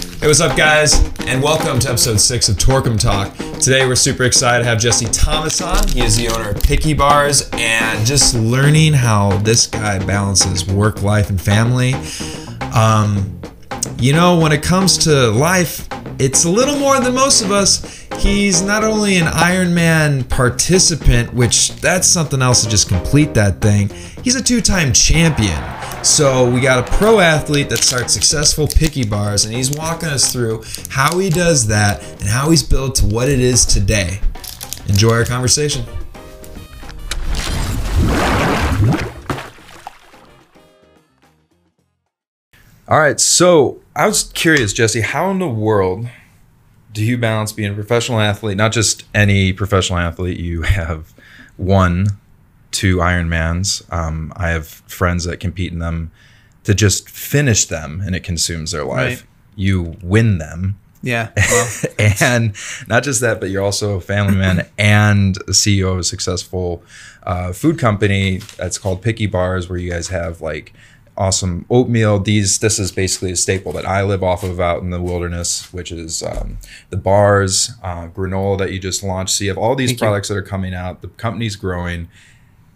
Hey, 0.00 0.26
what's 0.26 0.40
up, 0.40 0.56
guys? 0.56 0.94
And 1.26 1.42
welcome 1.42 1.78
to 1.78 1.88
episode 1.90 2.18
six 2.18 2.48
of 2.48 2.56
Torquem 2.56 2.98
Talk. 2.98 3.34
Today, 3.60 3.86
we're 3.86 3.94
super 3.94 4.24
excited 4.24 4.64
to 4.64 4.68
have 4.68 4.78
Jesse 4.78 5.04
Thomas 5.06 5.60
on. 5.60 5.86
He 5.88 6.00
is 6.00 6.16
the 6.16 6.28
owner 6.28 6.50
of 6.50 6.62
Picky 6.62 6.94
Bars, 6.94 7.50
and 7.52 8.06
just 8.06 8.34
learning 8.34 8.94
how 8.94 9.36
this 9.38 9.66
guy 9.66 9.98
balances 10.04 10.66
work, 10.66 11.02
life, 11.02 11.28
and 11.28 11.38
family. 11.38 11.92
Um, 12.74 13.38
you 13.98 14.14
know, 14.14 14.38
when 14.38 14.52
it 14.52 14.62
comes 14.62 14.96
to 15.04 15.30
life, 15.32 15.86
it's 16.18 16.44
a 16.44 16.50
little 16.50 16.78
more 16.78 16.98
than 17.00 17.14
most 17.14 17.42
of 17.42 17.52
us. 17.52 18.06
He's 18.18 18.62
not 18.62 18.82
only 18.84 19.16
an 19.16 19.26
Ironman 19.26 20.28
participant, 20.28 21.34
which 21.34 21.72
that's 21.76 22.06
something 22.08 22.40
else 22.40 22.64
to 22.64 22.70
just 22.70 22.88
complete 22.88 23.34
that 23.34 23.60
thing. 23.60 23.90
He's 24.22 24.34
a 24.34 24.42
two-time 24.42 24.94
champion. 24.94 25.62
So 26.02 26.50
we 26.50 26.60
got 26.60 26.78
a 26.78 26.96
pro 26.96 27.20
athlete 27.20 27.68
that 27.68 27.78
starts 27.78 28.14
successful 28.14 28.66
picky 28.66 29.04
bars, 29.04 29.44
and 29.44 29.54
he's 29.54 29.70
walking 29.70 30.08
us 30.08 30.32
through 30.32 30.64
how 30.88 31.18
he 31.18 31.28
does 31.28 31.66
that 31.66 32.02
and 32.20 32.28
how 32.28 32.50
he's 32.50 32.62
built 32.62 32.94
to 32.96 33.06
what 33.06 33.28
it 33.28 33.38
is 33.38 33.66
today. 33.66 34.20
Enjoy 34.88 35.12
our 35.12 35.24
conversation. 35.24 35.84
All 42.88 42.98
right, 42.98 43.20
so 43.20 43.80
I 43.94 44.06
was 44.06 44.24
curious, 44.32 44.72
Jesse, 44.72 45.02
how 45.02 45.30
in 45.30 45.38
the 45.38 45.48
world 45.48 46.08
do 46.92 47.04
you 47.04 47.18
balance 47.18 47.52
being 47.52 47.70
a 47.70 47.74
professional 47.74 48.20
athlete, 48.20 48.56
not 48.56 48.72
just 48.72 49.04
any 49.14 49.52
professional 49.52 49.98
athlete? 49.98 50.40
You 50.40 50.62
have 50.62 51.12
won 51.56 52.06
two 52.70 52.96
Ironmans. 52.98 53.82
Um, 53.92 54.32
I 54.36 54.50
have 54.50 54.66
friends 54.66 55.24
that 55.24 55.38
compete 55.40 55.72
in 55.72 55.78
them 55.78 56.10
to 56.64 56.74
just 56.74 57.08
finish 57.08 57.64
them, 57.64 58.02
and 58.04 58.14
it 58.14 58.22
consumes 58.22 58.72
their 58.72 58.84
life. 58.84 59.20
Right. 59.20 59.26
You 59.56 59.96
win 60.02 60.38
them, 60.38 60.78
Yeah. 61.02 61.30
Well, 61.36 61.68
and 62.20 62.54
not 62.86 63.02
just 63.02 63.20
that, 63.20 63.40
but 63.40 63.50
you're 63.50 63.62
also 63.64 63.96
a 63.96 64.00
family 64.00 64.36
man 64.36 64.66
and 64.78 65.36
a 65.42 65.52
CEO 65.52 65.92
of 65.92 65.98
a 65.98 66.04
successful 66.04 66.82
uh, 67.24 67.52
food 67.52 67.78
company 67.78 68.38
that's 68.56 68.78
called 68.78 69.02
Picky 69.02 69.26
Bars, 69.26 69.68
where 69.68 69.78
you 69.78 69.90
guys 69.90 70.08
have 70.08 70.40
like 70.40 70.72
awesome 71.16 71.66
oatmeal. 71.68 72.18
These 72.20 72.60
this 72.60 72.78
is 72.78 72.92
basically 72.92 73.32
a 73.32 73.36
staple 73.36 73.72
that 73.72 73.84
I 73.86 74.02
live 74.02 74.22
off 74.22 74.42
of 74.42 74.60
out 74.60 74.82
in 74.82 74.90
the 74.90 75.02
wilderness, 75.02 75.70
which 75.72 75.90
is 75.92 76.22
um, 76.22 76.58
the 76.90 76.96
bars, 76.96 77.72
uh, 77.82 78.08
granola 78.08 78.56
that 78.58 78.72
you 78.72 78.78
just 78.78 79.02
launched. 79.02 79.34
So 79.34 79.44
you 79.44 79.50
have 79.50 79.58
all 79.58 79.74
these 79.74 79.90
Thank 79.90 80.00
you. 80.00 80.04
products 80.06 80.28
that 80.28 80.36
are 80.36 80.42
coming 80.42 80.74
out. 80.74 81.02
The 81.02 81.08
company's 81.08 81.56
growing. 81.56 82.08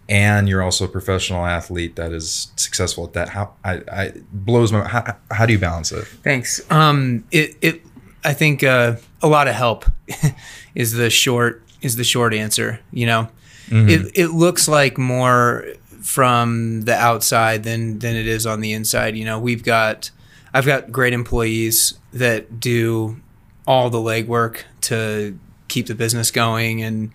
And 0.07 0.47
you're 0.47 0.61
also 0.61 0.85
a 0.85 0.87
professional 0.87 1.45
athlete 1.45 1.95
that 1.95 2.11
is 2.11 2.51
successful 2.57 3.05
at 3.05 3.13
that. 3.13 3.29
How 3.29 3.53
I, 3.63 3.81
I 3.91 4.13
blows 4.31 4.71
my 4.71 4.87
how, 4.87 5.15
how 5.31 5.45
do 5.45 5.53
you 5.53 5.59
balance 5.59 5.91
it? 5.91 6.05
thanks. 6.23 6.61
Um, 6.71 7.25
it 7.31 7.55
it 7.61 7.81
I 8.23 8.33
think 8.33 8.63
uh, 8.63 8.97
a 9.21 9.27
lot 9.27 9.47
of 9.47 9.55
help 9.55 9.85
is 10.75 10.93
the 10.93 11.09
short 11.09 11.63
is 11.81 11.95
the 11.95 12.03
short 12.03 12.33
answer. 12.33 12.79
You 12.91 13.07
know, 13.07 13.29
it 13.71 14.11
it 14.13 14.27
looks 14.27 14.67
like 14.67 14.97
more 14.97 15.65
from 16.01 16.83
the 16.83 16.95
outside 16.95 17.63
than 17.63 17.99
than 17.99 18.15
it 18.15 18.27
is 18.27 18.45
on 18.45 18.61
the 18.61 18.73
inside. 18.73 19.15
You 19.15 19.25
know, 19.25 19.39
we've 19.39 19.63
got 19.63 20.11
I've 20.53 20.65
got 20.65 20.91
great 20.91 21.13
employees 21.13 21.95
that 22.13 22.59
do 22.59 23.19
all 23.67 23.89
the 23.89 23.97
legwork 23.97 24.63
to 24.81 25.37
keep 25.67 25.87
the 25.87 25.95
business 25.95 26.31
going 26.31 26.81
and 26.81 27.11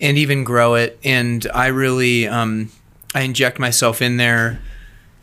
and 0.00 0.16
even 0.18 0.44
grow 0.44 0.74
it. 0.74 0.98
And 1.04 1.46
I 1.54 1.68
really 1.68 2.28
um, 2.28 2.70
I 3.14 3.22
inject 3.22 3.58
myself 3.58 4.00
in 4.02 4.16
there, 4.16 4.60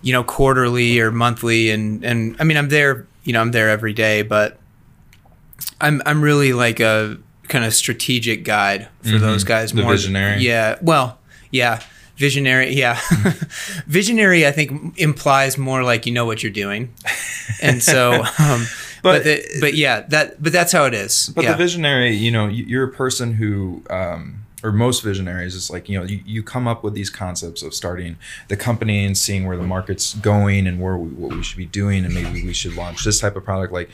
you 0.01 0.11
know, 0.13 0.23
quarterly 0.23 0.99
or 0.99 1.11
monthly, 1.11 1.69
and 1.71 2.03
and 2.03 2.35
I 2.39 2.43
mean 2.43 2.57
I'm 2.57 2.69
there, 2.69 3.07
you 3.23 3.33
know, 3.33 3.41
I'm 3.41 3.51
there 3.51 3.69
every 3.69 3.93
day, 3.93 4.21
but 4.21 4.57
I'm 5.81 6.01
I'm 6.05 6.21
really 6.21 6.53
like 6.53 6.79
a 6.79 7.17
kind 7.47 7.63
of 7.65 7.73
strategic 7.73 8.43
guide 8.43 8.87
for 9.03 9.17
those 9.19 9.43
guys. 9.43 9.71
Mm-hmm. 9.71 9.81
The 9.81 9.87
visionary. 9.87 10.41
yeah. 10.41 10.77
Well, 10.81 11.19
yeah. 11.51 11.81
Visionary, 12.17 12.73
yeah. 12.73 12.97
Visionary, 13.87 14.47
I 14.47 14.51
think 14.51 14.97
implies 14.97 15.57
more 15.57 15.83
like 15.83 16.05
you 16.05 16.13
know 16.13 16.25
what 16.25 16.41
you're 16.43 16.51
doing, 16.51 16.93
and 17.61 17.83
so, 17.83 18.13
um, 18.39 18.65
But- 19.03 19.17
but 19.17 19.23
the, 19.25 19.43
but 19.59 19.73
yeah, 19.73 19.99
that 20.09 20.41
but 20.41 20.53
that's 20.53 20.71
how 20.71 20.85
it 20.85 20.93
is. 20.93 21.29
But 21.35 21.43
yeah. 21.43 21.51
the 21.51 21.57
visionary, 21.57 22.11
you 22.15 22.31
know, 22.31 22.47
you- 22.47 22.63
you're 22.65 22.85
a 22.85 22.91
person 22.91 23.33
who, 23.33 23.83
um, 23.89 24.44
or 24.63 24.71
most 24.71 25.03
visionaries, 25.03 25.55
is 25.55 25.69
like, 25.69 25.89
you 25.89 25.99
know, 25.99 26.05
you, 26.05 26.21
you 26.25 26.43
come 26.43 26.67
up 26.67 26.83
with 26.83 26.93
these 26.93 27.09
concepts 27.09 27.61
of 27.61 27.73
starting 27.73 28.17
the 28.47 28.57
company 28.57 29.05
and 29.05 29.17
seeing 29.17 29.45
where 29.45 29.57
the 29.57 29.63
market's 29.63 30.15
going 30.15 30.67
and 30.67 30.81
where 30.81 30.97
we, 30.97 31.09
what 31.09 31.35
we 31.35 31.43
should 31.43 31.57
be 31.57 31.65
doing, 31.65 32.05
and 32.05 32.13
maybe 32.13 32.43
we 32.43 32.53
should 32.53 32.75
launch 32.75 33.03
this 33.03 33.19
type 33.19 33.35
of 33.35 33.43
product. 33.43 33.73
Like, 33.73 33.89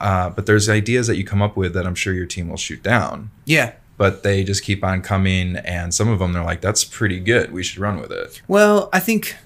uh, 0.00 0.30
but 0.30 0.46
there's 0.46 0.68
ideas 0.68 1.06
that 1.06 1.16
you 1.16 1.24
come 1.24 1.42
up 1.42 1.56
with 1.56 1.74
that 1.74 1.86
I'm 1.86 1.94
sure 1.94 2.12
your 2.12 2.26
team 2.26 2.48
will 2.48 2.56
shoot 2.56 2.82
down, 2.82 3.30
yeah. 3.44 3.74
but 3.96 4.22
they 4.22 4.44
just 4.44 4.62
keep 4.62 4.84
on 4.84 5.02
coming, 5.02 5.56
and 5.56 5.94
some 5.94 6.08
of 6.08 6.18
them 6.18 6.32
they're 6.32 6.44
like, 6.44 6.60
that's 6.60 6.84
pretty 6.84 7.20
good, 7.20 7.52
we 7.52 7.62
should 7.62 7.78
run 7.78 8.00
with 8.00 8.12
it. 8.12 8.42
Well, 8.48 8.90
I 8.92 9.00
think 9.00 9.36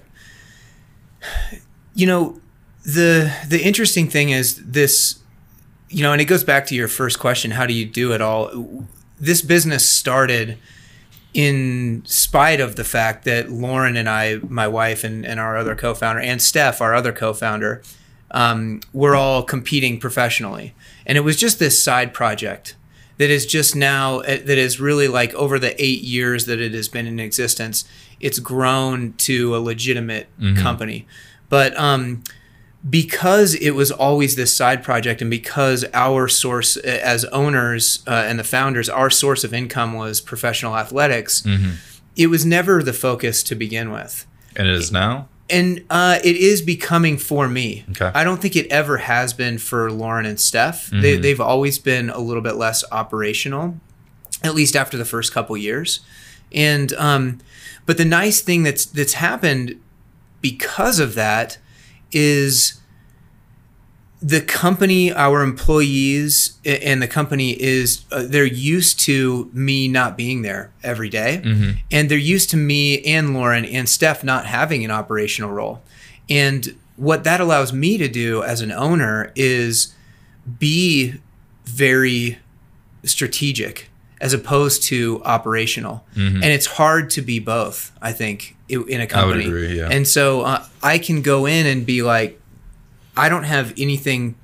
you 1.93 2.05
know 2.05 2.39
the 2.83 3.33
the 3.47 3.61
interesting 3.63 4.07
thing 4.07 4.29
is 4.29 4.63
this 4.63 5.19
you 5.89 6.03
know 6.03 6.13
and 6.13 6.21
it 6.21 6.25
goes 6.25 6.43
back 6.43 6.65
to 6.67 6.75
your 6.75 6.87
first 6.87 7.19
question 7.19 7.51
how 7.51 7.65
do 7.65 7.73
you 7.73 7.85
do 7.85 8.13
it 8.13 8.21
all 8.21 8.49
this 9.19 9.41
business 9.41 9.87
started 9.87 10.57
in 11.33 12.03
spite 12.05 12.59
of 12.59 12.75
the 12.75 12.83
fact 12.83 13.25
that 13.25 13.49
Lauren 13.51 13.95
and 13.95 14.09
I 14.09 14.37
my 14.47 14.67
wife 14.67 15.03
and, 15.03 15.25
and 15.25 15.39
our 15.39 15.57
other 15.57 15.75
co-founder 15.75 16.21
and 16.21 16.41
Steph 16.41 16.81
our 16.81 16.95
other 16.95 17.11
co-founder 17.11 17.81
um, 18.31 18.81
we're 18.93 19.15
all 19.15 19.43
competing 19.43 19.99
professionally. 19.99 20.73
And 21.05 21.17
it 21.17 21.21
was 21.21 21.37
just 21.37 21.59
this 21.59 21.81
side 21.81 22.13
project 22.13 22.75
that 23.17 23.29
is 23.29 23.45
just 23.45 23.75
now 23.75 24.19
uh, 24.19 24.37
that 24.45 24.57
is 24.57 24.79
really 24.79 25.07
like 25.07 25.33
over 25.33 25.57
the 25.57 25.81
eight 25.81 26.01
years 26.01 26.45
that 26.45 26.59
it 26.59 26.73
has 26.73 26.87
been 26.87 27.07
in 27.07 27.19
existence 27.19 27.85
it's 28.19 28.39
grown 28.39 29.13
to 29.13 29.55
a 29.55 29.59
legitimate 29.59 30.27
company. 30.55 31.05
But 31.49 31.77
um, 31.77 32.23
because 32.89 33.55
it 33.55 33.71
was 33.71 33.91
always 33.91 34.35
this 34.35 34.55
side 34.55 34.83
project 34.83 35.21
and 35.21 35.29
because 35.29 35.83
our 35.93 36.27
source 36.27 36.77
uh, 36.77 36.81
as 36.83 37.25
owners 37.25 38.03
uh, 38.07 38.11
and 38.11 38.37
the 38.39 38.43
founders 38.43 38.87
our 38.89 39.09
source 39.09 39.43
of 39.43 39.53
income 39.53 39.93
was 39.93 40.21
professional 40.21 40.75
athletics 40.77 41.43
it 42.15 42.27
was 42.27 42.45
never 42.45 42.81
the 42.83 42.93
focus 42.93 43.43
to 43.43 43.55
begin 43.55 43.91
with 43.91 44.25
And 44.55 44.67
it 44.67 44.73
is 44.73 44.91
now. 44.91 45.27
and 45.49 45.83
uh, 45.89 46.19
it 46.23 46.35
is 46.35 46.61
becoming 46.61 47.17
for 47.17 47.47
me. 47.47 47.85
Okay. 47.91 48.11
I 48.13 48.23
don't 48.23 48.41
think 48.41 48.55
it 48.55 48.67
ever 48.71 48.97
has 48.97 49.33
been 49.33 49.57
for 49.59 49.91
Lauren 49.91 50.25
and 50.25 50.39
Steph. 50.39 50.89
They, 50.89 51.15
they've 51.17 51.39
always 51.41 51.79
been 51.79 52.09
a 52.09 52.19
little 52.19 52.41
bit 52.41 52.55
less 52.55 52.83
operational, 52.91 53.75
at 54.43 54.53
least 54.55 54.75
after 54.75 54.97
the 54.97 55.05
first 55.05 55.33
couple 55.33 55.55
years. 55.55 56.01
And 56.51 56.91
um, 56.93 57.39
but 57.85 57.97
the 57.97 58.05
nice 58.05 58.41
thing 58.41 58.63
that's 58.63 58.85
that's 58.85 59.13
happened 59.13 59.79
because 60.41 60.99
of 60.99 61.13
that 61.15 61.57
is 62.11 62.79
the 64.21 64.41
company, 64.41 65.13
our 65.13 65.43
employees, 65.43 66.57
and 66.65 67.01
the 67.01 67.07
company 67.07 67.51
is 67.61 68.03
uh, 68.11 68.23
they're 68.25 68.45
used 68.45 68.99
to 69.01 69.49
me 69.53 69.87
not 69.87 70.17
being 70.17 70.41
there 70.41 70.71
every 70.83 71.09
day. 71.09 71.41
and 71.91 72.09
they're 72.09 72.17
used 72.17 72.49
to 72.51 72.57
me 72.57 72.99
and 73.03 73.33
Lauren 73.35 73.63
and 73.63 73.87
Steph 73.87 74.23
not 74.23 74.45
having 74.47 74.83
an 74.83 74.89
operational 74.91 75.51
role. 75.51 75.81
And 76.29 76.75
what 76.95 77.23
that 77.25 77.39
allows 77.39 77.71
me 77.71 77.97
to 77.99 78.07
do 78.07 78.41
as 78.41 78.61
an 78.61 78.71
owner 78.71 79.31
is 79.35 79.93
be 80.57 81.13
very 81.65 82.39
strategic 83.03 83.89
as 84.19 84.33
opposed 84.33 84.81
to 84.83 85.21
operational. 85.25 86.03
And 86.15 86.43
it's 86.45 86.65
hard 86.65 87.11
to 87.11 87.21
be 87.21 87.37
both, 87.39 87.91
I 88.01 88.11
think, 88.13 88.56
in 88.69 89.01
a 89.01 89.07
company. 89.07 89.45
agree, 89.45 89.77
yeah. 89.77 89.89
And 89.89 90.07
so 90.07 90.41
uh, 90.41 90.65
I 90.83 90.97
can 90.97 91.21
go 91.21 91.45
in 91.45 91.65
and 91.65 91.85
be 91.85 92.01
like, 92.01 92.39
I 93.15 93.29
don't 93.29 93.43
have 93.43 93.73
anything 93.77 94.35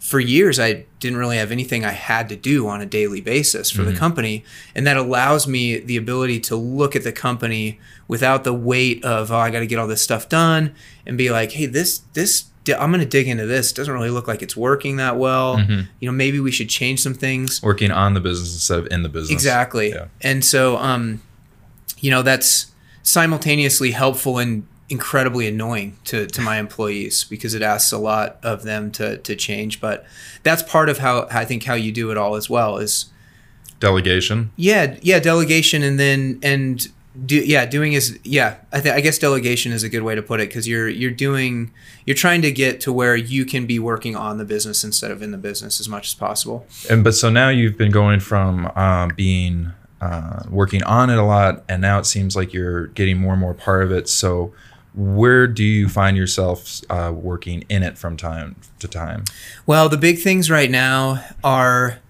for 0.00 0.18
years 0.18 0.58
I 0.58 0.86
didn't 0.98 1.18
really 1.18 1.36
have 1.36 1.52
anything 1.52 1.84
I 1.84 1.90
had 1.90 2.30
to 2.30 2.36
do 2.36 2.66
on 2.66 2.80
a 2.80 2.86
daily 2.86 3.20
basis 3.20 3.70
for 3.70 3.82
the 3.82 3.94
company 3.94 4.44
and 4.74 4.86
that 4.86 4.96
allows 4.96 5.46
me 5.46 5.78
the 5.78 5.98
ability 5.98 6.40
to 6.40 6.56
look 6.56 6.96
at 6.96 7.04
the 7.04 7.12
company 7.12 7.78
without 8.08 8.42
the 8.42 8.54
weight 8.54 9.04
of 9.04 9.30
oh 9.30 9.36
I 9.36 9.50
got 9.50 9.60
to 9.60 9.66
get 9.66 9.78
all 9.78 9.86
this 9.86 10.00
stuff 10.00 10.26
done 10.30 10.74
and 11.04 11.18
be 11.18 11.30
like 11.30 11.52
hey 11.52 11.66
this 11.66 11.98
this 12.14 12.46
I'm 12.66 12.90
going 12.90 13.00
to 13.00 13.06
dig 13.06 13.28
into 13.28 13.44
this 13.44 13.72
it 13.72 13.74
doesn't 13.74 13.92
really 13.92 14.08
look 14.08 14.26
like 14.26 14.40
it's 14.40 14.56
working 14.56 14.96
that 14.96 15.18
well 15.18 15.60
you 15.60 15.86
know 16.08 16.12
maybe 16.12 16.40
we 16.40 16.50
should 16.50 16.70
change 16.70 17.02
some 17.02 17.14
things 17.14 17.62
Working 17.62 17.90
on 17.90 18.14
the 18.14 18.20
business 18.20 18.54
instead 18.54 18.78
of 18.78 18.86
in 18.86 19.02
the 19.02 19.10
business. 19.10 19.30
Exactly. 19.30 19.90
Yeah. 19.90 20.06
And 20.22 20.42
so, 20.42 20.78
um, 20.78 21.20
you 21.98 22.10
know, 22.10 22.22
that's 22.22 22.69
simultaneously 23.02 23.92
helpful 23.92 24.38
and 24.38 24.66
incredibly 24.88 25.46
annoying 25.46 25.96
to, 26.04 26.26
to 26.26 26.40
my 26.40 26.58
employees 26.58 27.24
because 27.24 27.54
it 27.54 27.62
asks 27.62 27.92
a 27.92 27.98
lot 27.98 28.38
of 28.42 28.64
them 28.64 28.90
to, 28.90 29.18
to 29.18 29.36
change. 29.36 29.80
But 29.80 30.04
that's 30.42 30.62
part 30.62 30.88
of 30.88 30.98
how 30.98 31.28
I 31.30 31.44
think 31.44 31.64
how 31.64 31.74
you 31.74 31.92
do 31.92 32.10
it 32.10 32.16
all 32.16 32.34
as 32.34 32.50
well 32.50 32.78
is 32.78 33.06
Delegation. 33.78 34.50
yeah, 34.56 34.98
yeah, 35.00 35.20
delegation 35.20 35.82
and 35.82 35.98
then 35.98 36.38
and 36.42 36.86
do 37.26 37.36
yeah 37.36 37.66
doing 37.66 37.92
is 37.92 38.20
yeah 38.22 38.56
I, 38.72 38.80
think 38.80 38.94
I 38.94 39.00
guess 39.00 39.18
delegation 39.18 39.72
is 39.72 39.82
a 39.82 39.88
good 39.88 40.02
way 40.04 40.14
to 40.14 40.22
put 40.22 40.38
it 40.40 40.48
because 40.48 40.68
you're 40.68 40.88
you're 40.88 41.10
doing 41.10 41.72
you're 42.06 42.14
trying 42.14 42.40
to 42.42 42.52
get 42.52 42.80
to 42.82 42.92
where 42.92 43.16
you 43.16 43.44
can 43.44 43.66
be 43.66 43.80
working 43.80 44.14
on 44.14 44.38
the 44.38 44.44
business 44.44 44.84
instead 44.84 45.10
of 45.10 45.20
in 45.20 45.32
the 45.32 45.36
business 45.38 45.80
as 45.80 45.88
much 45.88 46.06
as 46.06 46.14
possible 46.14 46.66
And 46.88 47.02
but 47.02 47.14
so 47.14 47.28
now 47.28 47.48
you've 47.48 47.76
been 47.76 47.90
going 47.90 48.20
from 48.20 48.66
um, 48.76 49.10
being 49.16 49.72
uh, 50.00 50.42
working 50.48 50.82
on 50.84 51.10
it 51.10 51.18
a 51.18 51.22
lot, 51.22 51.62
and 51.68 51.82
now 51.82 51.98
it 51.98 52.06
seems 52.06 52.34
like 52.36 52.52
you're 52.52 52.86
getting 52.88 53.18
more 53.18 53.32
and 53.32 53.40
more 53.40 53.54
part 53.54 53.82
of 53.82 53.92
it. 53.92 54.08
So 54.08 54.52
where 54.94 55.46
do 55.46 55.62
you 55.62 55.88
find 55.88 56.16
yourself 56.16 56.80
uh, 56.90 57.12
working 57.14 57.64
in 57.68 57.82
it 57.82 57.96
from 57.96 58.16
time 58.16 58.56
to 58.80 58.88
time? 58.88 59.24
well 59.64 59.88
the 59.88 59.96
big 59.96 60.18
things 60.18 60.50
right 60.50 60.70
now 60.70 61.22
are 61.44 62.00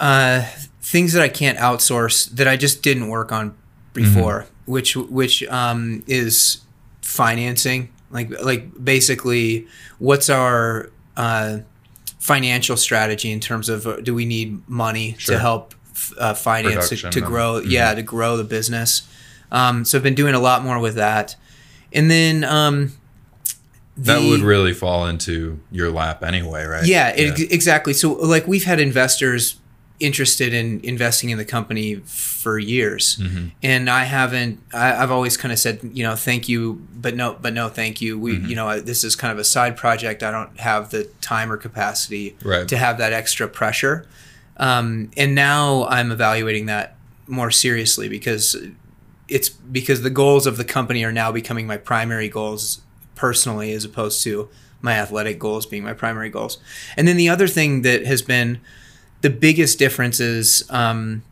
uh, 0.00 0.42
things 0.82 1.12
that 1.12 1.22
i 1.22 1.28
can't 1.28 1.58
outsource 1.58 2.28
that 2.30 2.48
i 2.48 2.56
just 2.56 2.82
didn't 2.82 3.08
work 3.08 3.30
on 3.30 3.54
before 3.92 4.46
which 4.66 4.96
which 4.96 5.42
um, 5.44 6.02
is 6.08 6.58
financing 7.02 7.88
like 8.10 8.30
like 8.42 8.66
basically 8.84 9.66
what's 9.98 10.28
our 10.28 10.90
uh, 11.16 11.58
financial 12.18 12.76
strategy 12.76 13.30
in 13.30 13.38
terms 13.40 13.68
of 13.68 13.86
uh, 13.86 13.96
do 14.00 14.12
we 14.12 14.24
need 14.24 14.68
money 14.68 15.14
Sure. 15.18 15.36
to 15.36 15.40
help 15.40 15.72
uh, 16.18 16.34
finance 16.34 16.88
to, 16.88 16.96
Production 16.96 17.10
to 17.12 17.18
and- 17.20 17.26
grow 17.28 17.58
yeah 17.58 17.94
to 17.94 18.02
grow 18.02 18.36
the 18.36 18.44
business 18.44 19.02
um, 19.52 19.84
so 19.84 19.96
i've 19.98 20.02
been 20.04 20.14
doing 20.14 20.34
a 20.34 20.40
lot 20.40 20.62
more 20.64 20.78
with 20.78 20.94
that 20.96 21.36
and 21.92 22.10
then 22.10 22.44
um, 22.44 22.92
that 23.98 24.20
would 24.20 24.40
really 24.40 24.74
fall 24.74 25.06
into 25.06 25.58
your 25.70 25.90
lap 25.90 26.22
anyway, 26.22 26.64
right? 26.64 26.86
yeah, 26.86 27.12
ex- 27.16 27.40
exactly. 27.40 27.94
So, 27.94 28.12
like, 28.12 28.46
we've 28.46 28.64
had 28.64 28.78
investors 28.78 29.58
interested 30.00 30.52
in 30.52 30.80
investing 30.82 31.30
in 31.30 31.38
the 31.38 31.44
company 31.46 31.94
for 32.04 32.58
years, 32.58 33.16
Mm-hmm. 33.16 33.46
and 33.62 33.88
I 33.88 34.04
haven't. 34.04 34.60
I, 34.74 34.96
I've 35.02 35.10
always 35.10 35.38
kind 35.38 35.50
of 35.52 35.58
said, 35.58 35.80
you 35.94 36.02
know, 36.02 36.14
thank 36.14 36.46
you, 36.46 36.86
but 36.94 37.14
no, 37.16 37.38
but 37.40 37.54
no, 37.54 37.70
thank 37.70 38.02
you. 38.02 38.18
We, 38.18 38.36
Mm-hmm. 38.36 38.46
you 38.48 38.56
know, 38.56 38.80
this 38.80 39.02
is 39.04 39.16
kind 39.16 39.32
of 39.32 39.38
a 39.38 39.44
side 39.44 39.78
project. 39.78 40.22
I 40.22 40.30
don't 40.30 40.58
have 40.60 40.90
the 40.90 41.04
time 41.22 41.50
or 41.50 41.56
capacity 41.56 42.36
Right. 42.44 42.68
to 42.68 42.76
have 42.76 42.98
that 42.98 43.14
extra 43.14 43.48
pressure. 43.48 44.06
Um, 44.58 45.10
and 45.16 45.34
now 45.34 45.86
I'm 45.88 46.10
evaluating 46.10 46.66
that 46.66 46.96
more 47.26 47.50
seriously 47.50 48.08
because 48.08 48.56
it's 49.28 49.48
because 49.48 50.02
the 50.02 50.10
goals 50.10 50.46
of 50.46 50.56
the 50.56 50.64
company 50.64 51.04
are 51.04 51.12
now 51.12 51.32
becoming 51.32 51.66
my 51.66 51.76
primary 51.76 52.28
goals 52.28 52.80
personally 53.16 53.72
as 53.72 53.84
opposed 53.84 54.22
to 54.24 54.48
my 54.82 54.92
athletic 54.92 55.38
goals 55.38 55.66
being 55.66 55.82
my 55.82 55.92
primary 55.92 56.30
goals. 56.30 56.58
And 56.96 57.08
then 57.08 57.16
the 57.16 57.28
other 57.28 57.48
thing 57.48 57.82
that 57.82 58.06
has 58.06 58.22
been 58.22 58.60
the 59.22 59.30
biggest 59.30 59.78
difference 59.78 60.20
is 60.20 60.64
um, 60.70 61.22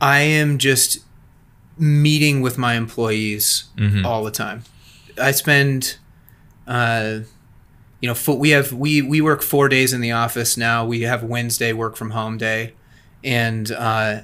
I 0.00 0.20
am 0.20 0.58
just 0.58 0.98
meeting 1.78 2.40
with 2.42 2.58
my 2.58 2.74
employees 2.74 3.64
Mhm. 3.76 4.04
all 4.04 4.24
the 4.24 4.30
time. 4.32 4.64
I 5.20 5.30
spend, 5.30 5.96
uh, 6.66 7.20
you 8.00 8.08
know, 8.08 8.34
we 8.34 8.50
have 8.50 8.72
we 8.72 9.02
we 9.02 9.20
work 9.20 9.42
four 9.42 9.68
days 9.68 9.92
in 9.92 10.00
the 10.00 10.12
office 10.12 10.56
now. 10.56 10.84
We 10.84 11.02
have 11.02 11.24
Wednesday 11.24 11.72
work 11.72 11.96
from 11.96 12.10
home 12.10 12.38
day, 12.38 12.74
and 13.24 13.70
uh, 13.72 14.20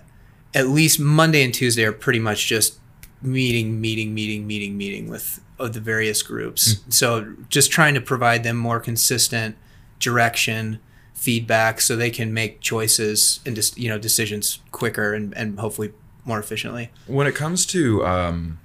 at 0.55 0.69
least 0.69 1.01
Monday 1.01 1.43
and 1.45 1.53
Tuesday 1.53 1.85
are 1.85 1.93
pretty 1.93 2.21
much 2.21 2.47
just 2.47 2.79
meeting, 3.21 3.81
meeting, 3.81 4.15
meeting, 4.15 4.47
meeting, 4.47 4.77
meeting 4.77 5.09
with 5.09 5.41
of 5.59 5.73
the 5.73 5.81
various 5.81 6.23
groups. 6.23 6.77
So 6.89 7.35
just 7.49 7.71
trying 7.71 7.95
to 7.95 8.01
provide 8.01 8.45
them 8.45 8.57
more 8.57 8.81
consistent 8.81 9.57
direction, 9.99 10.81
feedback, 11.15 11.81
so 11.81 11.97
they 11.97 12.11
can 12.11 12.33
make 12.33 12.61
choices 12.61 13.41
and 13.45 13.57
just 13.57 13.77
you 13.77 13.89
know 13.89 13.99
decisions 13.99 14.61
quicker 14.71 15.15
and, 15.15 15.37
and 15.37 15.59
hopefully 15.59 15.93
more 16.25 16.39
efficiently. 16.39 16.91
when 17.07 17.27
it 17.27 17.35
comes 17.35 17.67
to 17.67 18.05
um, 18.07 18.59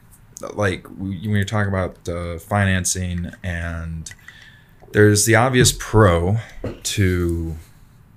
like 0.54 0.88
when 0.88 1.20
you're 1.22 1.44
talking 1.44 1.70
about 1.70 2.08
uh, 2.08 2.38
financing 2.40 3.32
and 3.44 4.14
there's 4.92 5.26
the 5.26 5.36
obvious 5.36 5.72
pro 5.78 6.38
to 6.84 7.56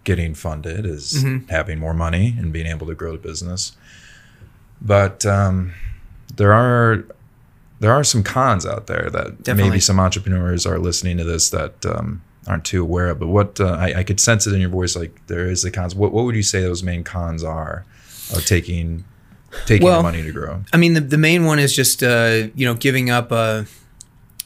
getting 0.04 0.34
funded 0.34 0.84
is 0.86 1.22
Mhm. 1.22 1.48
having 1.50 1.78
more 1.78 1.94
money 1.94 2.34
and 2.38 2.52
being 2.52 2.66
able 2.66 2.86
to 2.86 2.94
grow 2.94 3.12
the 3.12 3.18
business 3.18 3.72
but 4.80 5.24
um, 5.26 5.72
there 6.36 6.52
are 6.52 7.04
there 7.80 7.92
are 7.92 8.04
some 8.04 8.22
cons 8.22 8.64
out 8.64 8.86
there 8.86 9.08
that 9.10 9.42
Definitely. 9.42 9.70
maybe 9.70 9.80
some 9.80 9.98
entrepreneurs 9.98 10.66
are 10.66 10.78
listening 10.78 11.18
to 11.18 11.24
this 11.24 11.50
that 11.50 11.84
um, 11.86 12.22
aren't 12.46 12.64
too 12.64 12.82
aware 12.82 13.08
of 13.10 13.20
but 13.20 13.28
what 13.28 13.60
uh, 13.60 13.66
I, 13.78 13.98
I 13.98 14.02
could 14.04 14.18
sense 14.20 14.46
it 14.46 14.54
in 14.54 14.60
your 14.60 14.70
voice 14.70 14.96
like 14.96 15.24
there 15.28 15.46
is 15.48 15.62
the 15.62 15.70
cons 15.70 15.94
what, 15.94 16.12
what 16.12 16.24
would 16.24 16.34
you 16.34 16.42
say 16.42 16.62
those 16.62 16.82
main 16.82 17.04
cons 17.04 17.44
are 17.44 17.84
of 18.34 18.44
taking 18.46 19.04
taking 19.66 19.84
Well, 19.86 19.98
the 19.98 20.02
money 20.04 20.22
to 20.22 20.32
grow 20.32 20.64
I 20.72 20.76
mean, 20.78 20.94
the, 20.94 21.00
the 21.00 21.18
main 21.18 21.44
one 21.44 21.58
is 21.58 21.74
just 21.76 22.02
uh, 22.02 22.48
you 22.54 22.64
know 22.66 22.74
giving 22.74 23.10
up 23.10 23.30
a 23.30 23.66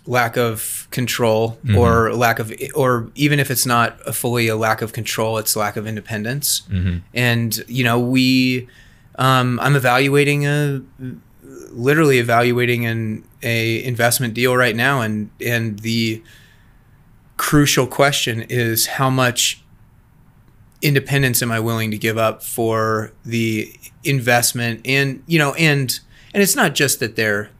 lack 0.06 0.36
of 0.36 0.86
control 0.90 1.58
Mm-hmm. 1.64 1.76
or 1.78 2.14
lack 2.14 2.38
of 2.38 2.52
or 2.74 3.10
even 3.14 3.40
if 3.40 3.50
it's 3.50 3.66
not 3.66 3.98
a 4.06 4.12
fully 4.12 4.48
a 4.48 4.56
lack 4.56 4.82
of 4.82 4.92
control, 4.92 5.38
it's 5.38 5.56
lack 5.56 5.76
of 5.76 5.86
independence. 5.86 6.62
Mhm. 6.70 7.02
And 7.14 7.64
you 7.68 7.84
know, 7.84 7.98
we 7.98 8.68
um, 9.18 9.58
I'm 9.60 9.74
evaluating 9.76 10.46
a 10.46 10.80
literally 11.72 12.18
evaluating 12.18 12.86
an 12.86 13.24
a 13.42 13.82
investment 13.84 14.34
deal 14.34 14.56
right 14.56 14.76
now, 14.76 15.00
and 15.00 15.30
and 15.44 15.78
the 15.80 16.22
crucial 17.36 17.86
question 17.86 18.42
is 18.48 18.86
how 18.86 19.10
much 19.10 19.62
independence 20.82 21.42
am 21.42 21.50
I 21.50 21.60
willing 21.60 21.90
to 21.90 21.98
give 21.98 22.16
up 22.18 22.42
for 22.42 23.12
the 23.24 23.74
investment 24.04 24.80
and 24.84 25.22
you 25.26 25.38
know 25.38 25.52
and 25.54 25.98
and 26.32 26.42
it's 26.42 26.54
not 26.54 26.74
just 26.74 27.00
that 27.00 27.16
they're 27.16 27.50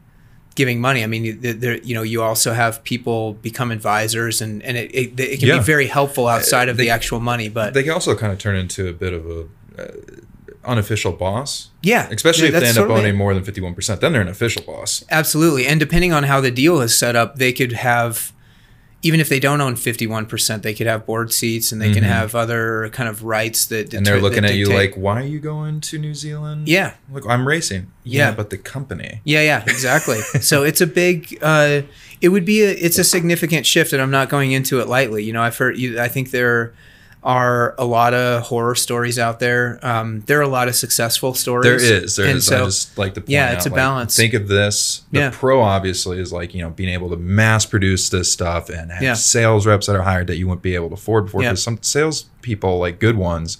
giving 0.57 0.81
money. 0.81 1.01
I 1.03 1.07
mean 1.07 1.23
there 1.63 1.77
you 1.89 1.93
know 1.97 2.03
you 2.13 2.19
also 2.29 2.51
have 2.53 2.73
people 2.83 3.19
become 3.49 3.69
advisors 3.71 4.41
and 4.41 4.53
and 4.67 4.75
it, 4.75 4.89
it, 5.01 5.19
it 5.19 5.39
can 5.39 5.47
Yeah. 5.49 5.57
be 5.59 5.63
very 5.63 5.87
helpful 5.87 6.25
outside 6.35 6.67
of 6.71 6.75
they- 6.77 6.85
the 6.85 6.89
actual 6.97 7.19
money 7.31 7.47
but 7.49 7.73
they 7.73 7.83
can 7.83 7.93
also 7.93 8.15
kind 8.15 8.31
of 8.33 8.39
turn 8.39 8.55
into 8.63 8.81
a 8.89 8.93
bit 9.03 9.13
of 9.13 9.23
a 9.37 9.39
uh, 9.81 9.91
unofficial 10.65 11.13
boss. 11.13 11.69
Yeah. 11.81 12.09
Especially 12.11 12.47
if 12.49 12.53
they 12.59 12.67
end 12.67 12.77
up 12.77 12.89
owning 12.89 13.15
more 13.15 13.33
than 13.33 13.43
51% 13.43 13.99
then 14.01 14.11
they're 14.11 14.21
an 14.21 14.27
official 14.37 14.63
boss. 14.63 15.03
Absolutely. 15.09 15.65
And 15.69 15.79
depending 15.79 16.11
on 16.17 16.23
how 16.23 16.41
the 16.41 16.51
deal 16.51 16.81
is 16.81 16.97
set 16.97 17.15
up, 17.15 17.37
they 17.37 17.53
could 17.53 17.71
have, 17.73 18.33
even 19.03 19.19
if 19.19 19.29
they 19.29 19.39
don't 19.39 19.61
own 19.61 19.75
51%, 19.75 20.63
they 20.63 20.73
could 20.73 20.87
have 20.87 21.05
board 21.05 21.31
seats 21.31 21.71
and 21.71 21.79
they 21.79 21.93
can 21.93 22.03
have 22.03 22.33
other 22.33 22.89
kind 22.89 23.07
of 23.07 23.23
rights 23.23 23.67
that. 23.67 23.87
Mm-hmm. 23.89 23.97
and 23.97 24.05
they're 24.05 24.19
looking 24.19 24.43
at 24.43 24.55
you 24.55 24.67
like 24.73 24.95
why 24.95 25.21
are 25.21 25.25
you 25.25 25.39
going 25.39 25.79
to 25.81 25.99
new 25.99 26.15
zealand 26.15 26.67
Yeah. 26.67 26.95
look 27.11 27.23
i'm 27.29 27.47
racing 27.47 27.91
Yeah. 28.03 28.31
but 28.31 28.49
the 28.49 28.57
company 28.57 29.21
Yeah, 29.23 29.41
yeah, 29.41 29.63
exactly. 29.67 30.19
so 30.41 30.63
it's 30.63 30.81
a 30.81 30.87
big, 30.87 31.37
uh, 31.41 31.81
it 32.21 32.29
would 32.29 32.43
be 32.45 32.61
a, 32.63 32.69
it's 32.71 32.97
a 32.97 33.03
significant 33.03 33.65
shift 33.67 33.93
and 33.93 34.01
I'm 34.01 34.09
not 34.11 34.29
going 34.29 34.51
into 34.51 34.79
it 34.81 34.87
lightly. 34.87 35.23
You 35.23 35.33
know, 35.33 35.43
I've 35.43 35.55
heard, 35.57 35.77
you, 35.77 35.99
I 36.01 36.07
think 36.07 36.31
there 36.31 36.73
are 37.23 37.75
a 37.77 37.83
lot 37.85 38.13
of 38.13 38.43
horror 38.43 38.75
stories 38.75 39.17
out 39.19 39.39
there. 39.39 39.79
Um, 39.81 40.21
there 40.27 40.39
are 40.39 40.43
a 40.43 40.47
lot 40.47 40.67
of 40.67 40.75
successful 40.75 41.33
stories. 41.33 41.65
there 41.81 41.93
is 42.03 42.15
there 42.15 42.27
And 42.27 42.37
is 42.37 42.45
so- 42.45 42.61
i 42.61 42.65
just 42.65 42.97
like 42.97 43.13
to 43.15 43.21
point 43.21 43.29
yeah, 43.31 43.47
out, 43.49 43.53
it's 43.55 43.65
a 43.65 43.69
like, 43.69 43.75
balance. 43.75 44.15
think 44.15 44.33
of 44.33 44.47
this 44.47 45.01
the 45.11 45.19
Yeah. 45.19 45.29
pro 45.33 45.61
obviously 45.61 46.19
is 46.19 46.31
like 46.31 46.53
you 46.53 46.61
know 46.61 46.69
being 46.69 46.89
able 46.89 47.09
to 47.09 47.17
mass 47.17 47.65
produce 47.65 48.09
this 48.09 48.31
stuff 48.31 48.69
and 48.69 48.91
have 48.91 49.01
Yeah. 49.01 49.13
sales 49.15 49.65
reps 49.65 49.87
that 49.87 49.95
are 49.95 50.03
hired 50.03 50.27
that 50.27 50.37
you 50.37 50.47
wouldn't 50.47 50.61
be 50.61 50.75
able 50.75 50.89
to 50.89 50.93
afford 50.93 51.25
before 51.25 51.41
Yeah. 51.41 51.49
because 51.49 51.63
some 51.63 51.79
sales 51.81 52.25
people 52.41 52.77
like 52.79 52.99
good 52.99 53.17
ones 53.17 53.57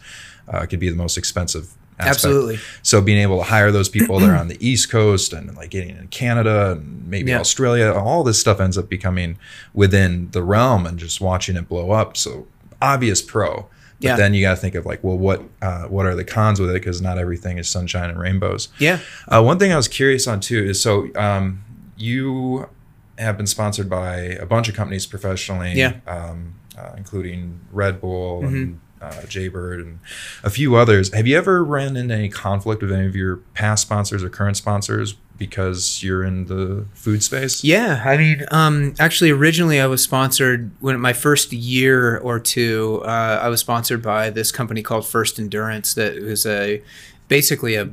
uh, 0.48 0.66
could 0.66 0.80
be 0.80 0.90
the 0.90 0.96
most 0.96 1.18
expensive 1.18 1.70
aspect. 2.00 2.16
Absolutely. 2.16 2.60
So 2.84 3.02
being 3.02 3.18
able 3.18 3.38
to 3.40 3.44
hire 3.44 3.72
those 3.72 3.90
people 3.90 4.20
that 4.20 4.30
are 4.30 4.36
on 4.36 4.48
the 4.50 4.58
East 4.66 4.90
Coast 4.92 5.34
and 5.34 5.54
like 5.58 5.72
getting 5.72 5.90
in 5.90 6.08
Canada 6.10 6.74
and 6.74 7.06
maybe 7.08 7.32
Yeah. 7.32 7.40
Australia, 7.40 7.92
all 7.92 8.24
this 8.24 8.40
stuff 8.40 8.62
ends 8.62 8.78
up 8.78 8.88
becoming 8.88 9.38
within 9.74 10.30
the 10.32 10.44
realm 10.44 10.86
and 10.86 10.98
just 11.00 11.20
watching 11.20 11.56
it 11.58 11.68
blow 11.68 11.90
up. 11.92 12.16
So 12.16 12.46
obvious 12.82 13.22
pro. 13.22 13.68
But 14.00 14.06
Yeah. 14.06 14.16
then 14.16 14.34
you 14.36 14.42
got 14.44 14.52
to 14.52 14.58
think 14.62 14.76
of 14.76 14.86
like, 14.86 15.04
well, 15.04 15.18
what 15.18 15.42
uh, 15.62 15.84
what 15.86 16.06
are 16.06 16.16
the 16.16 16.24
cons 16.24 16.60
with 16.60 16.70
it? 16.70 16.74
Because 16.74 17.02
not 17.02 17.18
everything 17.18 17.58
is 17.58 17.68
sunshine 17.68 18.10
and 18.12 18.20
rainbows. 18.20 18.68
Yeah. 18.78 19.00
Uh, 19.28 19.42
one 19.42 19.58
thing 19.58 19.72
I 19.72 19.76
was 19.76 19.88
curious 19.88 20.28
on 20.28 20.40
too 20.40 20.64
is 20.64 20.80
so 20.82 21.08
um, 21.16 21.64
you 21.98 22.70
have 23.18 23.38
been 23.38 23.48
sponsored 23.48 23.90
by 23.90 24.18
a 24.18 24.46
bunch 24.46 24.70
of 24.70 24.76
companies 24.76 25.08
professionally, 25.08 25.74
Yeah. 25.74 25.94
Mm-hmm. 26.06 26.10
um, 26.32 26.54
uh, 26.78 26.92
including 26.96 27.60
Red 27.72 28.00
Bull 28.00 28.46
and 28.46 28.80
uh, 29.02 29.24
Jaybird 29.28 29.80
and 29.80 30.00
a 30.44 30.50
few 30.52 30.76
others. 30.76 31.12
Have 31.16 31.26
you 31.26 31.36
ever 31.36 31.64
ran 31.64 31.98
into 31.98 32.14
any 32.14 32.30
conflict 32.30 32.84
with 32.84 32.92
any 32.92 33.08
of 33.08 33.16
your 33.16 33.38
past 33.56 33.82
sponsors 33.82 34.24
or 34.24 34.30
current 34.30 34.58
sponsors 34.58 35.16
because 35.38 36.02
you're 36.04 36.24
in 36.24 36.46
the 36.46 36.86
food 36.94 37.24
space? 37.24 37.64
Yeah, 37.64 38.02
I 38.06 38.18
mean, 38.18 38.46
um, 38.52 38.94
actually, 39.00 39.32
originally 39.32 39.80
I 39.80 39.88
was 39.88 40.04
sponsored 40.04 40.72
when 40.80 41.00
my 41.00 41.14
first 41.14 41.54
year 41.54 42.18
or 42.18 42.40
two. 42.40 43.02
Uh, 43.06 43.40
I 43.42 43.50
was 43.50 43.60
sponsored 43.60 44.02
by 44.02 44.30
this 44.30 44.52
company 44.52 44.82
called 44.82 45.06
First 45.08 45.40
Endurance 45.40 45.94
that 45.94 46.22
was 46.22 46.46
a 46.46 46.82
basically 47.28 47.76
a, 47.76 47.90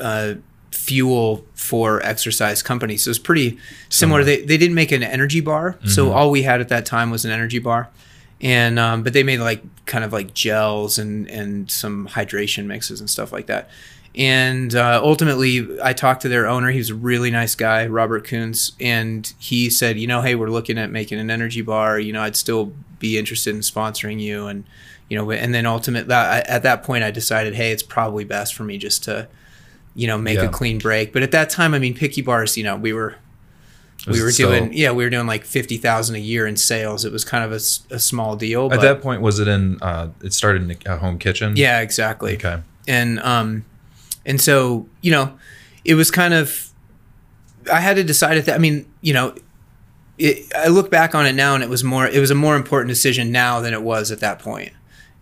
a 0.00 0.38
fuel 0.70 1.44
for 1.54 2.02
exercise 2.02 2.62
company. 2.62 2.96
So 2.96 3.10
it's 3.10 3.18
pretty 3.18 3.58
similar. 3.88 4.24
They 4.24 4.42
they 4.42 4.56
didn't 4.56 4.74
make 4.74 4.92
an 4.92 5.02
energy 5.02 5.40
bar, 5.40 5.78
so 5.84 6.12
all 6.12 6.30
we 6.30 6.42
had 6.42 6.60
at 6.60 6.68
that 6.68 6.86
time 6.86 7.10
was 7.10 7.24
an 7.24 7.30
energy 7.30 7.58
bar, 7.58 7.90
and 8.40 8.78
um, 8.78 9.02
but 9.02 9.12
they 9.12 9.22
made 9.22 9.40
like 9.40 9.62
kind 9.86 10.04
of 10.04 10.12
like 10.12 10.34
gels 10.34 10.98
and 10.98 11.28
and 11.28 11.70
some 11.70 12.08
hydration 12.08 12.66
mixes 12.66 13.00
and 13.00 13.10
stuff 13.10 13.32
like 13.32 13.46
that. 13.46 13.68
And 14.16 14.74
uh, 14.74 15.00
ultimately, 15.02 15.68
I 15.82 15.92
talked 15.92 16.22
to 16.22 16.28
their 16.28 16.46
owner. 16.46 16.70
He 16.70 16.78
was 16.78 16.88
a 16.90 16.94
really 16.94 17.30
nice 17.30 17.54
guy, 17.54 17.86
Robert 17.86 18.26
Kunz, 18.26 18.72
and 18.80 19.30
he 19.38 19.68
said, 19.68 19.98
you 19.98 20.06
know, 20.06 20.22
hey, 20.22 20.34
we're 20.34 20.48
looking 20.50 20.78
at 20.78 20.90
making 20.90 21.18
an 21.18 21.30
energy 21.30 21.60
bar. 21.60 21.98
You 21.98 22.12
know, 22.14 22.22
I'd 22.22 22.36
still 22.36 22.72
be 22.98 23.18
interested 23.18 23.54
in 23.54 23.60
sponsoring 23.60 24.18
you, 24.20 24.46
and 24.46 24.64
you 25.10 25.18
know, 25.18 25.30
and 25.30 25.54
then 25.54 25.66
ultimately, 25.66 26.12
at 26.14 26.62
that 26.62 26.82
point, 26.82 27.04
I 27.04 27.10
decided, 27.10 27.54
hey, 27.54 27.72
it's 27.72 27.82
probably 27.82 28.24
best 28.24 28.54
for 28.54 28.64
me 28.64 28.78
just 28.78 29.04
to, 29.04 29.28
you 29.94 30.06
know, 30.06 30.16
make 30.16 30.36
Yeah. 30.38 30.44
a 30.46 30.48
clean 30.48 30.78
break. 30.78 31.12
But 31.12 31.22
at 31.22 31.30
that 31.32 31.50
time, 31.50 31.74
I 31.74 31.78
mean, 31.78 31.94
Picky 31.94 32.22
Bars, 32.22 32.56
you 32.56 32.64
know, 32.64 32.74
we 32.76 32.92
were 32.94 33.16
we 34.08 34.22
were 34.22 34.30
doing 34.30 34.72
yeah 34.72 34.92
we 34.92 35.02
were 35.04 35.10
doing 35.10 35.26
like 35.26 35.44
50,000 35.44 36.14
a 36.14 36.18
year 36.20 36.46
in 36.46 36.56
sales 36.56 37.04
it 37.04 37.10
was 37.10 37.24
kind 37.24 37.42
of 37.42 37.50
a 37.50 37.58
small 37.98 38.36
deal 38.36 38.72
At 38.72 38.80
that 38.82 39.02
point, 39.02 39.20
was 39.20 39.40
it 39.40 39.48
in? 39.48 39.78
Uh, 39.82 40.10
it 40.22 40.32
started 40.32 40.62
in 40.70 40.76
a 40.86 40.96
home 40.98 41.18
kitchen. 41.18 41.54
yeah 41.56 41.80
exactly 41.80 42.34
Okay. 42.36 42.60
and 42.86 43.18
um 43.20 43.64
and 44.26 44.40
so 44.40 44.86
you 45.00 45.10
know 45.10 45.38
it 45.84 45.94
was 45.94 46.10
kind 46.10 46.34
of 46.34 46.68
i 47.72 47.80
had 47.80 47.96
to 47.96 48.04
decide 48.04 48.36
at 48.36 48.44
that 48.44 48.54
i 48.54 48.58
mean 48.58 48.84
you 49.00 49.14
know 49.14 49.34
it, 50.18 50.50
i 50.56 50.68
look 50.68 50.90
back 50.90 51.14
on 51.14 51.24
it 51.26 51.32
now 51.34 51.54
and 51.54 51.62
it 51.64 51.70
was 51.70 51.82
more 51.84 52.06
it 52.06 52.20
was 52.20 52.30
a 52.30 52.34
more 52.34 52.56
important 52.56 52.88
decision 52.88 53.32
now 53.32 53.60
than 53.60 53.72
it 53.72 53.82
was 53.82 54.10
at 54.10 54.20
that 54.20 54.38
point. 54.38 54.72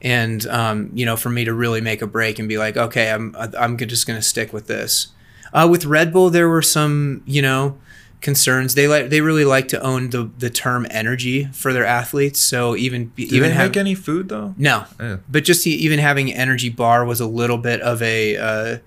and 0.02 0.46
um, 0.48 0.90
you 0.94 1.04
know 1.06 1.16
for 1.16 1.30
me 1.30 1.44
to 1.44 1.52
really 1.54 1.80
make 1.80 2.02
a 2.02 2.06
break 2.06 2.38
and 2.38 2.48
be 2.48 2.58
like 2.58 2.76
okay 2.76 3.10
i'm 3.12 3.34
i'm 3.58 3.76
just 3.76 4.06
going 4.06 4.18
to 4.18 4.22
stick 4.22 4.52
with 4.52 4.66
this 4.66 5.08
uh, 5.52 5.66
with 5.70 5.84
red 5.84 6.12
bull 6.12 6.30
there 6.30 6.48
were 6.48 6.62
some 6.62 7.22
you 7.26 7.40
know 7.42 7.78
concerns 8.20 8.74
they 8.74 8.88
like 8.88 9.10
they 9.10 9.20
really 9.20 9.44
like 9.44 9.68
to 9.68 9.78
own 9.82 10.08
the 10.10 10.30
the 10.38 10.48
term 10.48 10.86
energy 10.90 11.44
for 11.52 11.72
their 11.74 11.84
athletes 11.84 12.40
so 12.40 12.74
even 12.74 13.06
Do 13.16 13.22
even 13.22 13.42
they 13.50 13.50
have, 13.54 13.68
make 13.70 13.76
any 13.76 13.94
food 13.94 14.28
though? 14.30 14.54
no, 14.56 14.84
Yeah. 14.98 15.16
but 15.28 15.44
just 15.44 15.66
even 15.66 15.98
having 15.98 16.32
energy 16.32 16.70
bar 16.70 17.04
was 17.04 17.20
a 17.20 17.26
little 17.26 17.58
bit 17.58 17.80
of 17.82 18.00
a 18.02 18.36
uh, 18.36 18.78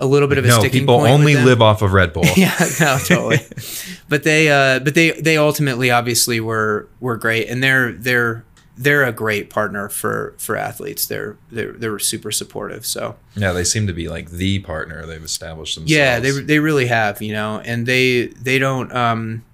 a 0.00 0.06
little 0.06 0.28
bit 0.28 0.38
of 0.38 0.44
a 0.44 0.48
No, 0.48 0.58
sticking 0.58 0.80
people 0.80 0.98
point 0.98 1.12
only 1.12 1.36
live 1.36 1.62
off 1.62 1.82
of 1.82 1.92
Red 1.92 2.12
Bull. 2.12 2.24
yeah, 2.36 2.56
no, 2.80 2.98
totally. 2.98 3.38
but 4.08 4.24
they 4.24 4.48
uh, 4.48 4.80
but 4.80 4.94
they 4.94 5.12
they 5.12 5.36
ultimately 5.36 5.90
obviously 5.90 6.40
were 6.40 6.88
were 6.98 7.16
great, 7.16 7.48
and 7.48 7.62
they're 7.62 7.92
they're 7.92 8.44
they're 8.76 9.04
a 9.04 9.12
great 9.12 9.50
partner 9.50 9.90
for 9.90 10.34
for 10.38 10.56
athletes. 10.56 11.06
They're 11.06 11.36
they're 11.50 11.72
they're 11.72 11.98
super 11.98 12.32
supportive. 12.32 12.86
So 12.86 13.16
Yeah, 13.36 13.52
they 13.52 13.64
seem 13.64 13.86
to 13.86 13.92
be 13.92 14.08
like 14.08 14.30
the 14.30 14.58
partner 14.60 15.04
they've 15.04 15.22
established 15.22 15.74
themselves. 15.74 15.92
yeah, 15.92 16.18
they 16.18 16.30
they 16.30 16.58
really 16.58 16.86
have, 16.86 17.20
you 17.20 17.34
know, 17.34 17.60
and 17.64 17.84
they 17.84 18.28
they 18.28 18.58
don't 18.58 18.90
um, 18.94 19.44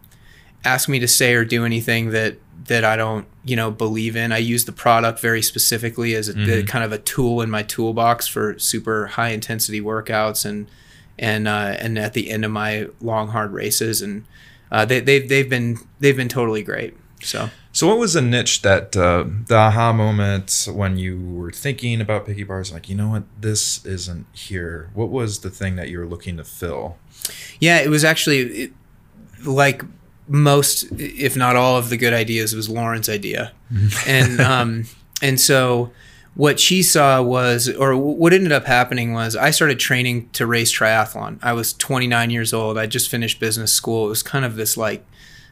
ask 0.64 0.88
me 0.88 1.00
to 1.00 1.08
say 1.08 1.34
or 1.34 1.44
do 1.44 1.64
anything 1.64 2.10
that 2.10 2.36
that 2.68 2.84
I 2.84 2.96
don't, 2.96 3.26
you 3.44 3.56
know, 3.56 3.70
believe 3.70 4.16
in. 4.16 4.32
I 4.32 4.38
use 4.38 4.64
the 4.64 4.72
product 4.72 5.20
very 5.20 5.42
specifically 5.42 6.14
as 6.14 6.28
a 6.28 6.32
the- 6.32 6.62
kind 6.64 6.84
of 6.84 6.92
a 6.92 6.98
tool 6.98 7.40
in 7.42 7.50
my 7.50 7.62
toolbox 7.62 8.26
for 8.26 8.58
super 8.58 9.06
high 9.06 9.28
intensity 9.30 9.80
workouts 9.80 10.44
and 10.44 10.66
and 11.18 11.48
uh, 11.48 11.76
and 11.78 11.98
at 11.98 12.12
the 12.12 12.30
end 12.30 12.44
of 12.44 12.50
my 12.50 12.88
long 13.00 13.28
hard 13.28 13.52
races 13.52 14.02
and 14.02 14.24
uh, 14.70 14.84
they 14.84 15.00
they've 15.00 15.28
they've 15.28 15.48
been 15.48 15.78
they've 16.00 16.16
been 16.16 16.28
totally 16.28 16.62
great. 16.62 16.96
So 17.22 17.48
So, 17.72 17.86
what 17.86 17.98
was 17.98 18.12
the 18.12 18.20
niche 18.20 18.60
that 18.62 18.94
uh, 18.96 19.24
the 19.48 19.56
aha 19.56 19.92
moment 19.92 20.68
when 20.70 20.98
you 20.98 21.18
were 21.18 21.50
thinking 21.50 22.00
about 22.00 22.26
picky 22.26 22.42
bars? 22.44 22.72
Like, 22.72 22.88
you 22.90 22.94
know 22.94 23.08
what, 23.08 23.22
this 23.40 23.84
isn't 23.86 24.26
here. 24.32 24.90
What 24.92 25.08
was 25.10 25.40
the 25.40 25.48
thing 25.50 25.76
that 25.76 25.88
you 25.88 25.98
were 25.98 26.06
looking 26.06 26.36
to 26.36 26.44
fill? 26.44 26.96
Yeah, 27.58 27.78
it 27.78 27.88
was 27.88 28.04
actually 28.04 28.40
it, 28.40 28.72
like 29.44 29.82
most, 30.28 30.84
if 30.98 31.36
not 31.36 31.56
all, 31.56 31.76
of 31.76 31.88
the 31.90 31.96
good 31.96 32.12
ideas. 32.12 32.54
Was 32.54 32.68
Lauren's 32.68 33.08
idea, 33.08 33.52
and 34.06 34.40
um, 34.52 34.84
and 35.22 35.40
so 35.40 35.90
what 36.34 36.60
she 36.60 36.82
saw 36.82 37.22
was, 37.22 37.68
or 37.68 37.96
what 37.96 38.32
ended 38.34 38.52
up 38.52 38.66
happening 38.66 39.14
was, 39.14 39.34
I 39.34 39.50
started 39.50 39.78
training 39.78 40.28
to 40.34 40.46
race 40.46 40.70
triathlon. 40.70 41.38
I 41.42 41.54
was 41.54 41.72
29 41.72 42.28
years 42.28 42.52
old. 42.52 42.76
I 42.76 42.86
just 42.86 43.08
finished 43.08 43.40
business 43.40 43.72
school. 43.72 44.04
It 44.06 44.10
was 44.10 44.22
kind 44.22 44.44
of 44.44 44.56
this 44.56 44.76
like 44.76 45.02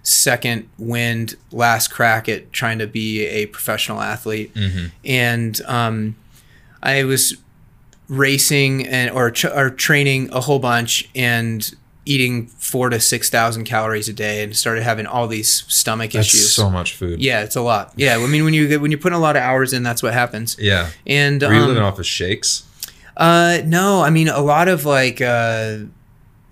second 0.02 0.68
wind, 0.76 1.36
last 1.50 1.88
crack 1.88 2.28
at 2.28 2.52
trying 2.52 2.78
to 2.80 2.86
be 2.86 3.24
a 3.24 3.46
professional 3.46 4.00
athlete, 4.02 4.52
and 5.04 5.60
um, 5.64 6.16
I 6.82 7.04
was 7.04 7.38
racing 8.08 8.86
and 8.86 9.10
or, 9.10 9.30
ch- 9.30 9.46
or 9.46 9.70
training 9.70 10.28
a 10.32 10.40
whole 10.42 10.58
bunch 10.58 11.08
and 11.14 11.74
eating 12.06 12.46
four 12.48 12.90
to 12.90 13.00
six 13.00 13.30
thousand 13.30 13.64
calories 13.64 14.08
a 14.08 14.12
day 14.12 14.42
and 14.42 14.54
started 14.56 14.82
having 14.82 15.06
all 15.06 15.26
these 15.26 15.64
stomach 15.72 16.12
That's 16.12 16.28
issues. 16.34 16.52
so 16.52 16.68
much 16.70 16.94
food. 16.94 17.20
yeah, 17.22 17.42
it's 17.42 17.56
a 17.56 17.62
lot. 17.62 17.92
Yeah, 17.96 18.16
I 18.16 18.26
mean 18.26 18.44
when 18.44 18.54
you 18.54 18.68
get 18.68 18.80
when 18.80 18.90
you 18.90 18.98
put 18.98 19.12
a 19.12 19.18
lot 19.18 19.36
of 19.36 19.42
hours 19.42 19.72
in, 19.72 19.82
that's 19.82 20.02
what 20.02 20.12
happens. 20.12 20.56
Yeah. 20.58 20.90
And 21.06 21.40
Were 21.42 21.52
you 21.54 21.60
um, 21.60 21.68
living 21.68 21.82
off 21.82 21.98
of 21.98 22.06
shakes? 22.06 22.64
uh, 23.16 23.58
no, 23.64 24.02
I 24.02 24.10
mean 24.10 24.28
a 24.28 24.40
lot 24.40 24.68
of 24.68 24.84
like 24.84 25.20
uh, 25.20 25.78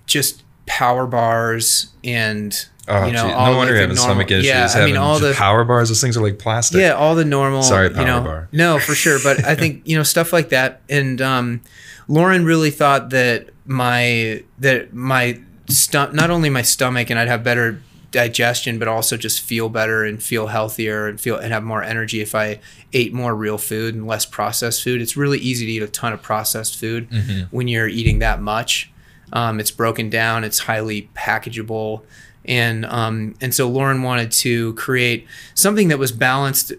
just 0.07 0.43
power 0.67 1.07
bars 1.07 1.89
and 2.05 2.67
Oh, 2.89 3.07
you 3.07 3.13
know 3.13 3.29
no 3.29 3.57
wonder 3.57 3.75
you're 3.75 3.81
having 3.83 3.95
normal- 3.95 4.15
stomach 4.15 4.31
issues. 4.33 4.47
Yeah, 4.47 4.69
I 4.75 4.85
mean 4.87 4.97
all 4.97 5.21
the 5.21 5.35
power 5.35 5.65
bars. 5.65 5.89
Those 5.89 6.01
things 6.01 6.17
are 6.17 6.21
like 6.23 6.41
plastic. 6.41 6.81
yeah, 6.81 6.91
all 6.95 7.15
the 7.15 7.25
normal. 7.25 7.63
Sorry, 7.63 7.89
you 7.89 7.95
Power 7.95 8.05
know, 8.07 8.21
Bar. 8.23 8.49
No, 8.51 8.81
for 8.81 8.95
sure. 8.97 9.19
But 9.23 9.45
I 9.45 9.55
think 9.55 9.83
you 9.87 9.97
know 9.97 10.03
stuff 10.03 10.33
like 10.33 10.49
that. 10.49 10.81
And 10.89 11.23
um, 11.23 11.61
Lauren 12.09 12.45
really 12.45 12.73
thought 12.73 13.11
that 13.11 13.51
my 13.65 14.43
that 14.59 14.93
my 14.93 15.41
stomach, 15.69 16.15
not 16.15 16.31
only 16.31 16.51
my 16.51 16.63
stomach, 16.63 17.11
and 17.11 17.19
I'd 17.19 17.29
have 17.29 17.45
better 17.45 17.81
digestion, 18.11 18.79
but 18.79 18.89
also 18.89 19.17
just 19.17 19.41
feel 19.41 19.69
better 19.71 20.05
and 20.05 20.23
feel 20.23 20.49
healthier 20.49 21.09
and 21.09 21.21
feel 21.21 21.37
and 21.37 21.53
have 21.53 21.63
more 21.65 21.83
energy 21.83 22.21
if 22.21 22.35
I 22.35 22.61
ate 22.93 23.13
more 23.13 23.35
real 23.35 23.59
food 23.59 23.95
and 23.95 24.07
less 24.07 24.27
processed 24.27 24.83
food. 24.85 25.01
It's 25.01 25.17
really 25.17 25.39
easy 25.39 25.67
to 25.67 25.73
eat 25.73 25.83
a 25.83 25.89
ton 25.89 26.13
of 26.13 26.21
processed 26.23 26.77
food 26.79 27.09
when 27.51 27.69
you're 27.69 27.89
eating 27.89 28.19
that 28.21 28.41
much. 28.41 28.91
Um, 29.33 29.61
it's 29.61 29.71
broken 29.71 30.11
down. 30.11 30.45
It's 30.45 30.59
highly 30.59 31.09
packageable, 31.15 32.03
and 32.45 32.85
um, 32.85 33.35
and 33.41 33.55
so 33.55 33.67
Lauren 33.69 34.03
wanted 34.03 34.31
to 34.33 34.75
create 34.75 35.27
something 35.55 35.89
that 35.89 35.99
was 35.99 36.13
balanced, 36.13 36.75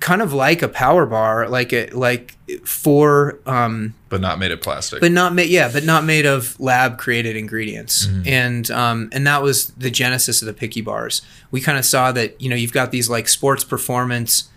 kind 0.00 0.22
of 0.22 0.32
like 0.32 0.62
a 0.62 0.68
power 0.68 1.06
bar, 1.06 1.48
like 1.48 1.72
it, 1.72 1.94
like 1.94 2.36
for 2.66 3.38
um, 3.46 3.94
But 4.08 4.20
not 4.20 4.38
made 4.38 4.50
of 4.52 4.60
plastic. 4.60 5.00
but 5.00 5.12
not 5.12 5.34
made 5.34 5.48
yeah, 5.50 5.70
but 5.72 5.84
not 5.84 6.04
made 6.04 6.26
of 6.26 6.58
lab 6.60 6.98
created 6.98 7.36
ingredients. 7.36 8.06
Mm-hmm. 8.06 8.28
And 8.28 8.70
um, 8.70 9.08
and 9.12 9.26
that 9.26 9.42
was 9.42 9.68
the 9.68 9.90
genesis 9.90 10.42
of 10.42 10.46
the 10.46 10.54
picky 10.54 10.80
bars. 10.80 11.22
We 11.50 11.60
kind 11.60 11.78
of 11.78 11.84
saw 11.84 12.12
that 12.12 12.40
you 12.40 12.48
know 12.48 12.56
you've 12.56 12.72
got 12.72 12.90
these 12.90 13.08
like 13.08 13.28
sports 13.28 13.64
performance 13.64 14.48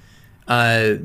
uh, 0.48 0.96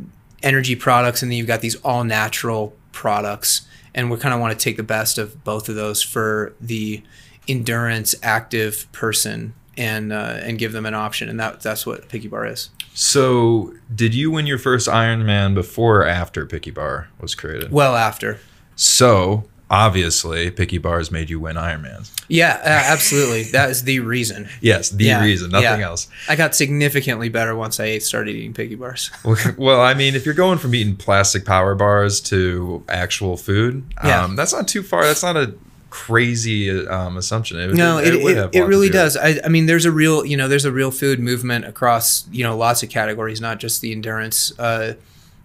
energy 0.43 0.77
products, 0.77 1.23
and 1.23 1.31
then 1.31 1.39
you've 1.39 1.47
got 1.47 1.61
these 1.61 1.77
all 1.77 2.05
natural 2.05 2.75
products, 2.93 3.67
and 3.95 4.11
we 4.11 4.17
kind 4.17 4.35
of 4.35 4.41
want 4.41 4.59
to 4.59 4.63
take 4.63 4.77
the 4.77 4.83
best 4.83 5.19
of 5.19 5.45
both 5.45 5.69
of 5.69 5.75
those 5.75 6.03
for 6.03 6.55
the 6.61 7.03
endurance 7.49 8.15
active 8.23 8.91
person. 8.93 9.55
And, 9.77 10.13
uh, 10.13 10.39
and 10.41 10.57
give 10.57 10.71
them 10.71 10.87
an 10.87 10.95
option, 10.95 11.29
and 11.29 11.41
that 11.41 11.61
that's 11.61 11.85
what 11.85 12.09
Picky 12.09 12.29
Bar 12.29 12.47
is. 12.47 12.71
So, 12.95 13.75
did 13.95 14.15
you 14.15 14.31
win 14.31 14.47
your 14.47 14.59
first 14.59 14.87
Ironman 14.89 15.55
before 15.55 16.03
or 16.03 16.07
after 16.07 16.47
Picky 16.47 16.71
Bar 16.71 17.09
was 17.21 17.35
created? 17.35 17.73
Well, 17.73 17.97
after 17.97 18.39
So, 18.77 19.45
obviously, 19.71 20.51
Picky 20.53 20.79
Bars 20.79 21.11
made 21.11 21.29
you 21.29 21.41
win 21.41 21.57
Iron 21.57 21.83
Ironmans. 21.83 22.13
yeah, 22.29 22.61
uh, 22.65 22.93
absolutely, 22.93 23.43
that 23.51 23.71
is 23.71 23.83
the 23.83 23.99
reason. 24.01 24.49
Yes, 24.61 24.91
the 24.91 25.05
Yeah, 25.07 25.23
reason, 25.23 25.51
nothing 25.51 25.81
yeah. 25.81 25.87
else. 25.87 26.09
I 26.29 26.37
got 26.37 26.55
significantly 26.55 27.29
better 27.29 27.55
once 27.57 27.81
I 27.81 27.99
started 27.99 28.37
eating 28.37 28.55
Picky 28.55 28.77
bars. 28.77 29.11
well, 29.59 29.81
I 29.81 29.95
mean, 29.95 30.15
if 30.15 30.25
you're 30.25 30.35
going 30.35 30.59
from 30.59 30.75
eating 30.75 30.97
plastic 30.97 31.45
power 31.45 31.75
bars 31.75 32.21
to 32.23 32.85
actual 32.89 33.37
food, 33.37 33.85
Yeah. 34.05 34.23
um, 34.25 34.37
that's 34.37 34.53
not 34.53 34.69
too 34.69 34.83
far. 34.85 35.05
That's 35.05 35.23
not 35.25 35.37
a 35.37 35.55
crazy 35.95 36.85
um, 36.89 37.17
assumption. 37.17 37.57
It, 37.61 37.73
No, 37.75 37.99
it, 37.99 38.15
it, 38.17 38.37
it, 38.37 38.53
to 38.53 38.63
really 38.65 38.89
do 38.89 38.95
does. 38.95 39.17
I, 39.17 39.39
I 39.45 39.49
mean, 39.49 39.67
there's 39.67 39.85
a 39.85 39.93
real, 39.93 40.25
you 40.27 40.37
know, 40.37 40.49
there's 40.49 40.65
a 40.65 40.73
real 40.73 40.91
food 40.91 41.21
movement 41.21 41.65
across, 41.67 42.27
you 42.33 42.43
know, 42.43 42.57
lots 42.57 42.83
of 42.83 42.91
categories, 42.91 43.41
not 43.41 43.61
just 43.61 43.81
the 43.81 43.93
endurance 43.93 44.59
uh, 44.59 44.95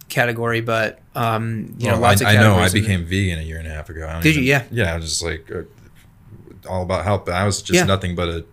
category, 0.08 0.60
but, 0.60 0.98
um, 1.14 1.72
you 1.78 1.88
know, 1.88 2.00
lots 2.00 2.20
I, 2.20 2.32
of 2.32 2.36
I 2.36 2.40
know. 2.40 2.54
I 2.54 2.62
categories. 2.66 2.72
became 2.72 3.04
vegan 3.04 3.38
a 3.38 3.42
year 3.42 3.58
and 3.58 3.66
a 3.68 3.70
half 3.70 3.88
ago. 3.90 4.18
Did 4.20 4.34
you? 4.34 4.42
Yeah. 4.42 4.64
Yeah. 4.72 4.92
I 4.92 4.96
was 4.96 5.04
just 5.04 5.22
like 5.22 5.48
uh, 5.52 6.68
all 6.68 6.82
about 6.82 7.04
health. 7.04 7.26
But 7.26 7.34
I 7.34 7.44
was 7.46 7.62
just 7.62 7.76
Yeah. 7.78 7.84
nothing 7.84 8.16
but 8.16 8.28
a 8.28 8.44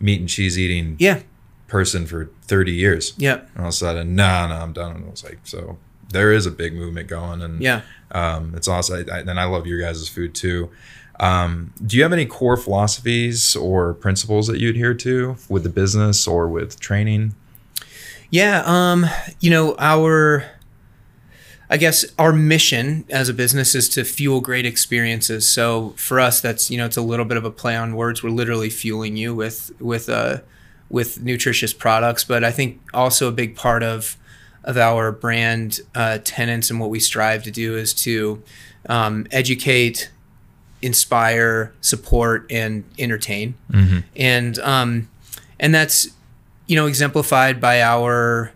meat 0.00 0.18
and 0.18 0.28
cheese 0.28 0.58
eating 0.58 0.96
Yeah. 0.98 1.20
person 1.68 2.06
for 2.06 2.28
30 2.48 2.72
years. 2.72 3.14
Yeah. 3.18 3.34
And 3.54 3.58
all 3.58 3.62
of 3.66 3.68
a 3.68 3.72
sudden, 3.72 4.16
nah, 4.16 4.48
nah, 4.48 4.64
I'm 4.64 4.72
done. 4.72 4.96
And 4.96 5.04
I 5.06 5.10
was 5.10 5.22
like, 5.22 5.38
so 5.44 5.78
there 6.10 6.32
is 6.32 6.44
a 6.44 6.50
big 6.50 6.74
movement 6.74 7.06
going, 7.08 7.40
and 7.40 7.62
Yeah. 7.62 7.82
um, 8.10 8.52
it's 8.56 8.66
awesome. 8.66 9.06
I, 9.08 9.14
I, 9.14 9.18
and 9.20 9.38
I 9.38 9.44
love 9.44 9.64
your 9.68 9.80
guys' 9.80 10.08
food 10.08 10.34
too. 10.34 10.70
Um, 11.18 11.72
do 11.84 11.96
you 11.96 12.02
have 12.02 12.12
any 12.12 12.26
core 12.26 12.56
philosophies 12.56 13.56
or 13.56 13.94
principles 13.94 14.46
that 14.48 14.58
you 14.58 14.70
adhere 14.70 14.94
to 14.94 15.36
with 15.48 15.62
the 15.62 15.68
business 15.68 16.26
or 16.26 16.48
with 16.48 16.78
training? 16.78 17.34
Yeah, 18.30 18.62
um, 18.66 19.06
you 19.40 19.50
know, 19.50 19.76
our 19.78 20.44
I 21.68 21.78
guess 21.78 22.04
our 22.16 22.32
mission 22.32 23.04
as 23.10 23.28
a 23.28 23.34
business 23.34 23.74
is 23.74 23.88
to 23.90 24.04
fuel 24.04 24.40
great 24.40 24.66
experiences. 24.66 25.48
So 25.48 25.94
for 25.96 26.20
us 26.20 26.40
that's, 26.40 26.70
you 26.70 26.78
know, 26.78 26.86
it's 26.86 26.96
a 26.96 27.02
little 27.02 27.24
bit 27.24 27.36
of 27.36 27.44
a 27.44 27.50
play 27.50 27.76
on 27.76 27.96
words. 27.96 28.22
We're 28.22 28.30
literally 28.30 28.70
fueling 28.70 29.16
you 29.16 29.34
with 29.34 29.72
with 29.80 30.08
uh 30.08 30.38
with 30.88 31.22
nutritious 31.22 31.72
products, 31.72 32.22
but 32.22 32.44
I 32.44 32.52
think 32.52 32.80
also 32.94 33.28
a 33.28 33.32
big 33.32 33.56
part 33.56 33.82
of 33.82 34.16
of 34.62 34.76
our 34.76 35.12
brand 35.12 35.80
uh, 35.94 36.18
tenants 36.24 36.70
and 36.70 36.80
what 36.80 36.90
we 36.90 36.98
strive 36.98 37.44
to 37.44 37.50
do 37.52 37.76
is 37.76 37.94
to 37.94 38.42
um, 38.88 39.26
educate 39.30 40.10
inspire, 40.86 41.72
support, 41.80 42.46
and 42.50 42.84
entertain. 42.98 43.54
Mm-hmm. 43.72 43.98
And 44.14 44.58
um, 44.60 45.08
and 45.58 45.74
that's 45.74 46.08
you 46.66 46.76
know 46.76 46.86
exemplified 46.86 47.60
by 47.60 47.82
our 47.82 48.52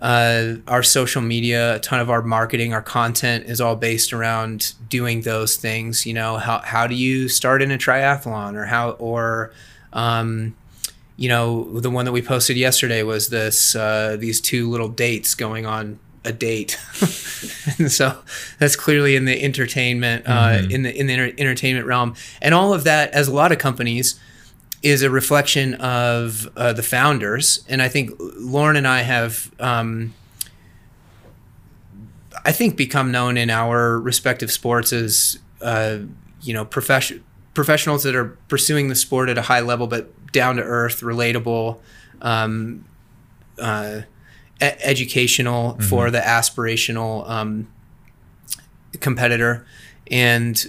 uh, 0.00 0.54
our 0.68 0.82
social 0.82 1.20
media. 1.20 1.76
A 1.76 1.78
ton 1.80 2.00
of 2.00 2.08
our 2.08 2.22
marketing, 2.22 2.72
our 2.72 2.82
content 2.82 3.46
is 3.46 3.60
all 3.60 3.76
based 3.76 4.12
around 4.12 4.74
doing 4.88 5.22
those 5.22 5.56
things. 5.56 6.06
You 6.06 6.14
know, 6.14 6.38
how 6.38 6.60
how 6.60 6.86
do 6.86 6.94
you 6.94 7.28
start 7.28 7.60
in 7.60 7.70
a 7.70 7.78
triathlon, 7.78 8.54
or 8.54 8.66
how 8.66 8.92
or 8.92 9.52
um, 9.92 10.54
you 11.16 11.28
know, 11.28 11.78
the 11.80 11.90
one 11.90 12.06
that 12.06 12.12
we 12.12 12.22
posted 12.22 12.56
yesterday 12.56 13.02
was 13.02 13.28
this 13.28 13.74
uh, 13.74 14.16
these 14.18 14.40
two 14.40 14.70
little 14.70 14.88
dates 14.88 15.34
going 15.34 15.66
on 15.66 15.98
a 16.24 16.32
date. 16.32 16.78
and 17.78 17.90
so 17.90 18.18
that's 18.58 18.76
clearly 18.76 19.16
in 19.16 19.24
the 19.24 19.42
entertainment 19.42 20.26
uh, 20.26 20.58
Mhm. 20.58 20.70
in 20.70 20.82
the 20.82 20.94
in 20.98 21.06
the 21.06 21.12
enter- 21.14 21.34
entertainment 21.38 21.86
realm, 21.86 22.14
and 22.42 22.54
all 22.54 22.72
of 22.74 22.84
that, 22.84 23.10
as 23.12 23.28
a 23.28 23.32
lot 23.32 23.52
of 23.52 23.58
companies, 23.58 24.18
is 24.82 25.02
a 25.02 25.10
reflection 25.10 25.74
of 25.74 26.48
uh, 26.56 26.72
the 26.72 26.82
founders. 26.82 27.64
And 27.68 27.80
I 27.82 27.88
think 27.88 28.10
Lauren 28.18 28.76
and 28.76 28.86
I 28.88 29.02
have. 29.02 29.50
Um, 29.60 30.12
I 32.44 32.52
think 32.52 32.76
become 32.76 33.10
known 33.10 33.36
in 33.36 33.50
our 33.50 33.98
respective 33.98 34.50
sports 34.50 34.92
as 34.92 35.38
uh, 35.60 35.98
you 36.42 36.54
know 36.54 36.64
profession 36.64 37.22
professionals 37.54 38.02
that 38.04 38.14
are 38.14 38.36
pursuing 38.48 38.88
the 38.88 38.94
sport 38.94 39.28
at 39.28 39.36
a 39.36 39.42
high 39.42 39.60
level, 39.60 39.86
but 39.86 40.10
down 40.32 40.56
to 40.56 40.62
earth, 40.62 41.00
relatable, 41.00 41.78
um, 42.22 42.84
uh, 43.58 44.02
educational 44.60 45.78
for 45.80 46.10
the 46.10 46.18
aspirational 46.20 47.28
um, 47.28 47.68
competitor, 49.00 49.66
and 50.10 50.66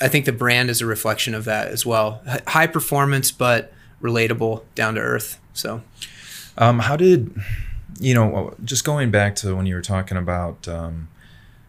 I 0.00 0.08
think 0.08 0.24
the 0.24 0.32
brand 0.32 0.70
is 0.70 0.80
a 0.80 0.86
reflection 0.86 1.34
of 1.34 1.44
that 1.44 1.68
as 1.68 1.86
well. 1.86 2.20
H- 2.28 2.42
high 2.48 2.66
performance, 2.66 3.30
but 3.30 3.72
relatable, 4.02 4.62
down 4.74 4.94
to 4.94 5.00
earth. 5.00 5.40
So 5.52 5.82
Um, 6.58 6.80
how 6.80 6.96
did 6.96 7.34
you 8.00 8.14
know? 8.14 8.54
Just 8.64 8.84
going 8.84 9.10
back 9.10 9.34
to 9.36 9.54
when 9.56 9.66
you 9.66 9.74
were 9.74 9.82
talking 9.82 10.16
about 10.16 10.66
um, 10.68 11.08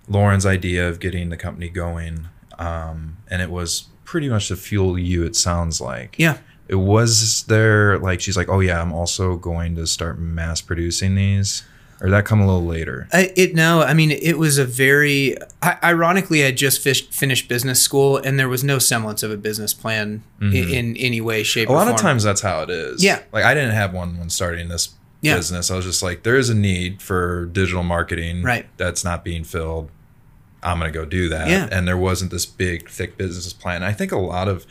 Lauren's 0.08 0.46
idea 0.46 0.88
of 0.90 1.00
getting 1.00 1.30
the 1.30 1.38
company 1.38 1.70
going, 1.70 2.28
um, 2.60 3.18
and 3.30 3.42
it 3.42 3.50
was 3.50 3.88
pretty 4.04 4.30
much 4.30 4.50
to 4.50 4.56
fuel 4.56 4.98
you. 5.00 5.24
It 5.24 5.36
sounds 5.36 5.80
like. 5.82 6.16
yeah, 6.18 6.38
It 6.68 6.76
was 6.76 7.44
there 7.44 8.00
like 8.00 8.22
she's 8.22 8.36
like, 8.38 8.50
oh 8.50 8.60
yeah, 8.60 8.82
I'm 8.82 8.92
also 8.94 9.36
going 9.38 9.76
to 9.76 9.86
start 9.86 10.18
mass 10.20 10.62
producing 10.62 11.14
these, 11.16 11.64
or 12.02 12.10
that 12.10 12.26
come 12.26 12.42
a 12.42 12.46
little 12.48 12.66
later. 12.66 13.08
I, 13.14 13.32
it 13.36 13.54
no, 13.56 13.82
I 13.84 13.94
mean 13.94 14.12
it 14.12 14.38
was 14.38 14.58
a 14.58 14.66
very 14.66 15.36
I, 15.62 15.78
ironically 15.84 16.44
I 16.44 16.52
just 16.52 16.82
fish, 16.82 17.08
finished 17.10 17.48
business 17.48 17.80
school 17.82 18.18
and 18.18 18.40
there 18.40 18.50
was 18.50 18.64
no 18.64 18.80
semblance 18.80 19.22
of 19.24 19.32
a 19.32 19.38
business 19.38 19.74
plan 19.74 20.24
i- 20.42 20.44
Mhm. 20.46 20.72
in, 20.74 20.98
any 20.98 21.22
way, 21.22 21.44
shape, 21.44 21.70
A 21.70 21.72
lot 21.72 21.88
of 21.88 21.98
times 21.98 22.24
that's 22.24 22.42
how 22.42 22.62
it 22.64 22.70
is. 22.70 23.04
Yeah. 23.04 23.20
Like 23.32 23.46
I 23.46 23.54
didn't 23.54 23.72
have 23.76 23.94
one 23.94 24.18
when 24.18 24.30
starting 24.30 24.68
this 24.70 24.90
Yeah. 25.22 25.36
business. 25.38 25.70
I 25.72 25.76
was 25.76 25.86
just 25.86 26.04
like, 26.04 26.24
there 26.24 26.36
is 26.38 26.50
a 26.50 26.56
need 26.56 27.02
for 27.02 27.46
digital 27.46 27.84
marketing 27.84 28.44
Right. 28.44 28.66
that's 28.78 29.04
not 29.04 29.24
being 29.24 29.44
filled. 29.44 29.90
I'm 30.66 30.80
gonna 30.80 30.92
go 30.92 31.06
do 31.06 31.30
that. 31.30 31.48
Yeah. 31.48 31.70
And 31.72 31.88
there 31.88 31.98
wasn't 31.98 32.32
this 32.32 32.46
big, 32.46 32.90
thick 32.90 33.18
business 33.18 33.54
plan. 33.54 33.84
I 33.84 33.94
think 33.94 34.12
a 34.12 34.18
lot 34.18 34.48
of 34.48 34.66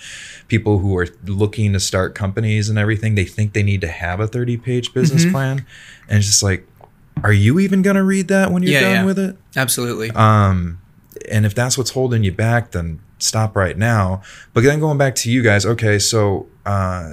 people 0.48 0.78
who 0.80 0.96
are 0.98 1.06
looking 1.24 1.72
to 1.72 1.80
start 1.80 2.14
companies 2.14 2.68
and 2.68 2.78
everything, 2.78 3.14
they 3.14 3.24
think 3.24 3.52
they 3.52 3.62
need 3.62 3.80
to 3.82 3.88
have 3.88 4.18
a 4.20 4.26
30 4.26 4.56
page 4.56 4.92
business 4.92 5.24
Mhm. 5.24 5.30
plan. 5.30 5.66
And 6.08 6.18
it's 6.18 6.26
just 6.26 6.42
like, 6.42 6.66
are 7.22 7.32
you 7.32 7.58
even 7.60 7.82
gonna 7.82 8.02
read 8.04 8.28
that 8.28 8.50
when 8.50 8.62
you're 8.62 8.72
Yeah, 8.72 8.80
done 8.80 8.90
yeah. 8.92 9.04
with 9.04 9.18
it? 9.18 9.36
Absolutely. 9.56 10.10
Um, 10.10 10.78
and 11.30 11.46
if 11.46 11.54
that's 11.54 11.78
what's 11.78 11.90
holding 11.90 12.24
you 12.24 12.32
back, 12.32 12.72
then 12.72 12.98
stop 13.18 13.56
right 13.56 13.78
now. 13.78 14.20
But 14.52 14.64
then 14.64 14.80
going 14.80 14.98
back 14.98 15.14
to 15.16 15.30
you 15.30 15.42
guys, 15.42 15.64
okay, 15.64 15.98
so 16.00 16.46
uh, 16.66 17.12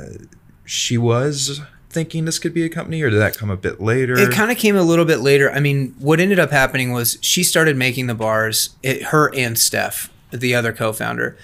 she 0.65 0.97
was 0.97 1.61
thinking 1.91 2.25
this 2.25 2.39
could 2.39 2.53
be 2.53 2.63
a 2.63 2.69
company, 2.69 3.01
or 3.01 3.09
did 3.09 3.19
that 3.19 3.37
come 3.37 3.49
a 3.49 3.57
bit 3.57 3.79
later? 3.81 4.17
It 4.17 4.31
kind 4.31 4.49
of 4.51 4.57
came 4.57 4.75
a 4.75 4.81
little 4.83 5.05
bit 5.05 5.19
later. 5.19 5.51
I 5.51 5.59
mean, 5.59 5.93
what 5.99 6.19
ended 6.19 6.39
up 6.39 6.51
happening 6.51 6.91
was 6.91 7.17
she 7.21 7.43
started 7.43 7.77
making 7.77 8.07
the 8.07 8.15
bars. 8.15 8.71
It, 8.81 9.03
her 9.05 9.33
and 9.35 9.57
Steph, 9.57 10.09
the 10.31 10.55
other 10.55 10.73
co-founder, 10.73 11.37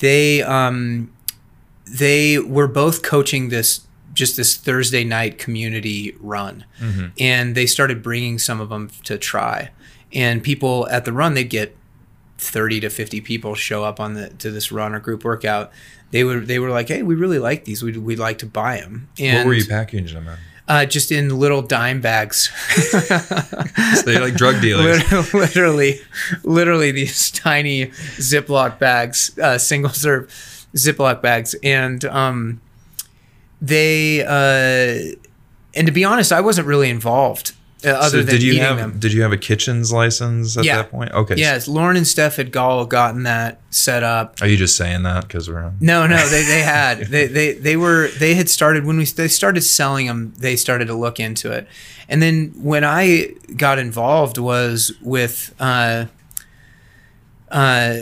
they 0.00 0.42
um, 0.42 1.10
they 1.86 2.38
were 2.38 2.68
both 2.68 3.02
coaching 3.02 3.48
this 3.48 3.80
just 4.12 4.36
this 4.36 4.56
Thursday 4.56 5.02
night 5.04 5.38
community 5.38 6.14
run, 6.20 6.64
Mhm. 6.80 7.10
and 7.18 7.54
they 7.56 7.66
started 7.66 8.02
bringing 8.02 8.38
some 8.38 8.60
of 8.60 8.68
them 8.68 8.90
to 9.04 9.18
try. 9.18 9.70
And 10.12 10.42
people 10.42 10.86
at 10.90 11.04
the 11.04 11.12
run, 11.12 11.34
they'd 11.34 11.50
get 11.50 11.76
thirty 12.38 12.78
to 12.80 12.90
fifty 12.90 13.20
people 13.20 13.54
show 13.54 13.82
up 13.84 13.98
on 13.98 14.14
the 14.14 14.28
to 14.30 14.50
this 14.50 14.70
run 14.70 14.94
or 14.94 15.00
group 15.00 15.24
workout. 15.24 15.72
They 16.14 16.22
would 16.22 16.46
they 16.46 16.60
were 16.60 16.70
like, 16.70 16.86
hey, 16.86 17.02
we 17.02 17.16
really 17.16 17.40
like 17.40 17.64
these. 17.64 17.82
We'd, 17.82 17.96
we'd 17.96 18.20
like 18.20 18.38
to 18.38 18.46
buy 18.46 18.76
them. 18.76 19.08
And 19.18 19.38
what 19.38 19.46
were 19.46 19.54
you 19.54 19.66
packaging 19.66 20.14
them 20.14 20.28
in? 20.28 20.38
uh, 20.68 20.86
just 20.86 21.10
in 21.10 21.40
little 21.40 21.60
dime 21.60 22.00
bags. 22.00 22.52
So 23.96 24.02
they're 24.02 24.20
like 24.20 24.34
drug 24.34 24.60
dealers. 24.60 25.02
Literally, 25.34 26.00
literally 26.44 26.92
these 26.92 27.30
tiny 27.48 27.86
Ziploc 28.18 28.78
bags, 28.78 29.36
uh, 29.40 29.58
single 29.58 29.90
serve 29.90 30.28
Ziploc 30.76 31.20
bags, 31.20 31.56
and 31.64 32.04
um, 32.04 32.60
they. 33.60 34.22
Uh, 34.22 35.16
and 35.74 35.86
to 35.88 35.92
be 35.92 36.04
honest, 36.04 36.32
I 36.32 36.40
wasn't 36.40 36.68
really 36.68 36.90
involved, 36.90 37.54
other 37.86 38.08
so 38.08 38.16
than 38.18 38.26
did 38.26 38.42
you 38.42 38.60
have 38.60 38.76
them. 38.76 38.98
did 38.98 39.12
you 39.12 39.22
have 39.22 39.32
a 39.32 39.36
kitchen's 39.36 39.92
license 39.92 40.56
at 40.56 40.64
Yeah. 40.64 40.76
that 40.78 40.90
point? 40.90 41.12
Okay. 41.12 41.34
Yes, 41.36 41.66
Lauren 41.68 41.96
and 41.96 42.06
Steph 42.06 42.36
had 42.36 42.56
all 42.56 42.86
gotten 42.86 43.24
that 43.24 43.60
set 43.70 44.02
up. 44.02 44.38
Are 44.40 44.46
you 44.46 44.56
just 44.56 44.76
saying 44.76 45.02
that 45.02 45.26
because 45.26 45.48
we're 45.48 45.62
on? 45.62 45.76
No, 45.80 46.06
no, 46.06 46.16
they, 46.28 46.42
they 46.42 46.60
had 46.62 47.06
they, 47.06 47.26
they 47.26 47.52
they 47.54 47.76
were 47.76 48.08
they 48.18 48.34
had 48.34 48.48
started 48.48 48.84
when 48.84 48.96
we 48.96 49.04
they 49.04 49.28
started 49.28 49.62
selling 49.62 50.06
them. 50.06 50.32
They 50.38 50.56
started 50.56 50.86
to 50.86 50.94
look 50.94 51.18
into 51.20 51.50
it, 51.52 51.66
and 52.08 52.22
then 52.22 52.52
when 52.56 52.84
I 52.84 53.34
got 53.56 53.78
involved 53.78 54.38
was 54.38 54.92
with 55.02 55.54
uh, 55.60 56.06
uh, 57.50 57.96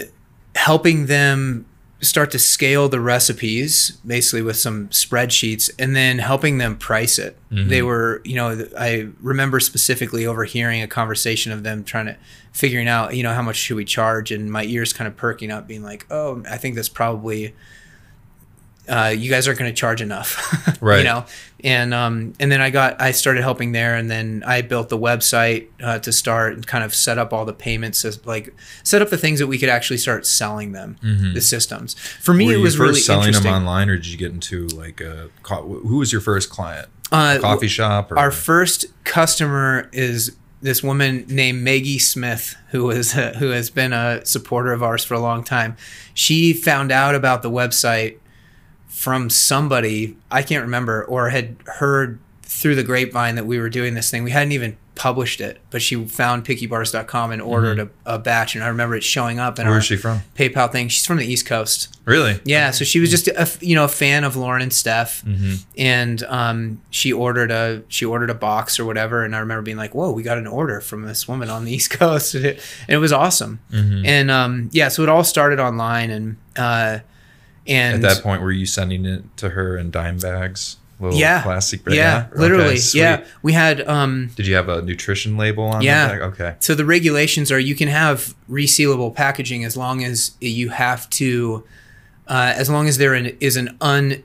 helping 0.55 1.07
them 1.07 1.66
start 2.03 2.31
to 2.33 2.38
scale 2.38 2.88
the 2.88 3.01
recipes, 3.01 3.93
basically 4.05 4.43
with 4.43 4.57
some 4.57 4.88
spreadsheets, 4.88 5.71
and 5.79 5.95
then 5.95 6.19
helping 6.19 6.59
them 6.59 6.77
price 6.77 7.19
it. 7.19 7.38
Mhm. 7.53 7.69
They 7.69 7.81
were, 7.81 8.21
you 8.25 8.35
know, 8.35 8.67
I 8.77 9.09
remember 9.21 9.61
specifically 9.61 10.27
overhearing 10.27 10.83
a 10.83 10.88
conversation 10.88 11.53
of 11.53 11.62
them 11.62 11.85
trying 11.85 12.07
to 12.07 12.17
figuring 12.53 12.88
out, 12.88 13.15
you 13.15 13.23
know, 13.23 13.33
how 13.33 13.43
much 13.43 13.57
should 13.57 13.77
we 13.77 13.85
charge, 13.85 14.33
and 14.33 14.51
my 14.51 14.65
ears 14.65 14.93
kind 14.93 15.07
of 15.09 15.17
perking 15.17 15.51
up, 15.53 15.69
being 15.69 15.83
like, 15.85 16.05
oh, 16.11 16.43
I 16.51 16.57
think 16.59 16.75
that's 16.75 16.88
probably. 16.88 17.55
Uh, 18.88 19.14
you 19.16 19.31
guys 19.31 19.47
aren't 19.47 19.61
going 19.61 19.71
to 19.73 19.77
charge 19.79 20.03
enough, 20.03 20.37
Right. 20.83 20.99
You 20.99 21.05
know, 21.05 21.25
and 21.62 21.95
um, 21.95 22.33
and 22.40 22.51
then 22.51 22.61
I 22.61 22.71
got 22.71 23.01
I 23.01 23.12
started 23.12 23.42
helping 23.42 23.71
there, 23.71 23.95
and 23.95 24.11
then 24.11 24.42
I 24.45 24.62
built 24.62 24.88
the 24.88 24.99
website 24.99 25.68
uh, 25.81 26.01
to 26.01 26.11
start 26.11 26.55
and 26.55 26.66
kind 26.66 26.83
of 26.83 26.92
set 26.92 27.16
up 27.16 27.33
all 27.33 27.45
the 27.45 27.53
payments, 27.53 28.05
as, 28.05 28.25
like 28.27 28.53
set 28.83 29.01
up 29.01 29.11
the 29.11 29.16
things 29.18 29.38
that 29.38 29.47
we 29.47 29.57
could 29.59 29.68
actually 29.68 29.99
start 29.99 30.27
selling 30.27 30.73
them, 30.73 30.97
Mhm. 31.05 31.33
the 31.35 31.40
systems. 31.40 31.95
For 32.21 32.35
me, 32.35 32.47
Were 32.47 32.53
it 32.53 32.57
you 32.57 32.62
was 32.62 32.75
first 32.75 32.81
really 32.81 33.01
selling 33.01 33.33
them 33.33 33.47
online, 33.47 33.88
or 33.88 33.97
did 33.97 34.07
you 34.09 34.18
get 34.18 34.33
into 34.33 34.66
like 34.68 35.01
a 35.01 35.29
co- 35.45 35.62
who 35.87 35.99
was 35.99 36.11
your 36.11 36.21
first 36.21 36.51
client? 36.51 36.88
Uh, 37.12 37.38
Coffee 37.40 37.68
shop 37.68 38.11
or 38.11 38.18
Our 38.18 38.31
first 38.33 38.87
customer 39.05 39.88
is 39.92 40.35
this 40.61 40.83
woman 40.83 41.25
named 41.29 41.62
Maggie 41.62 41.99
Smith, 41.99 42.57
who 42.71 42.90
is 42.90 43.12
who 43.38 43.51
has 43.51 43.71
been 43.71 43.92
a 43.92 44.25
supporter 44.27 44.73
of 44.73 44.83
ours 44.83 45.05
for 45.05 45.14
a 45.14 45.21
long 45.21 45.45
time. 45.45 45.77
She 46.14 46.53
found 46.53 46.90
out 46.90 47.14
about 47.14 47.42
the 47.42 47.51
website 47.51 48.16
from 48.93 49.31
somebody 49.31 50.17
I 50.31 50.43
can't 50.43 50.63
remember, 50.63 51.05
or 51.05 51.31
had 51.31 51.57
heard 51.67 52.19
through 52.43 52.75
the 52.77 52.85
grapevine 52.85 53.35
that 53.37 53.47
we 53.47 53.59
were 53.59 53.71
doing 53.71 53.95
this 53.95 54.11
thing. 54.11 54.23
We 54.23 54.31
hadn't 54.31 54.53
even 54.53 54.77
published 54.95 55.41
it, 55.41 55.59
but 55.71 55.81
she 55.81 56.05
found 56.05 56.45
pickybars.com 56.45 57.33
and 57.33 57.41
ordered 57.41 57.79
a, 57.81 57.89
a 58.05 58.19
batch, 58.19 58.55
and 58.55 58.63
I 58.63 58.69
remember 58.69 58.95
it 58.95 59.03
showing 59.03 59.39
up 59.41 59.59
in 59.59 59.65
where 59.65 59.73
our 59.73 59.79
is 59.79 59.87
she 59.87 59.97
from? 59.97 60.21
PayPal 60.37 60.71
thing. 60.71 60.89
She's 60.89 61.07
from 61.07 61.17
the 61.17 61.25
East 61.25 61.47
Coast. 61.47 61.99
Really? 62.05 62.39
Yeah, 62.45 62.71
so 62.71 62.85
she 62.85 63.01
was 63.01 63.11
just 63.11 63.27
a 63.29 63.49
you 63.65 63.75
know 63.75 63.85
a 63.85 63.89
fan 63.89 64.23
of 64.23 64.37
Lauren 64.37 64.61
and 64.61 64.73
Steph, 64.73 65.25
Mm-hmm. 65.25 65.55
and 65.79 66.23
um, 66.25 66.83
she 66.91 67.11
ordered 67.11 67.51
a 67.51 67.83
she 67.89 68.05
ordered 68.05 68.29
a 68.29 68.35
box 68.35 68.79
or 68.79 68.85
whatever, 68.85 69.25
and 69.25 69.35
I 69.35 69.39
remember 69.39 69.63
being 69.63 69.79
like, 69.79 69.95
"Whoa, 69.95 70.13
we 70.13 70.23
got 70.23 70.37
an 70.37 70.47
order 70.47 70.83
from 70.83 71.03
this 71.05 71.27
woman 71.27 71.49
on 71.49 71.65
the 71.65 71.73
East 71.73 71.91
Coast," 71.91 72.35
and 72.35 72.45
it, 72.51 72.61
and 72.87 72.95
it 72.95 72.99
was 72.99 73.13
awesome. 73.13 73.61
Mhm. 73.73 74.07
And 74.07 74.31
um, 74.31 74.69
yeah, 74.73 74.89
so 74.89 75.03
it 75.03 75.09
all 75.09 75.25
started 75.25 75.59
online, 75.59 76.11
and 76.11 76.37
uh, 76.57 76.99
and 77.66 78.05
At 78.05 78.14
that 78.14 78.22
point, 78.22 78.42
were 78.42 78.53
you 78.53 78.66
sending 78.66 79.05
it 79.07 79.25
to 79.38 79.51
her 79.51 79.77
in 79.77 79.90
dime 79.90 80.18
bags? 80.18 80.77
Little 81.01 81.18
yeah, 81.18 81.42
plastic 81.42 81.81
yeah, 81.88 82.20
bag? 82.20 82.31
Okay, 82.33 82.40
literally, 82.40 82.77
sweet. 82.77 83.01
yeah. 83.01 83.25
We 83.42 83.53
had 83.55 83.81
um, 83.88 84.31
Did 84.37 84.46
you 84.46 84.55
have 84.55 84.68
a 84.68 84.83
nutrition 84.83 85.37
label 85.37 85.64
on 85.64 85.83
Yeah. 85.83 86.07
the 86.07 86.12
bag? 86.12 86.22
Okay. 86.22 86.55
so 86.61 86.75
the 86.77 86.85
regulations 86.85 87.51
are 87.51 87.59
you 87.59 87.75
can 87.75 87.88
have 87.88 88.35
resealable 88.48 89.12
packaging 89.12 89.64
as 89.64 89.77
long 89.77 90.05
as 90.05 90.33
you 90.40 90.68
have 90.68 91.11
to 91.11 91.64
uh, 92.29 92.53
as 92.57 92.70
long 92.70 92.87
as 92.87 92.98
there 92.98 93.14
is 93.16 93.57
an- 93.57 93.77
un 93.81 94.22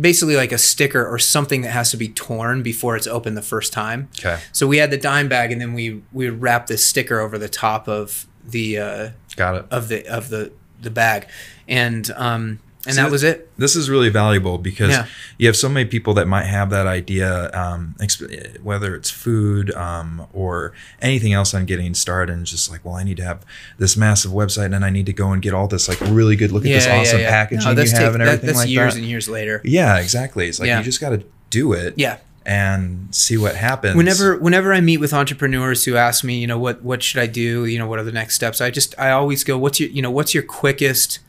basically 0.00 0.34
like 0.34 0.50
a 0.50 0.58
sticker 0.58 1.06
or 1.06 1.18
something 1.18 1.60
that 1.60 1.70
has 1.70 1.90
to 1.92 1.96
be 1.96 2.08
torn 2.08 2.62
before 2.62 2.96
it's 2.96 3.06
open 3.06 3.34
the 3.34 3.42
first 3.42 3.72
time 3.72 4.08
Okay. 4.18 4.40
so 4.50 4.66
we 4.66 4.78
had 4.78 4.90
the 4.90 4.96
dime 4.96 5.28
bag 5.28 5.52
and 5.52 5.60
then 5.60 5.74
we 5.74 6.02
we 6.12 6.28
wrap 6.28 6.66
this 6.66 6.84
sticker 6.84 7.20
over 7.20 7.38
the 7.38 7.48
top 7.48 7.86
of 7.86 8.26
the 8.44 8.78
uh, 8.78 9.10
Got 9.36 9.54
it. 9.56 9.66
of 9.70 9.88
the 9.88 10.06
of 10.08 10.28
the 10.30 10.50
the 10.84 10.90
bag, 10.90 11.26
and 11.68 12.10
um, 12.16 12.58
and 12.86 12.94
So 12.96 13.02
that 13.02 13.10
was 13.10 13.24
it. 13.24 13.48
This 13.56 13.74
is 13.76 13.88
really 13.88 14.10
valuable 14.10 14.58
because 14.58 14.90
Yeah. 14.90 15.06
you 15.38 15.46
have 15.46 15.56
so 15.56 15.70
many 15.70 15.88
people 15.88 16.12
that 16.14 16.28
might 16.28 16.44
have 16.44 16.68
that 16.68 16.86
idea, 16.86 17.50
um, 17.54 17.94
exp- 17.98 18.60
whether 18.60 18.94
it's 18.94 19.08
food 19.10 19.72
um, 19.74 20.26
or 20.34 20.74
anything 21.00 21.32
else 21.32 21.54
on 21.54 21.64
getting 21.64 21.94
started, 21.94 22.30
and 22.34 22.44
just 22.44 22.70
like, 22.70 22.84
well, 22.84 22.94
I 22.96 23.02
need 23.02 23.16
to 23.16 23.24
have 23.24 23.42
this 23.78 23.96
massive 23.96 24.32
website, 24.32 24.74
and 24.74 24.84
I 24.84 24.90
need 24.90 25.06
to 25.06 25.14
go 25.14 25.32
and 25.32 25.40
get 25.40 25.54
all 25.54 25.66
this 25.66 25.88
like 25.88 25.98
really 26.02 26.36
good. 26.36 26.52
Look 26.52 26.66
at 26.66 26.68
this 26.68 26.86
awesome 26.86 27.20
packaging 27.20 27.64
No, 27.64 27.70
you 27.70 27.76
have 27.78 27.88
take- 27.90 28.12
and 28.14 28.20
that- 28.20 28.42
that's 28.42 28.58
like 28.58 28.68
years 28.68 28.92
that. 28.94 29.00
and 29.00 29.08
years 29.08 29.28
later. 29.30 29.62
Yeah, 29.64 29.96
exactly. 29.98 30.46
It's 30.48 30.60
like 30.60 30.66
Yeah. 30.68 30.78
you 30.78 30.84
just 30.84 31.00
got 31.00 31.10
to 31.10 31.22
do 31.48 31.72
it. 31.72 31.94
Yeah. 31.96 32.18
And 32.46 33.14
see 33.14 33.38
what 33.38 33.56
happens. 33.56 33.96
whenever 33.96 34.36
whenever 34.36 34.74
I 34.74 34.82
meet 34.82 34.98
with 34.98 35.14
entrepreneurs 35.14 35.86
who 35.86 35.96
ask 35.96 36.22
me, 36.24 36.38
you 36.38 36.46
know, 36.46 36.58
what 36.58 36.82
what 36.82 37.02
should 37.02 37.20
I 37.20 37.26
do? 37.26 37.64
You 37.64 37.78
know, 37.78 37.86
what 37.86 37.98
are 37.98 38.04
the 38.04 38.12
next 38.12 38.34
steps? 38.34 38.60
I 38.60 38.70
just 38.70 38.94
I 38.98 39.12
always 39.12 39.44
go, 39.44 39.56
what's 39.56 39.80
your 39.80 39.88
you 39.88 40.02
know, 40.02 40.10
what's 40.10 40.34
your 40.34 40.42
quickest, 40.42 41.20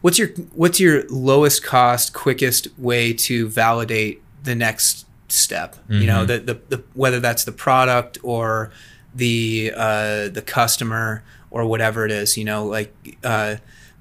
what's 0.00 0.16
your 0.16 0.28
what's 0.54 0.78
your 0.78 1.02
lowest 1.08 1.64
cost, 1.64 2.12
quickest 2.12 2.68
way 2.78 3.12
to 3.14 3.48
validate 3.48 4.22
the 4.44 4.54
next 4.54 5.06
step? 5.28 5.74
You 5.88 6.06
know, 6.06 6.24
the, 6.24 6.38
the 6.38 6.60
the 6.76 6.84
whether 6.94 7.18
that's 7.18 7.42
the 7.44 7.52
product 7.52 8.18
or 8.22 8.70
the 9.12 9.72
uh, 9.76 10.28
the 10.28 10.42
customer 10.46 11.24
or 11.50 11.64
whatever 11.66 12.04
it 12.04 12.12
is. 12.12 12.36
You 12.36 12.44
know, 12.44 12.64
like 12.64 12.94
uh, 13.24 13.56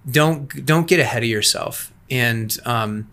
don't 0.09 0.65
don't 0.67 0.87
get 0.87 0.99
ahead 0.99 1.23
of 1.23 1.29
yourself 1.29 1.91
and. 2.11 2.55
Um, 2.63 3.07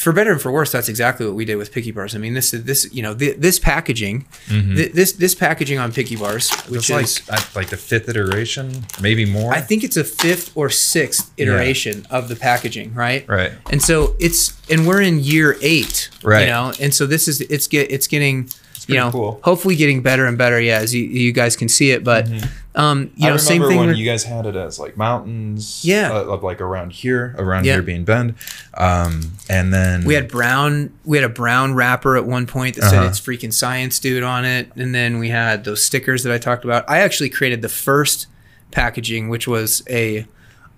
for 0.00 0.12
better 0.12 0.32
and 0.32 0.40
for 0.40 0.50
worse, 0.50 0.72
that's 0.72 0.88
exactly 0.88 1.26
what 1.26 1.34
we 1.34 1.44
did 1.44 1.56
with 1.56 1.72
Picky 1.72 1.90
Bars. 1.90 2.14
I 2.14 2.18
mean, 2.18 2.32
this 2.32 2.54
is 2.54 2.64
this 2.64 2.90
you 2.90 3.02
know 3.02 3.14
th- 3.14 3.36
this 3.36 3.58
packaging, 3.58 4.26
mm-hmm. 4.46 4.74
th- 4.74 4.92
this 4.92 5.12
this 5.12 5.34
packaging 5.34 5.78
on 5.78 5.92
Picky 5.92 6.16
Bars, 6.16 6.50
which 6.68 6.88
is 6.88 7.28
like 7.28 7.54
like 7.54 7.68
the 7.68 7.76
fifth 7.76 8.08
iteration, 8.08 8.86
maybe 9.02 9.26
more. 9.26 9.52
I 9.52 9.60
think 9.60 9.84
it's 9.84 9.98
a 9.98 10.04
fifth 10.04 10.56
or 10.56 10.70
sixth 10.70 11.30
iteration 11.36 12.06
of 12.10 12.28
the 12.28 12.36
packaging, 12.36 12.94
right? 12.94 13.28
Right. 13.28 13.52
And 13.70 13.82
so 13.82 14.16
it's 14.18 14.58
and 14.70 14.86
we're 14.86 15.02
in 15.02 15.20
year 15.20 15.58
eight, 15.60 16.08
Right. 16.22 16.42
You 16.42 16.46
know, 16.46 16.72
and 16.80 16.94
so 16.94 17.06
this 17.06 17.28
is 17.28 17.42
it's 17.42 17.66
get 17.66 17.90
it's 17.90 18.06
getting 18.06 18.48
you 18.88 18.96
know 18.96 19.10
cool. 19.10 19.40
hopefully 19.44 19.76
getting 19.76 20.02
better 20.02 20.26
and 20.26 20.36
better. 20.38 20.60
Yeah, 20.60 20.78
as 20.78 20.94
you, 20.94 21.04
you 21.04 21.32
guys 21.32 21.56
can 21.56 21.68
see 21.68 21.90
it, 21.90 22.02
but 22.04 22.28
um, 22.74 23.10
you 23.16 23.26
I 23.26 23.30
know, 23.30 23.36
same 23.36 23.62
thing. 23.62 23.78
when 23.78 23.94
you 23.96 24.04
guys 24.04 24.24
had 24.24 24.46
it 24.46 24.56
as 24.56 24.78
like 24.78 24.96
mountains, 24.96 25.84
Yeah. 25.84 26.12
uh, 26.12 26.22
of 26.24 26.42
like 26.42 26.60
around 26.60 26.92
here, 26.92 27.34
around 27.38 27.64
Yeah. 27.66 27.74
here 27.74 27.82
being 27.82 28.04
Bend, 28.04 28.34
um, 28.74 29.32
and 29.48 29.72
then 29.72 30.04
We 30.04 30.14
had 30.14 30.28
brown. 30.28 30.92
We 31.04 31.16
had 31.16 31.24
a 31.24 31.28
brown 31.32 31.74
wrapper 31.74 32.16
at 32.16 32.24
one 32.24 32.46
point 32.46 32.76
that 32.76 32.82
said 32.82 32.98
Uh-huh. 33.00 33.08
"It's 33.08 33.20
freaking 33.20 33.52
science, 33.52 33.98
dude" 33.98 34.22
on 34.22 34.44
it, 34.44 34.70
and 34.76 34.94
then 34.94 35.18
we 35.18 35.28
had 35.30 35.64
those 35.64 35.82
stickers 35.82 36.22
that 36.22 36.32
I 36.32 36.38
talked 36.38 36.64
about. 36.64 36.84
I 36.88 36.98
actually 37.00 37.30
created 37.30 37.62
the 37.62 37.68
first 37.68 38.26
packaging, 38.70 39.28
which 39.28 39.46
was 39.48 39.82
a 39.90 40.26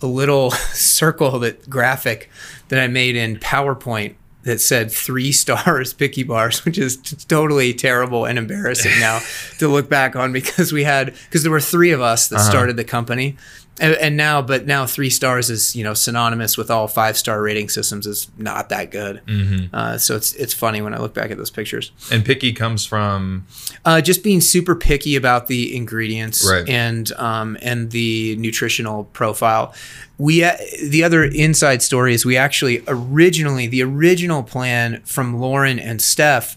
a 0.00 0.06
little 0.06 0.50
circle 0.72 1.38
that 1.38 1.68
graphic 1.70 2.28
that 2.68 2.82
I 2.82 2.88
made 2.88 3.14
in 3.14 3.36
PowerPoint 3.36 4.14
that 4.44 4.60
said 4.60 4.90
three 4.90 5.30
stars 5.42 5.92
picky 5.92 6.22
bars 6.22 6.64
which 6.64 6.78
is 6.78 6.96
t- 6.96 7.16
totally 7.28 7.72
terrible 7.74 8.24
and 8.24 8.38
embarrassing 8.38 8.92
now 9.00 9.20
to 9.58 9.68
look 9.68 9.88
back 9.88 10.16
on 10.16 10.32
because 10.32 10.72
we 10.72 10.84
had 10.84 11.14
because 11.26 11.42
there 11.42 11.52
were 11.52 11.60
three 11.60 11.92
of 11.92 12.00
us 12.00 12.28
that 12.28 12.36
Uh-huh. 12.36 12.50
started 12.50 12.76
the 12.76 12.84
company 12.84 13.36
and, 13.80 13.94
and 13.94 14.16
now 14.16 14.42
but 14.42 14.66
now 14.66 14.84
three 14.86 15.08
stars 15.08 15.48
is 15.48 15.74
you 15.74 15.82
know 15.82 15.94
synonymous 15.94 16.58
with 16.58 16.70
all 16.70 16.86
five 16.86 17.16
star 17.16 17.40
rating 17.40 17.68
systems 17.70 18.06
is 18.06 18.30
not 18.36 18.68
that 18.68 18.90
good 18.90 19.22
Mm-hmm. 19.26 19.74
uh, 19.74 19.96
so 19.98 20.14
it's 20.14 20.34
it's 20.34 20.52
funny 20.52 20.82
when 20.82 20.92
i 20.94 20.98
look 20.98 21.14
back 21.14 21.30
at 21.30 21.38
those 21.38 21.50
pictures 21.50 21.90
and 22.10 22.22
picky 22.24 22.52
comes 22.52 22.84
from 22.84 23.46
uh, 23.86 24.00
just 24.02 24.22
being 24.22 24.40
super 24.42 24.74
picky 24.76 25.16
about 25.16 25.46
the 25.46 25.74
ingredients 25.74 26.46
Right. 26.48 26.68
and 26.68 27.10
um, 27.12 27.56
and 27.62 27.90
the 27.90 28.36
nutritional 28.36 29.04
profile. 29.04 29.74
We 30.18 30.44
uh, 30.44 30.56
the 30.88 31.02
other 31.02 31.24
inside 31.24 31.82
story 31.82 32.14
is 32.14 32.24
we 32.24 32.36
actually 32.36 32.84
originally 32.86 33.66
the 33.66 33.82
original 33.82 34.42
plan 34.44 35.00
from 35.04 35.40
Lauren 35.40 35.78
and 35.80 36.00
Steph 36.00 36.56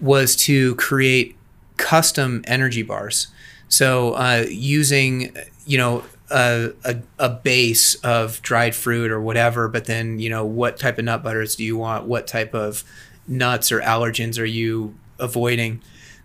was 0.00 0.36
to 0.36 0.74
create 0.76 1.34
custom 1.78 2.42
energy 2.46 2.82
bars. 2.82 3.28
So 3.68 4.12
uh, 4.12 4.44
using 4.48 5.34
you 5.66 5.78
know 5.78 6.04
a, 6.32 6.72
a, 6.84 6.96
a 7.18 7.28
base 7.28 7.94
of 7.96 8.40
dried 8.42 8.74
fruit 8.74 9.10
or 9.10 9.20
whatever, 9.20 9.68
but 9.68 9.84
then 9.84 10.18
you 10.18 10.30
know 10.30 10.44
what 10.44 10.78
type 10.78 10.98
of 10.98 11.04
nut 11.04 11.22
butters 11.22 11.56
do 11.56 11.64
you 11.64 11.76
want? 11.76 12.06
What 12.06 12.26
type 12.26 12.54
of 12.54 12.84
nuts 13.28 13.70
or 13.70 13.80
allergens 13.80 14.40
are 14.40 14.44
you 14.44 14.94
avoiding? 15.18 15.80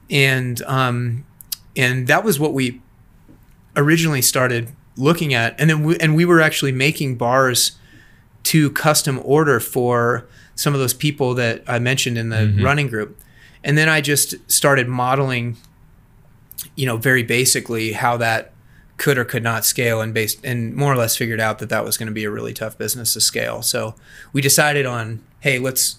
and 0.09 0.61
um, 0.63 1.25
and 1.75 2.07
that 2.07 2.23
was 2.23 2.39
what 2.39 2.53
we 2.53 2.81
originally 3.75 4.21
started 4.21 4.69
looking 4.95 5.33
at, 5.33 5.59
and 5.59 5.69
then 5.69 5.83
we, 5.83 5.97
and 5.97 6.15
we 6.15 6.25
were 6.25 6.41
actually 6.41 6.71
making 6.71 7.15
bars 7.15 7.77
to 8.43 8.71
custom 8.71 9.19
order 9.23 9.59
for 9.59 10.27
some 10.55 10.73
of 10.73 10.79
those 10.79 10.93
people 10.93 11.33
that 11.35 11.63
I 11.67 11.79
mentioned 11.79 12.17
in 12.17 12.29
the 12.29 12.57
running 12.63 12.87
group, 12.87 13.19
and 13.63 13.77
then 13.77 13.89
I 13.89 14.01
just 14.01 14.35
started 14.49 14.87
modeling, 14.87 15.57
you 16.75 16.85
know, 16.85 16.97
very 16.97 17.23
basically 17.23 17.91
how 17.91 18.17
that 18.17 18.53
could 18.97 19.17
or 19.17 19.25
could 19.25 19.43
not 19.43 19.63
scale 19.65 20.01
and 20.01 20.13
based 20.13 20.43
and 20.43 20.75
more 20.75 20.91
or 20.91 20.95
less 20.95 21.15
figured 21.15 21.39
out 21.39 21.59
that 21.59 21.69
that 21.69 21.85
was 21.85 21.97
going 21.97 22.07
to 22.07 22.13
be 22.13 22.23
a 22.23 22.31
really 22.31 22.53
tough 22.53 22.77
business 22.77 23.13
to 23.13 23.21
scale. 23.21 23.61
So 23.61 23.95
we 24.33 24.41
decided 24.41 24.85
on, 24.85 25.21
hey, 25.41 25.59
let's 25.59 25.97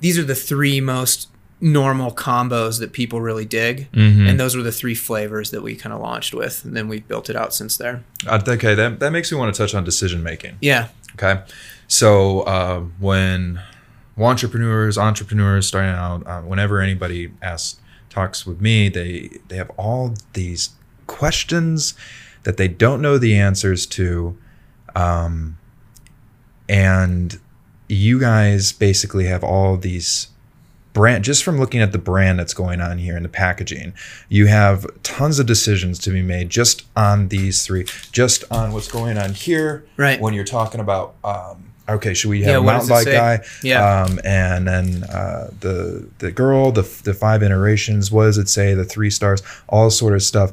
these 0.00 0.18
are 0.18 0.24
the 0.24 0.34
three 0.34 0.80
most 0.80 1.28
normal 1.60 2.12
combos 2.12 2.78
that 2.78 2.92
people 2.92 3.20
really 3.20 3.44
dig 3.44 3.88
and 3.92 4.38
those 4.38 4.54
were 4.56 4.62
the 4.62 4.70
three 4.70 4.94
flavors 4.94 5.50
that 5.50 5.60
we 5.60 5.74
kind 5.74 5.92
of 5.92 6.00
launched 6.00 6.32
with 6.32 6.64
and 6.64 6.76
then 6.76 6.86
we 6.86 7.00
built 7.00 7.28
it 7.28 7.34
out 7.34 7.52
since 7.52 7.76
there 7.76 8.04
uh, 8.28 8.40
okay. 8.46 8.76
That 8.76 9.00
that 9.00 9.10
makes 9.10 9.32
me 9.32 9.38
want 9.38 9.52
to 9.52 9.60
touch 9.60 9.74
on 9.74 9.82
decision 9.82 10.22
making. 10.22 10.56
yeah 10.60 10.88
Okay, 11.14 11.42
so 11.88 12.42
uh, 12.42 12.80
when 13.00 13.60
entrepreneurs, 14.16 14.96
entrepreneurs 14.96 15.66
starting 15.66 15.90
out, 15.90 16.24
uh, 16.26 16.42
whenever 16.42 16.80
anybody 16.80 17.32
asks 17.42 17.80
talks 18.08 18.46
with 18.46 18.60
me, 18.60 18.88
they 18.88 19.30
they 19.48 19.56
have 19.56 19.70
all 19.76 20.14
these 20.34 20.70
questions 21.08 21.94
that 22.48 22.56
they 22.56 22.66
don't 22.66 23.02
know 23.02 23.18
the 23.18 23.36
answers 23.38 23.84
to, 23.84 24.34
um, 24.96 25.58
and 26.66 27.38
you 27.88 28.18
guys 28.18 28.72
basically 28.72 29.26
have 29.26 29.44
all 29.44 29.76
these 29.76 30.28
brand 30.94 31.24
just 31.24 31.44
from 31.44 31.58
looking 31.58 31.82
at 31.82 31.92
the 31.92 31.98
brand 31.98 32.38
that's 32.38 32.54
going 32.54 32.80
on 32.80 32.96
here 32.96 33.16
in 33.18 33.22
the 33.22 33.28
packaging 33.28 33.92
you 34.30 34.46
have 34.46 34.86
tons 35.02 35.38
of 35.38 35.46
decisions 35.46 35.98
to 35.98 36.10
be 36.10 36.22
made 36.22 36.48
just 36.48 36.84
on 36.96 37.28
these 37.28 37.64
three 37.66 37.84
just 38.10 38.42
on 38.50 38.72
what's 38.72 38.88
going 38.90 39.16
on 39.18 39.32
here 39.34 39.84
Right. 39.98 40.18
when 40.20 40.32
you're 40.34 40.44
talking 40.44 40.80
about 40.80 41.14
um, 41.22 41.70
okay 41.88 42.14
should 42.14 42.30
we 42.30 42.42
have 42.42 42.50
Yeah, 42.50 42.58
a 42.58 42.62
mountain 42.62 42.88
bike 42.88 43.06
guy? 43.06 43.40
Yeah. 43.62 44.02
um, 44.04 44.18
and 44.24 44.66
then 44.66 45.04
uh, 45.04 45.50
the 45.60 46.08
the 46.18 46.32
girl 46.32 46.72
the, 46.72 46.82
the 47.04 47.12
five 47.14 47.42
iterations 47.42 48.10
what 48.10 48.24
does 48.24 48.38
it 48.38 48.48
say 48.48 48.72
the 48.74 48.84
three 48.84 49.10
stars 49.10 49.42
all 49.68 49.90
sort 49.90 50.14
of 50.14 50.22
stuff 50.22 50.52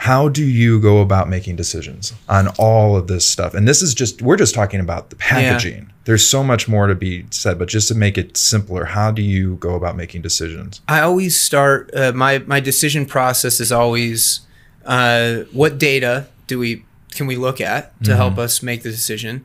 how 0.00 0.30
do 0.30 0.42
you 0.42 0.80
go 0.80 1.02
about 1.02 1.28
making 1.28 1.56
decisions 1.56 2.14
on 2.26 2.48
all 2.58 2.96
of 2.96 3.06
this 3.06 3.26
stuff? 3.26 3.52
And 3.52 3.68
this 3.68 3.82
is 3.82 3.92
just 3.92 4.22
we're 4.22 4.38
just 4.38 4.54
talking 4.54 4.80
about 4.80 5.10
the 5.10 5.16
packaging. 5.16 5.92
There's 6.04 6.26
so 6.26 6.42
much 6.42 6.66
more 6.66 6.86
to 6.86 6.94
be 6.94 7.26
said 7.28 7.58
but 7.58 7.68
just 7.68 7.86
to 7.88 7.94
make 7.94 8.16
it 8.16 8.34
simpler 8.34 8.86
how 8.86 9.10
do 9.10 9.20
you 9.20 9.56
go 9.56 9.74
about 9.74 9.96
making 9.96 10.22
decisions? 10.22 10.80
I 10.88 11.00
always 11.00 11.38
start 11.38 11.90
uh, 11.94 12.12
my 12.14 12.38
my 12.38 12.60
decision 12.60 13.04
process 13.04 13.60
is 13.60 13.70
always 13.70 14.40
uh, 14.86 15.40
what 15.52 15.76
data 15.76 16.28
do 16.46 16.58
we 16.58 16.86
can 17.10 17.26
we 17.26 17.36
look 17.36 17.60
at 17.60 17.92
to 18.04 18.16
help 18.16 18.38
us 18.38 18.62
make 18.62 18.82
the 18.82 18.90
decision? 18.90 19.44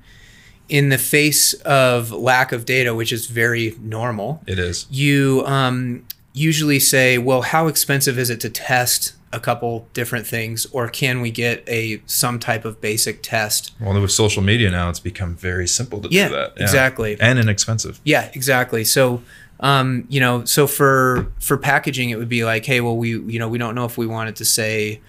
In 0.69 0.87
the 0.87 0.97
face 0.97 1.53
of 1.63 2.11
lack 2.11 2.53
of 2.53 2.63
data, 2.63 2.95
which 2.95 3.11
is 3.11 3.25
very 3.25 3.75
normal. 3.81 4.41
it 4.47 4.57
is. 4.57 4.87
You 4.89 5.43
um, 5.45 6.05
usually 6.31 6.79
say, 6.79 7.17
well, 7.17 7.41
how 7.41 7.67
expensive 7.67 8.17
is 8.17 8.29
it 8.29 8.39
to 8.39 8.49
test 8.49 9.14
a 9.36 9.39
couple 9.39 9.88
different 9.93 10.26
things, 10.26 10.65
or 10.71 10.88
can 10.88 11.21
we 11.21 11.30
get 11.32 11.63
a 11.67 12.02
some 12.06 12.39
type 12.39 12.63
of 12.65 12.80
basic 12.82 13.21
test? 13.21 13.74
well 13.80 14.00
with 14.02 14.12
social 14.12 14.41
media 14.41 14.69
now 14.71 14.89
it's 14.89 15.00
become 15.12 15.36
very 15.36 15.67
simple 15.67 16.00
to 16.02 16.08
Yeah, 16.10 16.28
do 16.30 16.36
that 16.36 16.54
yeah. 16.58 16.63
exactly. 16.63 17.17
and 17.19 17.38
inexpensive 17.39 18.00
Yeah, 18.04 18.30
exactly. 18.34 18.84
So, 18.86 19.21
um, 19.60 20.06
you 20.10 20.19
know, 20.19 20.45
so 20.45 20.67
for 20.67 21.28
for 21.39 21.58
packaging, 21.58 22.10
it 22.10 22.17
would 22.17 22.30
be 22.30 22.43
like, 22.45 22.65
hey, 22.65 22.82
well, 22.82 22.98
we 22.98 23.10
you 23.34 23.39
know 23.39 23.48
we 23.50 23.58
don't 23.58 23.76
know 23.76 23.86
if 23.86 23.98
we 23.98 24.08
wanted 24.08 24.36
to 24.38 24.45
say 24.45 25.02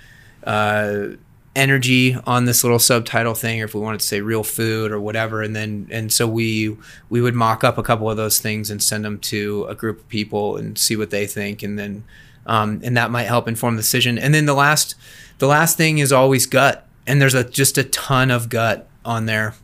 uh, 0.44 1.08
energy 1.54 2.14
on 2.26 2.44
this 2.44 2.62
little 2.62 2.78
subtitle 2.78 3.34
thing, 3.34 3.60
or 3.60 3.64
if 3.64 3.74
we 3.74 3.80
wanted 3.80 4.00
to 4.00 4.06
say 4.06 4.20
real 4.20 4.44
food 4.44 4.92
or 4.92 5.00
whatever, 5.00 5.42
and 5.42 5.56
then 5.56 5.88
and 5.90 6.12
so 6.12 6.26
we 6.28 6.76
we 7.08 7.20
would 7.20 7.34
mock 7.34 7.64
up 7.64 7.78
a 7.78 7.82
couple 7.82 8.10
of 8.10 8.16
those 8.16 8.38
things 8.38 8.70
and 8.70 8.82
send 8.82 9.04
them 9.04 9.18
to 9.18 9.64
a 9.68 9.74
group 9.74 9.98
of 10.00 10.08
people 10.08 10.56
and 10.56 10.78
see 10.78 10.96
what 10.96 11.10
they 11.10 11.26
think, 11.26 11.62
and 11.62 11.78
then 11.78 12.04
um, 12.46 12.80
and 12.84 12.96
that 12.96 13.10
might 13.10 13.24
help 13.24 13.46
inform 13.48 13.76
the 13.76 13.82
decision. 13.82 14.18
And 14.18 14.32
then 14.34 14.46
the 14.46 14.54
last 14.54 14.94
the 15.38 15.46
last 15.46 15.76
thing 15.76 15.98
is 15.98 16.12
always 16.12 16.46
gut, 16.46 16.86
and 17.06 17.20
there's 17.20 17.34
a 17.34 17.44
just 17.44 17.76
a 17.78 17.84
ton 17.84 18.30
of 18.30 18.48
gut 18.48 18.88
on 19.04 19.26
there, 19.26 19.54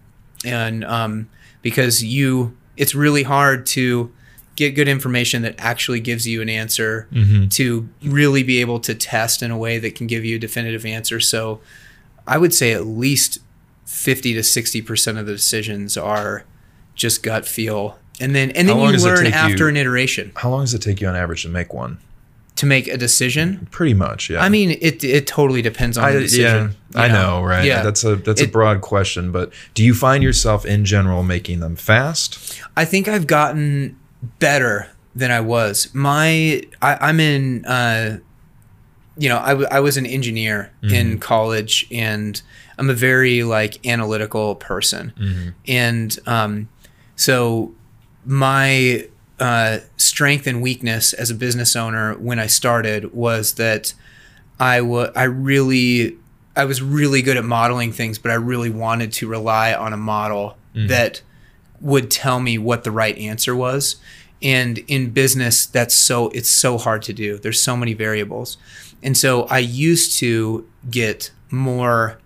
and 0.44 0.84
um, 0.84 1.28
because 1.62 2.02
you 2.04 2.56
it's 2.76 2.94
really 2.94 3.22
hard 3.22 3.66
to 3.66 4.12
get 4.56 4.74
good 4.74 4.88
information 4.88 5.42
that 5.42 5.54
actually 5.58 5.98
gives 6.00 6.26
you 6.26 6.42
an 6.42 6.48
answer 6.50 7.08
to 7.50 7.88
really 8.02 8.42
be 8.42 8.60
able 8.60 8.78
to 8.80 8.94
test 8.94 9.42
in 9.42 9.50
a 9.50 9.56
way 9.56 9.78
that 9.78 9.94
can 9.94 10.06
give 10.06 10.24
you 10.26 10.36
a 10.36 10.38
definitive 10.38 10.84
answer. 10.84 11.20
So 11.20 11.60
i 12.26 12.36
would 12.38 12.52
say 12.54 12.72
at 12.72 12.86
least 12.86 13.38
50 13.86 14.34
to 14.34 14.42
60 14.42 14.82
percent 14.82 15.18
of 15.18 15.26
the 15.26 15.32
decisions 15.32 15.96
are 15.96 16.44
just 16.94 17.22
gut 17.22 17.46
feel, 17.46 17.98
and 18.20 18.34
then 18.36 18.50
and 18.52 18.68
then 18.68 18.76
you 18.92 18.98
learn 19.04 19.24
after 19.34 19.64
you- 19.64 19.68
an 19.70 19.76
iteration. 19.76 20.32
How 20.36 20.50
long 20.50 20.60
does 20.64 20.74
it 20.74 20.82
take 20.82 21.00
you 21.00 21.08
on 21.08 21.16
average 21.16 21.42
to 21.42 21.48
make 21.48 21.72
one? 21.72 21.98
To 22.62 22.66
make 22.66 22.86
a 22.86 22.96
decision. 22.96 23.66
Pretty 23.72 23.92
much, 23.92 24.30
yeah. 24.30 24.40
I 24.40 24.48
mean, 24.48 24.78
it 24.80 25.02
it 25.02 25.26
totally 25.26 25.62
depends 25.62 25.98
on 25.98 26.04
I, 26.04 26.12
the 26.12 26.18
yeah, 26.18 26.22
decision. 26.22 26.76
I 26.94 27.06
you 27.06 27.12
know, 27.12 27.42
right? 27.42 27.64
Yeah, 27.64 27.82
That's 27.82 28.04
a 28.04 28.14
that's 28.14 28.40
a 28.40 28.46
broad 28.46 28.82
question, 28.82 29.32
but 29.32 29.52
do 29.74 29.82
you 29.82 29.94
find 29.94 30.22
yourself 30.22 30.64
in 30.64 30.84
general 30.84 31.24
making 31.24 31.58
them 31.58 31.74
fast? 31.74 32.62
I 32.76 32.84
think 32.84 33.08
I've 33.08 33.26
gotten 33.26 33.98
better 34.38 34.88
than 35.12 35.32
I 35.32 35.40
was. 35.40 35.92
My 35.92 36.62
I, 36.80 36.98
I'm 37.00 37.18
in. 37.18 37.64
Uh, 37.64 38.20
you 39.18 39.28
know, 39.28 39.40
I, 39.40 39.48
w- 39.48 39.68
I 39.68 39.80
was 39.80 39.96
an 39.96 40.06
engineer 40.06 40.72
in 40.82 41.18
college, 41.18 41.88
and 41.90 42.40
I'm 42.78 42.88
a 42.90 42.94
very 42.94 43.42
like 43.42 43.84
analytical 43.84 44.54
person, 44.54 45.54
and 45.66 46.16
um, 46.26 46.68
so 47.16 47.74
my 48.24 49.08
uh, 49.42 49.80
strength 49.96 50.46
and 50.46 50.62
weakness 50.62 51.12
as 51.12 51.28
a 51.28 51.34
business 51.34 51.74
owner 51.74 52.14
when 52.14 52.38
I 52.38 52.46
started 52.46 53.12
was 53.12 53.54
that 53.54 53.92
I 54.60 54.80
wa 54.80 55.08
I 55.16 55.24
really 55.24 56.16
I 56.54 56.64
was 56.64 56.80
really 56.80 57.22
good 57.22 57.36
at 57.36 57.44
modeling 57.44 57.90
things, 57.90 58.20
but 58.20 58.30
I 58.30 58.34
really 58.34 58.70
wanted 58.70 59.12
to 59.14 59.26
rely 59.26 59.74
on 59.74 59.92
a 59.92 59.96
model 59.96 60.56
that 60.88 61.22
would 61.80 62.08
tell 62.08 62.38
me 62.38 62.56
what 62.56 62.84
the 62.84 62.92
right 62.92 63.18
answer 63.18 63.56
was. 63.56 63.96
And 64.40 64.78
in 64.86 65.10
business, 65.10 65.66
that's 65.66 65.94
so 65.94 66.28
it's 66.28 66.48
so 66.48 66.78
hard 66.78 67.02
to 67.02 67.12
do. 67.12 67.36
There's 67.36 67.60
so 67.60 67.76
many 67.76 67.94
variables. 67.94 68.58
And 69.02 69.16
so 69.16 69.42
I 69.44 69.58
used 69.58 70.18
to 70.20 70.68
get 70.88 71.32
more 71.50 72.18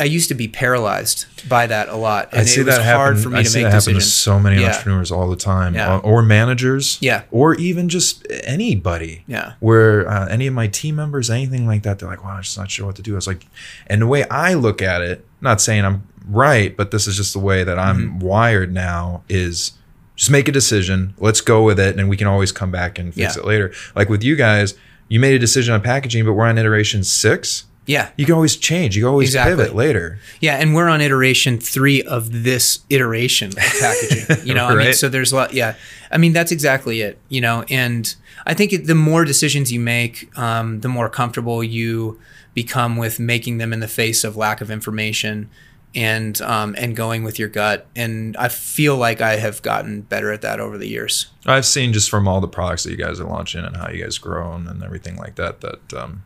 I 0.00 0.04
used 0.04 0.28
to 0.28 0.34
be 0.34 0.48
paralyzed 0.48 1.26
by 1.48 1.66
that 1.66 1.88
a 1.88 1.96
lot. 1.96 2.30
And 2.32 2.40
I 2.40 2.44
see 2.44 2.62
it 2.62 2.66
was 2.66 2.76
that 2.76 2.84
hard 2.96 3.16
happen. 3.16 3.22
for 3.22 3.28
me 3.30 3.38
I 3.40 3.42
to 3.42 3.48
see 3.50 3.58
make 3.62 3.70
that 3.72 3.78
happen 3.82 3.94
to 3.94 4.00
so 4.00 4.40
many 4.40 4.60
Yeah. 4.60 4.68
entrepreneurs 4.68 5.12
all 5.12 5.28
the 5.28 5.36
time, 5.36 5.74
Yeah. 5.74 5.94
uh, 5.96 5.98
or 5.98 6.22
managers, 6.22 6.98
Yeah. 7.00 7.22
or 7.30 7.54
even 7.56 7.88
just 7.88 8.26
anybody. 8.44 9.24
Yeah. 9.26 9.52
Where 9.60 10.08
uh, 10.08 10.28
any 10.28 10.46
of 10.46 10.54
my 10.54 10.66
team 10.66 10.96
members, 10.96 11.30
anything 11.30 11.66
like 11.66 11.82
that, 11.82 11.98
they're 11.98 12.08
like, 12.08 12.24
"Wow, 12.24 12.30
I'm 12.36 12.42
just 12.42 12.56
not 12.56 12.70
sure 12.70 12.86
what 12.86 12.96
to 12.96 13.02
do." 13.02 13.12
I 13.12 13.16
was 13.16 13.26
like, 13.26 13.46
and 13.86 14.00
the 14.02 14.06
way 14.06 14.24
I 14.30 14.54
look 14.54 14.80
at 14.82 15.02
it, 15.02 15.24
not 15.40 15.60
saying 15.60 15.84
I'm 15.84 16.02
right, 16.28 16.76
but 16.76 16.90
this 16.90 17.06
is 17.06 17.16
just 17.16 17.32
the 17.32 17.38
way 17.40 17.62
that 17.64 17.78
I'm 17.78 17.98
Mm-hmm. 18.08 18.18
wired 18.20 18.72
now. 18.72 19.22
Is 19.28 19.72
just 20.16 20.30
make 20.30 20.48
a 20.48 20.52
decision. 20.52 21.14
Let's 21.18 21.40
go 21.40 21.62
with 21.62 21.78
it, 21.80 21.98
and 21.98 22.08
we 22.08 22.16
can 22.16 22.26
always 22.26 22.52
come 22.52 22.70
back 22.70 22.98
and 22.98 23.12
fix 23.14 23.36
Yeah. 23.36 23.42
it 23.42 23.46
later. 23.46 23.72
Like 23.94 24.08
with 24.08 24.22
you 24.22 24.36
guys, 24.36 24.74
you 25.08 25.20
made 25.20 25.34
a 25.34 25.38
decision 25.38 25.74
on 25.74 25.80
packaging, 25.82 26.24
but 26.24 26.32
we're 26.32 26.46
on 26.46 26.56
iteration 26.58 27.04
six. 27.04 27.64
Yeah. 27.86 28.10
You 28.16 28.24
can 28.26 28.34
always 28.34 28.56
change. 28.56 28.96
You 28.96 29.02
can 29.02 29.08
always 29.10 29.30
Exactly. 29.30 29.56
pivot 29.56 29.74
later. 29.74 30.18
Yeah, 30.40 30.56
and 30.56 30.74
we're 30.74 30.88
on 30.88 31.00
iteration 31.00 31.58
three 31.58 32.02
of 32.02 32.44
this 32.44 32.80
iteration 32.90 33.48
of 33.48 33.56
packaging. 33.56 34.36
You 34.46 34.54
know, 34.54 34.66
I 34.66 34.74
mean, 34.74 34.92
so 34.94 35.08
there's 35.08 35.32
a 35.32 35.36
lot. 35.36 35.52
Yeah, 35.54 35.74
I 36.10 36.18
mean 36.18 36.32
that's 36.32 36.52
exactly 36.52 37.00
it. 37.00 37.18
You 37.28 37.40
know, 37.40 37.64
and 37.68 38.14
I 38.46 38.54
think 38.54 38.72
it, 38.72 38.86
the 38.86 38.94
more 38.94 39.24
decisions 39.24 39.72
you 39.72 39.80
make, 39.80 40.30
um, 40.38 40.80
the 40.80 40.88
more 40.88 41.08
comfortable 41.08 41.62
you 41.64 42.18
become 42.54 42.96
with 42.96 43.18
making 43.18 43.58
them 43.58 43.72
in 43.72 43.80
the 43.80 43.88
face 43.88 44.24
of 44.24 44.36
lack 44.36 44.60
of 44.60 44.70
information, 44.70 45.48
and 45.94 46.40
um, 46.42 46.74
and 46.78 46.94
going 46.96 47.24
with 47.24 47.38
your 47.38 47.48
gut. 47.48 47.86
And 47.96 48.36
I 48.36 48.48
feel 48.48 48.96
like 48.96 49.20
I 49.20 49.36
have 49.36 49.60
gotten 49.62 50.02
better 50.02 50.30
at 50.32 50.42
that 50.42 50.60
over 50.60 50.78
the 50.78 50.88
years. 50.88 51.26
I've 51.46 51.66
seen 51.66 51.92
just 51.92 52.10
from 52.10 52.28
all 52.28 52.40
the 52.40 52.48
products 52.48 52.84
that 52.84 52.90
you 52.90 52.96
guys 52.96 53.18
are 53.20 53.26
launching 53.28 53.64
and 53.64 53.76
how 53.76 53.88
you 53.90 54.02
guys 54.04 54.18
grown 54.18 54.68
and 54.68 54.82
everything 54.84 55.16
like 55.16 55.34
that 55.36 55.60
that 55.62 55.92
um, 55.94 56.22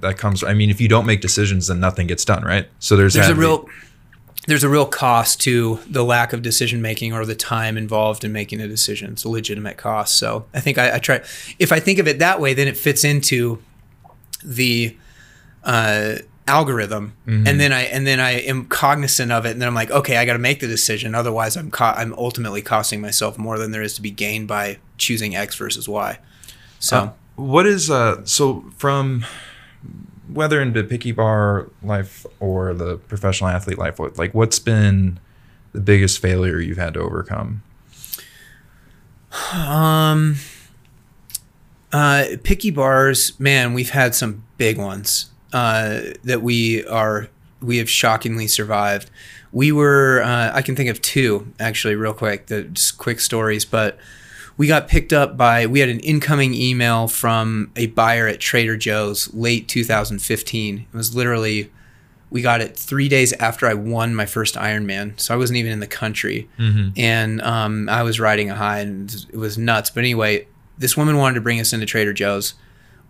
that 0.00 0.18
comes. 0.18 0.42
I 0.44 0.54
mean, 0.54 0.70
if 0.70 0.80
you 0.80 0.88
don't 0.88 1.06
make 1.06 1.20
decisions, 1.20 1.66
then 1.68 1.80
nothing 1.80 2.06
gets 2.06 2.24
done, 2.24 2.42
right? 2.44 2.68
So 2.78 2.96
there's 2.96 3.14
There's 3.14 3.28
a 3.28 3.34
real 3.34 3.68
there's 4.46 4.64
a 4.64 4.68
real 4.68 4.86
cost 4.86 5.40
to 5.42 5.78
the 5.88 6.02
lack 6.02 6.32
of 6.32 6.42
decision 6.42 6.80
making 6.82 7.12
or 7.12 7.24
the 7.26 7.34
time 7.34 7.76
involved 7.76 8.24
in 8.24 8.32
making 8.32 8.60
a 8.60 8.66
decision. 8.66 9.12
It's 9.12 9.24
a 9.24 9.28
legitimate 9.28 9.76
cost. 9.76 10.18
So 10.18 10.46
I 10.54 10.60
think 10.60 10.78
I, 10.78 10.96
I 10.96 10.98
try. 10.98 11.20
If 11.58 11.72
I 11.72 11.78
think 11.80 11.98
of 11.98 12.08
it 12.08 12.18
that 12.20 12.40
way, 12.40 12.54
then 12.54 12.66
it 12.66 12.76
fits 12.76 13.04
into 13.04 13.62
the 14.44 14.96
uh, 15.62 16.14
algorithm, 16.46 17.12
Mm-hmm. 17.26 17.46
and 17.46 17.60
then 17.60 17.72
I 17.72 17.82
and 17.82 18.06
then 18.06 18.18
I 18.18 18.32
am 18.40 18.64
cognizant 18.64 19.30
of 19.30 19.44
it, 19.46 19.50
and 19.50 19.60
then 19.60 19.68
I'm 19.68 19.74
like, 19.74 19.90
okay, 19.90 20.16
I 20.16 20.24
got 20.24 20.32
to 20.32 20.38
make 20.40 20.60
the 20.60 20.66
decision. 20.66 21.14
Otherwise, 21.14 21.56
I'm 21.56 21.70
co- 21.70 21.84
I'm 21.96 22.12
ultimately 22.14 22.62
costing 22.62 23.00
myself 23.00 23.38
more 23.38 23.58
than 23.58 23.70
there 23.70 23.82
is 23.82 23.94
to 23.96 24.02
be 24.02 24.10
gained 24.10 24.48
by 24.48 24.78
choosing 24.98 25.36
X 25.36 25.54
versus 25.56 25.88
Y. 25.88 26.18
So. 26.80 26.96
Uh, 26.96 27.12
what 27.36 27.64
is 27.64 27.90
uh 27.90 28.22
so 28.26 28.64
from 28.76 29.24
whether 30.32 30.60
in 30.60 30.72
the 30.72 30.84
picky 30.84 31.12
bar 31.12 31.68
life 31.82 32.26
or 32.38 32.74
the 32.74 32.96
professional 32.96 33.50
athlete 33.50 33.78
life, 33.78 33.98
like 34.16 34.34
what's 34.34 34.58
been 34.58 35.18
the 35.72 35.80
biggest 35.80 36.20
failure 36.20 36.60
you've 36.60 36.78
had 36.78 36.94
to 36.94 37.00
overcome? 37.00 37.62
Um, 39.54 40.36
uh, 41.92 42.24
picky 42.42 42.70
bars, 42.70 43.38
man, 43.38 43.74
we've 43.74 43.90
had 43.90 44.14
some 44.14 44.44
big 44.58 44.78
ones 44.78 45.30
uh, 45.52 46.00
that 46.24 46.42
we 46.42 46.84
are 46.86 47.28
we 47.60 47.78
have 47.78 47.90
shockingly 47.90 48.46
survived. 48.46 49.10
We 49.52 49.72
were 49.72 50.22
uh, 50.22 50.52
I 50.54 50.62
can 50.62 50.76
think 50.76 50.90
of 50.90 51.02
two 51.02 51.52
actually, 51.58 51.96
real 51.96 52.14
quick, 52.14 52.46
the 52.46 52.64
just 52.64 52.98
quick 52.98 53.20
stories, 53.20 53.64
but 53.64 53.98
we 54.60 54.66
got 54.66 54.88
picked 54.88 55.14
up 55.14 55.38
by 55.38 55.64
we 55.64 55.80
had 55.80 55.88
an 55.88 56.00
incoming 56.00 56.52
email 56.52 57.08
from 57.08 57.72
a 57.76 57.86
buyer 57.86 58.26
at 58.26 58.40
Trader 58.40 58.76
Joe's 58.76 59.32
late 59.32 59.68
2015. 59.68 60.78
It 60.80 60.94
was 60.94 61.16
literally 61.16 61.72
we 62.28 62.42
got 62.42 62.60
it 62.60 62.76
three 62.76 63.08
days 63.08 63.32
after 63.32 63.66
I 63.66 63.72
won 63.72 64.14
my 64.14 64.26
first 64.26 64.56
Ironman, 64.56 65.18
so 65.18 65.32
I 65.32 65.38
wasn't 65.38 65.56
even 65.56 65.72
in 65.72 65.80
the 65.80 65.86
country, 65.86 66.46
and 66.94 67.40
um, 67.40 67.88
I 67.88 68.02
was 68.02 68.20
riding 68.20 68.50
a 68.50 68.54
high, 68.54 68.80
and 68.80 69.26
it 69.32 69.38
was 69.38 69.56
nuts. 69.56 69.88
But 69.88 70.00
anyway, 70.00 70.46
this 70.76 70.94
woman 70.94 71.16
wanted 71.16 71.36
to 71.36 71.40
bring 71.40 71.58
us 71.58 71.72
into 71.72 71.86
Trader 71.86 72.12
Joe's. 72.12 72.52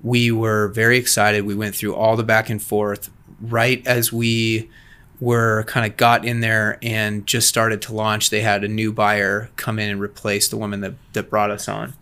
We 0.05 0.31
were 0.31 0.69
very 0.69 0.99
excited. 0.99 1.45
We 1.45 1.57
went 1.57 1.75
through 1.75 1.97
all 1.97 2.15
the 2.15 2.23
back 2.23 2.49
and 2.49 2.63
forth. 2.63 3.11
Right 3.41 3.85
as 3.89 4.13
we 4.13 4.71
were 5.21 5.65
kind 5.65 5.91
of 5.91 5.97
got 5.99 6.25
in 6.25 6.41
there 6.41 6.79
and 6.83 7.27
just 7.27 7.49
started 7.49 7.83
to 7.83 7.95
launch, 7.95 8.31
they 8.31 8.41
had 8.41 8.65
a 8.65 8.69
new 8.69 8.93
buyer 8.93 9.51
come 9.57 9.79
in 9.79 9.91
and 9.91 10.01
replace 10.01 10.49
the 10.49 10.57
woman 10.57 10.81
that, 10.81 10.95
that 11.13 11.29
brought 11.29 11.51
us 11.51 11.69
on. 11.69 11.95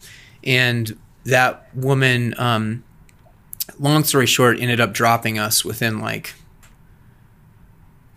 And 0.45 0.97
that 1.25 1.69
woman, 1.75 2.35
um, 2.39 2.85
long 3.79 4.05
story 4.05 4.27
short, 4.27 4.61
ended 4.61 4.81
up 4.81 4.93
dropping 4.93 5.39
us 5.39 5.65
within 5.65 5.99
like 5.99 6.35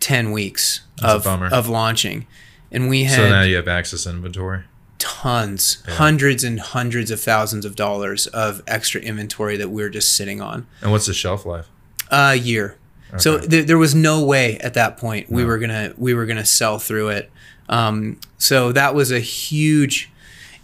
10 0.00 0.32
weeks 0.32 0.82
That's 1.00 1.26
of, 1.26 1.42
of 1.52 1.68
launching. 1.68 2.26
And 2.70 2.88
we 2.88 3.04
had 3.04 3.16
So 3.16 3.28
now 3.28 3.42
you 3.42 3.56
have 3.56 3.68
access 3.68 4.06
inventory. 4.06 4.62
tons, 4.98 5.82
hundreds 5.88 6.44
and 6.44 6.60
hundreds 6.60 7.10
of 7.10 7.20
thousands 7.20 7.64
of 7.64 7.76
dollars 7.76 8.26
of 8.28 8.62
extra 8.66 9.00
inventory 9.00 9.56
that 9.56 9.68
we 9.68 9.82
were 9.82 9.90
just 9.90 10.14
sitting 10.16 10.40
on. 10.40 10.66
And 10.80 10.92
what's 10.92 11.06
the 11.06 11.14
shelf 11.14 11.44
life? 11.44 11.68
A 12.10 12.34
year. 12.34 12.78
So 13.18 13.38
th- 13.38 13.66
there 13.66 13.78
was 13.78 13.94
no 13.94 14.24
way 14.24 14.58
at 14.58 14.74
that 14.74 14.96
point 14.96 15.30
we 15.30 15.44
were 15.44 15.58
gonna 15.58 15.92
we 15.96 16.14
were 16.14 16.26
gonna 16.26 16.44
sell 16.44 16.78
through 16.78 17.08
it. 17.08 17.30
Um, 17.68 18.18
so 18.38 18.72
that 18.72 18.94
was 18.94 19.10
a 19.10 19.20
huge, 19.20 20.10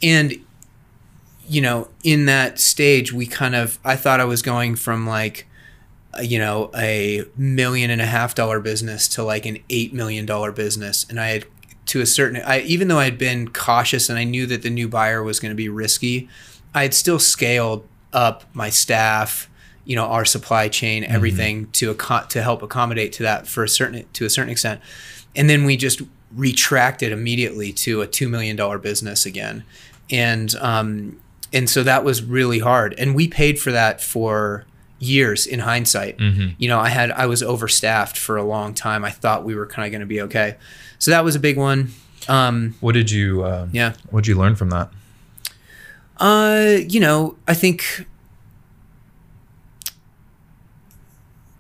and 0.03 0.35
you 1.47 1.61
know, 1.63 1.89
in 2.05 2.27
that 2.27 2.59
stage, 2.59 3.13
we 3.13 3.27
kind 3.27 3.55
of 3.55 3.79
I 3.85 3.97
thought 3.97 4.21
I 4.21 4.25
was 4.25 4.43
going 4.43 4.77
from 4.77 5.07
like, 5.07 5.47
you 6.23 6.39
know, 6.39 6.71
a 6.77 7.25
million 7.37 7.91
and 7.91 8.01
a 8.01 8.07
half 8.07 8.35
dollar 8.35 8.61
business 8.61 9.09
to 9.09 9.23
like 9.23 9.47
an 9.47 9.59
eight 9.71 9.93
million 9.95 10.27
dollar 10.27 10.53
business, 10.53 11.07
and 11.09 11.19
I 11.19 11.29
had 11.29 11.47
to 11.87 12.01
a 12.03 12.07
certain 12.07 12.43
I 12.43 12.61
even 12.61 12.89
though 12.89 12.99
I 12.99 13.05
had 13.05 13.19
been 13.19 13.49
cautious 13.49 14.11
and 14.11 14.19
I 14.19 14.25
knew 14.25 14.47
that 14.47 14.63
the 14.63 14.71
new 14.71 14.89
buyer 14.89 15.23
was 15.23 15.41
going 15.41 15.51
to 15.51 15.57
be 15.57 15.69
risky, 15.69 16.29
I 16.75 16.83
had 16.83 16.95
still 16.95 17.19
scaled 17.19 17.87
up 18.13 18.45
my 18.55 18.69
staff, 18.71 19.48
you 19.89 19.97
know, 19.97 20.05
our 20.05 20.25
supply 20.27 20.69
chain, 20.69 21.03
everything 21.03 21.67
to 21.73 21.95
acco- 21.95 22.29
to 22.29 22.43
help 22.43 22.63
accommodate 22.63 23.11
to 23.15 23.23
that 23.23 23.47
for 23.49 23.65
a 23.65 23.69
certain 23.69 24.05
to 24.13 24.25
a 24.27 24.31
certain 24.31 24.51
extent, 24.51 24.81
and 25.35 25.49
then 25.49 25.65
we 25.65 25.77
just 25.77 26.03
retracted 26.37 27.11
immediately 27.11 27.73
to 27.73 28.03
a 28.03 28.07
two 28.07 28.29
million 28.29 28.55
dollar 28.55 28.79
business 28.79 29.25
again, 29.27 29.65
and 30.11 30.55
um, 30.57 31.19
and 31.55 31.71
so 31.71 31.83
that 31.83 32.05
was 32.05 32.23
really 32.23 32.59
hard, 32.59 32.95
and 32.99 33.15
we 33.15 33.27
paid 33.29 33.59
for 33.59 33.73
that 33.73 34.03
for 34.03 34.65
years 35.01 35.47
in 35.47 35.61
hindsight. 35.61 36.17
You 36.59 36.69
know, 36.69 36.79
I 36.79 36.91
had 36.91 37.11
I 37.13 37.25
was 37.27 37.43
overstaffed 37.43 38.19
for 38.19 38.37
a 38.37 38.45
long 38.45 38.75
time. 38.75 39.07
I 39.07 39.11
thought 39.11 39.43
we 39.45 39.55
were 39.55 39.67
kind 39.67 39.87
of 39.87 39.91
going 39.93 40.01
to 40.01 40.07
be 40.07 40.21
okay, 40.23 40.57
so 40.99 41.11
that 41.13 41.25
was 41.25 41.35
a 41.35 41.41
big 41.41 41.57
one. 41.57 41.93
Um, 42.29 42.75
What 42.81 42.93
did 42.93 43.11
you 43.11 43.43
uh, 43.43 43.69
yeah. 43.73 43.95
What 44.11 44.25
did 44.25 44.29
you 44.29 44.37
learn 44.39 44.55
from 44.55 44.69
that? 44.71 44.91
Uh, 46.19 46.79
you 46.89 47.01
know, 47.01 47.37
I 47.47 47.55
think 47.55 48.07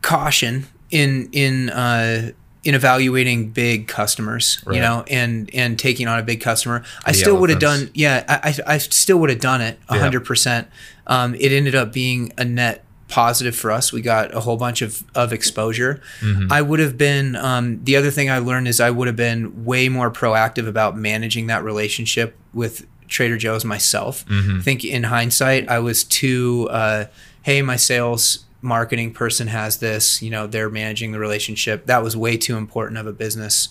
caution 0.08 0.66
in 0.90 1.28
in 1.32 1.70
uh, 1.70 2.30
in 2.64 2.74
evaluating 2.74 3.50
big 3.50 3.86
customers, 3.88 4.58
Right. 4.64 4.76
you 4.76 4.82
know, 4.82 5.04
and 5.08 5.50
and 5.54 5.78
taking 5.78 6.08
on 6.08 6.18
a 6.18 6.22
big 6.22 6.40
customer. 6.40 6.82
I 7.04 7.12
The 7.12 7.18
still 7.18 7.36
would 7.40 7.50
have 7.50 7.60
done, 7.60 7.90
yeah, 7.94 8.24
I 8.28 8.48
I, 8.48 8.74
I 8.74 8.78
still 8.78 9.18
would 9.20 9.30
have 9.30 9.40
done 9.40 9.60
it 9.60 9.78
a 9.88 9.94
Yeah. 9.94 10.00
hundred 10.00 10.24
percent. 10.24 10.66
Um, 11.06 11.34
it 11.34 11.52
ended 11.52 11.74
up 11.74 11.92
being 11.92 12.32
a 12.38 12.44
net 12.44 12.84
positive 13.08 13.56
for 13.56 13.70
us. 13.70 13.92
We 13.92 14.02
got 14.02 14.34
a 14.34 14.40
whole 14.40 14.58
bunch 14.58 14.82
of, 14.82 15.02
of 15.14 15.32
exposure. 15.32 16.02
I 16.50 16.60
would 16.60 16.78
have 16.80 16.98
been, 16.98 17.36
um, 17.36 17.80
the 17.84 17.96
other 17.96 18.10
thing 18.10 18.28
I 18.28 18.38
learned 18.38 18.68
is 18.68 18.80
I 18.80 18.90
would 18.90 19.06
have 19.06 19.16
been 19.16 19.64
way 19.64 19.88
more 19.88 20.10
proactive 20.10 20.68
about 20.68 20.94
managing 20.98 21.46
that 21.46 21.64
relationship 21.64 22.36
with 22.52 22.84
Trader 23.08 23.38
Joe's 23.38 23.64
myself. 23.64 24.26
I 24.30 24.60
think 24.60 24.84
in 24.84 25.04
hindsight, 25.04 25.70
I 25.70 25.78
was 25.78 26.04
too, 26.04 26.68
uh, 26.70 27.06
hey, 27.48 27.62
my 27.62 27.76
sales 27.76 28.44
marketing 28.60 29.12
person 29.12 29.46
has 29.48 29.78
this, 29.78 30.20
you 30.22 30.30
know, 30.30 30.46
they're 30.46 30.70
managing 30.70 31.12
the 31.12 31.18
relationship. 31.18 31.86
That 31.86 32.02
was 32.02 32.16
way 32.16 32.36
too 32.36 32.56
important 32.56 32.98
of 32.98 33.06
a 33.06 33.12
business, 33.12 33.68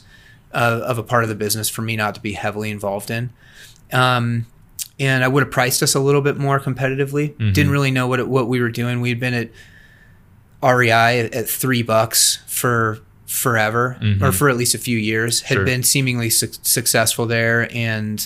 uh, 0.53 0.81
of 0.85 0.97
a 0.97 1.03
part 1.03 1.23
of 1.23 1.29
the 1.29 1.35
business 1.35 1.69
for 1.69 1.81
me 1.81 1.95
not 1.95 2.15
to 2.15 2.21
be 2.21 2.33
heavily 2.33 2.71
involved 2.71 3.11
in. 3.11 3.31
Um, 3.91 4.45
and 4.99 5.23
I 5.23 5.27
would 5.27 5.43
have 5.43 5.51
priced 5.51 5.83
us 5.83 5.93
a 5.93 5.99
little 5.99 6.21
bit 6.21 6.37
more 6.37 6.59
competitively. 6.59 7.33
Mm-hmm. 7.33 7.51
Didn't 7.51 7.71
really 7.71 7.91
know 7.91 8.07
what 8.07 8.19
it, 8.19 8.27
what 8.27 8.47
we 8.47 8.59
were 8.61 8.69
doing. 8.71 9.01
We'd 9.01 9.19
been 9.19 9.33
at 9.33 9.49
REI 10.63 11.19
at, 11.19 11.33
at 11.33 11.49
three 11.49 11.83
bucks 11.83 12.39
for 12.47 12.99
forever, 13.25 13.97
or 14.21 14.31
for 14.31 14.49
at 14.49 14.55
least 14.57 14.73
a 14.73 14.77
few 14.79 14.97
years. 14.97 15.41
Had 15.41 15.57
Mm-hmm. 15.57 15.59
Sure. 15.59 15.65
been 15.65 15.83
seemingly 15.83 16.29
su- 16.29 16.47
successful 16.61 17.25
there, 17.25 17.69
and 17.75 18.25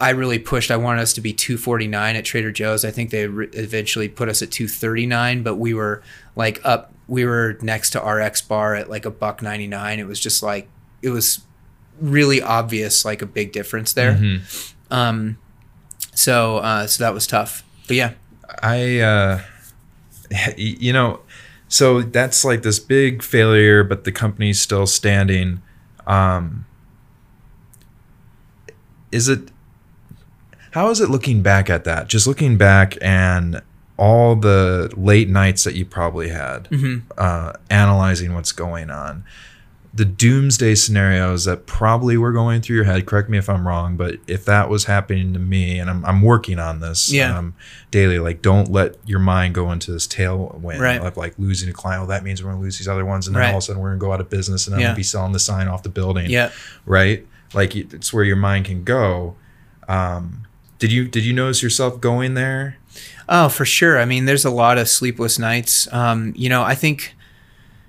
I 0.00 0.10
really 0.10 0.38
pushed. 0.38 0.70
I 0.70 0.76
wanted 0.76 1.02
us 1.02 1.12
to 1.14 1.20
be 1.20 1.32
two 1.32 1.58
forty 1.58 1.86
nine 1.86 2.16
at 2.16 2.24
Trader 2.24 2.50
Joe's. 2.50 2.84
I 2.84 2.90
think 2.90 3.10
they 3.10 3.26
re- 3.26 3.48
eventually 3.52 4.08
put 4.08 4.28
us 4.28 4.42
at 4.42 4.50
two 4.50 4.66
thirty 4.66 5.06
nine, 5.06 5.42
but 5.42 5.56
we 5.56 5.74
were 5.74 6.02
like 6.36 6.60
up. 6.64 6.92
We 7.06 7.24
were 7.24 7.58
next 7.60 7.90
to 7.90 8.00
RX 8.00 8.40
Bar 8.42 8.74
at 8.74 8.88
like 8.88 9.04
a 9.04 9.10
buck 9.10 9.42
ninety 9.42 9.66
nine. 9.66 9.98
It 9.98 10.06
was 10.06 10.18
just 10.20 10.42
like 10.42 10.68
it 11.02 11.10
was 11.10 11.40
really 12.00 12.40
obvious, 12.40 13.04
like 13.04 13.22
a 13.22 13.26
big 13.26 13.52
difference 13.52 13.92
there. 13.92 14.14
Mm-hmm. 14.14 14.94
Um, 14.94 15.38
so 16.14 16.58
uh, 16.58 16.86
so 16.86 17.04
that 17.04 17.14
was 17.14 17.26
tough. 17.26 17.62
But 17.86 17.96
yeah, 17.96 18.12
I, 18.62 19.00
uh, 19.00 19.40
you 20.56 20.92
know, 20.92 21.20
so 21.68 22.02
that's 22.02 22.44
like 22.44 22.62
this 22.62 22.78
big 22.78 23.22
failure, 23.22 23.84
but 23.84 24.04
the 24.04 24.12
company's 24.12 24.60
still 24.60 24.86
standing. 24.86 25.62
Um, 26.06 26.66
is 29.12 29.28
it, 29.28 29.50
how 30.70 30.90
is 30.90 31.00
it 31.00 31.10
looking 31.10 31.42
back 31.42 31.68
at 31.70 31.84
that? 31.84 32.08
Just 32.08 32.26
looking 32.26 32.56
back 32.56 32.96
and 33.02 33.60
all 33.96 34.34
the 34.36 34.90
late 34.96 35.28
nights 35.28 35.64
that 35.64 35.74
you 35.74 35.84
probably 35.84 36.28
had, 36.30 36.68
uh, 37.18 37.52
analyzing 37.68 38.34
what's 38.34 38.52
going 38.52 38.88
on. 38.90 39.24
The 39.92 40.04
doomsday 40.04 40.76
scenarios 40.76 41.44
that 41.46 41.66
probably 41.66 42.16
were 42.16 42.30
going 42.32 42.62
through 42.62 42.76
your 42.76 42.84
head. 42.84 43.04
Correct 43.06 43.28
me 43.28 43.36
if 43.38 43.48
I'm 43.50 43.66
wrong, 43.66 43.96
but 43.96 44.18
if 44.28 44.44
that 44.44 44.70
was 44.70 44.84
happening 44.84 45.32
to 45.32 45.40
me, 45.40 45.80
and 45.80 45.90
I'm, 45.90 46.04
I'm 46.06 46.22
working 46.22 46.60
on 46.60 46.78
this, 46.78 47.12
Yeah. 47.12 47.36
um, 47.36 47.54
daily. 47.90 48.20
Like, 48.20 48.40
don't 48.40 48.70
let 48.70 48.94
your 49.04 49.18
mind 49.18 49.54
go 49.56 49.72
into 49.72 49.90
this 49.90 50.06
tailwind 50.06 50.78
Right. 50.78 51.00
of 51.00 51.16
like 51.16 51.34
losing 51.38 51.68
a 51.68 51.72
client. 51.72 52.02
well 52.02 52.08
that 52.08 52.22
means 52.22 52.40
we're 52.42 52.50
gonna 52.52 52.62
lose 52.62 52.78
these 52.78 52.86
other 52.88 53.04
ones, 53.04 53.26
and 53.26 53.34
then 53.34 53.40
Right. 53.42 53.50
all 53.50 53.56
of 53.58 53.64
a 53.64 53.66
sudden 53.66 53.82
we're 53.82 53.88
gonna 53.90 53.98
go 53.98 54.12
out 54.12 54.20
of 54.20 54.30
business, 54.30 54.66
and 54.68 54.74
I'm 54.76 54.80
Yeah. 54.80 54.86
gonna 54.88 54.96
be 54.96 55.02
selling 55.02 55.32
the 55.32 55.40
sign 55.40 55.66
off 55.66 55.82
the 55.82 55.88
building. 55.88 56.30
yeah. 56.30 56.50
right. 56.86 57.26
Like 57.52 57.74
it's 57.74 58.12
where 58.12 58.22
your 58.24 58.36
mind 58.36 58.66
can 58.66 58.84
go. 58.84 59.34
Um, 59.88 60.46
did 60.80 60.90
you 60.90 61.06
did 61.06 61.24
you 61.24 61.32
notice 61.32 61.62
yourself 61.62 62.00
going 62.00 62.34
there? 62.34 62.76
Oh, 63.28 63.48
for 63.48 63.64
sure. 63.64 64.00
I 64.00 64.04
mean, 64.06 64.24
there's 64.24 64.44
a 64.44 64.50
lot 64.50 64.76
of 64.76 64.88
sleepless 64.88 65.38
nights. 65.38 65.86
Um, 65.92 66.32
you 66.36 66.48
know, 66.48 66.62
I 66.64 66.74
think 66.74 67.14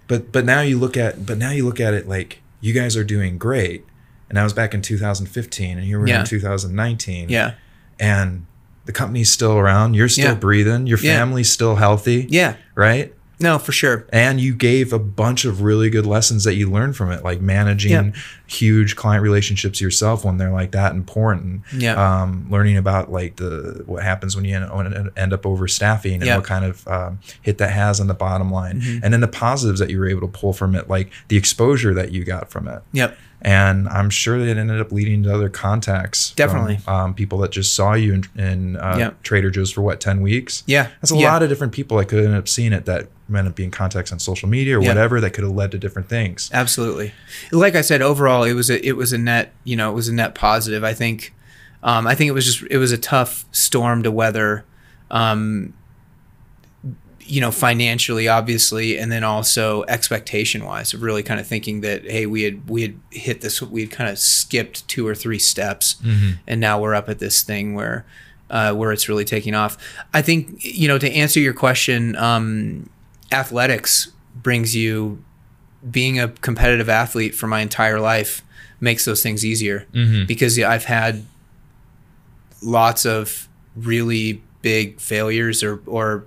But 0.08 0.32
but 0.32 0.46
now 0.46 0.62
you 0.62 0.78
look 0.78 0.96
at 0.96 1.26
but 1.26 1.40
now 1.40 1.50
you 1.50 1.66
look 1.66 1.80
at 1.80 1.96
it 1.96 2.08
like 2.08 2.42
you 2.60 2.74
guys 2.74 2.96
are 2.96 3.04
doing 3.04 3.40
great, 3.40 3.84
and 4.30 4.38
I 4.38 4.44
was 4.44 4.54
back 4.54 4.76
in 4.76 4.84
2015, 4.84 5.78
and 5.80 5.88
here 5.88 6.00
we're 6.00 6.08
Yeah. 6.10 6.20
in 6.20 6.26
2019. 6.28 7.30
yeah, 7.30 7.54
and 8.00 8.46
the 8.86 8.92
company's 8.92 9.32
still 9.32 9.58
around. 9.58 9.94
You're 9.96 10.10
still 10.10 10.26
Yeah. 10.26 10.34
breathing. 10.36 10.86
Your 10.86 11.00
Yeah. 11.00 11.18
family's 11.18 11.52
still 11.52 11.76
healthy. 11.78 12.28
yeah. 12.30 12.56
Right. 12.76 13.14
No, 13.42 13.58
for 13.58 13.72
sure. 13.72 14.06
and 14.14 14.40
you 14.40 14.54
gave 14.56 14.94
a 14.94 15.00
bunch 15.00 15.44
of 15.46 15.62
really 15.62 15.90
good 15.90 16.06
lessons 16.06 16.44
that 16.46 16.54
you 16.56 16.70
learned 16.72 16.96
from 16.96 17.12
it 17.12 17.24
like 17.24 17.42
managing 17.42 17.92
Yeah. 17.92 18.12
huge 18.48 18.96
client 18.96 19.24
relationships 19.24 19.82
yourself 19.82 20.24
when 20.24 20.38
they're 20.38 20.52
like 20.52 20.72
that 20.72 20.94
important 20.94 21.64
Yeah. 21.76 21.96
um, 22.22 22.48
learning 22.50 22.78
about 22.78 23.12
like 23.12 23.38
the 23.38 23.84
what 23.86 24.04
happens 24.04 24.36
when 24.36 24.46
you 24.46 24.56
end, 24.56 24.70
when 24.72 24.88
it 24.94 25.14
end 25.18 25.34
up 25.34 25.42
overstaffing 25.44 26.14
and. 26.16 26.24
Mm-hmm. 26.24 26.36
what 26.36 26.46
kind 26.46 26.66
of 26.66 26.88
um, 26.88 27.20
hit 27.42 27.58
that 27.58 27.72
has 27.72 28.00
on 28.00 28.08
the 28.08 28.14
bottom 28.14 28.52
line 28.52 28.82
and 29.04 29.12
then 29.14 29.20
the 29.22 29.28
positives 29.28 29.80
that 29.80 29.90
you 29.90 30.00
were 30.00 30.08
able 30.08 30.22
to 30.22 30.28
pull 30.28 30.54
from 30.54 30.76
it 30.76 30.88
like 30.90 31.12
the 31.28 31.36
exposure 31.38 31.94
that 31.94 32.12
you 32.12 32.24
got 32.24 32.50
from 32.52 32.68
it 32.68 32.82
Yep. 32.94 33.18
and 33.42 33.90
I'm 33.90 34.10
sure 34.10 34.38
that 34.40 34.48
it 34.48 34.58
ended 34.58 34.80
up 34.80 34.92
leading 34.92 35.24
to 35.24 35.34
other 35.34 35.50
contacts. 35.50 36.30
from, 36.30 36.36
Definitely. 36.36 36.80
um, 36.88 37.14
people 37.16 37.40
that 37.40 37.52
just 37.52 37.74
saw 37.74 37.94
you 37.94 38.14
in, 38.14 38.24
in 38.38 38.76
uh, 38.78 38.96
Yeah. 39.00 39.12
Trader 39.24 39.50
Joe's 39.50 39.72
for 39.72 39.82
what 39.82 40.00
ten 40.00 40.22
weeks. 40.22 40.64
Yeah. 40.68 40.90
that's 41.02 41.12
a 41.12 41.16
Yeah. 41.18 41.32
lot 41.34 41.42
of 41.44 41.50
different 41.50 41.74
people 41.74 41.98
that 41.98 42.06
could 42.08 42.24
end 42.24 42.36
up 42.36 42.48
seeing 42.48 42.72
it 42.74 42.86
that 42.86 43.08
up 43.36 43.56
being 43.56 43.72
contacts 43.72 44.12
on 44.12 44.20
social 44.20 44.48
media 44.50 44.78
or 44.78 44.82
Yeah. 44.82 44.90
whatever 44.90 45.20
that 45.22 45.32
could 45.32 45.44
have 45.44 45.54
led 45.54 45.72
to 45.72 45.78
different 45.78 46.10
things. 46.10 46.50
Absolutely. 46.54 47.14
Like 47.52 47.76
I 47.76 47.82
said, 47.82 48.02
overall, 48.02 48.44
it 48.44 48.54
was 48.54 48.70
a 48.70 48.86
it 48.86 48.96
was 48.98 49.14
a 49.14 49.18
net 49.18 49.54
you 49.64 49.76
know 49.76 49.92
it 49.92 49.96
was 49.96 50.08
a 50.08 50.14
net 50.14 50.36
positive. 50.36 50.84
I 50.84 50.94
think, 50.94 51.34
um, 51.84 52.06
I 52.08 52.16
think 52.16 52.30
it 52.30 52.34
was 52.34 52.46
just 52.46 52.64
it 52.72 52.78
was 52.78 52.92
a 52.92 52.98
tough 52.98 53.46
storm 53.52 54.04
to 54.04 54.12
weather, 54.12 54.66
um, 55.10 55.74
you 57.24 57.40
know, 57.40 57.52
financially, 57.52 58.28
obviously, 58.28 58.98
and 58.98 59.10
then 59.12 59.24
also 59.24 59.84
expectation 59.88 60.66
wise, 60.66 60.94
of 60.94 61.02
really 61.02 61.24
kind 61.24 61.40
of 61.40 61.48
thinking 61.48 61.82
that 61.82 62.04
hey, 62.04 62.26
we 62.26 62.44
had 62.44 62.68
we 62.70 62.82
had 62.82 63.00
hit 63.12 63.42
this, 63.42 63.62
we 63.62 63.82
had 63.82 63.92
kind 63.92 64.10
of 64.10 64.20
skipped 64.20 64.86
two 64.90 65.08
or 65.08 65.16
three 65.16 65.40
steps, 65.40 65.96
and 66.48 66.60
now 66.60 66.80
we're 66.82 66.96
up 66.96 67.10
at 67.10 67.20
this 67.20 67.44
thing 67.44 67.74
where. 67.74 68.06
Uh, 68.50 68.74
where 68.74 68.92
it's 68.92 69.08
really 69.08 69.24
taking 69.24 69.56
off. 69.56 69.78
I 70.14 70.22
think 70.22 70.62
you 70.62 70.90
know 70.90 70.98
to 70.98 71.10
answer 71.10 71.40
your 71.40 71.54
question, 71.54 72.18
um, 72.18 72.90
athletics 73.32 74.12
brings 74.36 74.76
you 74.76 75.24
being 75.90 76.20
a 76.20 76.28
competitive 76.28 76.90
athlete 76.90 77.34
for 77.34 77.48
my 77.48 77.62
entire 77.62 78.00
life 78.00 78.44
makes 78.80 79.06
those 79.06 79.24
things 79.24 79.46
easier. 79.46 79.88
Because 80.26 80.60
I've 80.60 80.86
had 80.86 81.26
lots 82.62 83.06
of 83.06 83.48
really 83.76 84.42
big 84.62 85.00
failures 85.00 85.64
or 85.64 85.82
or 85.86 86.26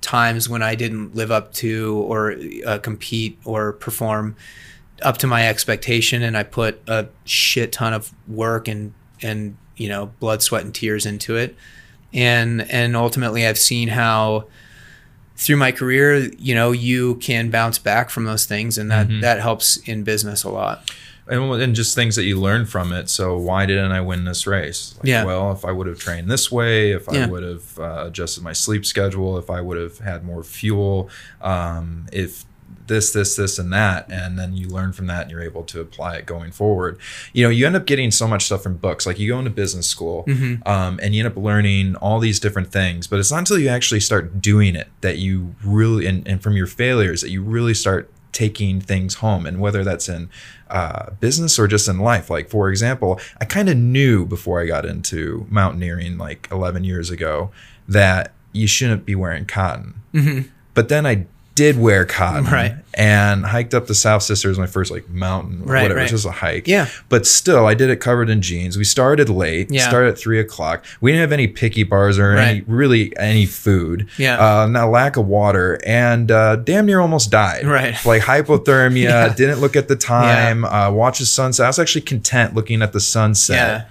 times 0.00 0.48
when 0.48 0.62
I 0.62 0.74
didn't 0.74 1.14
live 1.14 1.30
up 1.30 1.52
to 1.54 2.04
or 2.06 2.36
uh, 2.66 2.78
compete 2.78 3.38
or 3.44 3.72
perform 3.72 4.36
up 5.02 5.18
to 5.18 5.26
my 5.26 5.48
expectation 5.48 6.22
and 6.22 6.36
I 6.36 6.42
put 6.42 6.80
a 6.86 7.08
shit 7.24 7.72
ton 7.72 7.92
of 7.92 8.12
work 8.28 8.68
and 8.68 8.94
and 9.22 9.56
you 9.76 9.88
know 9.88 10.06
blood 10.20 10.42
sweat 10.42 10.64
and 10.64 10.74
tears 10.74 11.06
into 11.06 11.36
it. 11.36 11.56
And 12.12 12.62
and 12.70 12.96
ultimately 12.96 13.46
I've 13.46 13.58
seen 13.58 13.88
how 13.88 14.46
through 15.36 15.56
my 15.56 15.70
career, 15.72 16.30
you 16.38 16.54
know, 16.54 16.72
you 16.72 17.16
can 17.16 17.50
bounce 17.50 17.78
back 17.78 18.10
from 18.10 18.24
those 18.24 18.46
things, 18.46 18.78
and 18.78 18.90
that 18.90 19.08
that 19.20 19.40
helps 19.40 19.76
in 19.78 20.02
business 20.02 20.44
a 20.44 20.50
lot. 20.50 20.90
And, 21.28 21.42
and 21.60 21.74
just 21.74 21.96
things 21.96 22.14
that 22.14 22.22
you 22.22 22.38
learn 22.40 22.66
from 22.66 22.92
it. 22.92 23.08
So 23.10 23.36
why 23.36 23.66
didn't 23.66 23.90
I 23.90 24.00
win 24.00 24.24
this 24.24 24.46
race? 24.46 24.94
Like, 24.98 25.06
Yeah. 25.08 25.24
Well, 25.24 25.50
if 25.50 25.64
I 25.64 25.72
would 25.72 25.88
have 25.88 25.98
trained 25.98 26.30
this 26.30 26.52
way, 26.52 26.92
if 26.92 27.08
I 27.08 27.14
Yeah. 27.14 27.26
would 27.26 27.42
have 27.42 27.78
uh, 27.80 28.04
adjusted 28.06 28.44
my 28.44 28.52
sleep 28.52 28.86
schedule, 28.86 29.36
if 29.36 29.50
I 29.50 29.60
would 29.60 29.76
have 29.76 29.98
had 29.98 30.24
more 30.24 30.44
fuel, 30.44 31.10
um, 31.42 32.06
if 32.12 32.44
this, 32.86 33.12
this, 33.12 33.36
this, 33.36 33.58
and 33.58 33.72
that, 33.72 34.10
and 34.10 34.38
then 34.38 34.54
you 34.56 34.68
learn 34.68 34.92
from 34.92 35.06
that 35.06 35.22
and 35.22 35.30
you're 35.30 35.42
able 35.42 35.64
to 35.64 35.80
apply 35.80 36.16
it 36.16 36.26
going 36.26 36.52
forward. 36.52 36.98
You 37.32 37.44
know, 37.44 37.50
you 37.50 37.66
end 37.66 37.76
up 37.76 37.86
getting 37.86 38.10
so 38.10 38.26
much 38.26 38.44
stuff 38.44 38.62
from 38.62 38.76
books. 38.76 39.06
Like 39.06 39.18
you 39.18 39.28
go 39.28 39.38
into 39.38 39.50
business 39.50 39.86
school 39.86 40.24
um, 40.66 40.98
and 41.02 41.14
you 41.14 41.24
end 41.24 41.32
up 41.32 41.42
learning 41.42 41.96
all 41.96 42.18
these 42.18 42.40
different 42.40 42.72
things, 42.72 43.06
but 43.06 43.18
it's 43.18 43.30
not 43.30 43.38
until 43.38 43.58
you 43.58 43.68
actually 43.68 44.00
start 44.00 44.40
doing 44.40 44.74
it 44.76 44.88
that 45.00 45.18
you 45.18 45.54
really, 45.64 46.06
and, 46.06 46.26
and 46.28 46.42
from 46.42 46.56
your 46.56 46.66
failures, 46.66 47.20
that 47.22 47.30
you 47.30 47.42
really 47.42 47.74
start 47.74 48.10
taking 48.32 48.82
things 48.82 49.14
home 49.14 49.46
and 49.46 49.60
whether 49.60 49.82
that's 49.82 50.10
in 50.10 50.28
uh, 50.68 51.10
business 51.20 51.58
or 51.58 51.66
just 51.66 51.88
in 51.88 51.98
life 51.98 52.28
like 52.28 52.50
for 52.50 52.68
example 52.68 53.18
i 53.40 53.46
kind 53.46 53.66
of 53.66 53.78
knew 53.78 54.26
before 54.26 54.60
i 54.60 54.66
got 54.66 54.84
into 54.84 55.46
mountaineering 55.48 56.18
like 56.18 56.46
11 56.52 56.84
years 56.84 57.08
ago 57.08 57.50
that 57.88 58.34
you 58.52 58.66
shouldn't 58.66 59.06
be 59.06 59.14
wearing 59.14 59.46
cotton 59.46 60.02
but 60.74 60.90
then 60.90 61.06
i 61.06 61.24
did 61.56 61.76
wear 61.78 62.04
cotton. 62.04 62.44
Right. 62.44 62.74
and 62.94 63.44
hiked 63.44 63.74
up 63.74 63.88
the 63.88 63.94
south 63.94 64.22
sisters 64.22 64.58
my 64.58 64.66
first 64.66 64.90
like 64.90 65.08
mountain 65.10 65.62
or 65.62 65.72
Right, 65.72 65.82
whatever 65.82 65.94
right. 65.96 66.02
it's 66.04 66.12
just 66.12 66.24
a 66.26 66.30
hike 66.30 66.66
Yeah. 66.68 66.86
but 67.08 67.26
still 67.26 67.66
i 67.66 67.74
did 67.74 67.90
it 67.90 67.96
covered 67.96 68.30
in 68.30 68.40
jeans 68.42 68.78
we 68.78 68.84
started 68.84 69.28
late 69.28 69.70
Yeah. 69.70 69.86
started 69.88 70.10
at 70.10 70.18
three 70.18 70.38
o'clock 70.38 70.84
we 71.00 71.10
didn't 71.12 71.22
have 71.22 71.32
any 71.32 71.46
picky 71.48 71.82
bars 71.82 72.18
or 72.18 72.36
any 72.36 72.60
really 72.66 73.12
any 73.18 73.44
food 73.46 74.08
Yeah. 74.18 74.38
uh, 74.62 74.66
not 74.66 74.90
lack 74.90 75.16
of 75.16 75.26
water 75.26 75.78
and 75.84 76.30
uh, 76.30 76.56
damn 76.56 76.86
near 76.86 77.00
almost 77.00 77.30
died 77.30 77.66
Right. 77.66 77.96
like 78.06 78.22
hypothermia 78.22 79.02
Yeah. 79.04 79.28
didn't 79.34 79.60
look 79.60 79.76
at 79.76 79.88
the 79.88 79.96
time 79.96 80.64
uh, 80.64 80.90
watch 80.90 81.18
the 81.18 81.26
sunset 81.26 81.64
i 81.64 81.68
was 81.68 81.78
actually 81.78 82.02
content 82.02 82.54
looking 82.54 82.80
at 82.82 82.92
the 82.92 83.00
sunset 83.00 83.88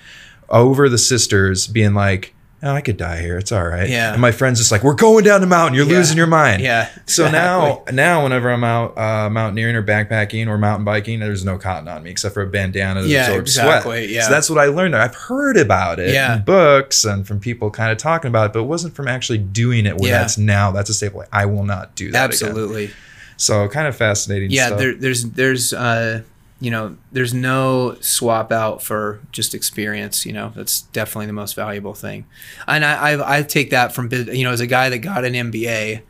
over 0.50 0.88
the 0.90 0.98
sisters 1.00 1.66
being 1.68 1.96
like 1.96 2.34
oh, 2.66 2.74
I 2.74 2.82
could 2.82 2.98
die 2.98 3.22
here. 3.22 3.38
It's 3.38 3.52
all 3.52 3.64
right. 3.66 3.88
Yeah. 3.88 4.12
And 4.14 4.20
my 4.22 4.32
friend's 4.32 4.60
just 4.60 4.72
like, 4.72 4.84
we're 4.84 4.96
going 4.96 5.24
down 5.24 5.40
the 5.42 5.48
mountain. 5.48 5.76
You're 5.76 5.86
Yeah. 5.86 5.98
losing 5.98 6.18
your 6.18 6.26
mind. 6.28 6.62
Yeah, 6.64 6.90
So 7.06 7.30
now, 7.30 7.68
exactly. 7.68 7.96
now 7.96 8.24
whenever 8.24 8.50
I'm 8.52 8.64
out 8.64 8.98
uh, 8.98 9.30
mountaineering 9.30 9.76
or 9.76 9.84
backpacking 9.84 10.48
or 10.48 10.58
mountain 10.58 10.84
biking, 10.84 11.20
there's 11.20 11.46
no 11.46 11.58
cotton 11.60 11.88
on 11.88 12.02
me 12.04 12.10
except 12.10 12.34
for 12.34 12.42
a 12.42 12.48
bandana 12.48 13.04
that 13.04 13.08
Yeah, 13.08 13.28
absorbs 13.28 13.58
exactly, 13.58 13.98
sweat. 14.06 14.10
yeah. 14.10 14.24
So 14.24 14.32
that's 14.32 14.50
what 14.50 14.60
I 14.60 14.66
learned. 14.66 14.96
I've 14.96 15.16
heard 15.16 15.58
about 15.58 16.00
it 16.00 16.14
Yeah. 16.14 16.38
in 16.38 16.44
books 16.44 17.06
and 17.06 17.28
from 17.28 17.40
people 17.40 17.70
kind 17.70 17.92
of 17.92 17.98
talking 18.00 18.30
about 18.30 18.48
it, 18.48 18.54
but 18.54 18.60
it 18.62 18.68
wasn't 18.68 18.96
from 18.96 19.08
actually 19.08 19.38
doing 19.38 19.86
it. 19.86 19.98
Where 19.98 20.10
Yeah. 20.10 20.20
that's 20.22 20.38
now 20.38 20.72
that's 20.72 20.90
a 20.90 20.94
staple. 20.96 21.24
I 21.32 21.46
will 21.46 21.64
not 21.66 21.96
do 21.96 22.12
that. 22.12 22.18
again. 22.18 22.30
absolutely. 22.50 22.90
So 23.38 23.68
kind 23.68 23.88
of 23.88 23.96
fascinating. 23.96 24.50
Yeah, 24.50 24.68
stuff. 24.68 24.80
there, 24.80 24.96
there's 24.96 25.24
there's 25.26 25.72
uh, 25.74 26.22
you 26.66 26.72
know 26.72 26.98
there's 27.12 27.32
no 27.32 27.96
swap 28.02 28.52
out 28.52 28.82
for 28.82 29.20
just 29.32 29.54
experience. 29.54 30.26
You 30.26 30.34
know, 30.34 30.52
that's 30.56 30.82
definitely 30.82 31.28
the 31.28 31.34
most 31.34 31.54
valuable 31.54 31.94
thing, 31.94 32.26
and 32.68 32.84
I 32.84 33.12
I, 33.12 33.38
I 33.38 33.44
take 33.44 33.70
that 33.70 33.94
from 33.94 34.10
you 34.12 34.44
know 34.44 34.52
as 34.52 34.62
a 34.62 34.66
guy 34.66 34.90
that 34.90 34.98
got 34.98 35.26
an 35.26 35.34
MBA, 35.34 36.02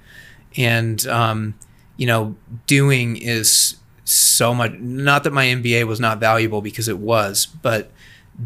and 0.55 1.05
um, 1.07 1.55
you 1.97 2.07
know 2.07 2.37
doing 2.67 3.17
is 3.17 3.75
so 4.05 4.53
much. 4.53 4.71
Not 4.79 5.25
that 5.25 5.33
my 5.33 5.45
MBA 5.47 5.87
was 5.87 5.99
not 5.99 6.21
valuable 6.21 6.61
because 6.61 6.87
it 6.87 6.99
was, 6.99 7.47
but 7.47 7.91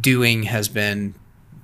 doing 0.01 0.43
has 0.43 0.67
been 0.67 1.13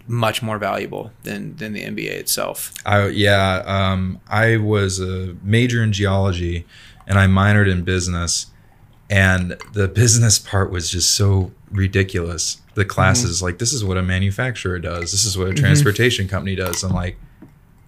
much 0.08 0.44
more 0.44 0.60
valuable 0.60 1.12
than 1.24 1.56
than 1.56 1.74
the 1.74 1.82
MBA 1.82 2.12
itself. 2.12 2.72
I 2.86 3.08
yeah, 3.08 3.64
um, 3.66 4.22
I 4.28 4.58
was 4.58 5.00
a 5.00 5.36
major 5.42 5.82
in 5.82 5.92
geology, 5.92 6.68
and 7.08 7.18
I 7.18 7.26
minored 7.26 7.68
in 7.68 7.82
business, 7.82 8.52
and 9.10 9.58
the 9.74 9.88
business 9.88 10.40
part 10.40 10.72
was 10.72 10.90
just 10.90 11.12
so 11.12 11.52
ridiculous. 11.72 12.62
The 12.76 12.86
classes 12.86 13.42
like 13.42 13.58
this 13.60 13.72
is 13.74 13.84
what 13.86 13.98
a 13.98 14.02
manufacturer 14.04 14.80
does. 14.80 15.12
This 15.12 15.26
is 15.26 15.38
what 15.38 15.48
a 15.48 15.54
transportation 15.54 16.28
company 16.28 16.56
does. 16.56 16.84
I'm 16.84 16.94
like, 16.94 17.18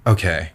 okay, 0.06 0.52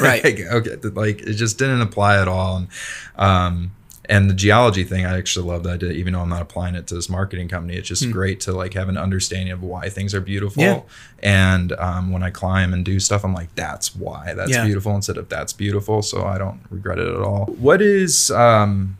Right. 0.00 0.22
Like, 0.24 0.40
okay, 0.40 0.76
like 0.90 1.20
it 1.22 1.34
just 1.34 1.58
didn't 1.58 1.80
apply 1.82 2.20
at 2.20 2.26
all. 2.28 2.56
And 2.56 2.68
um, 3.16 3.70
and 4.10 4.28
the 4.30 4.34
geology 4.34 4.84
thing, 4.84 5.04
I 5.04 5.18
actually 5.18 5.46
love 5.46 5.64
that. 5.64 5.74
I 5.74 5.76
did, 5.76 5.92
even 5.96 6.14
though 6.14 6.20
I'm 6.20 6.30
not 6.30 6.40
applying 6.40 6.74
it 6.74 6.86
to 6.88 6.94
this 6.94 7.10
marketing 7.10 7.46
company. 7.48 7.76
It's 7.76 7.86
just 7.86 8.10
great 8.10 8.40
to 8.40 8.52
like 8.52 8.72
have 8.72 8.88
an 8.88 8.96
understanding 8.96 9.52
of 9.52 9.62
why 9.62 9.90
things 9.90 10.14
are 10.14 10.20
beautiful. 10.22 10.62
Yeah. 10.62 10.80
And 11.22 11.72
um, 11.74 12.10
when 12.10 12.22
I 12.22 12.30
climb 12.30 12.72
and 12.72 12.84
do 12.86 12.98
stuff, 13.00 13.22
I'm 13.22 13.34
like, 13.34 13.54
that's 13.54 13.94
why 13.94 14.32
that's 14.34 14.50
Yeah. 14.50 14.64
beautiful 14.64 14.94
instead 14.96 15.18
of 15.18 15.28
that's 15.28 15.52
beautiful. 15.52 16.00
So 16.00 16.24
I 16.24 16.38
don't 16.38 16.60
regret 16.70 16.98
it 16.98 17.06
at 17.06 17.20
all. 17.20 17.44
What 17.58 17.82
is 17.82 18.30
um, 18.30 18.96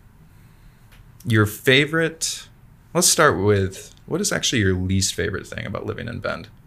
your 1.29 1.47
favorite? 1.47 2.49
Let's 2.95 3.07
start 3.09 3.39
with 3.39 3.95
what 4.07 4.21
is 4.21 4.33
actually 4.33 4.61
your 4.61 4.75
least 4.75 5.15
favorite 5.15 5.47
thing 5.47 5.67
about 5.67 5.87
living 5.87 6.09
in 6.09 6.21
Bend? 6.21 6.49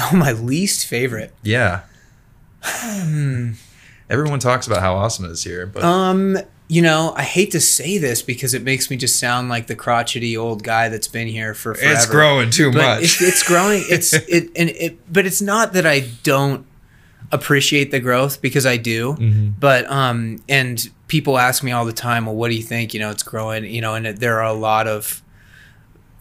Oh, 0.00 0.16
my 0.16 0.30
least 0.30 0.86
favorite. 0.86 1.34
Yeah. 1.42 1.80
Everyone 4.08 4.38
talks 4.38 4.66
about 4.66 4.80
how 4.80 4.94
awesome 4.94 5.24
it 5.24 5.32
is 5.32 5.42
here, 5.44 5.66
but 5.66 5.82
Um, 5.82 6.38
you 6.68 6.80
know, 6.80 7.12
I 7.16 7.22
hate 7.22 7.50
to 7.52 7.60
say 7.60 7.98
this 7.98 8.22
because 8.22 8.54
it 8.54 8.62
makes 8.62 8.88
me 8.90 8.96
just 8.96 9.18
sound 9.18 9.48
like 9.48 9.66
the 9.66 9.74
crotchety 9.74 10.36
old 10.36 10.62
guy 10.62 10.88
that's 10.88 11.08
been 11.08 11.26
here 11.26 11.54
for 11.54 11.74
forever. 11.74 11.92
it's 11.92 12.06
growing 12.06 12.50
too 12.50 12.70
but 12.70 12.78
much. 12.78 13.02
It's, 13.02 13.20
it's 13.22 13.42
growing. 13.42 13.82
It's 13.88 14.12
it 14.28 14.50
and 14.54 14.70
it, 14.70 15.12
but 15.12 15.26
it's 15.26 15.42
not 15.42 15.72
that 15.72 15.86
I 15.86 16.08
don't 16.22 16.64
appreciate 17.32 17.90
the 17.90 18.00
growth 18.00 18.40
because 18.40 18.66
I 18.66 18.76
do. 18.76 19.14
Mm-hmm. 19.14 19.48
But 19.58 19.90
um, 19.90 20.42
and 20.48 20.88
people 21.10 21.36
ask 21.38 21.62
me 21.64 21.72
all 21.72 21.84
the 21.84 21.92
time, 21.92 22.24
well, 22.24 22.36
what 22.36 22.48
do 22.48 22.54
you 22.54 22.62
think? 22.62 22.94
You 22.94 23.00
know, 23.00 23.10
it's 23.10 23.24
growing. 23.24 23.64
You 23.64 23.80
know, 23.80 23.94
and 23.94 24.06
it, 24.06 24.20
there 24.20 24.38
are 24.38 24.46
a 24.46 24.54
lot 24.54 24.86
of 24.86 25.22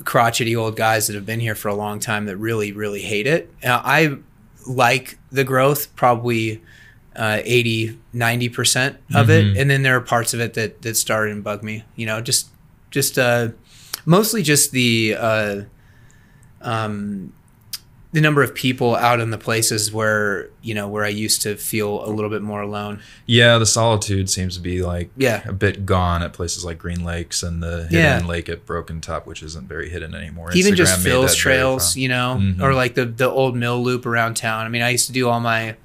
crotchety 0.03 0.55
old 0.55 0.75
guys 0.75 1.07
that 1.07 1.13
have 1.13 1.25
been 1.25 1.39
here 1.39 1.55
for 1.55 1.67
a 1.67 1.75
long 1.75 1.99
time 1.99 2.25
that 2.25 2.35
really, 2.37 2.71
really 2.71 3.01
hate 3.01 3.27
it. 3.27 3.53
Uh, 3.63 3.81
I 3.83 4.17
like 4.67 5.19
the 5.31 5.43
growth, 5.43 5.95
probably 5.95 6.61
uh, 7.15 7.41
80, 7.43 7.99
90% 8.15 8.97
of 9.13 9.29
it. 9.29 9.57
And 9.57 9.69
then 9.69 9.83
there 9.83 9.95
are 9.95 10.01
parts 10.01 10.33
of 10.33 10.39
it 10.39 10.55
that, 10.55 10.81
that 10.81 10.95
started 10.97 11.33
and 11.33 11.43
bug 11.43 11.63
me, 11.63 11.83
you 11.95 12.05
know, 12.05 12.21
just, 12.21 12.49
just, 12.89 13.19
uh, 13.19 13.49
mostly 14.05 14.41
just 14.41 14.71
the, 14.71 15.15
uh, 15.17 15.61
um, 16.61 17.33
the 18.11 18.21
number 18.21 18.41
of 18.41 18.55
people 18.55 18.95
out 18.95 19.19
in 19.19 19.29
the 19.29 19.37
places 19.37 19.93
where, 19.93 20.49
you 20.63 20.73
know, 20.73 20.87
where 20.87 21.03
I 21.05 21.09
used 21.09 21.43
to 21.43 21.55
feel 21.55 22.03
a 22.03 22.09
little 22.09 22.31
bit 22.31 22.41
more 22.41 22.61
alone. 22.61 23.01
yeah, 23.27 23.59
the 23.59 23.67
solitude 23.67 24.31
seems 24.31 24.55
to 24.55 24.61
be 24.61 24.81
like 24.81 25.11
Yeah. 25.15 25.47
a 25.47 25.53
bit 25.53 25.85
gone 25.85 26.23
at 26.23 26.33
places 26.33 26.65
like 26.65 26.79
Green 26.79 27.03
Lakes 27.05 27.43
and 27.43 27.61
the 27.61 27.83
hidden 27.83 28.21
Yeah. 28.21 28.25
lake 28.25 28.49
at 28.49 28.65
Broken 28.65 28.99
Top, 28.99 29.27
which 29.27 29.43
isn't 29.43 29.67
very 29.67 29.89
hidden 29.91 30.15
anymore. 30.15 30.49
even 30.55 30.73
Instagram 30.73 30.77
just 30.77 31.01
Phil's 31.01 31.35
trails, 31.35 31.95
you 31.95 32.07
know, 32.09 32.37
Mhm. 32.41 32.59
or 32.61 32.73
like 32.73 32.95
the 32.95 33.05
the 33.05 33.29
old 33.29 33.55
mill 33.55 33.83
loop 33.83 34.07
around 34.07 34.33
town. 34.35 34.65
I 34.65 34.69
mean, 34.69 34.81
I 34.81 34.89
used 34.89 35.05
to 35.05 35.13
do 35.13 35.29
all 35.29 35.39
my 35.39 35.75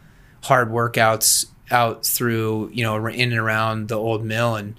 hard 0.45 0.71
workouts 0.71 1.47
out 1.71 2.07
through, 2.07 2.71
you 2.73 2.83
know, 2.85 3.07
in 3.07 3.33
and 3.33 3.39
around 3.39 3.89
the 3.89 3.97
old 3.97 4.25
mill, 4.25 4.55
and 4.57 4.75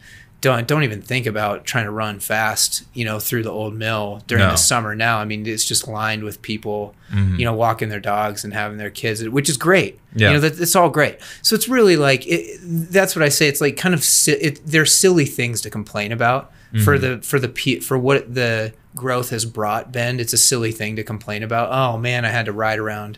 don't 0.46 0.68
don't 0.68 0.84
even 0.84 1.02
think 1.02 1.26
about 1.26 1.66
trying 1.66 1.86
to 1.86 1.92
run 1.92 2.20
fast, 2.20 2.84
you 2.94 3.04
know, 3.04 3.20
through 3.20 3.44
the 3.44 3.50
old 3.52 3.74
mill 3.74 4.22
during 4.28 4.46
No. 4.46 4.52
the 4.52 4.58
summer. 4.58 4.96
Now, 4.96 5.18
I 5.20 5.26
mean, 5.26 5.46
it's 5.48 5.66
just 5.66 5.88
lined 5.88 6.24
with 6.24 6.42
people, 6.42 6.94
Mhm. 7.14 7.40
you 7.40 7.46
know, 7.46 7.54
walking 7.54 7.90
their 7.90 8.00
dogs 8.00 8.44
and 8.44 8.54
having 8.54 8.78
their 8.78 8.90
kids, 8.92 9.28
which 9.28 9.50
is 9.50 9.58
great. 9.58 10.00
Yeah. 10.16 10.28
You 10.28 10.34
know, 10.36 10.40
that, 10.42 10.60
it's 10.60 10.76
all 10.76 10.90
great. 10.90 11.18
So 11.42 11.56
it's 11.56 11.68
really 11.68 11.98
like 11.98 12.26
it, 12.28 12.60
that's 12.64 13.16
what 13.16 13.24
I 13.24 13.30
say. 13.30 13.48
It's 13.48 13.60
like 13.62 13.76
kind 13.78 13.96
of 13.96 14.04
si- 14.04 14.34
it, 14.34 14.62
they're 14.66 14.86
silly 14.86 15.26
things 15.26 15.62
to 15.62 15.70
complain 15.70 16.12
about 16.12 16.52
for 16.84 16.98
the 16.98 17.20
for 17.24 17.40
the 17.40 17.48
pe- 17.48 17.80
for 17.80 17.98
what 17.98 18.36
the 18.36 18.74
growth 18.96 19.30
has 19.32 19.46
brought 19.46 19.92
Bend. 19.94 20.20
It's 20.22 20.34
a 20.34 20.38
silly 20.38 20.72
thing 20.74 20.96
to 20.98 21.04
complain 21.04 21.42
about. 21.42 21.70
Oh 21.72 21.98
man, 21.98 22.24
I 22.26 22.30
had 22.30 22.46
to 22.46 22.52
ride 22.52 22.80
around 22.80 23.18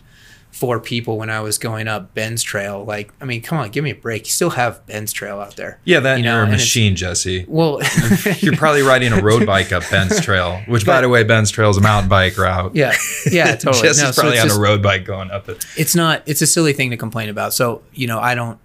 four 0.60 0.80
people 0.80 1.18
when 1.20 1.30
I 1.30 1.40
was 1.42 1.58
going 1.60 1.88
up 1.88 2.14
Ben's 2.16 2.42
Trail. 2.42 2.84
Like, 2.84 3.14
I 3.22 3.26
mean, 3.26 3.42
come 3.42 3.60
on, 3.60 3.70
give 3.70 3.84
me 3.84 3.92
a 3.92 3.96
break. 3.96 4.26
You 4.26 4.32
still 4.32 4.50
have 4.52 4.86
Ben's 4.88 5.14
Trail 5.14 5.40
out 5.40 5.56
there. 5.56 5.80
Yeah, 5.86 6.00
that 6.00 6.18
You 6.18 6.24
know, 6.24 6.36
you're 6.38 6.46
a 6.46 6.50
machine, 6.50 6.96
Jesse. 6.96 7.46
Well, 7.48 7.80
You're 8.40 8.56
probably 8.56 8.82
riding 8.82 9.14
a 9.14 9.22
road 9.22 9.46
bike 9.46 9.72
up 9.72 9.84
Ben's 9.92 10.20
Trail, 10.26 10.62
which, 10.68 10.86
by 10.86 11.02
the 11.02 11.10
way, 11.10 11.24
Ben's 11.24 11.52
Trail 11.52 11.70
is 11.70 11.78
a 11.78 11.82
mountain 11.82 12.10
bike 12.10 12.38
route. 12.38 12.76
yeah, 12.76 12.94
yeah, 13.32 13.56
totally. 13.56 13.84
Jesse's 13.84 14.04
No, 14.04 14.12
probably 14.14 14.40
on 14.40 14.48
just- 14.48 14.58
a 14.58 14.62
road 14.62 14.82
bike 14.82 15.06
going 15.06 15.30
up 15.32 15.48
it. 15.48 15.64
it's 15.78 15.96
not 15.96 16.24
it's 16.26 16.42
a 16.42 16.48
silly 16.48 16.74
thing 16.74 16.90
to 16.90 16.98
complain 16.98 17.30
about 17.30 17.54
so 17.54 17.82
you 17.94 18.08
know 18.08 18.20
i 18.20 18.34
don't 18.36 18.60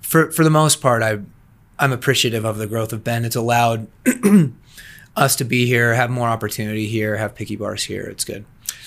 for 0.00 0.30
for 0.30 0.44
the 0.44 0.50
most 0.50 0.80
part 0.82 1.02
i 1.02 1.18
i'm 1.78 1.92
appreciative 1.92 2.44
of 2.44 2.58
the 2.58 2.66
growth 2.66 2.92
of 2.92 3.02
Bend 3.04 3.24
it's 3.26 3.36
allowed 3.36 3.86
us 5.16 5.36
to 5.36 5.44
be 5.44 5.66
here 5.66 5.94
have 5.94 6.10
more 6.10 6.28
opportunity 6.28 6.86
here 6.86 7.16
have 7.16 7.34
picky 7.34 7.56
bars 7.56 7.84
here 7.84 8.02
it's 8.02 8.24
good 8.24 8.44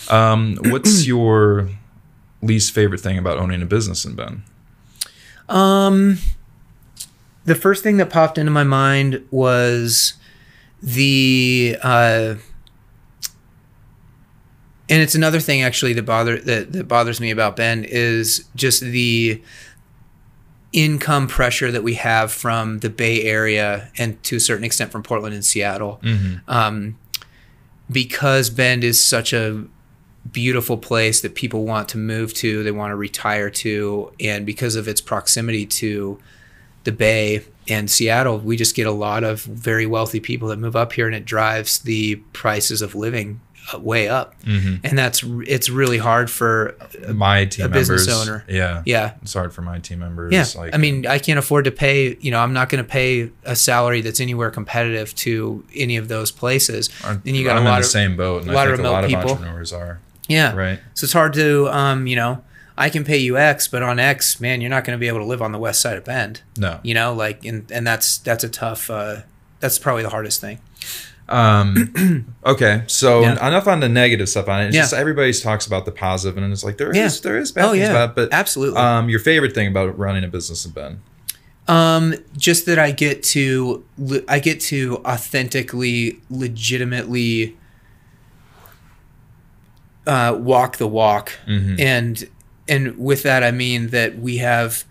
Um, 0.10 0.58
what's 0.66 1.06
your 1.12 1.70
least 2.42 2.74
favorite 2.74 3.02
thing 3.02 3.18
about 3.18 3.38
owning 3.38 3.62
a 3.62 3.66
business 3.66 4.06
in 4.06 4.16
Bend? 4.16 4.44
um 5.50 6.18
the 7.44 7.56
first 7.56 7.84
thing 7.84 7.98
that 7.98 8.10
popped 8.10 8.38
into 8.38 8.52
my 8.52 8.64
mind 8.64 9.26
was 9.32 10.14
the 10.82 11.76
uh 11.84 12.36
and 14.90 15.02
it's 15.02 15.16
another 15.16 15.40
thing 15.40 15.62
actually 15.62 15.94
that 15.94 16.04
bother 16.04 16.38
that, 16.40 16.72
that 16.74 16.88
bothers 16.88 17.20
me 17.20 17.32
about 17.32 17.56
Bend 17.56 17.86
is 17.86 18.46
just 18.56 18.82
the 18.82 19.42
income 20.74 21.28
pressure 21.28 21.72
that 21.72 21.84
we 21.84 21.96
have 21.96 22.32
from 22.32 22.80
the 22.80 22.90
Bay 22.90 23.24
Area 23.24 23.92
and 23.98 24.22
to 24.24 24.38
a 24.38 24.40
certain 24.40 24.64
extent 24.64 24.92
from 24.92 25.04
Portland 25.04 25.34
and 25.36 25.44
Seattle. 25.44 26.00
Um, 26.48 26.98
because 27.92 28.50
Bend 28.50 28.84
is 28.86 29.04
such 29.04 29.34
a 29.34 29.66
beautiful 30.30 30.78
place 30.78 31.22
that 31.22 31.36
people 31.36 31.66
want 31.66 31.90
to 31.90 31.98
move 31.98 32.34
to, 32.36 32.64
they 32.64 32.72
want 32.72 32.92
to 32.92 32.96
retire 32.96 33.50
to, 33.50 34.12
and 34.20 34.46
because 34.46 34.76
of 34.76 34.88
its 34.88 35.02
proximity 35.02 35.66
to 35.66 36.20
the 36.84 36.92
Bay 36.92 37.44
and 37.68 37.90
Seattle, 37.90 38.40
we 38.40 38.58
just 38.58 38.76
get 38.76 38.88
a 38.88 38.92
lot 38.92 39.24
of 39.24 39.42
very 39.44 39.86
wealthy 39.86 40.20
people 40.20 40.48
that 40.50 40.58
move 40.60 40.76
up 40.76 40.94
here, 40.94 41.06
and 41.08 41.16
it 41.16 41.26
drives 41.26 41.80
the 41.80 42.16
prices 42.34 42.82
of 42.82 42.96
living 42.96 43.40
uh, 43.74 43.80
way 43.80 44.08
up. 44.10 44.34
And 44.44 44.98
that's 44.98 45.24
it's 45.48 45.70
really 45.70 46.00
hard 46.00 46.30
for 46.32 46.76
My 47.14 47.46
team 47.46 47.66
a 47.66 47.70
members. 47.70 47.90
business 47.90 48.16
owner. 48.28 48.44
Yeah. 48.48 48.82
yeah 48.86 49.14
It's 49.22 49.34
hard 49.34 49.54
for 49.54 49.62
my 49.62 49.78
team 49.78 50.00
members. 50.00 50.34
yeah, 50.34 50.46
Like, 50.60 50.74
I 50.74 50.78
mean, 50.78 51.06
I 51.06 51.20
can't 51.20 51.38
afford 51.38 51.66
to 51.66 51.72
pay. 51.72 52.18
You 52.20 52.32
know, 52.32 52.40
I'm 52.40 52.54
not 52.54 52.70
going 52.70 52.84
to 52.84 52.90
pay 52.90 53.30
a 53.44 53.56
salary 53.56 54.02
that's 54.02 54.20
anywhere 54.20 54.50
competitive 54.50 55.14
to 55.16 55.64
any 55.76 55.98
of 55.98 56.08
those 56.08 56.32
places. 56.32 56.90
And 57.06 57.22
you 57.26 57.44
got 57.44 57.58
I'm 57.58 57.64
a 57.64 57.66
lot 57.70 57.76
in 57.76 57.82
the 57.82 57.86
of 57.88 57.92
same 57.92 58.18
boat, 58.18 58.42
and 58.42 58.52
a 58.52 58.54
lot 58.56 58.68
I 58.68 58.72
of 58.72 58.78
think 58.78 58.88
a 58.88 58.92
lot 58.92 59.04
of 59.04 59.10
people. 59.10 59.30
entrepreneurs 59.32 59.72
are. 59.74 60.00
Yeah, 60.32 60.54
Right. 60.56 60.80
So 60.94 61.06
it's 61.06 61.14
hard 61.14 61.34
to, 61.34 61.68
um, 61.70 62.08
you 62.08 62.16
know, 62.16 62.44
I 62.78 62.90
can 62.90 63.04
pay 63.04 63.18
you 63.18 63.38
X, 63.38 63.68
but 63.68 63.84
on 63.84 64.00
X, 64.00 64.40
man, 64.40 64.62
you're 64.62 64.70
not 64.70 64.84
going 64.86 64.98
to 64.98 65.00
be 65.00 65.08
able 65.08 65.20
to 65.20 65.26
live 65.26 65.42
on 65.42 65.52
the 65.52 65.60
west 65.60 65.82
side 65.82 65.98
of 65.98 66.06
Bend. 66.06 66.42
No. 66.58 66.80
You 66.84 66.94
know, 66.94 67.14
like, 67.14 67.46
and 67.46 67.70
and 67.72 67.86
that's 67.86 68.18
that's 68.20 68.44
a 68.44 68.50
tough. 68.50 68.90
Uh, 68.90 69.18
that's 69.60 69.78
probably 69.78 70.04
the 70.04 70.10
hardest 70.10 70.42
thing. 70.42 70.60
Um, 71.30 72.34
okay, 72.46 72.84
so 72.88 73.22
Yeah. 73.22 73.48
enough 73.48 73.68
on 73.68 73.80
the 73.80 73.88
negative 73.90 74.28
stuff 74.28 74.50
on 74.50 74.62
it. 74.62 74.68
It's 74.68 74.76
Yeah. 74.76 74.82
just 74.82 74.94
everybody 74.94 75.32
talks 75.34 75.66
about 75.68 75.86
the 75.86 75.92
positive, 75.92 76.38
and 76.42 76.52
it's 76.52 76.64
like 76.64 76.78
there 76.78 76.90
is 76.92 76.98
Yeah. 77.18 77.22
there 77.24 77.38
is 77.38 77.52
bad 77.52 77.66
Oh, 77.66 77.72
things 77.74 77.88
about 77.90 78.10
it. 78.12 78.16
But 78.16 78.34
Absolutely. 78.34 78.80
um, 78.80 79.08
your 79.10 79.20
favorite 79.20 79.54
thing 79.54 79.68
about 79.68 79.98
running 79.98 80.24
a 80.24 80.28
business 80.28 80.66
in 80.66 80.72
Bend? 80.72 81.00
Um, 81.68 82.16
just 82.36 82.66
that 82.66 82.80
I 82.80 82.92
get 82.92 83.22
to 83.24 83.84
I 84.28 84.40
get 84.40 84.60
to 84.62 84.98
authentically, 85.06 86.20
legitimately 86.30 87.56
uh, 90.08 90.36
walk 90.40 90.78
the 90.78 90.88
walk, 90.88 91.34
Mhm. 91.48 91.80
and 91.80 92.28
and 92.68 92.98
with 92.98 93.24
that 93.24 93.44
I 93.44 93.52
mean 93.52 93.88
that 93.90 94.18
we 94.20 94.38
have 94.38 94.84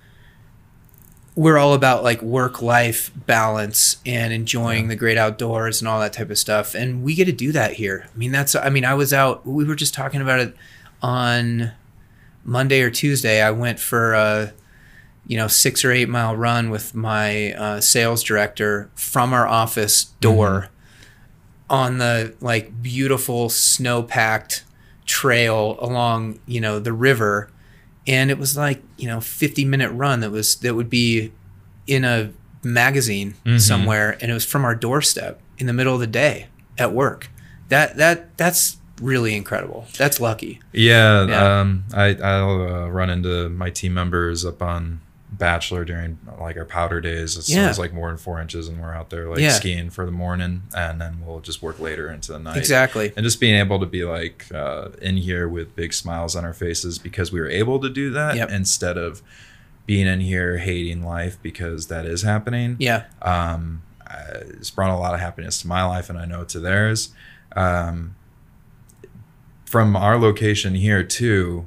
we're 1.36 1.56
all 1.58 1.74
about 1.74 2.02
like 2.02 2.20
work 2.20 2.60
life 2.60 3.10
balance 3.26 3.96
and 4.04 4.32
enjoying 4.32 4.88
the 4.88 4.96
great 4.96 5.16
outdoors 5.16 5.80
and 5.80 5.88
all 5.88 6.00
that 6.00 6.12
type 6.12 6.28
of 6.28 6.36
stuff. 6.38 6.74
And 6.74 7.02
we 7.02 7.14
get 7.14 7.26
to 7.26 7.32
do 7.32 7.52
that 7.52 7.74
here. 7.74 8.06
I 8.12 8.18
mean 8.18 8.32
that's 8.32 8.54
i 8.54 8.68
mean 8.68 8.84
i 8.84 8.94
was 8.94 9.12
out 9.12 9.46
we 9.46 9.64
were 9.64 9.76
just 9.76 9.94
talking 9.94 10.20
about 10.20 10.40
it 10.40 10.54
on 11.02 11.72
monday 12.44 12.82
or 12.82 12.90
tuesday. 12.90 13.40
I 13.42 13.50
went 13.52 13.78
for 13.78 14.12
a 14.12 14.52
you 15.26 15.36
know 15.36 15.46
six 15.48 15.84
or 15.84 15.92
eight 15.92 16.08
mile 16.08 16.36
run 16.36 16.68
with 16.70 16.94
my 16.94 17.52
uh, 17.52 17.80
sales 17.80 18.22
director 18.22 18.90
from 18.94 19.32
our 19.32 19.46
office 19.46 20.04
door 20.20 20.68
on 21.70 21.98
the 21.98 22.34
like 22.40 22.82
beautiful 22.82 23.48
snow 23.48 24.02
packed 24.02 24.64
trail 25.10 25.76
along 25.80 26.38
you 26.46 26.60
know 26.60 26.78
the 26.78 26.92
river. 26.92 27.50
And 28.06 28.30
it 28.30 28.38
was 28.38 28.56
like 28.56 28.82
you 28.96 29.08
know 29.08 29.20
50 29.20 29.64
minute 29.64 29.90
run 29.90 30.20
that 30.20 30.30
was 30.30 30.56
that 30.56 30.74
would 30.74 30.88
be 30.88 31.32
in 31.86 32.04
a 32.04 32.30
magazine 32.62 33.34
somewhere 33.58 34.16
and 34.20 34.30
it 34.30 34.34
was 34.34 34.44
from 34.44 34.64
our 34.64 34.74
doorstep 34.74 35.40
in 35.58 35.66
the 35.66 35.72
middle 35.72 35.94
of 35.94 36.00
the 36.00 36.06
day 36.06 36.46
at 36.78 36.92
work. 36.92 37.28
That 37.68 37.96
that 37.96 38.36
that's 38.36 38.78
really 39.00 39.34
incredible. 39.34 39.86
That's 39.98 40.20
lucky. 40.20 40.60
Yeah, 40.72 41.26
Yeah. 41.26 41.60
Um, 41.60 41.84
I 41.92 42.14
I'll 42.22 42.62
uh, 42.62 42.88
run 42.88 43.10
into 43.10 43.48
my 43.48 43.70
team 43.70 43.94
members 43.94 44.44
up 44.44 44.62
on 44.62 45.00
Bachelor 45.40 45.84
during 45.84 46.18
like 46.40 46.56
our 46.56 46.64
powder 46.64 47.00
days. 47.00 47.36
It 47.36 47.48
Yeah. 47.48 47.72
like 47.76 47.92
more 47.92 48.08
than 48.08 48.18
four 48.18 48.40
inches, 48.40 48.68
and 48.68 48.80
we're 48.80 48.94
out 48.94 49.10
there 49.10 49.28
like 49.28 49.40
Yeah. 49.40 49.50
skiing 49.54 49.90
for 49.90 50.06
the 50.06 50.12
morning, 50.12 50.62
and 50.76 51.00
then 51.00 51.22
we'll 51.26 51.40
just 51.40 51.60
work 51.62 51.80
later 51.80 52.08
into 52.08 52.30
the 52.32 52.38
night. 52.38 52.56
exactly 52.58 53.12
And 53.16 53.24
just 53.24 53.40
being 53.40 53.56
able 53.56 53.80
to 53.80 53.86
be 53.86 54.04
like 54.04 54.46
uh, 54.54 54.90
in 55.02 55.16
here 55.16 55.48
with 55.48 55.74
big 55.74 55.92
smiles 55.92 56.36
on 56.36 56.44
our 56.44 56.52
faces 56.52 56.98
because 56.98 57.32
we 57.32 57.40
were 57.40 57.48
able 57.48 57.80
to 57.80 57.88
do 57.88 58.10
that 58.10 58.36
Yep. 58.36 58.50
instead 58.50 58.96
of 58.96 59.22
being 59.86 60.06
in 60.06 60.20
here 60.20 60.58
hating 60.58 61.02
life 61.04 61.36
because 61.42 61.88
that 61.88 62.06
is 62.06 62.22
happening 62.22 62.76
yeah 62.78 63.04
um, 63.22 63.82
uh, 64.08 64.40
it's 64.50 64.70
brought 64.70 64.90
a 64.90 64.96
lot 64.96 65.14
of 65.14 65.20
happiness 65.20 65.60
to 65.62 65.66
my 65.66 65.82
life 65.84 66.08
and 66.10 66.16
i 66.18 66.24
know 66.24 66.44
to 66.44 66.60
theirs 66.60 67.08
um, 67.56 68.14
from 69.64 69.96
our 69.96 70.16
location 70.18 70.74
here 70.74 71.02
too 71.02 71.64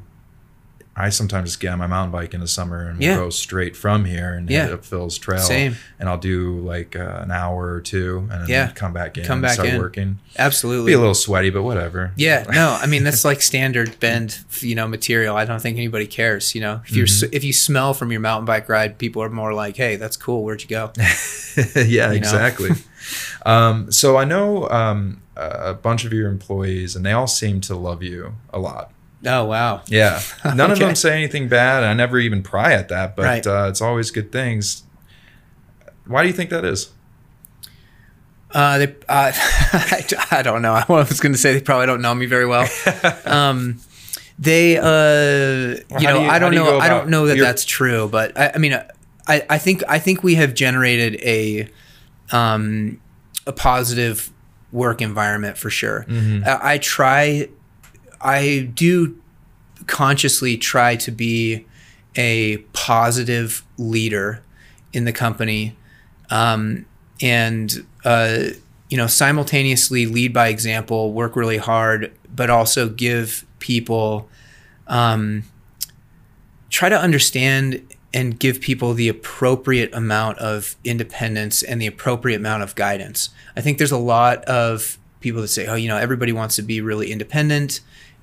i 0.95 1.09
sometimes 1.09 1.49
just 1.49 1.59
get 1.59 1.71
on 1.73 1.79
my 1.79 1.87
mountain 1.87 2.11
bike 2.11 2.33
in 2.33 2.39
the 2.39 2.47
summer 2.47 2.87
and 2.87 3.01
Yeah. 3.01 3.15
we'll 3.15 3.25
go 3.25 3.29
straight 3.31 3.75
from 3.75 4.05
here 4.05 4.33
and 4.33 4.49
Yeah. 4.49 4.65
hit 4.65 4.73
up 4.73 4.85
phil's 4.85 5.17
trail 5.17 5.39
Same. 5.41 5.75
and 5.99 6.07
i'll 6.07 6.17
do 6.17 6.59
like 6.59 6.95
uh, 6.95 7.19
an 7.23 7.31
hour 7.31 7.73
or 7.73 7.81
two 7.81 8.27
and 8.31 8.41
then 8.43 8.47
Yeah. 8.49 8.67
come 8.71 8.93
back 8.93 9.17
in 9.17 9.25
Come 9.25 9.37
and 9.37 9.41
back 9.43 9.53
start 9.53 9.69
in. 9.69 9.79
working 9.79 10.19
absolutely 10.37 10.91
be 10.91 10.93
a 10.93 10.99
little 10.99 11.13
sweaty 11.13 11.49
but 11.49 11.63
whatever 11.63 12.11
Yeah, 12.15 12.45
no, 12.51 12.77
I 12.81 12.85
mean 12.87 13.03
that's 13.03 13.23
like 13.25 13.41
standard 13.41 13.99
bend, 13.99 14.39
you 14.59 14.75
know, 14.75 14.87
material. 14.87 15.35
I 15.35 15.45
don't 15.45 15.61
think 15.61 15.77
anybody 15.77 16.07
cares. 16.07 16.53
You 16.55 16.61
know, 16.61 16.81
if 16.85 16.91
you're 16.95 17.05
Mm-hmm. 17.07 17.29
if 17.35 17.43
you 17.43 17.53
smell 17.53 17.93
from 17.93 18.11
your 18.11 18.19
mountain 18.21 18.45
bike 18.45 18.67
ride, 18.69 18.97
people 18.97 19.21
are 19.23 19.29
more 19.29 19.53
like, 19.53 19.77
"Hey, 19.77 19.95
that's 19.97 20.17
cool. 20.17 20.43
Where'd 20.43 20.61
you 20.63 20.67
go?" 20.69 20.91
yeah, 21.75 22.11
You 22.11 22.17
exactly. 22.17 22.71
um, 23.45 23.91
so 23.91 24.17
I 24.17 24.25
know 24.25 24.67
um, 24.69 25.21
a 25.35 25.73
bunch 25.73 26.05
of 26.05 26.13
your 26.13 26.29
employees, 26.29 26.95
and 26.95 27.05
they 27.05 27.11
all 27.11 27.27
seem 27.27 27.61
to 27.61 27.75
love 27.75 28.01
you 28.03 28.33
a 28.51 28.59
lot. 28.59 28.91
Oh 29.25 29.45
wow, 29.45 29.81
Yeah, 29.87 30.21
none 30.55 30.71
of 30.71 30.79
them 30.79 30.95
say 30.95 31.13
anything 31.13 31.47
bad. 31.47 31.83
I 31.83 31.93
never 31.93 32.19
even 32.19 32.43
pry 32.43 32.73
at 32.73 32.89
that, 32.89 33.15
but 33.15 33.23
Right. 33.25 33.47
uh, 33.47 33.67
it's 33.69 33.81
always 33.81 34.11
good 34.11 34.31
things. 34.31 34.83
Why 36.05 36.23
do 36.23 36.27
you 36.27 36.33
think 36.33 36.49
that 36.49 36.65
is? 36.65 36.89
uh, 38.51 38.77
they, 38.77 38.87
uh, 38.87 39.31
I, 39.33 40.05
I 40.31 40.41
don't 40.43 40.61
know. 40.61 40.73
I 40.79 40.85
was 40.87 41.19
going 41.19 41.31
to 41.33 41.37
say 41.39 41.53
they 41.53 41.61
probably 41.61 41.87
don't 41.87 42.01
know 42.01 42.13
me 42.13 42.25
very 42.27 42.45
well. 42.45 42.67
Um, 43.25 43.79
they, 44.37 44.77
uh, 44.77 44.83
you 44.83 46.07
know, 46.07 46.19
do 46.19 46.23
you- 46.23 46.29
I 46.29 46.39
don't 46.39 46.51
do 46.51 46.57
know. 46.59 46.77
I 46.79 46.89
don't 46.89 47.09
know 47.09 47.27
that 47.27 47.37
your- 47.37 47.45
that's 47.45 47.65
true, 47.65 48.07
but 48.09 48.37
I, 48.37 48.51
I 48.55 48.57
mean, 48.57 48.73
I, 49.27 49.45
I 49.49 49.57
think 49.57 49.83
I 49.87 49.99
think 49.99 50.21
we 50.23 50.35
have 50.35 50.53
generated 50.53 51.15
a, 51.23 51.69
um, 52.35 52.99
a 53.47 53.53
positive 53.53 54.29
work 54.71 55.01
environment 55.01 55.57
for 55.57 55.69
sure. 55.69 56.05
Mm-hmm. 56.09 56.43
I, 56.47 56.73
I 56.73 56.77
try, 56.79 57.47
I 58.23 58.69
do 58.73 59.17
consciously 59.85 60.57
try 60.57 60.95
to 60.95 61.11
be 61.11 61.65
a 62.15 62.57
positive 62.73 63.63
leader 63.77 64.41
in 64.93 65.05
the 65.05 65.11
company 65.11 65.75
um, 66.29 66.85
and 67.21 67.85
uh, 68.05 68.45
you 68.89 68.97
know 68.97 69.07
simultaneously 69.07 70.05
lead 70.05 70.33
by 70.33 70.47
example 70.47 71.13
work 71.13 71.35
really 71.35 71.57
hard 71.57 72.13
but 72.33 72.49
also 72.49 72.89
give 72.89 73.45
people 73.59 74.29
um, 74.87 75.43
try 76.69 76.89
to 76.89 76.99
understand 76.99 77.81
and 78.13 78.39
give 78.39 78.61
people 78.61 78.93
the 78.93 79.09
appropriate 79.09 79.93
amount 79.93 80.37
of 80.37 80.75
independence 80.83 81.63
and 81.63 81.81
the 81.81 81.87
appropriate 81.87 82.37
amount 82.37 82.61
of 82.61 82.75
guidance. 82.75 83.29
I 83.55 83.61
think 83.61 83.79
there's 83.79 83.91
a 83.91 83.97
lot 83.97 84.43
of 84.45 84.99
people 85.19 85.41
that 85.41 85.47
say 85.47 85.65
oh 85.67 85.75
you 85.75 85.87
know 85.87 85.97
everybody 85.97 86.33
wants 86.33 86.55
to 86.57 86.61
be 86.61 86.81
really 86.81 87.11
independent 87.11 87.79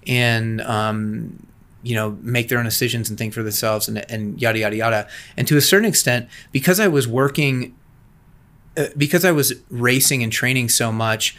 and 0.07 0.61
um, 0.63 1.47
you 1.83 1.95
know 1.95 2.19
make 2.23 2.49
their 2.49 2.59
own 2.59 2.65
decisions 2.65 3.09
and 3.09 3.19
think 3.19 3.33
for 3.35 3.43
themselves 3.43 3.89
and, 3.89 3.99
and 4.11 4.41
yada 4.41 4.59
yada 4.59 4.77
yada. 4.77 5.09
And 5.37 5.47
to 5.49 5.57
a 5.57 5.61
certain 5.61 5.89
extent 5.89 6.29
because 6.53 6.79
i 6.81 6.89
was 6.89 7.09
working 7.09 7.75
uh, 8.77 8.87
because 8.97 9.25
i 9.25 9.33
was 9.33 9.55
racing 9.71 10.23
and 10.23 10.33
training 10.33 10.69
so 10.69 10.93
much 10.93 11.37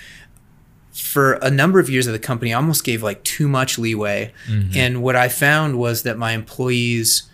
for 0.93 1.33
a 1.35 1.49
number 1.49 1.79
of 1.79 1.89
years 1.89 2.05
of 2.05 2.11
the 2.13 2.19
company 2.19 2.53
I 2.53 2.57
almost 2.57 2.83
gave 2.83 3.01
like 3.01 3.23
too 3.23 3.47
much 3.47 3.79
leeway. 3.79 4.33
And 4.75 5.01
what 5.01 5.15
i 5.15 5.29
found 5.29 5.77
was 5.79 6.03
that 6.03 6.17
my 6.17 6.33
employees 6.33 7.29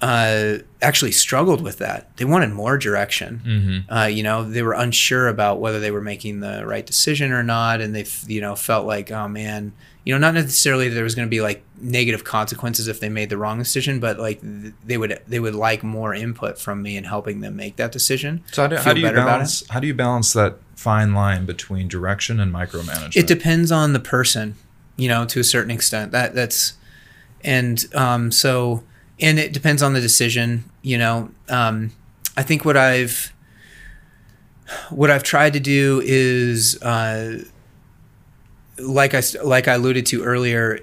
uh, 0.00 0.58
actually 0.80 1.10
struggled 1.10 1.60
with 1.60 1.78
that. 1.78 2.16
They 2.18 2.24
wanted 2.24 2.50
more 2.52 2.78
direction. 2.78 3.42
Mm-hmm. 3.44 3.92
uh, 3.92 4.06
you 4.06 4.22
know 4.22 4.48
they 4.48 4.62
were 4.62 4.74
unsure 4.74 5.28
about 5.28 5.60
whether 5.60 5.80
they 5.80 5.90
were 5.90 6.00
making 6.00 6.40
the 6.40 6.64
right 6.66 6.86
decision 6.86 7.32
or 7.32 7.42
not. 7.42 7.80
And 7.80 7.94
they 7.94 8.02
f- 8.02 8.24
you 8.28 8.40
know 8.40 8.54
felt 8.54 8.86
like 8.86 9.10
oh 9.10 9.28
man 9.28 9.72
you 10.08 10.14
know 10.14 10.18
not 10.18 10.32
necessarily 10.32 10.88
that 10.88 10.94
there 10.94 11.04
was 11.04 11.14
going 11.14 11.28
to 11.28 11.30
be 11.30 11.42
like 11.42 11.62
negative 11.78 12.24
consequences 12.24 12.88
if 12.88 12.98
they 12.98 13.10
made 13.10 13.28
the 13.28 13.36
wrong 13.36 13.58
decision 13.58 14.00
but 14.00 14.18
like 14.18 14.40
th- 14.40 14.72
they 14.82 14.96
would 14.96 15.20
they 15.28 15.38
would 15.38 15.54
like 15.54 15.82
more 15.84 16.14
input 16.14 16.58
from 16.58 16.80
me 16.80 16.96
in 16.96 17.04
helping 17.04 17.40
them 17.42 17.54
make 17.56 17.76
that 17.76 17.92
decision 17.92 18.42
So 18.50 18.62
how 18.62 18.68
do, 18.68 18.76
how 18.76 18.94
do 18.94 19.00
you 19.00 19.12
balance? 19.12 19.68
How 19.68 19.80
do 19.80 19.86
you 19.86 19.92
balance 19.92 20.32
that 20.32 20.56
fine 20.76 21.12
line 21.12 21.44
between 21.44 21.88
direction 21.88 22.40
and 22.40 22.50
micromanagement? 22.50 23.16
it 23.16 23.26
depends 23.26 23.70
on 23.70 23.92
the 23.92 24.00
person 24.00 24.54
you 24.96 25.08
know 25.08 25.26
to 25.26 25.40
a 25.40 25.44
certain 25.44 25.70
extent 25.70 26.10
that 26.12 26.34
that's 26.34 26.72
and 27.44 27.84
um 27.94 28.32
so 28.32 28.82
and 29.20 29.38
it 29.38 29.52
depends 29.52 29.82
on 29.82 29.92
the 29.92 30.00
decision 30.00 30.64
you 30.80 30.96
know 30.96 31.30
um 31.50 31.92
i 32.34 32.42
think 32.42 32.64
what 32.64 32.78
i've 32.78 33.34
what 34.88 35.10
i've 35.10 35.22
tried 35.22 35.52
to 35.52 35.60
do 35.60 36.00
is 36.02 36.82
uh 36.82 37.44
like 38.80 39.14
i 39.14 39.22
like 39.42 39.68
i 39.68 39.74
alluded 39.74 40.06
to 40.06 40.22
earlier 40.24 40.78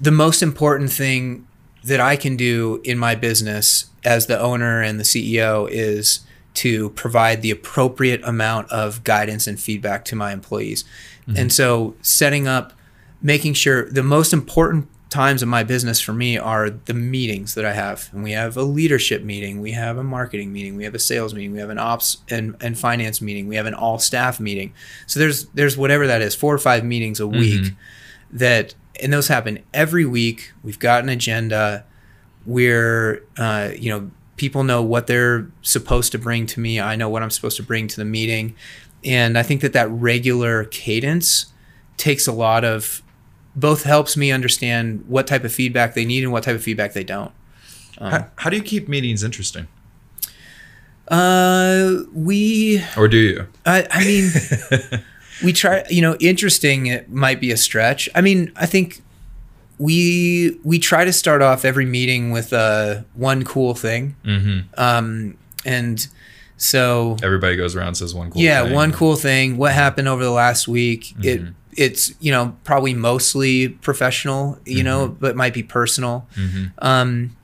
the 0.00 0.10
most 0.10 0.42
important 0.42 0.90
thing 0.90 1.46
that 1.82 2.00
i 2.00 2.16
can 2.16 2.36
do 2.36 2.80
in 2.84 2.98
my 2.98 3.14
business 3.14 3.86
as 4.04 4.26
the 4.26 4.38
owner 4.38 4.80
and 4.80 4.98
the 4.98 5.04
ceo 5.04 5.68
is 5.70 6.20
to 6.54 6.90
provide 6.90 7.42
the 7.42 7.50
appropriate 7.50 8.22
amount 8.24 8.70
of 8.70 9.04
guidance 9.04 9.46
and 9.46 9.60
feedback 9.60 10.04
to 10.06 10.16
my 10.16 10.32
employees. 10.32 10.84
Mm-hmm. 11.28 11.38
And 11.38 11.52
so 11.52 11.96
setting 12.00 12.46
up 12.46 12.72
making 13.20 13.54
sure 13.54 13.90
the 13.90 14.02
most 14.02 14.32
important 14.32 14.88
times 15.14 15.44
in 15.44 15.48
my 15.48 15.62
business 15.62 16.00
for 16.00 16.12
me 16.12 16.36
are 16.36 16.68
the 16.68 16.92
meetings 16.92 17.54
that 17.54 17.64
I 17.64 17.72
have. 17.72 18.10
And 18.12 18.24
we 18.24 18.32
have 18.32 18.56
a 18.56 18.64
leadership 18.64 19.22
meeting, 19.22 19.60
we 19.60 19.70
have 19.70 19.96
a 19.96 20.02
marketing 20.02 20.52
meeting, 20.52 20.76
we 20.76 20.82
have 20.82 20.94
a 20.94 20.98
sales 20.98 21.32
meeting, 21.32 21.52
we 21.52 21.60
have 21.60 21.70
an 21.70 21.78
ops 21.78 22.16
and, 22.28 22.56
and 22.60 22.76
finance 22.76 23.22
meeting, 23.22 23.46
we 23.46 23.54
have 23.54 23.66
an 23.66 23.74
all 23.74 24.00
staff 24.00 24.40
meeting. 24.40 24.74
So 25.06 25.20
there's 25.20 25.46
there's 25.54 25.76
whatever 25.76 26.08
that 26.08 26.20
is, 26.20 26.34
four 26.34 26.52
or 26.52 26.58
five 26.58 26.84
meetings 26.84 27.20
a 27.20 27.28
week 27.28 27.74
that 28.32 28.74
and 29.00 29.12
those 29.12 29.28
happen 29.28 29.60
every 29.72 30.04
week. 30.04 30.52
We've 30.64 30.80
got 30.80 31.04
an 31.04 31.08
agenda. 31.08 31.84
We're 32.44 33.22
uh, 33.38 33.70
you 33.78 33.90
know, 33.90 34.10
people 34.36 34.64
know 34.64 34.82
what 34.82 35.06
they're 35.06 35.48
supposed 35.62 36.10
to 36.12 36.18
bring 36.18 36.46
to 36.46 36.58
me. 36.58 36.80
I 36.80 36.96
know 36.96 37.08
what 37.08 37.22
I'm 37.22 37.30
supposed 37.30 37.56
to 37.58 37.62
bring 37.62 37.86
to 37.86 37.96
the 37.96 38.04
meeting. 38.04 38.56
And 39.04 39.38
I 39.38 39.44
think 39.44 39.60
that 39.60 39.74
that 39.74 39.88
regular 39.90 40.64
cadence 40.64 41.52
takes 41.96 42.26
a 42.26 42.32
lot 42.32 42.64
of 42.64 43.03
both 43.56 43.84
helps 43.84 44.16
me 44.16 44.32
understand 44.32 45.04
what 45.06 45.26
type 45.26 45.44
of 45.44 45.52
feedback 45.52 45.94
they 45.94 46.04
need 46.04 46.22
and 46.24 46.32
what 46.32 46.42
type 46.44 46.56
of 46.56 46.62
feedback 46.62 46.92
they 46.92 47.04
don't. 47.04 47.32
how, 48.00 48.26
how 48.36 48.50
do 48.50 48.56
you 48.56 48.62
keep 48.62 48.88
meetings 48.88 49.22
interesting, 49.22 49.68
Uh, 51.08 52.02
we, 52.12 52.82
or 52.96 53.08
do 53.08 53.16
you? 53.18 53.46
I, 53.66 53.86
I 53.90 54.04
mean, 54.04 54.30
we 55.44 55.52
try. 55.52 55.84
You 55.90 56.00
know, 56.02 56.16
interesting. 56.20 56.86
It 56.86 57.10
might 57.10 57.40
be 57.40 57.50
a 57.50 57.56
stretch. 57.56 58.08
I 58.14 58.20
mean, 58.20 58.52
I 58.56 58.66
think 58.66 59.02
we 59.78 60.58
we 60.64 60.78
try 60.78 61.04
to 61.04 61.12
start 61.12 61.42
off 61.42 61.64
every 61.64 61.84
meeting 61.86 62.30
with 62.30 62.52
uh, 62.52 63.02
one 63.14 63.44
cool 63.44 63.74
thing. 63.74 64.16
Mm-hmm. 64.24 64.60
Um, 64.80 65.36
and 65.66 66.06
so 66.56 67.16
Everybody 67.22 67.56
goes 67.56 67.76
around 67.76 67.88
and 67.88 67.96
says 67.96 68.14
one 68.14 68.28
cool. 68.30 68.34
Thing. 68.34 68.42
Yeah, 68.44 68.64
thing. 68.64 68.72
one 68.72 68.92
cool 68.92 69.16
thing. 69.16 69.56
What 69.56 69.72
happened 69.72 70.08
over 70.08 70.24
the 70.24 70.30
last 70.30 70.66
week? 70.68 71.14
It 71.22 71.42
it's 71.76 72.12
you 72.20 72.30
know 72.32 72.56
probably 72.64 72.94
mostly 72.94 73.68
professional, 73.68 74.58
you 74.64 74.82
know, 74.82 75.08
Mm-hmm. 75.08 75.14
but 75.20 75.36
might 75.36 75.54
be 75.54 75.62
personal. 75.62 76.26
Um, 76.78 77.36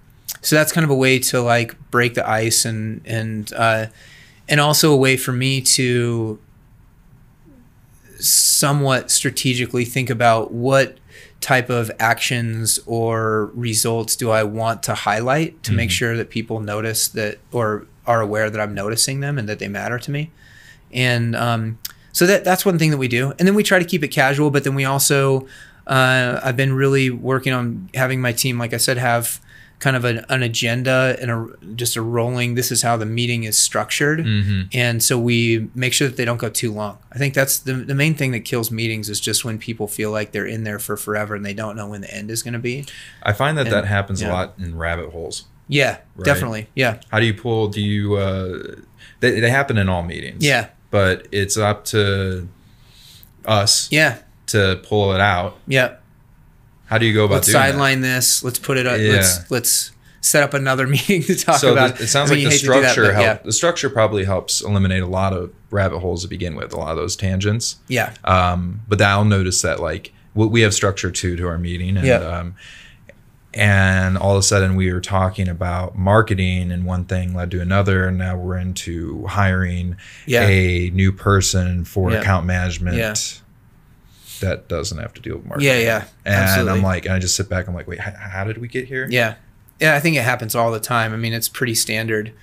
so 0.42 0.56
that's 0.56 0.72
kind 0.72 0.84
of 0.84 0.90
a 0.90 0.94
way 0.94 1.18
to 1.18 1.40
like 1.42 1.74
break 1.90 2.14
the 2.14 2.28
ice 2.28 2.64
and 2.64 3.00
and 3.04 3.52
uh, 3.54 3.86
and 4.48 4.60
also 4.60 4.92
a 4.92 4.96
way 4.96 5.16
for 5.16 5.32
me 5.32 5.60
to 5.62 6.38
somewhat 8.18 9.10
strategically 9.10 9.84
think 9.84 10.10
about 10.10 10.52
what 10.52 10.98
type 11.40 11.70
of 11.70 11.90
actions 11.98 12.78
or 12.86 13.46
results 13.54 14.14
do 14.14 14.30
I 14.30 14.42
want 14.42 14.82
to 14.84 14.94
highlight 14.94 15.62
to 15.62 15.72
make 15.72 15.90
sure 15.90 16.16
that 16.16 16.28
people 16.28 16.60
notice 16.60 17.08
that 17.08 17.38
or 17.50 17.86
are 18.06 18.20
aware 18.20 18.50
that 18.50 18.60
I'm 18.60 18.74
noticing 18.74 19.20
them 19.20 19.38
and 19.38 19.48
that 19.48 19.58
they 19.58 19.68
matter 19.68 19.98
to 19.98 20.10
me. 20.10 20.30
And 20.92 21.34
um, 21.34 21.78
so 22.12 22.26
that 22.26 22.44
that's 22.44 22.64
one 22.66 22.78
thing 22.78 22.90
that 22.90 22.98
we 22.98 23.08
do. 23.08 23.32
And 23.38 23.46
then 23.46 23.54
we 23.54 23.62
try 23.62 23.78
to 23.78 23.84
keep 23.84 24.02
it 24.02 24.08
casual, 24.08 24.50
but 24.50 24.64
then 24.64 24.74
we 24.74 24.84
also 24.84 25.46
uh, 25.86 26.40
I've 26.42 26.56
been 26.56 26.72
really 26.74 27.10
working 27.10 27.52
on 27.52 27.88
having 27.94 28.20
my 28.20 28.32
team, 28.32 28.58
like 28.58 28.72
I 28.74 28.76
said, 28.76 28.96
have 28.98 29.40
kind 29.80 29.96
of 29.96 30.04
an, 30.04 30.24
an 30.28 30.42
agenda 30.42 31.16
and 31.22 31.30
a 31.30 31.46
just 31.74 31.96
a 31.96 32.02
rolling. 32.02 32.54
This 32.54 32.70
is 32.70 32.82
how 32.82 32.96
the 32.98 33.06
meeting 33.06 33.44
is 33.44 33.56
structured, 33.58 34.20
Mm-hmm. 34.20 34.62
and 34.74 35.02
so 35.02 35.18
we 35.18 35.68
make 35.74 35.92
sure 35.94 36.06
that 36.06 36.16
they 36.18 36.26
don't 36.26 36.36
go 36.36 36.50
too 36.50 36.70
long. 36.70 36.98
I 37.12 37.16
think 37.18 37.32
that's 37.34 37.58
the 37.60 37.72
the 37.72 37.94
main 37.94 38.14
thing 38.14 38.30
that 38.32 38.40
kills 38.40 38.70
meetings 38.70 39.08
is 39.08 39.20
just 39.20 39.44
when 39.44 39.58
people 39.58 39.88
feel 39.88 40.10
like 40.10 40.32
they're 40.32 40.46
in 40.46 40.64
there 40.64 40.78
for 40.78 40.96
forever 40.98 41.34
and 41.34 41.44
they 41.46 41.54
don't 41.54 41.76
know 41.76 41.88
when 41.88 42.02
the 42.02 42.14
end 42.14 42.30
is 42.30 42.42
going 42.42 42.52
to 42.54 42.58
be. 42.60 42.84
I 43.22 43.32
find 43.32 43.56
that 43.56 43.66
And- 43.68 43.74
that 43.74 43.86
happens 43.86 44.20
yeah. 44.20 44.28
a 44.28 44.32
lot 44.32 44.54
in 44.58 44.76
rabbit 44.76 45.10
holes. 45.10 45.44
Yeah, 45.66 45.98
Right. 46.16 46.24
definitely. 46.24 46.68
Yeah, 46.74 47.00
How 47.10 47.20
do 47.20 47.26
you 47.26 47.34
pull? 47.34 47.68
Do 47.68 47.80
you? 47.80 48.16
Uh, 48.16 48.74
they, 49.20 49.38
they 49.40 49.50
happen 49.50 49.78
in 49.78 49.88
all 49.88 50.02
meetings. 50.02 50.44
yeah, 50.44 50.66
But 50.90 51.28
it's 51.32 51.56
up 51.56 51.84
to 51.86 52.48
us 53.44 53.88
yeah, 53.90 54.18
to 54.46 54.80
pull 54.84 55.12
it 55.12 55.20
out. 55.20 55.56
yeah. 55.66 55.96
How 56.86 56.98
do 56.98 57.06
you 57.06 57.14
go 57.14 57.24
about 57.24 57.34
Let's 57.36 57.46
doing 57.46 57.60
that? 57.60 57.68
sideline 57.70 58.00
this. 58.00 58.42
Let's 58.42 58.58
put 58.58 58.76
it. 58.76 58.84
up 58.86 58.98
Yeah. 58.98 59.12
Let's 59.12 59.50
let's 59.50 59.92
set 60.20 60.42
up 60.42 60.54
another 60.54 60.86
meeting 60.88 61.22
to 61.22 61.36
talk 61.36 61.56
so 61.60 61.72
about. 61.72 61.96
the, 61.98 62.02
it 62.04 62.06
sounds 62.08 62.30
I 62.32 62.34
mean, 62.34 62.44
like 62.46 62.60
the 62.60 62.66
you 62.66 62.72
hate 62.72 62.72
to 62.72 62.74
do 62.74 62.80
that, 62.82 62.90
structure 62.92 63.12
but 63.14 63.24
help, 63.24 63.42
the 63.44 63.52
structure 63.52 63.88
probably 63.90 64.24
helps 64.24 64.60
eliminate 64.60 65.02
a 65.02 65.06
lot 65.06 65.32
of 65.32 65.52
rabbit 65.70 66.00
holes 66.00 66.22
to 66.22 66.28
begin 66.28 66.56
with 66.56 66.72
a 66.72 66.76
lot 66.76 66.90
of 66.90 66.96
those 66.96 67.14
tangents 67.14 67.76
Yeah, 67.86 68.12
um, 68.24 68.80
but 68.88 69.00
I'll 69.00 69.24
notice 69.24 69.62
that 69.62 69.78
like 69.78 70.12
we 70.34 70.46
we 70.48 70.60
have 70.62 70.74
structure 70.74 71.12
too 71.12 71.36
to 71.36 71.46
our 71.46 71.58
meeting 71.58 71.96
and 71.96 72.04
Yeah. 72.06 72.16
um, 72.16 72.56
and 73.52 74.16
all 74.16 74.32
of 74.36 74.38
a 74.38 74.42
sudden 74.42 74.76
we 74.76 74.92
were 74.92 75.00
talking 75.00 75.48
about 75.48 75.96
marketing 75.98 76.70
and 76.70 76.84
one 76.84 77.04
thing 77.04 77.34
led 77.34 77.50
to 77.50 77.60
another 77.60 78.06
and 78.06 78.16
now 78.18 78.36
we're 78.36 78.56
into 78.56 79.26
hiring 79.26 79.96
Yeah. 80.26 80.46
a 80.46 80.90
new 80.90 81.10
person 81.12 81.84
for 81.84 82.12
Yeah. 82.12 82.20
account 82.20 82.46
management 82.46 82.96
Yeah. 82.96 83.14
that 84.40 84.68
doesn't 84.68 84.98
have 84.98 85.12
to 85.14 85.20
deal 85.20 85.36
with 85.36 85.46
marketing 85.46 85.68
yeah, 85.72 85.78
yeah. 85.78 86.04
and 86.24 86.34
absolutely. 86.34 86.72
I'm 86.78 86.82
like 86.82 87.04
and 87.06 87.14
I 87.14 87.18
just 87.18 87.34
sit 87.36 87.48
back 87.48 87.66
I'm 87.66 87.74
like 87.74 87.88
wait 87.88 87.98
how, 88.00 88.12
how 88.16 88.44
did 88.44 88.58
we 88.58 88.68
get 88.68 88.86
here 88.86 89.06
Yeah. 89.10 89.34
Yeah, 89.80 89.94
I 89.96 90.00
think 90.00 90.14
it 90.16 90.22
happens 90.24 90.54
all 90.54 90.70
the 90.72 90.78
time. 90.78 91.14
I 91.14 91.16
mean, 91.16 91.32
it's 91.32 91.48
pretty 91.48 91.74
standard 91.74 92.34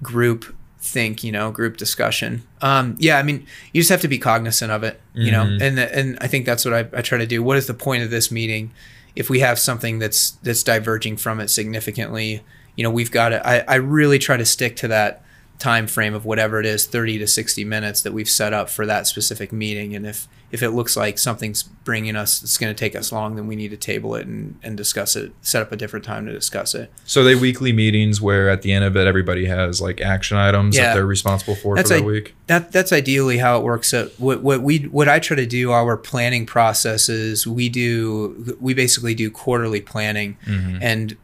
group 0.00 0.54
think, 0.80 1.24
you 1.24 1.32
know, 1.32 1.50
group 1.50 1.76
discussion. 1.76 2.44
Um, 2.62 2.94
yeah, 3.00 3.18
I 3.18 3.24
mean, 3.24 3.44
you 3.72 3.80
just 3.80 3.90
have 3.90 4.00
to 4.02 4.06
be 4.08 4.16
cognizant 4.16 4.70
of 4.70 4.84
it, 4.84 5.00
you 5.12 5.32
know, 5.32 5.42
Mhm. 5.42 5.60
and 5.60 5.78
and 5.80 6.18
I 6.20 6.28
think 6.28 6.46
that's 6.46 6.64
what 6.64 6.72
I, 6.72 6.86
I 6.96 7.02
try 7.02 7.18
to 7.18 7.26
do. 7.26 7.42
What 7.42 7.56
is 7.56 7.66
the 7.66 7.74
point 7.74 8.04
of 8.04 8.10
this 8.10 8.30
meeting? 8.30 8.70
If 9.18 9.28
we 9.28 9.40
have 9.40 9.58
something 9.58 9.98
that's 9.98 10.30
that's 10.42 10.62
diverging 10.62 11.16
from 11.16 11.40
it 11.40 11.48
significantly, 11.48 12.42
you 12.76 12.84
know, 12.84 12.90
we've 12.90 13.10
got 13.10 13.30
to. 13.30 13.46
I, 13.46 13.64
I 13.66 13.74
really 13.74 14.18
try 14.18 14.36
to 14.36 14.46
stick 14.46 14.76
to 14.76 14.88
that 14.88 15.22
time 15.58 15.86
frame 15.88 16.14
of 16.14 16.24
whatever 16.24 16.60
it 16.60 16.66
is, 16.66 16.86
thirty 16.86 17.18
to 17.18 17.26
sixty 17.26 17.64
minutes 17.64 18.02
that 18.02 18.12
we've 18.12 18.28
set 18.28 18.52
up 18.52 18.68
for 18.70 18.86
that 18.86 19.06
specific 19.06 19.52
meeting. 19.52 19.94
And 19.96 20.06
if 20.06 20.28
if 20.50 20.62
it 20.62 20.70
looks 20.70 20.96
like 20.96 21.18
something's 21.18 21.62
bringing 21.62 22.16
us, 22.16 22.42
it's 22.42 22.56
going 22.56 22.74
to 22.74 22.78
take 22.78 22.96
us 22.96 23.12
long, 23.12 23.36
then 23.36 23.46
we 23.46 23.54
need 23.54 23.68
to 23.70 23.76
table 23.76 24.14
it 24.14 24.26
and, 24.26 24.58
and 24.62 24.78
discuss 24.78 25.14
it, 25.14 25.30
set 25.42 25.60
up 25.60 25.70
a 25.72 25.76
different 25.76 26.06
time 26.06 26.24
to 26.24 26.32
discuss 26.32 26.74
it. 26.74 26.90
so 27.04 27.22
they 27.22 27.34
weekly 27.34 27.70
meetings 27.70 28.18
where 28.22 28.48
at 28.48 28.62
the 28.62 28.72
end 28.72 28.82
of 28.82 28.96
it 28.96 29.06
everybody 29.06 29.44
has 29.44 29.78
like 29.82 30.00
action 30.00 30.38
items 30.38 30.74
Yeah. 30.74 30.84
that 30.84 30.94
they're 30.94 31.04
responsible 31.04 31.54
for 31.54 31.76
That's 31.76 31.90
for 31.90 31.98
that 31.98 32.04
week 32.06 32.34
That 32.46 32.72
that's 32.72 32.92
ideally 32.94 33.36
how 33.38 33.58
it 33.58 33.62
works. 33.64 33.92
What 34.16 34.42
what 34.42 34.62
we 34.62 34.78
what 34.84 35.06
I 35.08 35.18
try 35.18 35.36
to 35.36 35.44
do 35.46 35.70
our 35.72 35.96
planning 35.98 36.46
process 36.46 37.08
is 37.10 37.46
we 37.46 37.68
do 37.68 38.56
we 38.60 38.72
basically 38.74 39.14
do 39.14 39.30
quarterly 39.30 39.80
planning, 39.82 40.36
Mhm. 40.46 40.78
and 40.80 41.16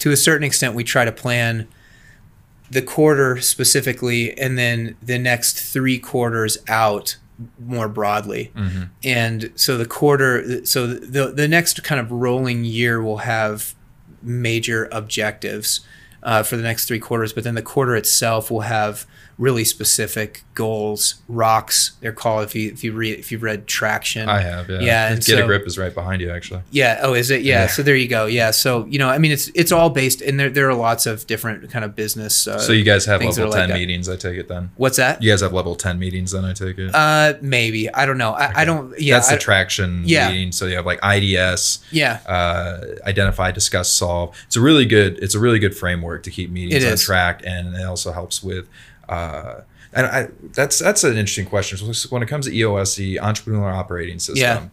to 0.00 0.12
a 0.12 0.16
certain 0.16 0.44
extent 0.44 0.74
we 0.76 0.84
try 0.84 1.04
to 1.04 1.10
plan 1.12 1.66
the 2.70 2.82
quarter 2.82 3.40
specifically, 3.40 4.36
and 4.38 4.58
then 4.58 4.96
the 5.02 5.18
next 5.18 5.60
three 5.60 5.98
quarters 5.98 6.58
out 6.68 7.16
more 7.64 7.88
broadly. 7.88 8.50
Mhm. 8.56 8.88
And 9.04 9.50
so 9.54 9.78
the 9.78 9.86
quarter, 9.86 10.64
so 10.66 10.86
the 10.86 11.32
the 11.32 11.48
next 11.48 11.82
kind 11.84 12.00
of 12.00 12.10
rolling 12.10 12.64
year 12.64 13.00
will 13.02 13.18
have 13.18 13.74
major 14.22 14.88
objectives 14.90 15.80
uh, 16.22 16.42
for 16.42 16.56
the 16.56 16.62
next 16.62 16.86
three 16.86 16.98
quarters, 16.98 17.32
but 17.32 17.44
then 17.44 17.54
the 17.54 17.62
quarter 17.62 17.94
itself 17.94 18.50
will 18.50 18.62
have 18.62 19.06
really 19.38 19.64
specific 19.64 20.42
goals. 20.54 21.16
Rocks, 21.28 21.92
they're 22.00 22.12
called. 22.12 22.44
If 22.44 22.54
you 22.54 22.70
if 22.72 22.82
you 22.82 22.92
read 22.92 23.18
if 23.18 23.30
you've 23.32 23.42
read 23.42 23.66
Traction, 23.66 24.28
I 24.28 24.40
have, 24.40 24.68
yeah. 24.68 24.80
Yeah, 24.80 25.12
and 25.12 25.24
Get 25.24 25.38
a 25.38 25.46
grip 25.46 25.66
is 25.66 25.78
right 25.78 25.94
behind 25.94 26.20
you, 26.20 26.30
actually. 26.30 26.62
yeah. 26.70 27.00
Oh, 27.02 27.14
is 27.14 27.30
it? 27.30 27.42
Yeah. 27.42 27.62
Yeah. 27.62 27.66
So 27.68 27.82
there 27.82 27.96
you 27.96 28.08
go. 28.08 28.26
Yeah. 28.26 28.50
So 28.50 28.84
you 28.86 28.98
know, 28.98 29.08
I 29.08 29.18
mean, 29.18 29.32
it's 29.32 29.48
it's 29.54 29.72
all 29.72 29.90
based, 29.90 30.20
and 30.20 30.38
there 30.38 30.50
there 30.50 30.68
are 30.68 30.74
lots 30.74 31.06
of 31.06 31.26
different 31.26 31.70
kind 31.70 31.84
of 31.84 31.94
business. 31.94 32.46
Uh, 32.46 32.58
so 32.58 32.72
you 32.72 32.84
guys 32.84 33.06
have 33.06 33.22
level 33.22 33.44
are 33.44 33.48
like 33.48 33.68
ten 33.68 33.78
meetings, 33.78 34.08
I 34.08 34.16
take 34.16 34.36
it 34.36 34.48
then. 34.48 34.70
What's 34.76 34.96
that? 34.96 35.22
You 35.22 35.30
guys 35.30 35.40
have 35.40 35.52
level 35.52 35.76
ten 35.76 35.98
meetings, 35.98 36.32
then 36.32 36.44
I 36.44 36.52
take 36.52 36.78
it. 36.78 36.94
Uh, 36.94 37.34
maybe 37.40 37.92
I 37.94 38.04
don't 38.06 38.18
know. 38.18 38.32
I, 38.32 38.62
I 38.62 38.64
don't. 38.64 38.98
Yeah. 38.98 39.14
That's 39.14 39.28
the 39.28 39.36
I- 39.36 39.38
traction 39.38 40.02
yeah. 40.04 40.30
meeting. 40.30 40.52
So 40.52 40.66
you 40.66 40.76
have 40.76 40.86
like 40.86 40.98
IDS, 41.04 41.84
yeah. 41.92 42.20
uh, 42.26 42.96
identify, 43.06 43.52
discuss, 43.52 43.90
solve. 43.92 44.36
It's 44.46 44.56
a 44.56 44.60
really 44.60 44.84
good. 44.86 45.18
It's 45.22 45.34
a 45.34 45.38
really 45.38 45.58
good 45.58 45.76
framework 45.76 46.24
to 46.24 46.30
keep 46.30 46.50
meetings 46.50 46.84
on 46.84 46.96
track, 46.96 47.42
and 47.46 47.74
it 47.74 47.84
also 47.84 48.12
helps 48.12 48.42
with. 48.42 48.68
Uh, 49.08 49.60
and 49.92 50.06
I, 50.06 50.28
that's 50.52 50.78
that's 50.78 51.02
an 51.04 51.16
interesting 51.16 51.46
question. 51.46 51.78
So 51.94 52.08
when 52.10 52.22
it 52.22 52.26
comes 52.26 52.46
to 52.46 52.54
EOS, 52.54 52.96
the 52.96 53.16
entrepreneurial 53.22 53.72
operating 53.74 54.18
system, 54.18 54.70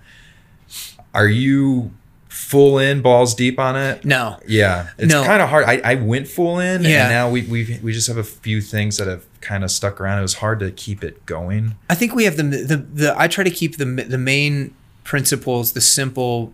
Yeah. 0.68 0.76
are 1.14 1.28
you 1.28 1.92
full 2.28 2.78
in, 2.78 3.02
balls 3.02 3.34
deep 3.34 3.58
on 3.58 3.78
it? 3.78 4.04
No. 4.04 4.38
Yeah, 4.46 4.90
it's 4.98 5.12
No. 5.12 5.24
kind 5.24 5.42
of 5.42 5.48
hard. 5.50 5.66
I, 5.66 5.80
I 5.86 5.96
went 5.96 6.28
full 6.28 6.60
in, 6.60 6.84
Yeah. 6.84 7.04
and 7.04 7.10
now 7.12 7.30
we 7.30 7.44
we 7.44 7.80
we 7.82 7.94
just 7.94 8.08
have 8.08 8.18
a 8.18 8.24
few 8.26 8.60
things 8.62 8.98
that 8.98 9.08
have 9.08 9.24
kind 9.42 9.64
of 9.64 9.72
stuck 9.72 10.02
around. 10.02 10.20
It 10.20 10.24
was 10.24 10.36
hard 10.36 10.60
to 10.60 10.72
keep 10.72 11.04
it 11.04 11.26
going. 11.26 11.76
I 11.90 11.96
think 11.96 12.14
we 12.14 12.26
have 12.26 12.36
the 12.36 12.44
the 12.44 12.78
the. 12.78 13.16
I 13.18 13.28
try 13.28 13.44
to 13.46 13.50
keep 13.50 13.78
the 13.78 13.86
the 13.86 14.18
main 14.18 14.74
principles, 15.06 15.72
the 15.74 15.82
simple 15.82 16.52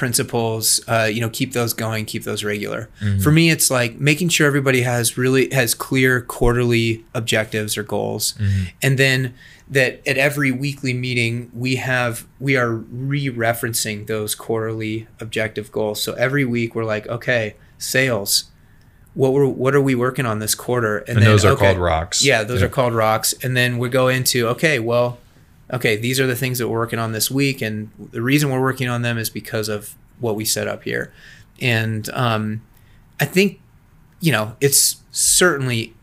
principles. 0.00 0.80
Uh, 0.88 1.10
you 1.12 1.20
know, 1.20 1.28
keep 1.28 1.52
those 1.52 1.74
going, 1.74 2.06
keep 2.06 2.24
those 2.24 2.42
regular. 2.42 2.88
For 3.22 3.30
me, 3.30 3.50
it's 3.50 3.70
like 3.70 4.00
making 4.00 4.30
sure 4.30 4.46
everybody 4.46 4.80
has 4.80 5.18
really 5.18 5.50
has 5.52 5.74
clear 5.74 6.22
quarterly 6.22 7.04
objectives 7.14 7.76
or 7.76 7.82
goals, 7.82 8.34
and 8.82 8.98
then 8.98 9.34
that 9.68 10.00
at 10.08 10.16
every 10.16 10.50
weekly 10.50 10.94
meeting 10.94 11.50
we 11.54 11.76
have 11.76 12.26
we 12.40 12.56
are 12.56 12.72
re-referencing 12.74 14.06
those 14.06 14.34
quarterly 14.34 15.06
objective 15.20 15.70
goals. 15.70 16.02
So 16.02 16.14
every 16.14 16.46
week 16.46 16.74
we're 16.74 16.86
like, 16.86 17.06
okay, 17.06 17.54
sales. 17.78 18.44
What 19.12 19.32
were 19.34 19.46
what 19.46 19.74
are 19.74 19.82
we 19.82 19.94
working 19.94 20.24
on 20.24 20.38
this 20.38 20.54
quarter? 20.54 20.98
And, 20.98 21.20
those 21.20 21.44
are 21.44 21.52
okay, 21.52 21.66
called 21.66 21.78
rocks. 21.78 22.24
yeah, 22.24 22.42
those 22.44 22.62
are 22.62 22.68
called 22.70 22.94
rocks. 22.94 23.34
And 23.42 23.54
then 23.54 23.76
we 23.78 23.90
go 23.90 24.08
into 24.08 24.48
okay, 24.48 24.78
well, 24.78 25.18
okay, 25.72 25.96
these 25.96 26.18
are 26.20 26.26
the 26.26 26.36
things 26.36 26.58
that 26.58 26.68
we're 26.68 26.78
working 26.78 26.98
on 26.98 27.12
this 27.12 27.30
week, 27.30 27.62
and 27.62 27.90
the 28.12 28.22
reason 28.22 28.50
we're 28.50 28.60
working 28.60 28.88
on 28.88 29.02
them 29.02 29.18
is 29.18 29.30
because 29.30 29.68
of 29.68 29.94
what 30.18 30.36
we 30.36 30.44
set 30.44 30.68
up 30.68 30.84
here. 30.84 31.12
And 31.60 32.08
um, 32.10 32.62
I 33.18 33.24
think, 33.24 33.60
you 34.20 34.32
know, 34.32 34.56
it's 34.60 35.02
certainly 35.10 35.94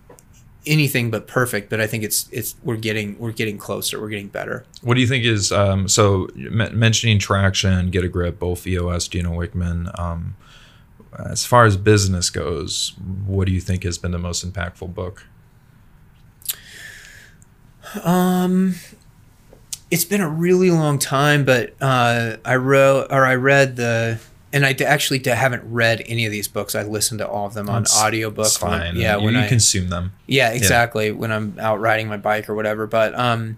anything 0.65 1.09
but 1.09 1.27
perfect, 1.27 1.69
but 1.69 1.79
I 1.79 1.87
think 1.87 2.03
it's 2.03 2.27
it's 2.31 2.55
we're 2.63 2.77
getting 2.77 3.17
we're 3.17 3.31
getting 3.31 3.57
closer, 3.57 3.99
we're 3.99 4.09
getting 4.09 4.27
better. 4.27 4.65
What 4.81 4.95
do 4.95 5.01
you 5.01 5.07
think 5.07 5.25
is 5.25 5.51
um, 5.51 5.87
so 5.87 6.27
m- 6.35 6.77
mentioning 6.77 7.19
traction, 7.19 7.89
get 7.89 8.03
a 8.03 8.09
grip, 8.09 8.39
both 8.39 8.67
EOS, 8.67 9.07
Gino 9.07 9.31
Wickman. 9.31 9.97
Um, 9.99 10.35
as 11.17 11.45
far 11.45 11.65
as 11.65 11.77
business 11.77 12.29
goes, 12.29 12.93
what 13.25 13.47
do 13.47 13.53
you 13.53 13.61
think 13.61 13.83
has 13.83 13.97
been 13.97 14.11
the 14.11 14.19
most 14.19 14.45
impactful 14.45 14.93
book? 14.93 15.25
Um, 18.03 18.75
it's 19.89 20.05
been 20.05 20.21
a 20.21 20.29
really 20.29 20.69
long 20.71 20.99
time, 20.99 21.45
but 21.45 21.73
uh, 21.81 22.37
I 22.43 22.55
wrote 22.55 23.07
or 23.11 23.25
I 23.25 23.35
read 23.35 23.75
the. 23.75 24.19
And 24.53 24.65
I 24.65 24.71
actually 24.85 25.21
haven't 25.25 25.63
read 25.71 26.01
any 26.07 26.25
of 26.25 26.31
these 26.31 26.47
books. 26.47 26.73
I 26.73 26.81
listened 26.83 27.19
to 27.19 27.27
all 27.27 27.47
of 27.47 27.53
them 27.53 27.69
on 27.69 27.83
That's- 27.83 28.01
audiobook. 28.01 28.45
It's 28.45 28.61
when- 28.61 28.71
fine. 28.71 28.95
yeah, 28.95 29.17
you, 29.17 29.25
when 29.25 29.33
you 29.35 29.41
I 29.41 29.47
consume 29.47 29.89
them. 29.89 30.13
Yeah, 30.25 30.51
exactly. 30.51 31.11
When 31.11 31.33
I'm 31.33 31.59
out 31.59 31.81
riding 31.81 32.07
my 32.07 32.15
bike 32.15 32.49
or 32.49 32.55
whatever. 32.55 32.87
But 32.87 33.13
um, 33.19 33.57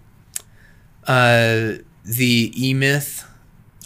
uh, 1.06 1.74
the 2.04 2.52
E 2.56 2.74
Myth, 2.74 3.24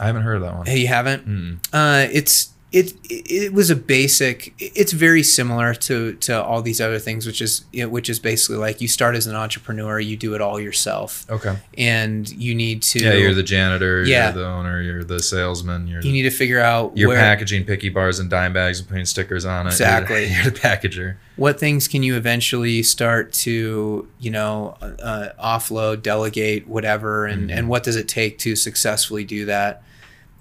I 0.00 0.06
haven't 0.06 0.22
heard 0.22 0.36
of 0.36 0.42
that 0.42 0.56
one. 0.56 0.66
hey, 0.66 0.78
you 0.78 0.88
haven't? 0.88 1.28
Mm. 1.28 1.58
Uh, 1.74 2.08
it's 2.10 2.48
it 2.74 2.92
it 3.08 3.52
was 3.52 3.70
a 3.70 3.76
basic 3.76 4.52
it's 4.58 4.92
very 4.92 5.22
similar 5.22 5.74
to 5.74 6.14
to 6.14 6.42
all 6.42 6.60
these 6.60 6.80
other 6.80 6.98
things 6.98 7.24
which 7.24 7.40
is 7.40 7.64
you 7.72 7.84
know, 7.84 7.88
which 7.88 8.10
is 8.10 8.18
basically 8.18 8.56
like 8.56 8.80
you 8.80 8.88
start 8.88 9.14
as 9.14 9.28
an 9.28 9.36
entrepreneur 9.36 10.00
you 10.00 10.16
do 10.16 10.34
it 10.34 10.40
all 10.40 10.58
yourself 10.58 11.24
Okay. 11.30 11.56
and 11.78 12.28
you 12.30 12.52
need 12.54 12.82
to 12.82 12.98
Yeah, 12.98 13.12
you're 13.14 13.32
the 13.34 13.44
janitor. 13.44 14.02
Yeah. 14.02 14.32
You're 14.32 14.42
the 14.42 14.48
owner. 14.48 14.82
You're 14.82 15.04
the 15.04 15.20
salesman. 15.22 15.86
You're 15.86 16.00
you 16.02 16.10
need 16.10 16.22
to 16.24 16.30
figure 16.30 16.58
out 16.60 16.96
you're 16.96 17.08
where 17.10 17.18
packaging 17.18 17.64
picky 17.64 17.90
bars 17.90 18.18
and 18.18 18.28
dime 18.28 18.52
bags 18.52 18.80
and 18.80 18.88
putting 18.88 19.04
stickers 19.04 19.44
on 19.44 19.66
it. 19.68 19.70
Exactly. 19.70 20.26
You're, 20.26 20.34
you're 20.42 20.50
the 20.50 20.58
packager. 20.58 21.16
what 21.36 21.60
things 21.60 21.86
can 21.86 22.02
you 22.02 22.16
eventually 22.16 22.82
start 22.82 23.32
to 23.46 24.08
you 24.18 24.30
know 24.32 24.76
uh, 24.82 25.28
offload 25.42 26.02
delegate 26.02 26.66
whatever 26.66 27.26
and 27.26 27.50
Mhm. 27.50 27.56
and 27.56 27.68
what 27.68 27.84
does 27.84 27.94
it 27.96 28.08
take 28.08 28.38
to 28.38 28.56
successfully 28.56 29.22
do 29.24 29.44
that 29.46 29.82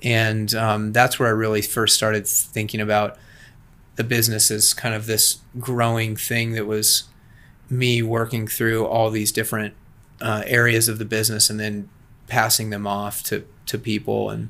and 0.04 0.54
um, 0.56 0.92
that's 0.92 1.18
where 1.20 1.28
i 1.30 1.32
really 1.32 1.62
first 1.62 1.96
started 1.96 2.28
thinking 2.28 2.80
about 2.82 3.18
the 3.96 4.04
business 4.04 4.50
as 4.52 4.74
kind 4.74 4.94
of 4.96 5.06
this 5.06 5.40
growing 5.60 6.16
thing 6.16 6.54
that 6.54 6.66
was 6.66 7.04
me 7.70 8.02
working 8.02 8.48
through 8.48 8.86
all 8.86 9.10
these 9.10 9.32
different 9.32 9.74
uh, 10.22 10.44
areas 10.46 10.88
of 10.88 10.98
the 11.00 11.06
business 11.06 11.50
and 11.50 11.60
then 11.60 11.90
passing 12.28 12.70
them 12.70 12.86
off 12.88 13.24
to 13.24 13.46
to 13.66 13.78
people 13.78 14.30
and 14.30 14.50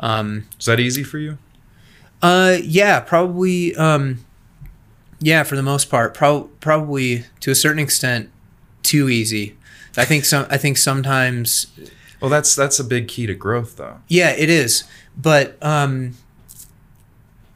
um, 0.00 0.46
Is 0.58 0.66
that 0.66 0.80
easy 0.80 1.02
for 1.04 1.18
you? 1.18 1.38
uh, 2.22 2.56
yeah, 2.62 3.00
probably. 3.00 3.74
Um, 3.76 4.24
yeah, 5.20 5.42
for 5.44 5.56
the 5.56 5.62
most 5.62 5.88
part, 5.88 6.14
prob- 6.14 6.50
probably 6.60 7.24
to 7.40 7.50
a 7.50 7.54
certain 7.54 7.78
extent, 7.78 8.30
too 8.82 9.08
easy. 9.08 9.56
I 9.96 10.04
think 10.04 10.24
some. 10.24 10.46
I 10.50 10.56
think 10.56 10.78
sometimes. 10.78 11.66
Well, 12.24 12.30
that's 12.30 12.54
that's 12.56 12.78
a 12.80 12.84
big 12.84 13.08
key 13.08 13.26
to 13.26 13.34
growth, 13.34 13.76
though. 13.76 14.00
Yeah, 14.08 14.30
it 14.30 14.48
is. 14.50 14.84
But 15.16 15.56
um, 15.62 16.14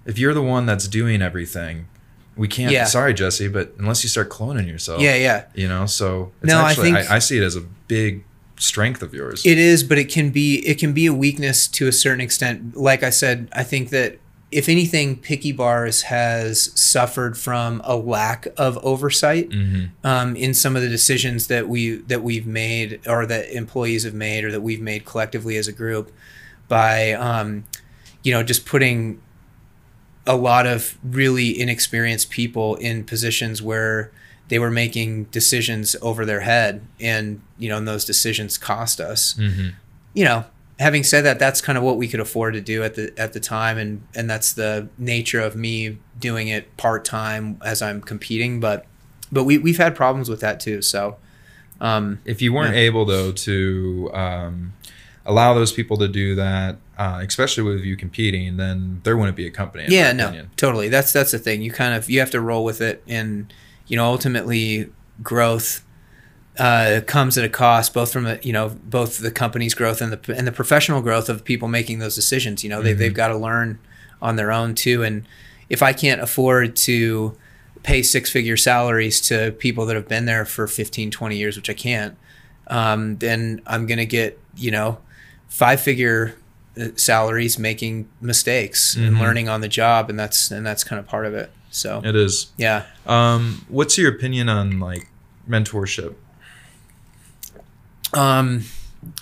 If 0.07 0.19
you're 0.19 0.35
the 0.35 0.43
one 0.43 0.67
that's 0.67 0.87
doing 0.89 1.23
everything, 1.23 1.87
we 2.37 2.49
can't. 2.49 2.73
Yeah. 2.73 2.85
Sorry, 2.85 3.15
Jesse, 3.15 3.49
but 3.49 3.73
unless 3.79 4.03
you 4.03 4.09
start 4.09 4.29
cloning 4.31 4.69
yourself, 4.69 5.01
yeah, 5.01 5.17
yeah, 5.17 5.45
you 5.55 5.69
know. 5.69 5.87
So 5.87 6.33
it's 6.43 6.49
No, 6.53 6.61
actually, 6.61 6.93
I, 6.93 6.95
think- 7.03 7.11
I, 7.11 7.19
see 7.19 7.39
it 7.39 7.43
as 7.43 7.57
a 7.57 7.63
big 7.63 8.25
strength 8.59 9.03
of 9.03 9.13
yours. 9.15 9.45
it 9.45 9.59
is. 9.59 9.83
But 9.83 9.99
it 9.99 10.09
can 10.11 10.31
be. 10.31 10.59
It 10.67 10.79
can 10.79 10.93
be 10.93 11.07
a 11.07 11.15
weakness 11.15 11.67
to 11.69 11.89
a 11.89 11.93
certain 11.93 12.21
extent. 12.21 12.77
Like 12.77 13.03
I 13.03 13.11
said, 13.11 13.49
I 13.53 13.65
think 13.65 13.91
that 13.91 14.19
if 14.51 14.69
anything, 14.69 15.17
Picky 15.17 15.53
Bars 15.53 16.03
has 16.03 16.73
suffered 16.79 17.37
from 17.37 17.83
a 17.85 17.97
lack 17.97 18.47
of 18.57 18.79
oversight. 18.79 19.53
hmm 19.53 19.85
um, 20.05 20.37
in 20.37 20.55
some 20.55 20.75
of 20.77 20.83
the 20.83 20.89
decisions 20.89 21.49
that 21.49 21.69
we 21.69 21.97
that 22.07 22.23
we've 22.23 22.47
made 22.47 23.01
or 23.07 23.27
that 23.27 23.55
employees 23.55 24.05
have 24.05 24.15
made 24.15 24.45
or 24.45 24.51
that 24.51 24.61
we've 24.63 24.81
made 24.81 25.05
collectively 25.05 25.57
as 25.57 25.69
a 25.69 25.73
group 25.73 26.13
by 26.69 27.13
um, 27.13 27.65
you 28.23 28.33
know 28.33 28.43
just 28.43 28.65
putting 28.65 29.21
a 30.27 30.37
lot 30.37 30.67
of 30.67 30.99
really 31.03 31.59
inexperienced 31.59 32.31
people 32.31 32.77
in 32.77 33.03
positions 33.05 33.63
where 33.63 34.11
they 34.49 34.59
were 34.59 34.71
making 34.71 35.25
decisions 35.25 35.97
over 36.01 36.25
their 36.25 36.41
head 36.41 36.81
and 37.01 37.41
you 37.59 37.69
know 37.69 37.77
and 37.77 37.89
those 37.89 38.05
decisions 38.05 38.57
cost 38.59 39.01
us 39.01 39.33
hmm 39.37 39.69
you 40.15 40.25
know 40.25 40.45
having 40.79 41.03
said 41.03 41.23
that 41.25 41.39
that's 41.39 41.61
kind 41.61 41.77
of 41.77 41.83
what 41.85 41.97
we 41.97 42.07
could 42.09 42.21
afford 42.21 42.55
to 42.55 42.61
do 42.61 42.83
at 42.85 42.95
the 42.95 43.13
at 43.19 43.33
the 43.33 43.41
time 43.41 43.79
and 43.79 44.03
and 44.15 44.29
that's 44.31 44.53
the 44.53 44.89
nature 44.99 45.41
of 45.41 45.57
me 45.57 45.99
doing 46.19 46.49
it 46.49 46.77
part-time 46.77 47.61
as 47.65 47.83
I'm 47.83 48.01
competing 48.01 48.61
but 48.61 48.87
but 49.33 49.45
we 49.45 49.59
we've 49.59 49.79
had 49.79 49.95
problems 49.97 50.29
with 50.29 50.41
that 50.41 50.61
too 50.61 50.81
so 50.83 51.17
um 51.81 52.21
If 52.25 52.41
you 52.43 52.53
weren't 52.53 52.75
Yeah. 52.75 52.81
able 52.83 53.05
though 53.05 53.33
to 53.33 54.11
um, 54.15 54.73
allow 55.27 55.53
those 55.55 55.73
people 55.73 55.97
to 55.99 56.09
do 56.09 56.35
that, 56.37 56.77
uh, 56.97 57.21
especially 57.27 57.63
with 57.63 57.85
you 57.85 57.97
competing, 57.97 58.57
then 58.57 59.01
there 59.05 59.15
wouldn't 59.17 59.37
be 59.37 59.47
a 59.47 59.51
company. 59.51 59.85
yeah 59.89 60.11
no 60.13 60.27
opinion. 60.29 60.51
totally 60.57 60.89
that's 60.89 61.13
that's 61.13 61.31
the 61.33 61.39
thing 61.39 61.61
you 61.63 61.71
kind 61.71 61.95
of 61.95 62.09
you 62.11 62.19
have 62.21 62.31
to 62.31 62.41
roll 62.41 62.65
with 62.65 62.81
it 62.81 63.03
and 63.07 63.53
you 63.89 63.97
know 63.97 64.05
ultimately 64.07 64.91
growth 65.23 65.85
uh, 66.59 67.01
comes 67.07 67.39
at 67.39 67.45
a 67.45 67.49
cost 67.49 67.95
both 67.95 68.13
from 68.13 68.25
the, 68.25 68.41
you 68.43 68.53
know 68.53 68.71
both 68.85 69.19
the 69.19 69.31
company's 69.31 69.75
growth 69.75 70.01
and 70.01 70.13
the 70.13 70.37
and 70.37 70.47
the 70.47 70.53
professional 70.53 71.01
growth 71.01 71.29
of 71.29 71.45
people 71.45 71.69
making 71.69 71.99
those 72.01 72.15
decisions 72.15 72.65
you 72.65 72.71
know 72.71 72.83
they, 72.83 72.95
Mhm. 72.95 72.99
they've 72.99 73.15
got 73.15 73.29
to 73.29 73.37
learn 73.37 73.79
on 74.21 74.37
their 74.37 74.51
own 74.51 74.75
too 74.75 75.03
and 75.05 75.25
if 75.69 75.83
i 75.83 75.93
can't 75.93 76.21
afford 76.21 76.75
to 76.75 77.37
pay 77.85 78.03
six 78.03 78.29
figure 78.31 78.57
salaries 78.57 79.21
to 79.21 79.53
people 79.53 79.87
that 79.87 79.95
have 79.95 80.09
been 80.09 80.25
there 80.25 80.45
for 80.45 80.67
15 80.67 81.11
20 81.13 81.37
years 81.37 81.57
which 81.57 81.71
i 81.71 81.75
can't 81.75 82.17
um, 82.67 83.17
then 83.19 83.61
i'm 83.67 83.87
going 83.87 83.99
to 83.99 84.07
get 84.07 84.39
you 84.57 84.71
know 84.73 84.99
five 85.49 85.81
figure 85.81 86.35
uh, 86.81 86.89
salaries 86.97 87.59
making 87.59 88.09
mistakes 88.21 88.97
and 88.97 89.15
Mhm. 89.17 89.21
learning 89.21 89.49
on 89.49 89.61
the 89.61 89.69
job 89.69 90.11
and 90.11 90.19
that's 90.19 90.51
and 90.51 90.67
that's 90.67 90.83
kind 90.83 90.99
of 90.99 91.07
part 91.07 91.25
of 91.27 91.35
it 91.35 91.51
so 91.71 92.01
It 92.05 92.17
is. 92.17 92.49
yeah 92.57 92.83
Um, 93.07 93.65
what's 93.69 93.97
your 93.97 94.11
opinion 94.11 94.49
on 94.49 94.81
like 94.81 95.07
mentorship? 95.49 96.15
Um, 98.15 98.65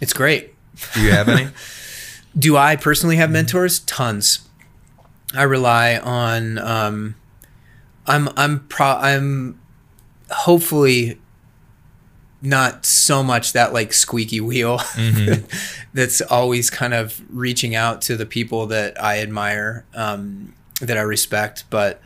it's 0.01 0.13
great 0.13 0.55
Do 0.95 1.01
you 1.03 1.11
have 1.13 1.29
any? 1.29 1.49
Do 2.39 2.57
I 2.57 2.77
personally 2.77 3.17
have 3.17 3.31
mentors? 3.31 3.81
Tons. 3.81 4.41
I 5.35 5.43
rely 5.45 5.97
on. 5.99 6.59
Um, 6.59 7.15
I'm 8.07 8.29
I'm 8.37 8.61
pro. 8.69 8.87
I'm 8.89 9.59
hopefully 10.31 11.19
not 12.43 12.85
so 12.85 13.23
much 13.23 13.53
that 13.55 13.73
like 13.73 13.93
squeaky 13.93 14.41
wheel 14.41 14.79
Mhm. 14.79 15.45
that's 15.95 16.21
always 16.21 16.69
kind 16.71 16.93
of 16.95 17.21
reaching 17.31 17.75
out 17.75 18.03
to 18.03 18.17
the 18.17 18.27
people 18.27 18.67
that 18.67 19.03
I 19.03 19.21
admire, 19.21 19.87
um, 19.95 20.55
that 20.83 20.99
I 20.99 21.01
respect. 21.01 21.65
But 21.71 22.01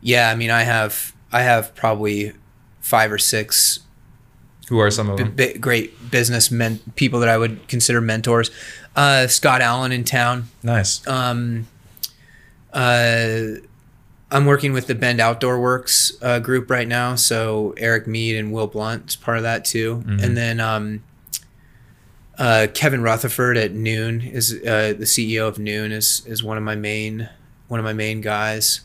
yeah, 0.00 0.30
I 0.30 0.34
mean, 0.34 0.50
I 0.50 0.64
have 0.64 1.12
I 1.32 1.42
have 1.42 1.74
probably 1.76 2.32
five 2.80 3.12
or 3.12 3.18
six 3.18 3.80
Who 4.70 4.78
are 4.80 4.90
some 4.90 5.10
of 5.10 5.18
b- 5.18 5.24
them? 5.24 5.34
bi- 5.36 5.58
great 5.58 6.10
business 6.10 6.50
men 6.50 6.80
people 6.96 7.20
that 7.20 7.28
I 7.28 7.36
would 7.36 7.68
consider 7.68 8.00
mentors. 8.00 8.50
Uh, 8.96 9.26
Scott 9.26 9.60
Allen 9.60 9.92
in 9.92 10.02
town. 10.04 10.48
Nice. 10.62 11.06
Um, 11.06 11.66
uh, 12.72 13.58
I'm 14.32 14.46
working 14.46 14.72
with 14.72 14.86
the 14.86 14.94
Bend 14.94 15.20
Outdoor 15.20 15.58
Worx 15.58 16.12
uh, 16.22 16.38
group 16.38 16.70
right 16.70 16.86
now, 16.86 17.16
so 17.16 17.74
Eric 17.76 18.06
Mead 18.06 18.36
and 18.36 18.52
Will 18.52 18.68
Blunt 18.68 19.08
is 19.10 19.16
part 19.16 19.36
of 19.36 19.42
that 19.42 19.64
too. 19.64 20.02
Mhm. 20.06 20.22
And 20.22 20.36
then 20.36 20.60
um, 20.60 21.02
uh, 22.38 22.68
Kevin 22.72 23.02
Rutherford 23.02 23.56
at 23.56 23.72
Nuun 23.72 24.32
is 24.32 24.52
uh, 24.54 24.94
the 24.96 25.04
CEO 25.04 25.48
of 25.48 25.56
Nuun 25.56 25.90
is 25.90 26.22
is 26.26 26.42
one 26.44 26.56
of 26.56 26.62
my 26.62 26.76
main 26.76 27.28
one 27.68 27.80
of 27.80 27.84
my 27.84 27.92
main 27.92 28.20
guys. 28.20 28.80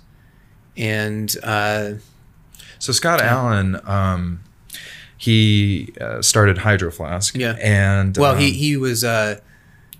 And 0.78 1.34
uh, 1.44 1.94
So 2.80 2.92
Scott 2.92 3.22
Allen, 3.22 3.80
um, 3.86 4.42
he 5.26 5.94
uh, 6.00 6.22
started 6.22 6.60
Hydro 6.60 6.92
Flask. 6.92 7.36
Yeah. 7.36 7.58
And 7.60 8.16
well, 8.16 8.34
um, 8.34 8.40
he 8.40 8.52
he 8.52 8.78
was 8.78 9.04
uh, 9.04 9.40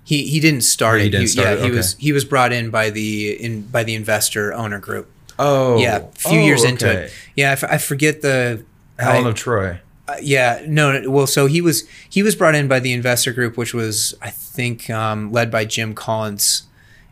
he 0.04 0.26
he 0.28 0.38
didn't 0.38 0.62
start 0.62 1.00
he 1.00 1.08
it. 1.08 1.10
didn't 1.10 1.28
start 1.28 1.58
yeah, 1.58 1.64
it? 1.64 1.70
he 1.70 1.70
was 1.72 1.94
he 1.96 2.12
was 2.12 2.24
brought 2.24 2.52
in 2.52 2.70
by 2.70 2.90
the 2.90 3.32
in 3.32 3.62
by 3.62 3.82
the 3.82 3.94
investor 3.96 4.54
owner 4.54 4.78
group. 4.78 5.10
Oh. 5.38 5.78
yeah, 5.78 5.98
a 5.98 6.12
few 6.12 6.40
oh, 6.40 6.44
years 6.44 6.64
into 6.64 6.90
it. 6.90 7.12
Yeah, 7.34 7.50
I, 7.50 7.52
f- 7.52 7.64
I 7.64 7.78
forget 7.78 8.22
the. 8.22 8.64
Helen 8.98 9.26
I- 9.26 9.28
of 9.28 9.34
Troy. 9.34 9.80
uh, 10.08 10.16
yeah, 10.22 10.62
no, 10.66 10.98
no. 10.98 11.10
Well, 11.10 11.26
so 11.26 11.46
he 11.46 11.60
was 11.60 11.86
he 12.08 12.22
was 12.22 12.34
brought 12.34 12.54
in 12.54 12.68
by 12.68 12.80
the 12.80 12.92
investor 12.92 13.32
group, 13.32 13.58
which 13.58 13.74
was 13.74 14.14
I 14.22 14.30
think 14.30 14.88
um, 14.88 15.32
led 15.32 15.50
by 15.50 15.66
Jim 15.66 15.94
Collins, 15.94 16.62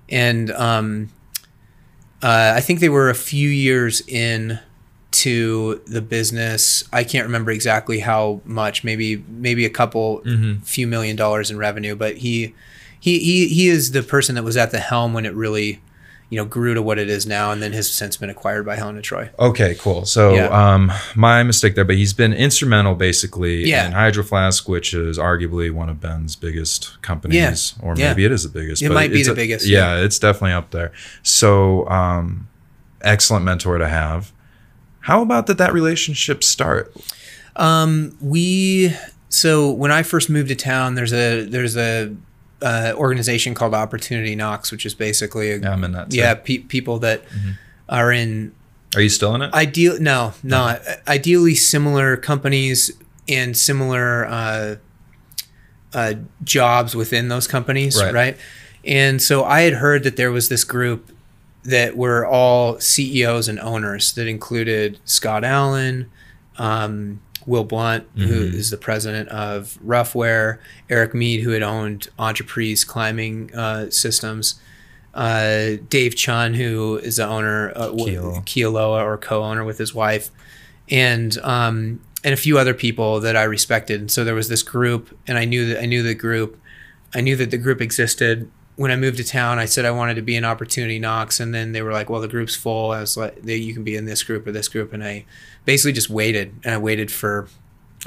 and 0.09 0.51
um, 0.53 1.11
uh, 2.23 2.55
I 2.57 2.61
think 2.61 2.81
they 2.81 2.89
were 2.89 3.11
a 3.11 3.15
few 3.15 3.51
years 3.51 4.01
in 4.09 4.59
to 5.15 5.81
the 5.87 6.01
business. 6.03 6.85
I 6.93 7.05
can't 7.05 7.25
remember 7.27 7.51
exactly 7.51 8.01
how 8.01 8.41
much. 8.45 8.85
Maybe 8.85 9.25
maybe 9.29 9.65
a 9.65 9.71
couple 9.71 10.23
Mhm. 10.27 10.63
few 10.65 10.87
million 10.87 11.17
dollars 11.17 11.51
in 11.51 11.57
revenue, 11.59 11.95
but 11.95 12.19
he 12.19 12.55
he 13.01 13.19
he 13.21 13.49
he 13.49 13.69
is 13.69 13.93
the 13.93 14.03
person 14.03 14.35
that 14.35 14.45
was 14.45 14.57
at 14.57 14.71
the 14.71 14.79
helm 14.81 15.13
when 15.15 15.25
it 15.27 15.35
really 15.35 15.81
you 16.31 16.39
know 16.39 16.45
grew 16.47 16.75
to 16.75 16.83
what 16.83 16.99
it 16.99 17.09
is 17.09 17.27
now, 17.27 17.53
and 17.53 17.63
then 17.63 17.73
has 17.73 17.89
since 17.89 18.17
been 18.17 18.31
acquired 18.31 18.65
by 18.67 18.75
Helen 18.77 18.97
of 18.97 19.03
Troy. 19.05 19.29
Okay, 19.39 19.77
cool. 19.79 20.05
So, 20.07 20.35
Yeah. 20.35 20.47
um, 20.49 20.91
my 21.15 21.43
mistake 21.45 21.75
there, 21.77 21.85
but 21.85 21.97
he's 21.97 22.15
been 22.15 22.33
instrumental 22.33 22.95
basically 22.95 23.69
Yeah. 23.69 23.87
in 23.87 23.93
Hydro 23.93 24.25
Flask, 24.25 24.69
which 24.69 24.95
is 24.95 25.17
arguably 25.19 25.71
one 25.71 25.89
of 25.91 26.01
Bend's 26.01 26.35
biggest 26.35 27.01
companies, 27.03 27.75
or 27.81 27.95
Yeah. 27.97 28.09
maybe 28.09 28.25
it 28.25 28.33
is 28.33 28.43
the 28.43 28.49
biggest. 28.49 28.83
It 28.83 28.89
but 28.89 28.95
might 28.95 29.13
be 29.13 29.23
the 29.23 29.33
a- 29.33 29.35
biggest, 29.35 29.67
Yeah, 29.67 29.97
it's 29.97 30.19
definitely 30.19 30.55
up 30.55 30.71
there. 30.73 30.91
So, 31.23 31.87
um, 31.89 32.49
excellent 33.03 33.45
mentor 33.45 33.77
to 33.79 33.87
have. 33.87 34.33
How 35.05 35.21
about 35.23 35.47
did 35.47 35.59
that 35.59 35.73
relationship 35.73 36.43
start? 36.43 36.95
Um, 37.57 38.17
we 38.21 38.93
so 39.29 39.71
when 39.71 39.91
I 39.93 40.03
first 40.03 40.31
moved 40.31 40.49
to 40.49 40.55
town, 40.55 40.95
there's 40.95 41.13
a 41.13 41.45
there's 41.45 41.77
a 41.77 42.15
uh, 42.63 42.93
organization 42.97 43.55
called 43.55 43.75
Opportunity 43.75 44.35
Knocks, 44.35 44.73
which 44.73 44.87
is 44.87 44.95
basically 44.95 45.51
a, 45.51 45.59
Yeah, 45.59 45.73
I'm 45.73 45.85
in 45.85 45.93
that. 45.93 46.11
too. 46.11 46.17
yeah 46.17 46.35
pe- 46.35 46.59
people 46.59 46.99
that 47.01 47.23
are 47.89 48.11
in 48.11 48.53
Are 48.97 49.03
you 49.03 49.11
still 49.11 49.35
in 49.35 49.43
it? 49.43 49.53
ideal 49.53 50.01
no 50.01 50.33
not 50.43 50.81
ideally 51.07 51.55
similar 51.55 52.17
companies 52.17 52.91
and 53.29 53.55
similar 53.57 54.25
uh, 54.27 54.77
uh, 55.93 56.15
jobs 56.43 56.95
within 56.97 57.29
those 57.29 57.47
companies 57.47 58.01
Right. 58.01 58.15
right. 58.15 58.37
and 58.85 59.21
so 59.21 59.45
i 59.45 59.61
had 59.63 59.75
heard 59.75 60.03
that 60.05 60.17
there 60.17 60.33
was 60.33 60.49
this 60.49 60.65
group 60.65 61.11
that 61.65 61.97
were 61.97 62.27
all 62.27 62.79
CEOs 62.79 63.49
and 63.49 63.59
owners 63.61 64.13
that 64.15 64.27
included 64.27 64.99
Scott 65.05 65.45
Allen, 65.45 66.11
um, 66.59 67.21
Will 67.47 67.65
Blunt, 67.65 68.05
who 68.17 68.23
Mhm. 68.51 68.55
is 68.55 68.71
the 68.71 68.77
president 68.77 69.29
of 69.29 69.79
Ruffwear, 69.85 70.59
Eric 70.89 71.15
Mead, 71.15 71.41
who 71.43 71.51
had 71.51 71.63
owned 71.63 72.09
Entreprise 72.19 72.85
Climbing 72.85 73.51
uh, 73.55 73.91
Systems, 73.91 74.55
uh, 75.15 75.73
Dave 75.91 76.17
Chun, 76.17 76.55
who 76.55 76.97
is 77.03 77.17
the 77.17 77.27
owner 77.27 77.71
uh, 77.77 77.87
w- 77.89 78.19
Kealo. 78.21 78.45
Kialoa 78.47 79.05
or 79.05 79.17
co-owner 79.19 79.65
with 79.65 79.79
his 79.79 79.95
wife, 79.95 80.31
and 80.91 81.39
um, 81.43 82.01
and 82.25 82.33
a 82.33 82.37
few 82.39 82.59
other 82.59 82.73
people 82.75 83.21
that 83.21 83.37
I 83.37 83.43
respected. 83.45 84.01
And 84.01 84.11
so 84.11 84.25
there 84.25 84.35
was 84.35 84.49
this 84.49 84.63
group, 84.63 85.17
and 85.27 85.37
I 85.39 85.45
knew 85.45 85.67
that 85.69 85.83
I 85.83 85.87
knew 85.87 86.03
the 86.03 86.15
group. 86.15 86.59
I 87.15 87.21
knew 87.21 87.37
that 87.37 87.51
the 87.51 87.59
group 87.59 87.81
existed. 87.81 88.51
When 88.77 88.91
I 88.91 88.97
moved 88.97 89.19
to 89.19 89.25
town, 89.25 89.59
I 89.61 89.67
said 89.67 89.85
I 89.85 89.93
wanted 89.93 90.15
to 90.15 90.23
be 90.23 90.35
in 90.35 90.45
Opportunity 90.45 90.99
Knocks, 90.99 91.39
and 91.39 91.55
then 91.55 91.73
they 91.73 91.81
were 91.83 91.93
like, 91.93 92.11
"Well, 92.11 92.21
the 92.21 92.29
group's 92.29 92.57
full." 92.57 92.91
I 92.91 93.01
was 93.01 93.17
like, 93.17 93.39
"You 93.45 93.73
can 93.73 93.85
be 93.85 93.95
in 93.97 94.05
this 94.05 94.23
group 94.25 94.47
or 94.47 94.53
this 94.53 94.67
group," 94.69 94.93
and 94.93 95.05
I 95.05 95.25
basically 95.65 95.93
just 95.93 96.11
waited, 96.11 96.55
and 96.65 96.75
I 96.75 96.79
waited 96.79 97.13
for 97.13 97.47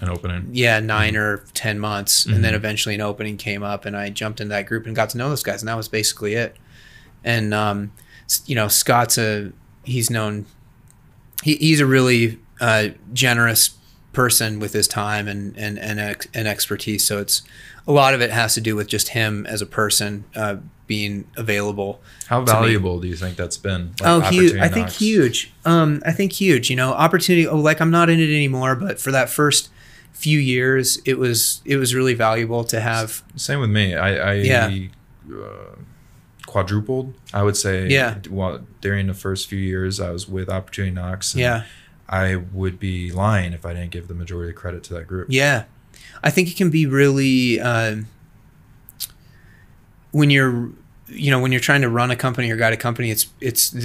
An 0.02 0.10
opening. 0.10 0.50
yeah 0.52 0.80
9 0.82 1.16
or 1.16 1.38
ten 1.54 1.80
months, 1.80 2.26
and 2.26 2.44
then 2.44 2.52
Mhm. 2.54 2.58
eventually 2.58 2.96
an 2.96 3.02
opening 3.02 3.38
came 3.38 3.64
up, 3.64 3.86
and 3.86 3.96
I 3.96 4.10
jumped 4.10 4.42
into 4.42 4.50
that 4.50 4.66
group 4.66 4.86
and 4.86 4.96
got 4.96 5.10
to 5.12 5.18
know 5.18 5.30
those 5.30 5.42
guys, 5.44 5.62
and 5.62 5.70
that 5.70 5.78
was 5.78 5.88
basically 5.88 6.34
it. 6.36 6.58
And 7.24 7.54
um, 7.54 7.92
you 8.46 8.56
know, 8.56 8.68
Scott's 8.68 9.18
a 9.18 9.52
he's 9.86 10.10
known 10.10 10.46
he, 11.44 11.56
he's 11.56 11.80
a 11.80 11.86
really 11.86 12.40
uh, 12.60 12.90
generous 13.14 13.70
person 14.12 14.60
with 14.60 14.74
his 14.74 14.88
time 14.88 15.28
and 15.30 15.56
and 15.58 15.80
and, 15.80 16.00
ex- 16.00 16.28
and 16.34 16.46
expertise. 16.48 17.06
So 17.06 17.20
it's 17.20 17.42
a 17.88 17.92
lot 17.92 18.14
of 18.14 18.22
it 18.22 18.32
has 18.32 18.54
to 18.56 18.62
do 18.62 18.76
with 18.76 18.88
just 18.88 19.10
him 19.10 19.46
as 19.48 19.62
a 19.62 19.66
person 19.66 20.26
uh, 20.36 20.58
being 20.88 21.26
available. 21.38 22.02
How 22.28 22.42
valuable 22.42 23.00
do 23.00 23.08
you 23.08 23.16
think 23.16 23.38
that's 23.38 23.58
been? 23.58 23.94
Like, 24.02 24.10
oh, 24.10 24.20
huge! 24.22 24.56
I 24.58 24.68
think 24.68 24.90
huge. 24.90 25.54
Um, 25.66 26.02
I 26.06 26.12
think 26.12 26.34
huge. 26.34 26.70
You 26.70 26.76
know, 26.76 26.92
opportunity. 26.94 27.48
Oh, 27.48 27.58
like 27.58 27.80
I'm 27.82 27.92
not 27.92 28.10
in 28.10 28.20
it 28.20 28.30
anymore, 28.34 28.76
but 28.76 29.00
for 29.00 29.12
that 29.12 29.30
first 29.30 29.70
few 30.14 30.40
years, 30.40 31.00
it 31.06 31.18
was 31.18 31.62
it 31.66 31.78
was 31.78 31.94
really 31.96 32.14
valuable 32.14 32.64
to 32.66 32.80
have. 32.82 33.24
Same 33.36 33.60
with 33.60 33.70
me. 33.70 33.96
I, 33.96 34.32
I 34.32 34.34
Yeah. 34.36 34.72
uh, 35.32 35.76
quadrupled. 36.46 37.14
I 37.34 37.44
would 37.44 37.58
say. 37.58 37.88
Yeah. 37.88 38.18
Well, 38.30 38.66
during 38.82 39.08
the 39.08 39.14
first 39.14 39.48
few 39.48 39.60
years, 39.60 40.00
I 40.00 40.12
was 40.12 40.28
with 40.28 40.50
Opportunity 40.50 40.94
Knocks. 40.96 41.34
and 41.34 41.42
Yeah, 41.42 41.64
I 42.10 42.36
would 42.36 42.80
be 42.80 43.12
lying 43.12 43.54
if 43.54 43.66
I 43.66 43.74
didn't 43.74 43.92
give 43.92 44.08
the 44.08 44.14
majority 44.14 44.50
of 44.52 44.56
credit 44.56 44.84
to 44.86 44.94
that 44.96 45.08
group. 45.08 45.28
yeah. 45.30 45.64
I 46.24 46.30
think 46.30 46.50
it 46.50 46.58
can 46.58 46.70
be 46.70 46.86
really 46.86 47.60
uh, 47.60 47.98
when 50.12 50.30
you're 50.30 50.70
you 51.08 51.32
know 51.32 51.40
when 51.40 51.52
you're 51.52 51.62
trying 51.62 51.82
to 51.82 51.90
run 51.90 52.12
a 52.12 52.16
company 52.16 52.50
or 52.52 52.58
guide 52.58 52.74
a 52.74 52.78
company. 52.78 53.12
It's 53.12 53.28
it's 53.42 53.76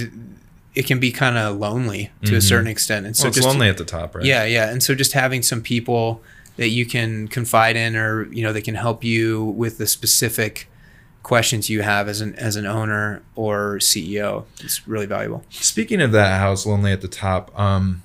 it 0.75 0.87
can 0.87 0.99
be 0.99 1.11
kind 1.11 1.37
of 1.37 1.57
lonely 1.57 2.11
to 2.25 2.35
a 2.35 2.39
Mhm. 2.39 2.43
certain 2.43 2.67
extent, 2.67 3.05
and 3.05 3.15
so 3.15 3.23
well, 3.23 3.27
it's 3.29 3.37
just 3.37 3.47
lonely 3.47 3.69
at 3.69 3.77
the 3.77 3.85
top, 3.85 4.15
right? 4.15 4.25
Yeah, 4.25 4.43
yeah. 4.43 4.69
And 4.71 4.81
so 4.81 4.95
just 4.95 5.13
having 5.13 5.43
some 5.43 5.61
people 5.61 6.21
that 6.57 6.69
you 6.69 6.85
can 6.85 7.27
confide 7.27 7.75
in 7.75 7.95
or, 7.95 8.31
you 8.31 8.43
know, 8.43 8.53
that 8.53 8.63
can 8.63 8.75
help 8.75 9.03
you 9.03 9.43
with 9.43 9.77
the 9.79 9.87
specific 9.87 10.69
questions 11.23 11.69
you 11.69 11.81
have 11.83 12.07
as 12.07 12.21
an 12.21 12.35
as 12.35 12.55
an 12.55 12.65
owner 12.65 13.21
or 13.35 13.77
CEO 13.79 14.45
is 14.63 14.81
really 14.87 15.05
valuable. 15.05 15.43
Speaking 15.49 16.01
of 16.01 16.11
that 16.11 16.39
house, 16.39 16.65
lonely 16.65 16.91
at 16.91 17.01
the 17.01 17.07
top. 17.07 17.57
Um, 17.59 18.01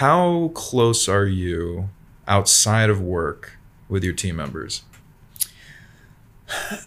how 0.00 0.50
close 0.54 1.08
are 1.08 1.26
you 1.26 1.90
outside 2.26 2.88
of 2.88 3.00
work 3.02 3.58
with 3.88 4.02
your 4.02 4.14
team 4.14 4.36
members? 4.36 4.82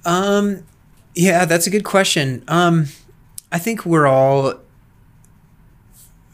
Um 0.06 0.64
yeah, 1.16 1.46
that's 1.46 1.68
a 1.68 1.70
good 1.70 1.84
question. 1.84 2.44
Um 2.48 2.88
I 3.52 3.60
think 3.60 3.86
we're 3.86 4.08
all 4.08 4.56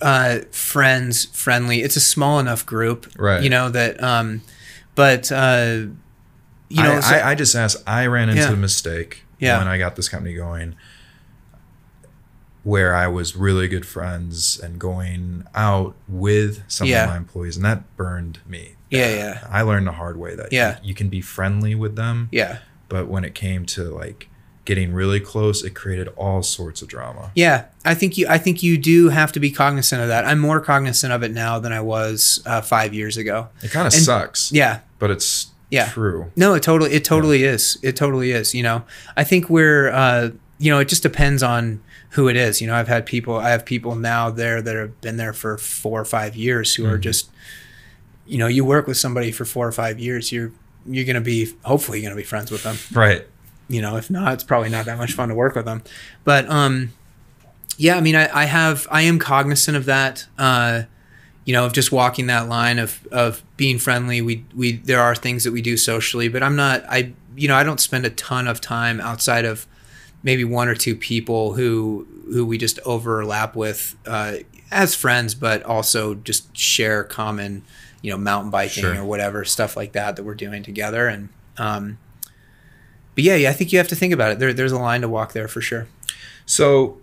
uh 0.01 0.39
friends 0.51 1.25
friendly. 1.25 1.81
It's 1.81 1.95
a 1.97 1.99
small 2.01 2.39
enough 2.39 2.65
group, 2.65 3.07
Right. 3.17 3.43
you 3.43 3.49
know 3.49 3.69
that 3.69 4.01
um 4.01 4.41
but 4.95 5.31
uh 5.31 5.87
you 6.69 6.83
know 6.83 6.93
I, 6.93 6.99
so- 7.01 7.15
I, 7.15 7.31
I 7.31 7.35
just 7.35 7.55
asked. 7.55 7.83
I 7.87 8.05
ran 8.07 8.29
into 8.29 8.41
Yeah. 8.41 8.53
a 8.53 8.55
mistake 8.55 9.23
Yeah. 9.39 9.57
when 9.57 9.67
I 9.67 9.77
got 9.77 9.95
this 9.95 10.07
company 10.07 10.33
going, 10.35 10.75
where 12.63 12.93
I 12.95 13.07
was 13.07 13.35
really 13.35 13.67
good 13.67 13.85
friends 13.85 14.59
and 14.61 14.79
going 14.79 15.45
out 15.55 15.95
with 16.07 16.61
some 16.67 16.87
Yeah. 16.87 17.03
of 17.05 17.09
my 17.09 17.17
employees, 17.17 17.55
and 17.55 17.65
that 17.65 17.95
burned 17.95 18.39
me. 18.47 18.75
Yeah, 18.89 19.09
yeah. 19.15 19.47
I 19.49 19.61
learned 19.61 19.87
the 19.87 19.93
hard 19.93 20.17
way 20.17 20.35
that 20.35 20.51
Yeah. 20.51 20.77
you, 20.81 20.89
you 20.89 20.93
can 20.93 21.09
be 21.09 21.21
friendly 21.21 21.75
with 21.75 21.95
them, 21.95 22.27
yeah. 22.31 22.57
but 22.89 23.07
when 23.07 23.23
it 23.23 23.33
came 23.35 23.65
to 23.67 23.83
like 23.83 24.27
getting 24.65 24.93
really 24.93 25.19
close, 25.19 25.63
it 25.63 25.73
created 25.73 26.07
all 26.15 26.43
sorts 26.43 26.81
of 26.81 26.87
drama. 26.87 27.31
Yeah, 27.33 27.65
I 27.85 27.95
think 27.95 28.17
you. 28.17 28.27
I 28.29 28.37
think 28.37 28.61
you 28.61 28.77
do 28.77 29.09
have 29.09 29.31
to 29.31 29.39
be 29.39 29.49
cognizant 29.51 30.01
of 30.01 30.07
that. 30.09 30.25
I'm 30.25 30.37
more 30.39 30.59
cognizant 30.59 31.11
of 31.13 31.23
it 31.23 31.31
now 31.31 31.57
than 31.59 31.71
I 31.73 31.81
was 31.81 32.41
uh, 32.45 32.61
five 32.61 32.93
years 32.93 33.17
ago. 33.17 33.47
It 33.63 33.71
kind 33.71 33.87
of 33.87 33.93
sucks, 33.93 34.51
Yeah, 34.51 34.79
but 34.99 35.09
it's 35.09 35.47
Yeah. 35.71 35.87
true. 35.89 36.31
no, 36.35 36.53
it 36.55 36.61
totally, 36.61 36.91
it 36.93 37.03
totally 37.05 37.43
is. 37.45 37.77
It 37.81 37.95
totally 37.95 38.31
is. 38.31 38.53
You 38.53 38.61
know, 38.63 38.83
I 39.17 39.23
think 39.23 39.49
we're, 39.49 39.89
uh, 39.91 40.31
you 40.59 40.69
know, 40.71 40.77
it 40.79 40.87
just 40.89 41.01
depends 41.03 41.41
on 41.41 41.79
who 42.11 42.27
it 42.27 42.35
is. 42.35 42.59
You 42.61 42.67
know, 42.67 42.75
I've 42.75 42.87
had 42.87 43.05
people. 43.05 43.35
I 43.37 43.49
have 43.49 43.65
people 43.65 43.95
now 43.95 44.29
there 44.29 44.61
that 44.61 44.75
have 44.75 44.99
been 45.01 45.17
there 45.17 45.33
for 45.33 45.57
four 45.57 46.01
or 46.01 46.05
five 46.05 46.35
years 46.35 46.75
who 46.75 46.85
are 46.85 46.97
Mhm. 46.97 47.01
just, 47.01 47.29
you 48.25 48.37
know, 48.37 48.47
you 48.47 48.65
work 48.65 48.87
with 48.87 48.97
somebody 48.97 49.31
for 49.31 49.45
four 49.45 49.67
or 49.67 49.71
five 49.71 49.99
years. 49.99 50.31
You're 50.31 50.51
you're 50.89 51.05
gonna 51.05 51.21
be 51.21 51.53
hopefully 51.63 51.99
you're 51.99 52.09
gonna 52.09 52.19
be 52.19 52.25
friends 52.25 52.49
with 52.51 52.63
them. 52.63 52.77
Right. 52.93 53.27
you 53.71 53.81
know 53.83 53.97
if 53.97 54.09
not 54.09 54.33
it's 54.33 54.43
probably 54.43 54.69
not 54.69 54.85
that 54.85 54.97
much 54.97 55.11
fun 55.13 55.29
to 55.29 55.35
work 55.35 55.53
with 55.53 55.65
them 55.65 55.83
but 56.23 56.49
um 56.49 56.91
yeah 57.77 57.95
i 57.97 58.01
mean 58.01 58.15
i, 58.15 58.27
I 58.35 58.45
have 58.45 58.87
i 58.89 59.01
am 59.03 59.19
cognizant 59.19 59.77
of 59.77 59.85
that 59.85 60.25
uh 60.39 60.83
you 61.45 61.53
know 61.53 61.67
of 61.67 61.73
just 61.73 61.91
walking 61.91 62.25
that 62.27 62.49
line 62.49 62.79
of 62.79 63.05
of 63.11 63.43
being 63.57 63.77
friendly 63.77 64.21
we 64.23 64.43
we 64.55 64.77
there 64.77 64.99
are 65.01 65.13
things 65.13 65.43
that 65.43 65.51
we 65.51 65.61
do 65.61 65.77
socially 65.77 66.27
but 66.29 66.41
i'm 66.41 66.55
not 66.55 66.83
i 66.89 67.11
you 67.35 67.47
know 67.47 67.55
i 67.55 67.61
don't 67.61 67.79
spend 67.79 68.05
a 68.07 68.09
ton 68.09 68.47
of 68.47 68.59
time 68.59 68.99
outside 69.01 69.45
of 69.45 69.67
maybe 70.23 70.43
one 70.43 70.67
or 70.67 70.75
two 70.75 70.95
people 70.95 71.53
who 71.53 72.07
who 72.31 72.45
we 72.45 72.57
just 72.57 72.79
overlap 72.85 73.55
with 73.55 73.95
uh 74.05 74.33
as 74.71 74.93
friends 74.95 75.33
but 75.33 75.63
also 75.63 76.13
just 76.15 76.55
share 76.55 77.03
common 77.03 77.63
you 78.01 78.11
know 78.11 78.17
mountain 78.17 78.51
biking 78.51 78.83
Sure. 78.83 78.97
or 78.99 79.03
whatever 79.05 79.43
stuff 79.45 79.75
like 79.75 79.93
that 79.93 80.15
that 80.15 80.23
we're 80.23 80.35
doing 80.35 80.61
together 80.63 81.07
and 81.07 81.29
um 81.57 81.97
but 83.15 83.23
yeah, 83.25 83.35
yeah, 83.35 83.49
I 83.49 83.53
think 83.53 83.73
you 83.73 83.79
have 83.79 83.89
to 83.89 83.95
think 83.95 84.13
about 84.13 84.31
it. 84.31 84.39
There, 84.39 84.53
there's 84.53 84.71
a 84.71 84.79
line 84.79 85.01
to 85.01 85.09
walk 85.09 85.33
there 85.33 85.49
for 85.49 85.59
sure. 85.59 85.87
So, 86.45 86.99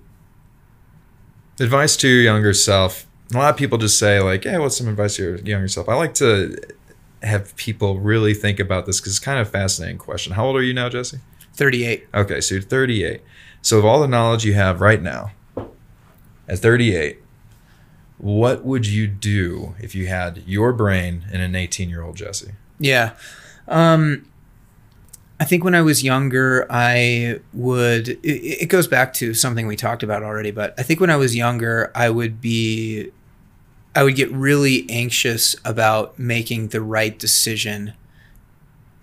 advice 1.61 1.97
to 1.99 2.09
your 2.09 2.23
younger 2.23 2.55
self. 2.55 3.07
A 3.35 3.37
lot 3.37 3.51
of 3.51 3.57
people 3.57 3.77
just 3.77 3.99
say 3.99 4.21
like, 4.21 4.45
"Hey, 4.45 4.57
what's 4.59 4.77
some 4.79 4.89
advice 4.89 5.17
to 5.17 5.23
your 5.23 5.37
younger 5.39 5.69
self?" 5.69 5.89
I 5.89 5.95
like 5.95 6.15
to 6.15 6.57
have 7.23 7.55
people 7.57 7.99
really 7.99 8.33
think 8.35 8.61
about 8.61 8.87
this 8.87 9.01
because 9.01 9.13
it's 9.15 9.19
kind 9.25 9.39
of 9.41 9.49
a 9.49 9.51
fascinating 9.51 9.99
question. 9.99 10.33
How 10.35 10.47
old 10.47 10.57
are 10.57 10.63
you 10.63 10.73
now, 10.73 10.89
Jesse? 10.89 11.19
38. 11.57 12.09
Okay, 12.15 12.41
so 12.41 12.57
you're 12.57 12.63
38. 12.63 13.23
So, 13.63 13.79
of 13.79 13.85
all 13.85 14.01
the 14.01 14.09
knowledge 14.09 14.45
you 14.45 14.55
have 14.55 14.81
right 14.81 15.03
now, 15.03 15.33
at 16.49 16.59
38, 16.59 17.19
what 18.19 18.65
would 18.65 18.87
you 18.87 19.07
do 19.07 19.75
if 19.79 19.95
you 19.95 20.07
had 20.07 20.43
your 20.47 20.73
brain 20.73 21.25
in 21.33 21.41
an 21.41 21.55
18 21.55 21.89
year 21.89 22.03
old 22.03 22.17
Jesse? 22.17 22.53
Yeah. 22.79 23.15
Um, 23.69 24.27
I 25.39 25.45
think 25.45 25.65
when 25.65 25.75
I 25.75 25.83
was 25.83 26.03
younger, 26.03 26.67
I 26.71 27.41
would. 27.53 28.09
It, 28.09 28.63
it 28.63 28.69
goes 28.69 28.87
back 28.87 29.13
to 29.15 29.35
something 29.35 29.67
we 29.67 29.77
talked 29.77 30.03
about 30.03 30.23
already, 30.23 30.51
but 30.51 30.75
I 30.79 30.83
think 30.83 31.01
when 31.01 31.11
I 31.11 31.17
was 31.17 31.37
younger, 31.37 31.91
I 31.95 32.11
would 32.11 32.41
be. 32.41 33.11
I 33.95 34.03
would 34.03 34.15
get 34.15 34.31
really 34.31 34.87
anxious 34.91 35.57
about 35.65 36.19
making 36.19 36.69
the 36.69 36.83
right 36.83 37.19
decision 37.19 37.95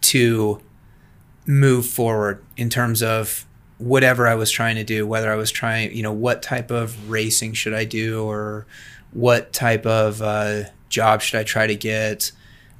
to 0.02 0.62
move 1.46 1.86
forward 1.86 2.44
in 2.58 2.70
terms 2.70 3.04
of 3.04 3.46
whatever 3.78 4.28
I 4.28 4.36
was 4.36 4.50
trying 4.50 4.76
to 4.76 4.84
do, 4.84 5.06
whether 5.06 5.32
I 5.32 5.36
was 5.36 5.52
trying, 5.52 5.96
you 5.96 6.04
know, 6.04 6.14
what 6.14 6.42
type 6.42 6.72
of 6.72 7.10
racing 7.10 7.54
should 7.54 7.74
I 7.74 7.86
do 7.86 8.24
or 8.24 8.66
what 9.12 9.52
type 9.54 9.86
of 9.86 10.22
uh, 10.22 10.64
job 10.90 11.22
should 11.22 11.40
I 11.40 11.44
try 11.44 11.68
to 11.68 11.76
get? 11.76 12.32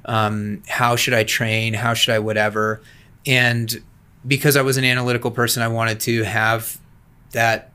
Um, 0.04 0.62
how 0.66 0.96
should 0.96 1.14
I 1.14 1.24
train? 1.24 1.74
How 1.74 1.94
should 1.94 2.14
I 2.14 2.18
whatever? 2.18 2.80
And 3.26 3.82
because 4.26 4.56
I 4.56 4.62
was 4.62 4.76
an 4.76 4.84
analytical 4.84 5.30
person, 5.30 5.62
I 5.62 5.68
wanted 5.68 6.00
to 6.00 6.22
have 6.24 6.78
that 7.32 7.72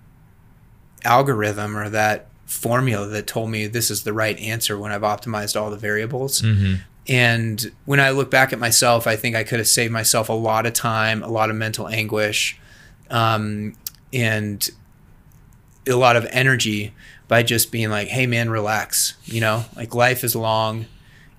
algorithm 1.04 1.78
or 1.78 1.90
that 1.90 2.28
formula 2.46 3.08
that 3.08 3.28
told 3.28 3.50
me 3.52 3.68
this 3.68 3.92
is 3.92 4.04
the 4.04 4.14
right 4.14 4.38
answer 4.40 4.78
when 4.78 4.92
I've 4.92 5.02
optimized 5.02 5.60
all 5.60 5.70
the 5.70 5.78
variables. 5.78 6.42
Mm-hmm. 6.42 6.82
And 7.10 7.72
when 7.86 8.00
I 8.00 8.12
look 8.12 8.30
back 8.30 8.54
at 8.54 8.60
myself, 8.60 9.08
I 9.08 9.16
think 9.16 9.36
I 9.36 9.44
could 9.44 9.58
have 9.58 9.68
saved 9.68 9.92
myself 9.92 10.30
a 10.30 10.34
lot 10.34 10.68
of 10.68 10.74
time, 10.74 11.24
a 11.24 11.28
lot 11.28 11.50
of 11.50 11.56
mental 11.56 11.88
anguish, 11.88 12.60
um, 13.10 13.76
and 14.14 14.70
a 15.88 15.96
lot 15.96 16.16
of 16.16 16.28
energy 16.30 16.94
by 17.28 17.42
just 17.42 17.72
being 17.72 17.90
like, 17.90 18.10
hey, 18.10 18.28
man, 18.28 18.52
relax. 18.52 19.16
You 19.26 19.42
know, 19.42 19.66
like 19.76 19.96
life 19.96 20.24
is 20.24 20.36
long. 20.36 20.86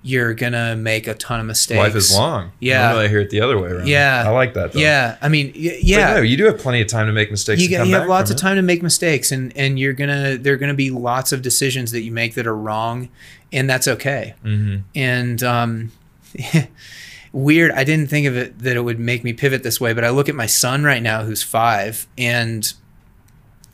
You're 0.03 0.33
gonna 0.33 0.75
make 0.75 1.05
a 1.07 1.13
ton 1.13 1.39
of 1.39 1.45
mistakes. 1.45 1.77
Life 1.77 1.95
is 1.95 2.15
long. 2.15 2.51
Yeah. 2.59 2.95
I 2.97 3.07
hear 3.07 3.19
it 3.19 3.29
the 3.29 3.41
other 3.41 3.59
way 3.59 3.69
around. 3.69 3.87
Yeah. 3.87 4.23
I 4.25 4.29
like 4.31 4.55
that 4.55 4.73
though. 4.73 4.79
Yeah, 4.79 5.17
I 5.21 5.29
mean, 5.29 5.47
y- 5.55 5.77
yeah. 5.81 6.15
no, 6.15 6.21
you 6.21 6.37
do 6.37 6.45
have 6.45 6.57
plenty 6.57 6.81
of 6.81 6.87
time 6.87 7.05
to 7.05 7.11
make 7.13 7.29
mistakes. 7.29 7.61
you, 7.61 7.65
and 7.77 7.85
get, 7.85 7.87
you 7.87 7.95
have 7.99 8.07
lots 8.07 8.31
of 8.31 8.37
it. 8.37 8.39
time 8.39 8.55
to 8.55 8.61
make 8.63 8.81
mistakes 8.81 9.31
and 9.31 9.55
and 9.55 9.77
you're 9.77 9.93
gonna 9.93 10.37
there 10.37 10.53
are 10.53 10.57
gonna 10.57 10.73
be 10.73 10.89
lots 10.89 11.31
of 11.31 11.41
decisions 11.43 11.91
that 11.91 12.01
you 12.01 12.11
make 12.11 12.33
that 12.33 12.47
are 12.47 12.55
wrong 12.57 13.09
and 13.53 13.69
that's 13.69 13.87
okay 13.87 14.33
Mhm. 14.43 14.83
and 14.95 15.43
um 15.43 15.91
weird 17.33 17.71
i 17.71 17.83
didn't 17.83 18.09
think 18.09 18.27
of 18.27 18.35
it 18.35 18.59
that 18.59 18.75
it 18.75 18.81
would 18.81 18.99
make 18.99 19.23
me 19.23 19.31
pivot 19.33 19.63
this 19.63 19.79
way 19.79 19.93
but 19.93 20.03
i 20.03 20.09
look 20.09 20.27
at 20.27 20.35
my 20.35 20.45
son 20.45 20.83
right 20.83 21.01
now 21.01 21.23
who's 21.23 21.41
five 21.43 22.07
and 22.17 22.73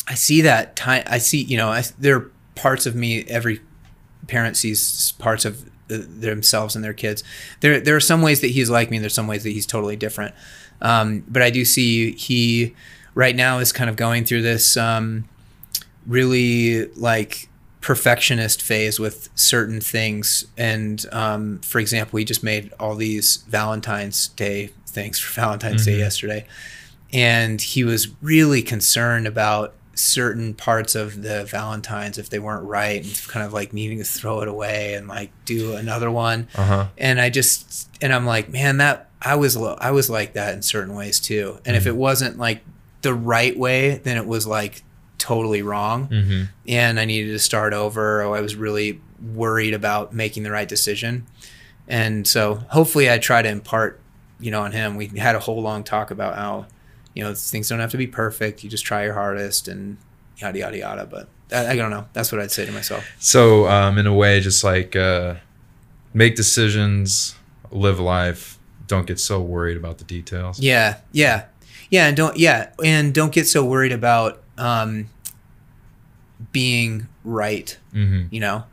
i 0.07 0.13
see 0.13 0.41
that 0.41 0.75
time 0.75 1.03
i 1.07 1.17
see 1.17 1.41
you 1.41 1.57
know 1.57 1.69
I, 1.69 1.83
there 1.97 2.15
are 2.17 2.31
parts 2.55 2.85
of 2.85 2.95
me 2.95 3.23
every 3.27 3.61
parent 4.27 4.57
sees 4.57 5.13
parts 5.13 5.43
of 5.45 5.65
themselves 5.87 6.75
and 6.75 6.83
their 6.83 6.93
kids. 6.93 7.23
There 7.61 7.79
there 7.79 7.95
are 7.95 7.99
some 8.01 8.21
ways 8.21 8.41
that 8.41 8.49
he's 8.51 8.69
like 8.69 8.89
me 8.91 8.97
and 8.97 9.03
there's 9.03 9.13
some 9.13 9.27
ways 9.27 9.43
that 9.43 9.51
he's 9.51 9.65
totally 9.65 9.95
different. 9.95 10.33
Um, 10.81 11.23
but 11.27 11.41
i 11.41 11.49
do 11.49 11.65
see 11.65 12.11
he 12.11 12.75
right 13.15 13.35
now 13.35 13.57
is 13.57 13.71
kind 13.71 13.89
of 13.89 13.95
going 13.95 14.25
through 14.25 14.43
this 14.43 14.77
um, 14.77 15.27
really 16.05 16.85
like 16.93 17.49
perfectionist 17.81 18.61
phase 18.61 18.99
with 18.99 19.29
certain 19.35 19.79
things. 19.81 20.45
And 20.57 21.05
um, 21.11 21.59
for 21.59 21.79
example 21.79 22.17
he 22.19 22.25
just 22.25 22.43
made 22.43 22.71
all 22.79 22.95
these 22.95 23.37
valentine's 23.49 24.27
day 24.29 24.71
things 24.85 25.19
for 25.19 25.33
valentine's 25.33 25.85
day 25.85 25.93
Mhm. 25.95 25.99
yesterday. 25.99 26.45
And 27.13 27.61
he 27.61 27.83
was 27.83 28.09
really 28.21 28.61
concerned 28.61 29.25
about 29.27 29.73
certain 29.97 30.53
parts 30.53 30.93
of 30.95 31.21
the 31.23 31.43
valentines 31.45 32.17
if 32.17 32.29
they 32.29 32.39
weren't 32.39 32.63
right 32.65 33.03
and 33.03 33.27
kind 33.27 33.45
of 33.45 33.51
like 33.53 33.73
needing 33.73 33.97
to 33.97 34.03
throw 34.03 34.41
it 34.41 34.47
away 34.47 34.93
and 34.93 35.07
like 35.07 35.31
do 35.45 35.75
another 35.75 36.11
one 36.11 36.47
Uh-huh. 36.55 36.87
and 36.97 37.19
I 37.19 37.29
just 37.29 37.89
and 38.01 38.13
I'm 38.13 38.25
like, 38.25 38.49
man, 38.49 38.77
that 38.77 39.09
I 39.21 39.35
was 39.35 39.57
I 39.57 39.91
was 39.91 40.09
like 40.09 40.33
that 40.33 40.53
in 40.53 40.61
certain 40.61 40.93
ways 40.95 41.19
too. 41.19 41.59
And 41.65 41.75
if 41.75 41.87
it 41.87 41.95
wasn't 41.95 42.37
like 42.37 42.61
the 43.01 43.13
right 43.13 43.57
way, 43.57 43.97
then 43.97 44.17
it 44.17 44.25
was 44.27 44.45
like 44.45 44.83
totally 45.17 45.63
wrong, 45.63 46.07
Mm-hmm. 46.09 46.43
and 46.67 46.99
I 46.99 47.05
needed 47.05 47.31
to 47.31 47.39
start 47.39 47.73
over. 47.73 48.21
Or 48.23 48.35
I 48.35 48.41
was 48.41 48.55
really 48.55 49.01
worried 49.33 49.73
about 49.73 50.13
making 50.13 50.43
the 50.43 50.51
right 50.51 50.67
decision, 50.69 51.25
and 51.87 52.27
so 52.27 52.55
hopefully 52.69 53.09
I 53.11 53.17
try 53.17 53.41
to 53.41 53.49
impart, 53.49 53.99
you 54.39 54.51
know, 54.51 54.61
on 54.61 54.71
him. 54.73 54.95
We 54.95 55.07
had 55.07 55.35
a 55.35 55.39
whole 55.39 55.61
long 55.61 55.83
talk 55.83 56.11
about 56.11 56.35
how, 56.35 56.67
you 57.17 57.23
know, 57.23 57.33
things 57.33 57.67
don't 57.67 57.79
have 57.79 57.89
to 57.89 57.97
be 57.97 58.05
perfect. 58.05 58.63
You 58.63 58.69
just 58.69 58.85
try 58.85 59.03
your 59.03 59.15
hardest 59.15 59.67
and 59.67 59.97
yada 60.37 60.59
yada 60.59 60.77
yada. 60.77 61.05
But 61.07 61.27
I, 61.51 61.71
I 61.71 61.75
don't 61.75 61.89
know. 61.89 62.05
That's 62.13 62.31
what 62.31 62.39
I'd 62.39 62.51
say 62.51 62.63
to 62.63 62.71
myself. 62.71 63.09
So, 63.17 63.67
um, 63.67 63.97
in 63.97 64.05
a 64.05 64.13
way, 64.13 64.39
just 64.39 64.63
like 64.63 64.95
uh, 64.95 65.37
make 66.13 66.35
decisions, 66.35 67.33
live 67.71 67.99
life. 67.99 68.59
Don't 68.85 69.07
get 69.07 69.19
so 69.19 69.41
worried 69.41 69.77
about 69.77 69.97
the 69.97 70.03
details. 70.03 70.59
Yeah, 70.59 70.99
yeah, 71.11 71.45
yeah, 71.89 72.05
and 72.05 72.15
don't 72.15 72.37
yeah, 72.37 72.69
and 72.85 73.15
don't 73.15 73.33
get 73.33 73.47
so 73.47 73.65
worried 73.65 73.93
about 73.93 74.43
um, 74.59 75.09
being 76.51 77.07
right. 77.23 77.79
Mm-hmm. 77.95 78.27
You 78.29 78.39
know, 78.41 78.63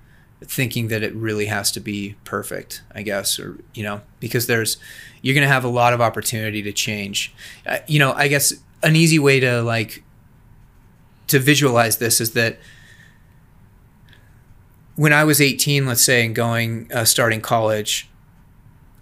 thinking 0.42 0.88
that 0.88 1.02
it 1.02 1.14
really 1.14 1.46
has 1.46 1.72
to 1.72 1.80
be 1.80 2.16
perfect. 2.24 2.82
I 2.94 3.00
guess, 3.00 3.40
or 3.40 3.58
you 3.72 3.84
know, 3.84 4.02
because 4.20 4.48
there's 4.48 4.76
you're 5.24 5.34
gonna 5.34 5.46
have 5.46 5.64
a 5.64 5.68
lot 5.68 5.94
of 5.94 6.02
opportunity 6.02 6.60
to 6.60 6.70
change. 6.70 7.32
Uh, 7.66 7.78
you 7.86 7.98
know, 7.98 8.12
I 8.12 8.28
guess 8.28 8.52
an 8.82 8.94
easy 8.94 9.18
way 9.18 9.40
to 9.40 9.62
like 9.62 10.04
to 11.28 11.38
visualize 11.38 11.96
this 11.96 12.20
is 12.20 12.32
that 12.32 12.58
when 14.96 15.14
I 15.14 15.24
was 15.24 15.40
18, 15.40 15.86
let's 15.86 16.02
say, 16.02 16.26
and 16.26 16.34
going 16.34 16.92
uh, 16.92 17.06
starting 17.06 17.40
college, 17.40 18.10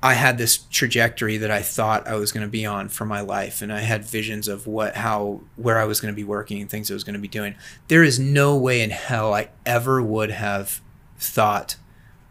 I 0.01 0.15
had 0.15 0.39
this 0.39 0.59
trajectory 0.71 1.39
that 1.39 1.51
I 1.51 1.61
thought 1.61 2.07
I 2.07 2.15
was 2.15 2.31
going 2.31 2.47
to 2.47 2.51
be 2.51 2.65
on 2.65 2.89
for 2.89 3.05
my 3.05 3.21
life, 3.21 3.61
and 3.61 3.73
I 3.73 3.81
had 3.81 4.05
visions 4.05 4.47
of 4.47 4.69
what, 4.69 4.95
how, 4.95 5.41
where 5.57 5.79
I 5.79 5.85
was 5.87 6.01
going 6.01 6.15
to 6.15 6.17
be 6.17 6.25
working 6.25 6.61
and 6.61 6.71
things 6.71 6.89
I 6.89 6.95
was 6.95 7.03
going 7.03 7.15
to 7.15 7.21
be 7.21 7.27
doing. 7.27 7.57
There 7.89 8.05
is 8.05 8.21
no 8.21 8.57
way 8.57 8.81
in 8.81 8.91
hell 8.91 9.35
I 9.35 9.49
ever 9.67 10.01
would 10.01 10.31
have 10.31 10.81
thought 11.19 11.75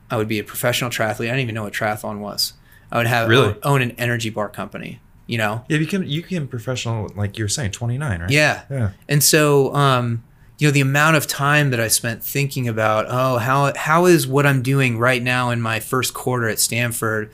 I 0.09 0.15
would 0.15 0.29
be 0.29 0.39
a 0.39 0.45
professional 0.45 0.89
triathlete. 0.89 1.25
I 1.25 1.35
didn't 1.35 1.39
even 1.41 1.55
know 1.55 1.63
what 1.63 1.73
triathlon 1.73 2.19
was. 2.19 2.53
I 2.91 2.97
would 2.97 3.07
have 3.07 3.29
Really? 3.29 3.55
own, 3.63 3.81
an 3.81 3.91
energy 3.97 4.29
bar 4.29 4.49
company. 4.49 4.99
You 5.27 5.37
know, 5.37 5.63
Yeah, 5.69 5.77
you 5.77 5.87
can 5.87 6.07
you 6.09 6.21
can 6.23 6.47
professional 6.47 7.09
like 7.15 7.37
you 7.37 7.45
were 7.45 7.49
saying, 7.49 7.71
twenty 7.71 7.97
nine, 7.97 8.21
right? 8.21 8.29
yeah. 8.29 8.63
Yeah. 8.69 8.89
And 9.07 9.23
so, 9.23 9.73
um, 9.73 10.23
you 10.57 10.67
know, 10.67 10.71
the 10.71 10.81
amount 10.81 11.15
of 11.15 11.25
time 11.25 11.69
that 11.71 11.79
I 11.79 11.87
spent 11.87 12.21
thinking 12.23 12.67
about, 12.67 13.05
oh, 13.07 13.37
how 13.37 13.71
how 13.77 14.05
is 14.07 14.27
what 14.27 14.45
I'm 14.45 14.61
doing 14.61 14.97
right 14.97 15.23
now 15.23 15.49
in 15.51 15.61
my 15.61 15.79
first 15.79 16.13
quarter 16.13 16.49
at 16.49 16.59
Stanford, 16.59 17.31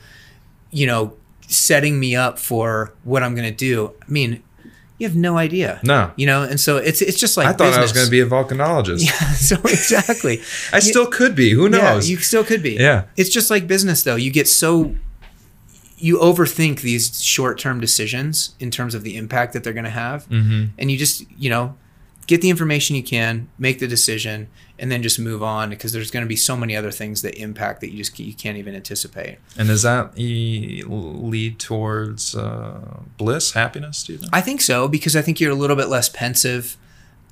you 0.70 0.86
know, 0.86 1.14
setting 1.48 1.98
me 1.98 2.14
up 2.14 2.38
for 2.38 2.92
what 3.02 3.22
I'm 3.24 3.34
going 3.34 3.48
to 3.48 3.54
do? 3.56 3.92
I 4.00 4.10
mean, 4.10 4.42
you 4.98 5.06
have 5.08 5.16
no 5.16 5.36
idea. 5.36 5.80
No. 5.82 6.12
You 6.16 6.26
know, 6.26 6.42
and 6.44 6.60
so 6.60 6.76
it's 6.76 7.02
it's 7.02 7.18
just 7.18 7.36
like 7.36 7.48
I 7.48 7.52
thought 7.52 7.72
I 7.74 7.80
was 7.80 7.92
going 7.92 8.06
to 8.06 8.10
be 8.10 8.20
a 8.20 8.26
volcanologist. 8.26 9.00
Yeah, 9.04 9.32
so 9.32 9.56
exactly. 9.64 10.40
I 10.72 10.78
still 10.78 11.06
could 11.06 11.34
be. 11.34 11.50
Who 11.50 11.68
knows? 11.68 12.08
Yeah, 12.08 12.14
you 12.16 12.20
still 12.22 12.44
could 12.44 12.62
be. 12.62 12.74
Yeah. 12.74 13.04
It's 13.16 13.30
just 13.30 13.50
like 13.50 13.66
business 13.66 14.04
though. 14.04 14.16
You 14.16 14.30
get 14.30 14.46
so 14.46 14.94
you 16.00 16.16
overthink 16.18 16.80
these 16.82 17.22
short-term 17.22 17.80
decisions 17.80 18.54
in 18.60 18.70
terms 18.70 18.94
of 18.94 19.02
the 19.02 19.16
impact 19.16 19.52
that 19.52 19.64
they're 19.64 19.72
going 19.72 19.84
to 19.84 19.90
have 19.90 20.28
mm-hmm. 20.28 20.66
and 20.78 20.90
you 20.90 20.96
just 20.98 21.24
you 21.36 21.50
know 21.50 21.76
get 22.26 22.40
the 22.42 22.50
information 22.50 22.94
you 22.94 23.02
can 23.02 23.48
make 23.58 23.78
the 23.78 23.88
decision 23.88 24.48
and 24.78 24.92
then 24.92 25.02
just 25.02 25.18
move 25.18 25.42
on 25.42 25.70
because 25.70 25.92
there's 25.92 26.10
going 26.10 26.22
to 26.22 26.28
be 26.28 26.36
so 26.36 26.54
many 26.56 26.76
other 26.76 26.90
things 26.90 27.22
that 27.22 27.34
impact 27.36 27.80
that 27.80 27.90
you 27.90 27.96
just 27.98 28.18
you 28.18 28.34
can't 28.34 28.56
even 28.58 28.74
anticipate 28.74 29.38
And 29.56 29.66
does 29.68 29.82
that 29.82 30.12
lead 30.16 31.58
towards 31.58 32.34
uh, 32.36 33.00
bliss, 33.16 33.52
happiness? 33.52 34.04
Do 34.04 34.12
you 34.12 34.18
think? 34.18 34.30
i 34.34 34.40
think 34.40 34.60
so 34.60 34.88
because 34.88 35.16
i 35.16 35.22
think 35.22 35.40
you're 35.40 35.52
a 35.52 35.56
little 35.56 35.76
bit 35.76 35.88
less 35.88 36.08
pensive 36.08 36.76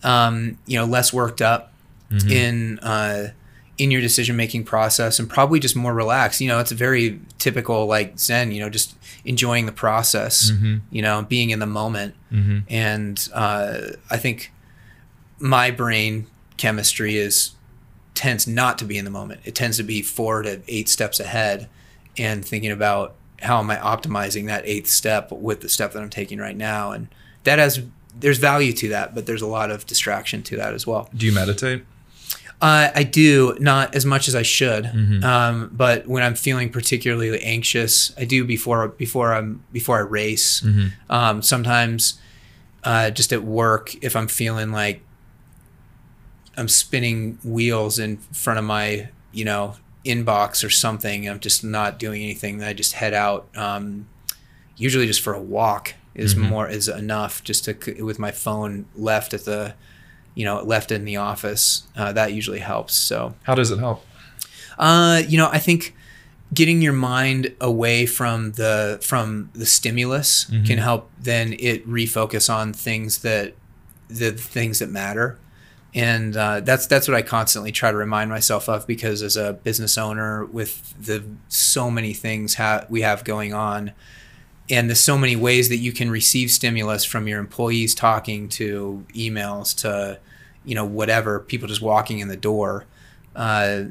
um, 0.03 0.59
you 0.67 0.79
know 0.79 0.85
less 0.85 1.12
worked 1.12 1.41
up 1.43 1.73
Mhm. 2.11 2.31
in 2.31 2.79
uh, 2.81 3.29
in 3.79 3.91
your 3.91 4.01
decision 4.01 4.37
making 4.37 4.64
process 4.64 5.18
and 5.18 5.29
probably 5.29 5.61
just 5.61 5.77
more 5.77 5.93
relaxed 5.93 6.41
you 6.41 6.49
know 6.49 6.59
it's 6.59 6.72
a 6.72 6.74
very 6.74 7.20
typical 7.39 7.87
like 7.87 8.18
zen 8.18 8.51
you 8.51 8.59
know 8.61 8.70
just 8.70 8.95
enjoying 9.24 9.66
the 9.66 9.72
process 9.72 10.51
Mhm. 10.51 10.81
you 10.91 11.03
know 11.03 11.22
being 11.29 11.51
in 11.51 11.59
the 11.59 11.66
moment 11.66 12.14
Mm-hmm. 12.33 12.59
and 12.68 13.29
uh, 13.35 13.79
I 14.11 14.16
think 14.16 14.53
my 15.39 15.70
brain 15.70 16.27
chemistry 16.57 17.16
is 17.16 17.51
tends 18.14 18.47
not 18.47 18.79
to 18.79 18.85
be 18.87 18.97
in 18.97 19.05
the 19.05 19.11
moment. 19.11 19.43
It 19.45 19.55
tends 19.55 19.77
to 19.77 19.83
be 19.83 20.01
four 20.01 20.41
to 20.43 20.61
eight 20.68 20.89
steps 20.89 21.20
ahead, 21.20 21.68
and 22.16 22.43
thinking 22.45 22.70
about 22.70 23.14
how 23.43 23.59
am 23.59 23.70
I 23.70 23.77
optimizing 23.77 24.47
that 24.47 24.64
eighth 24.66 24.87
step 24.89 25.31
with 25.31 25.61
the 25.61 25.68
step 25.68 25.93
that 25.93 26.03
I'm 26.03 26.09
taking 26.11 26.39
right 26.39 26.57
now, 26.57 26.93
and 26.93 27.09
that 27.45 27.59
has 27.59 27.83
there's 28.18 28.39
value 28.39 28.72
to 28.72 28.89
that, 28.89 29.14
but 29.14 29.27
there's 29.27 29.43
a 29.43 29.47
lot 29.47 29.70
of 29.70 29.85
distraction 29.87 30.43
to 30.45 30.57
that 30.57 30.72
as 30.72 30.87
well. 30.87 31.11
Do 31.14 31.27
you 31.27 31.33
meditate? 31.33 31.85
Uh, 32.62 32.88
I 32.94 33.02
do 33.02 33.54
not 33.61 33.94
as 33.94 34.07
much 34.07 34.28
as 34.28 34.34
I 34.34 34.40
should, 34.42 34.84
Mhm. 34.86 35.22
um, 35.22 35.70
but 35.74 36.07
when 36.07 36.22
I'm 36.22 36.34
feeling 36.34 36.70
particularly 36.70 37.42
anxious, 37.42 38.12
I 38.16 38.24
do 38.24 38.44
before 38.44 38.88
before 38.88 39.34
I'm 39.34 39.62
before 39.74 39.98
I 39.98 40.00
race. 40.00 40.62
Mhm. 40.62 40.92
Um, 41.11 41.42
sometimes, 41.42 42.14
uh, 42.82 43.11
just 43.11 43.30
at 43.32 43.44
work, 43.44 43.94
if 44.02 44.16
I'm 44.16 44.26
feeling 44.26 44.72
like 44.72 45.02
I'm 46.57 46.68
spinning 46.68 47.38
wheels 47.44 47.98
in 47.98 48.16
front 48.32 48.59
of 48.59 48.64
my, 48.64 49.09
you 49.32 49.44
know, 49.44 49.76
inbox 50.07 50.64
or 50.64 50.70
something, 50.70 51.28
I'm 51.28 51.40
just 51.40 51.62
not 51.62 51.98
doing 51.98 52.22
anything. 52.22 52.62
I 52.62 52.72
just 52.72 52.94
head 52.94 53.12
out. 53.12 53.48
Um, 53.54 54.07
usually, 54.78 55.07
just 55.07 55.20
for 55.20 55.34
a 55.34 55.40
walk 55.40 55.92
is 56.14 56.34
Mhm. 56.34 56.48
more 56.48 56.68
is 56.70 56.88
enough. 56.88 57.44
Just 57.44 57.64
to 57.66 57.74
with 58.02 58.18
my 58.18 58.30
phone 58.30 58.86
left 58.96 59.34
at 59.34 59.44
the, 59.44 59.74
you 60.37 60.45
know, 60.45 60.62
left 60.62 60.93
in 60.93 61.05
the 61.05 61.16
office. 61.16 61.82
Uh, 61.97 62.12
that 62.12 62.32
usually 62.32 62.61
helps. 62.61 62.95
So. 62.95 63.34
How 63.43 63.57
does 63.57 63.72
it 63.72 63.78
help? 63.80 64.07
Uh, 64.78 65.22
you 65.26 65.37
know, 65.39 65.49
I 65.51 65.59
think 65.59 65.97
getting 66.55 66.80
your 66.80 66.93
mind 66.93 67.53
away 67.61 68.07
from 68.07 68.53
the 68.53 68.99
from 69.03 69.51
the 69.53 69.66
stimulus 69.66 70.45
Mhm. 70.45 70.64
can 70.66 70.78
help 70.78 71.11
then 71.20 71.57
it 71.59 71.84
refocus 71.89 72.49
on 72.49 72.72
things 72.72 73.18
that 73.18 73.55
the 74.09 74.30
things 74.32 74.78
that 74.78 74.89
matter. 74.91 75.39
And 75.95 76.37
uh, 76.37 76.61
that's 76.61 76.87
that's 76.87 77.09
what 77.09 77.16
I 77.16 77.22
constantly 77.22 77.72
try 77.72 77.91
to 77.91 77.97
remind 77.97 78.28
myself 78.30 78.68
of 78.68 78.87
because 78.87 79.22
as 79.22 79.37
a 79.37 79.55
business 79.55 79.97
owner 79.99 80.45
with 80.45 80.95
the 81.03 81.24
so 81.49 81.91
many 81.91 82.12
things 82.12 82.55
ha- 82.57 82.84
we 82.91 83.01
have 83.01 83.24
going 83.24 83.55
on, 83.55 83.93
and 84.69 84.89
there's 84.89 85.01
so 85.01 85.17
many 85.17 85.37
ways 85.37 85.69
that 85.69 85.77
you 85.77 85.93
can 85.93 86.11
receive 86.11 86.51
stimulus 86.51 87.05
from 87.05 87.29
your 87.29 87.39
employees 87.39 87.95
talking 87.95 88.49
to 88.51 89.05
emails 89.14 89.77
to, 89.83 90.19
you 90.64 90.75
know, 90.75 90.85
whatever 90.85 91.41
people 91.41 91.69
just 91.69 91.83
walking 91.83 92.19
in 92.19 92.29
the 92.29 92.37
door. 92.37 92.85
Uh, 93.35 93.85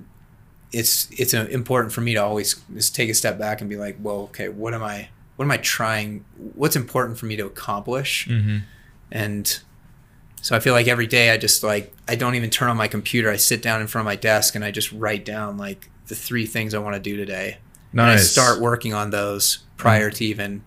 it's 0.71 1.07
it's 1.11 1.33
important 1.33 1.93
for 1.93 2.01
me 2.01 2.13
to 2.13 2.19
always 2.19 2.55
just 2.73 2.93
take 2.95 3.09
a 3.09 3.13
step 3.13 3.39
back 3.39 3.61
and 3.61 3.69
be 3.69 3.77
like, 3.77 3.97
well, 4.01 4.21
okay, 4.23 4.49
what 4.49 4.73
am 4.73 4.83
I 4.83 5.09
what 5.37 5.45
am 5.45 5.51
I 5.51 5.57
trying? 5.57 6.25
What's 6.55 6.75
important 6.75 7.17
for 7.17 7.25
me 7.25 7.35
to 7.37 7.45
accomplish? 7.45 8.27
Mm-hmm. 8.27 8.57
And 9.11 9.59
so 10.41 10.55
I 10.55 10.59
feel 10.59 10.73
like 10.73 10.87
every 10.87 11.07
day 11.07 11.31
I 11.31 11.37
just 11.37 11.63
like 11.63 11.93
I 12.07 12.15
don't 12.15 12.35
even 12.35 12.49
turn 12.49 12.69
on 12.69 12.75
my 12.75 12.89
computer. 12.89 13.29
I 13.29 13.37
sit 13.37 13.61
down 13.61 13.79
in 13.79 13.87
front 13.87 14.03
of 14.03 14.05
my 14.05 14.17
desk 14.17 14.55
and 14.55 14.65
I 14.65 14.71
just 14.71 14.91
write 14.91 15.23
down 15.23 15.57
like 15.57 15.89
the 16.07 16.15
three 16.15 16.45
things 16.45 16.73
I 16.73 16.79
want 16.79 16.95
to 16.95 17.01
do 17.01 17.15
today. 17.15 17.57
And 18.03 18.11
I 18.11 18.17
start 18.17 18.59
working 18.59 18.93
on 18.93 19.09
those 19.09 19.59
prior 19.77 20.09
to 20.11 20.25
even 20.25 20.63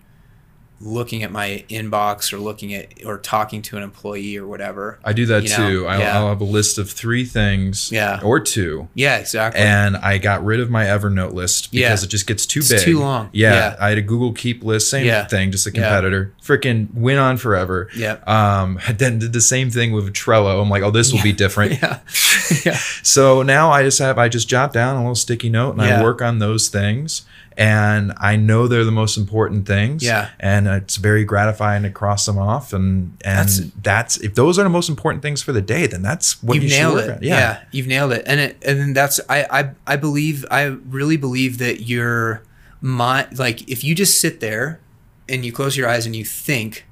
looking 0.81 1.23
at 1.23 1.31
my 1.31 1.63
inbox 1.69 2.31
or 2.31 2.37
looking 2.37 2.73
at 2.73 3.05
or 3.05 3.17
talking 3.17 3.61
to 3.63 3.75
an 3.77 3.83
employee 3.83 4.37
or 4.37 4.47
whatever. 4.47 4.97
I 5.03 5.11
do 5.13 5.25
that 5.25 5.43
you 5.43 5.49
know, 5.49 5.69
too. 5.69 5.87
I'll, 5.87 5.99
yeah. 5.99 6.17
I'll 6.17 6.29
have 6.29 6.39
a 6.41 6.45
list 6.45 6.77
of 6.77 6.89
three 6.89 7.25
things, 7.25 7.91
Yeah. 7.91 8.19
or 8.23 8.39
two, 8.39 8.87
Yeah, 8.93 9.17
exactly. 9.17 9.61
and 9.61 9.97
I 9.97 10.17
got 10.19 10.43
rid 10.45 10.59
of 10.61 10.69
my 10.69 10.85
Evernote 10.85 11.33
list 11.33 11.71
because 11.71 12.01
Yeah. 12.01 12.05
it 12.05 12.09
just 12.09 12.27
gets 12.27 12.45
too 12.45 12.59
It's 12.59 12.69
big. 12.69 12.79
too 12.81 12.99
long. 12.99 13.29
Yeah, 13.33 13.53
Yeah. 13.53 13.75
I 13.79 13.89
had 13.89 13.97
a 13.97 14.01
Google 14.01 14.31
Keep 14.31 14.63
list, 14.63 14.89
same 14.89 15.05
Yeah. 15.05 15.25
thing, 15.25 15.51
just 15.51 15.67
a 15.67 15.71
competitor. 15.71 16.31
Freaking 16.41 16.93
went 16.93 17.19
on 17.19 17.37
forever. 17.37 17.89
yeah. 17.95 18.17
Um, 18.25 18.79
then 18.97 19.19
did 19.19 19.33
the 19.33 19.41
same 19.41 19.69
thing 19.69 19.91
with 19.91 20.13
Trello. 20.13 20.61
I'm 20.61 20.69
like, 20.69 20.83
oh, 20.83 20.91
this 20.91 21.11
will 21.11 21.21
be 21.23 21.33
different. 21.33 21.69
Yeah. 21.81 21.99
yeah. 22.65 22.77
So 23.03 23.41
now 23.43 23.71
I 23.71 23.83
just 23.83 23.99
have 23.99 24.17
I 24.17 24.27
just 24.29 24.47
jot 24.49 24.73
down 24.73 24.95
a 24.95 24.99
little 24.99 25.15
sticky 25.15 25.49
note 25.49 25.71
and 25.73 25.81
I 25.81 26.01
work 26.01 26.21
on 26.21 26.39
those 26.39 26.67
things. 26.69 27.23
And 27.59 28.13
I 28.17 28.37
know 28.37 28.67
they're 28.67 28.85
the 28.85 28.91
most 28.91 29.17
important 29.17 29.67
things. 29.67 30.01
Yeah. 30.01 30.29
And 30.39 30.65
it's 30.67 30.95
very 30.95 31.25
gratifying 31.25 31.83
to 31.83 31.89
cross 31.91 32.25
them 32.25 32.37
off. 32.37 32.71
And 32.71 33.17
and 33.25 33.49
That's- 33.49 33.61
that's, 33.83 34.17
if 34.17 34.33
those 34.33 34.57
are 34.57 34.63
the 34.63 34.69
most 34.69 34.87
important 34.89 35.21
things 35.21 35.41
for 35.43 35.51
the 35.51 35.61
day, 35.61 35.85
then 35.85 36.01
that's 36.01 36.41
what 36.41 36.55
you've 36.55 36.63
you 36.63 36.69
should 36.69 36.79
nailed 36.79 36.95
work 36.95 37.05
it. 37.07 37.11
on. 37.17 37.23
Yeah. 37.23 37.63
you've 37.71 37.87
nailed 37.87 38.13
it. 38.13 38.23
And 38.25 38.39
it 38.39 38.63
and 38.65 38.79
then 38.79 38.93
that's 38.93 39.19
I 39.29 39.45
I 39.51 39.71
I 39.85 39.95
believe 39.97 40.45
I 40.49 40.63
really 40.63 41.17
believe 41.17 41.57
that 41.57 41.81
your 41.81 42.43
mind 42.81 43.37
like 43.37 43.67
if 43.69 43.83
you 43.83 43.93
just 43.93 44.21
sit 44.21 44.39
there 44.39 44.79
and 45.27 45.43
you 45.45 45.51
close 45.51 45.75
your 45.75 45.87
eyes 45.89 46.05
and 46.05 46.15
you 46.15 46.23
think, 46.23 46.85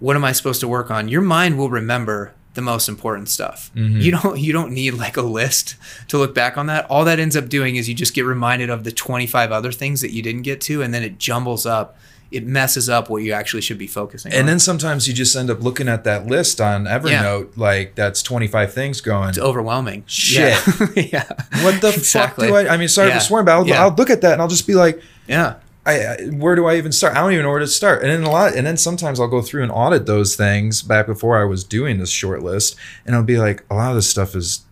what 0.00 0.16
am 0.16 0.24
I 0.24 0.32
supposed 0.32 0.60
to 0.60 0.68
work 0.68 0.90
on? 0.90 1.06
Your 1.08 1.22
mind 1.22 1.56
will 1.56 1.70
remember 1.70 2.34
the 2.58 2.62
most 2.62 2.88
important 2.88 3.28
stuff. 3.28 3.70
Mm-hmm. 3.74 4.00
You 4.00 4.10
don't 4.10 4.38
you 4.38 4.52
don't 4.52 4.72
need 4.72 4.90
like 4.94 5.16
a 5.16 5.22
list 5.22 5.76
to 6.08 6.18
look 6.18 6.34
back 6.34 6.58
on 6.58 6.66
that. 6.66 6.84
All 6.90 7.04
that 7.04 7.18
ends 7.20 7.36
up 7.36 7.48
doing 7.48 7.76
is 7.76 7.88
you 7.88 7.94
just 7.94 8.14
get 8.14 8.24
reminded 8.26 8.68
of 8.68 8.82
the 8.84 8.90
25 8.92 9.52
other 9.52 9.70
things 9.72 10.00
that 10.00 10.10
you 10.12 10.22
didn't 10.22 10.42
get 10.42 10.60
to 10.62 10.82
and 10.82 10.92
then 10.92 11.02
it 11.02 11.18
jumbles 11.18 11.64
up. 11.64 11.96
It 12.30 12.44
messes 12.44 12.90
up 12.90 13.08
what 13.08 13.22
you 13.22 13.32
actually 13.32 13.62
should 13.62 13.78
be 13.78 13.86
focusing 13.86 14.32
on. 14.34 14.38
And 14.38 14.46
then 14.48 14.58
sometimes 14.58 15.08
you 15.08 15.14
just 15.14 15.34
end 15.34 15.48
up 15.48 15.62
looking 15.62 15.88
at 15.88 16.04
that 16.04 16.26
list 16.26 16.60
on 16.60 16.84
Evernote, 16.84 17.56
like 17.56 17.94
that's 17.94 18.22
25 18.22 18.74
things 18.74 19.00
going. 19.00 19.30
it's 19.30 19.38
overwhelming. 19.38 20.04
Shit. 20.06 20.58
Yeah. 20.94 21.02
yeah. 21.12 21.62
What 21.64 21.80
the 21.80 21.88
Exactly. 21.96 22.48
fuck 22.48 22.62
do 22.62 22.68
I? 22.68 22.74
I 22.74 22.76
mean, 22.76 22.88
sorry 22.88 23.08
Yeah. 23.08 23.18
for 23.20 23.24
swearing, 23.24 23.46
but 23.46 23.52
I'll, 23.52 23.66
Yeah. 23.66 23.82
I'll 23.82 23.94
look 23.94 24.10
at 24.10 24.20
that 24.20 24.34
and 24.34 24.42
I'll 24.42 24.48
just 24.48 24.66
be 24.66 24.74
like, 24.74 25.00
Yeah. 25.26 25.54
I, 25.88 25.94
I 26.14 26.16
where 26.26 26.54
do 26.54 26.66
I 26.66 26.76
even 26.76 26.92
start? 26.92 27.16
I 27.16 27.20
don't 27.20 27.32
even 27.32 27.44
know 27.44 27.50
where 27.50 27.58
to 27.60 27.66
start. 27.66 28.02
And 28.02 28.10
then 28.10 28.22
a 28.24 28.30
lot, 28.30 28.54
and 28.54 28.66
then 28.66 28.76
sometimes 28.76 29.18
I'll 29.20 29.28
go 29.28 29.42
through 29.42 29.62
and 29.62 29.72
audit 29.72 30.06
those 30.06 30.36
things 30.36 30.82
back 30.82 31.06
before 31.06 31.40
I 31.40 31.44
was 31.44 31.64
doing 31.64 31.98
this 31.98 32.10
short 32.10 32.42
list, 32.42 32.76
and 33.06 33.14
I'll 33.16 33.22
be 33.22 33.38
like, 33.38 33.64
a 33.70 33.74
lot 33.74 33.90
of 33.90 33.96
this 33.96 34.08
stuff 34.10 34.34
is 34.36 34.64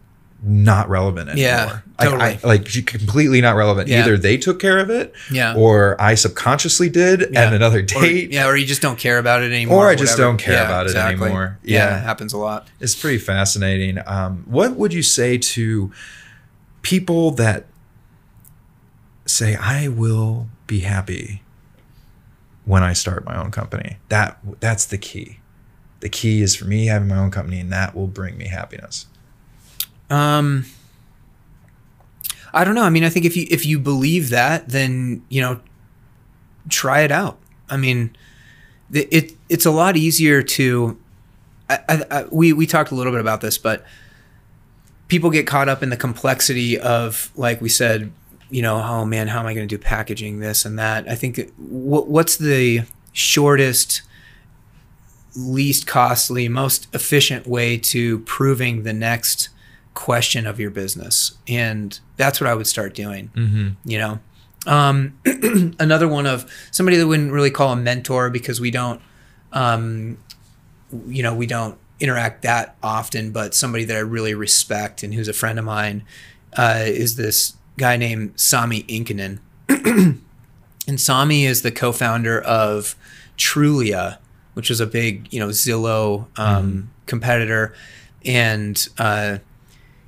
not 0.43 0.89
relevant 0.91 1.31
anymore. 1.31 1.49
Yeah, 1.51 1.79
Like, 1.99 2.09
totally. 2.11 2.23
I, 2.23 2.39
like 2.45 2.87
completely 2.87 3.41
not 3.41 3.57
relevant. 3.57 3.89
Yeah. 3.89 4.01
Either 4.03 4.19
they 4.19 4.37
took 4.37 4.61
care 4.61 4.79
of 4.79 4.91
it, 4.91 5.14
Yeah. 5.33 5.55
or 5.57 5.97
I 6.01 6.14
subconsciously 6.14 6.91
did 6.91 7.31
Yeah. 7.33 7.47
at 7.47 7.55
another 7.55 7.79
Or, 7.79 7.83
date. 7.83 8.31
yeah, 8.33 8.47
or 8.47 8.55
you 8.55 8.67
just 8.67 8.83
don't 8.83 8.99
care 8.99 9.19
about 9.19 9.43
it 9.43 9.51
anymore. 9.51 9.87
Or 9.87 9.89
I 9.89 9.95
just 9.95 10.12
whatever. 10.12 10.29
don't 10.33 10.37
care 10.39 10.62
about 10.62 10.87
it 10.89 10.95
anymore. 10.95 11.59
Yeah. 11.64 11.89
Yeah. 11.89 11.99
it 11.99 12.03
happens 12.05 12.33
a 12.35 12.37
lot. 12.39 12.69
It's 12.81 12.95
pretty 12.95 13.17
fascinating. 13.19 13.99
Um, 14.07 14.45
what 14.47 14.77
would 14.77 14.93
you 14.93 15.03
say 15.03 15.39
to 15.39 15.91
people 16.83 17.31
that 17.33 17.64
say, 19.25 19.57
"I 19.57 19.89
will 19.89 20.49
be 20.67 20.81
happy 20.81 21.43
when 22.64 22.83
I 22.83 22.93
start 22.93 23.25
my 23.25 23.37
own 23.37 23.51
company"? 23.51 23.99
That 24.09 24.39
that's 24.61 24.85
the 24.87 24.99
key. 24.99 25.41
The 26.01 26.09
key 26.09 26.43
is 26.43 26.55
for 26.55 26.67
me 26.67 26.87
having 26.87 27.09
my 27.09 27.19
own 27.19 27.31
company, 27.31 27.61
and 27.61 27.73
that 27.73 27.95
will 27.95 28.07
bring 28.07 28.37
me 28.37 28.49
happiness. 28.49 29.07
Um, 30.11 30.67
I 32.53 32.64
don't 32.64 32.75
know. 32.75 32.85
I 32.85 32.91
mean, 32.91 33.05
I 33.05 33.09
think 33.09 33.27
if 33.27 33.37
you 33.37 33.47
if 33.51 33.67
you 33.67 33.79
believe 33.79 34.31
that, 34.31 34.69
then 34.69 35.23
you 35.29 35.41
know, 35.41 35.61
try 36.69 37.01
it 37.01 37.11
out. 37.11 37.39
I 37.69 37.77
mean, 37.77 38.17
it 38.93 39.33
it's 39.49 39.67
a 39.67 39.71
lot 39.71 39.97
easier 39.97 40.43
to. 40.43 40.99
I, 41.69 41.79
I, 41.89 42.05
I, 42.11 42.25
we 42.31 42.53
we 42.53 42.67
talked 42.67 42.93
a 42.93 42.95
little 42.95 43.12
bit 43.12 43.21
about 43.21 43.41
this, 43.41 43.59
but 43.59 43.85
people 45.09 45.31
get 45.31 45.47
caught 45.47 45.69
up 45.69 45.83
in 45.83 45.91
the 45.91 45.97
complexity 45.97 46.79
of, 46.79 47.31
like 47.37 47.61
we 47.61 47.69
said, 47.69 48.12
you 48.51 48.62
know, 48.62 48.76
oh 48.76 49.05
man, 49.05 49.28
how 49.28 49.40
am 49.40 49.47
I 49.47 49.55
going 49.55 49.68
to 49.68 49.76
do 49.76 49.82
packaging 49.82 50.40
this 50.40 50.64
and 50.64 50.78
that? 50.78 51.09
I 51.09 51.14
think 51.14 51.53
what 51.57 52.09
what's 52.09 52.36
the 52.36 52.82
shortest 53.12 54.03
least 55.36 55.86
costly, 55.86 56.49
most 56.49 56.88
efficient 56.94 57.47
way 57.47 57.76
to 57.78 58.20
proving 58.20 58.82
the 58.84 58.92
next 58.92 59.51
question 59.94 60.47
of 60.47 60.59
your 60.61 60.70
business. 60.70 61.36
And 61.49 61.99
that's 62.16 62.40
what 62.40 62.49
I 62.49 62.55
would 62.55 62.66
start 62.66 62.94
doing, 62.94 63.30
Mm-hmm. 63.34 63.68
you 63.84 63.99
know. 63.99 64.18
Um, 64.66 65.18
another 65.78 66.09
one 66.09 66.26
of 66.26 66.51
somebody 66.70 66.97
that 66.97 67.07
wouldn't 67.07 67.32
really 67.32 67.51
call 67.51 67.72
a 67.72 67.76
mentor 67.76 68.30
because 68.30 68.61
we 68.61 68.70
don't, 68.70 69.01
um, 69.53 70.18
you 71.07 71.22
know, 71.22 71.34
we 71.34 71.47
don't 71.47 71.78
interact 72.01 72.42
that 72.42 72.76
often, 72.82 73.30
but 73.30 73.55
somebody 73.55 73.84
that 73.84 73.97
I 73.97 74.01
really 74.01 74.34
respect 74.34 75.03
and 75.03 75.14
who's 75.14 75.28
a 75.28 75.32
friend 75.32 75.59
of 75.59 75.64
mine 75.64 76.03
uh, 76.57 76.82
is 76.84 77.16
this 77.16 77.55
guy 77.77 77.97
named 77.97 78.39
Sami 78.39 78.83
Inkinen. 78.85 79.39
and 79.68 81.01
Sami 81.01 81.45
is 81.45 81.62
the 81.62 81.72
co-founder 81.72 82.41
of 82.41 82.97
Trulia, 83.37 84.18
which 84.55 84.70
was 84.70 84.81
a 84.81 84.87
big, 84.87 85.33
you 85.33 85.41
know, 85.41 85.49
Zillow 85.49 86.27
um, 86.39 86.91
competitor, 87.07 87.74
and 88.24 88.89
uh, 88.99 89.39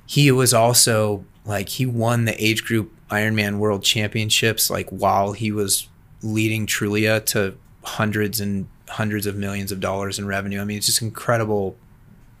he 0.05 0.31
was 0.31 0.53
also 0.53 1.23
like 1.45 1.69
he 1.69 1.85
won 1.85 2.25
the 2.25 2.43
age 2.43 2.63
group 2.63 2.91
Ironman 3.09 3.57
World 3.57 3.83
Championships 3.83 4.69
like 4.69 4.89
while 4.89 5.33
he 5.33 5.51
was 5.51 5.87
leading 6.21 6.65
Trulia 6.67 7.23
to 7.27 7.57
hundreds 7.83 8.39
and 8.39 8.67
hundreds 8.87 9.25
of 9.25 9.35
millions 9.35 9.71
of 9.71 9.79
dollars 9.79 10.19
in 10.19 10.27
revenue. 10.27 10.61
I 10.61 10.65
mean, 10.65 10.77
it's 10.77 10.87
just 10.87 11.01
incredible, 11.01 11.77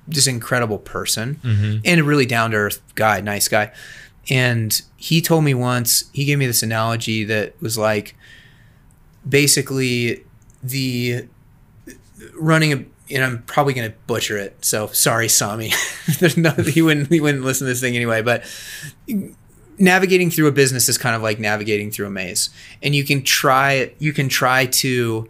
just 0.09 0.27
incredible 0.27 0.79
person 0.79 1.39
and 1.85 1.99
a 1.99 2.03
really 2.03 2.25
down 2.25 2.51
to 2.51 2.57
earth 2.57 2.81
guy, 2.95 3.21
nice 3.21 3.47
guy. 3.47 3.71
And 4.29 4.79
he 4.97 5.21
told 5.21 5.43
me 5.43 5.53
once, 5.53 6.09
he 6.13 6.25
gave 6.25 6.37
me 6.37 6.45
this 6.45 6.61
analogy 6.61 7.23
that 7.25 7.59
was 7.61 7.77
like 7.77 8.15
basically 9.27 10.23
the 10.61 11.27
running 12.35 12.73
a 12.73 12.85
and 13.11 13.23
I'm 13.23 13.41
probably 13.43 13.73
gonna 13.73 13.93
butcher 14.07 14.37
it. 14.37 14.63
So 14.63 14.87
sorry, 14.87 15.29
Sami. 15.29 15.71
There's 16.19 16.37
no 16.37 16.51
he 16.51 16.81
wouldn't 16.81 17.09
he 17.09 17.19
wouldn't 17.19 17.43
listen 17.43 17.65
to 17.65 17.73
this 17.73 17.81
thing 17.81 17.95
anyway. 17.95 18.21
But 18.21 18.43
navigating 19.79 20.29
through 20.29 20.47
a 20.47 20.51
business 20.51 20.89
is 20.89 20.97
kind 20.97 21.15
of 21.15 21.21
like 21.21 21.39
navigating 21.39 21.89
through 21.89 22.07
a 22.07 22.11
maze, 22.11 22.49
and 22.83 22.93
you 22.93 23.03
can 23.03 23.23
try 23.23 23.93
you 23.97 24.13
can 24.13 24.29
try 24.29 24.65
to 24.67 25.27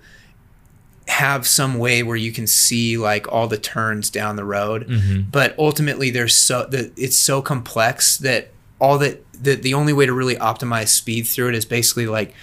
have 1.08 1.48
some 1.48 1.80
way 1.80 2.04
where 2.04 2.16
you 2.16 2.32
can 2.32 2.46
see 2.46 2.98
like 2.98 3.32
all 3.32 3.48
the 3.48 3.58
turns 3.58 4.12
down 4.12 4.36
the 4.36 4.46
road 4.46 4.88
mm-hmm. 4.88 5.22
but 5.32 5.58
ultimately 5.58 6.12
there's 6.12 6.36
so 6.36 6.66
the, 6.66 6.92
it's 6.96 7.18
so 7.18 7.42
complex 7.42 8.18
that 8.18 8.52
all 8.80 8.98
that 8.98 9.24
the, 9.34 9.56
the 9.56 9.74
only 9.74 9.94
way 9.94 10.06
to 10.06 10.14
really 10.14 10.36
optimize 10.36 10.90
speed 10.90 11.28
through 11.28 11.50
it 11.50 11.56
is 11.56 11.66
basically 11.66 12.08
like 12.08 12.34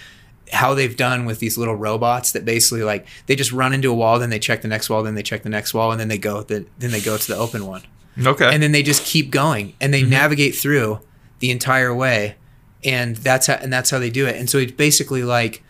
how 0.53 0.73
they've 0.73 0.95
done 0.95 1.25
with 1.25 1.39
these 1.39 1.57
little 1.57 1.75
robots 1.75 2.31
that 2.31 2.45
basically 2.45 2.83
like 2.83 3.05
they 3.25 3.35
just 3.35 3.51
run 3.51 3.73
into 3.73 3.91
a 3.91 3.93
wall 3.93 4.17
then 4.17 4.29
they 4.29 4.39
check 4.39 4.61
the 4.61 4.67
next 4.67 4.89
wall 4.89 5.03
then 5.03 5.15
they 5.15 5.23
check 5.23 5.43
the 5.43 5.49
next 5.49 5.73
wall 5.73 5.91
and 5.91 5.99
then 5.99 6.07
they 6.07 6.17
go 6.17 6.41
the, 6.43 6.65
then 6.77 6.91
they 6.91 7.01
go 7.01 7.17
to 7.17 7.27
the 7.27 7.37
open 7.37 7.65
one. 7.65 7.83
Okay. 8.25 8.51
and 8.51 8.63
then 8.63 8.71
they 8.71 8.81
just 8.81 9.05
keep 9.05 9.29
going 9.29 9.75
and 9.79 9.93
they 9.93 10.01
mm-hmm. 10.01 10.11
navigate 10.11 10.55
through 10.55 10.99
the 11.39 11.51
entire 11.51 11.93
way 11.93 12.35
and 12.83 13.15
that's 13.17 13.47
how 13.47 13.55
and 13.55 13.71
that's 13.71 13.89
how 13.89 13.99
they 13.99 14.09
do 14.09 14.25
it. 14.25 14.35
And 14.35 14.49
so 14.49 14.57
it's 14.57 14.71
basically 14.71 15.23
like 15.23 15.63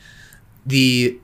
the 0.65 1.17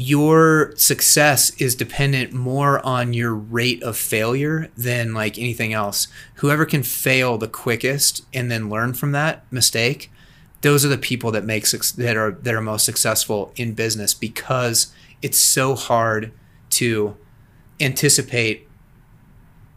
your 0.00 0.72
success 0.76 1.50
is 1.60 1.74
dependent 1.74 2.32
more 2.32 2.84
on 2.86 3.12
your 3.12 3.34
rate 3.34 3.82
of 3.82 3.96
failure 3.96 4.70
than 4.76 5.12
like 5.12 5.36
anything 5.36 5.72
else 5.72 6.06
whoever 6.36 6.64
can 6.64 6.84
fail 6.84 7.36
the 7.36 7.48
quickest 7.48 8.24
and 8.32 8.48
then 8.48 8.70
learn 8.70 8.94
from 8.94 9.10
that 9.10 9.44
mistake 9.52 10.08
those 10.60 10.84
are 10.84 10.88
the 10.88 10.96
people 10.96 11.32
that 11.32 11.44
make 11.44 11.68
that 11.68 12.16
are 12.16 12.30
that 12.30 12.54
are 12.54 12.60
most 12.60 12.84
successful 12.84 13.52
in 13.56 13.72
business 13.74 14.14
because 14.14 14.92
it's 15.20 15.38
so 15.40 15.74
hard 15.74 16.30
to 16.70 17.16
anticipate 17.80 18.68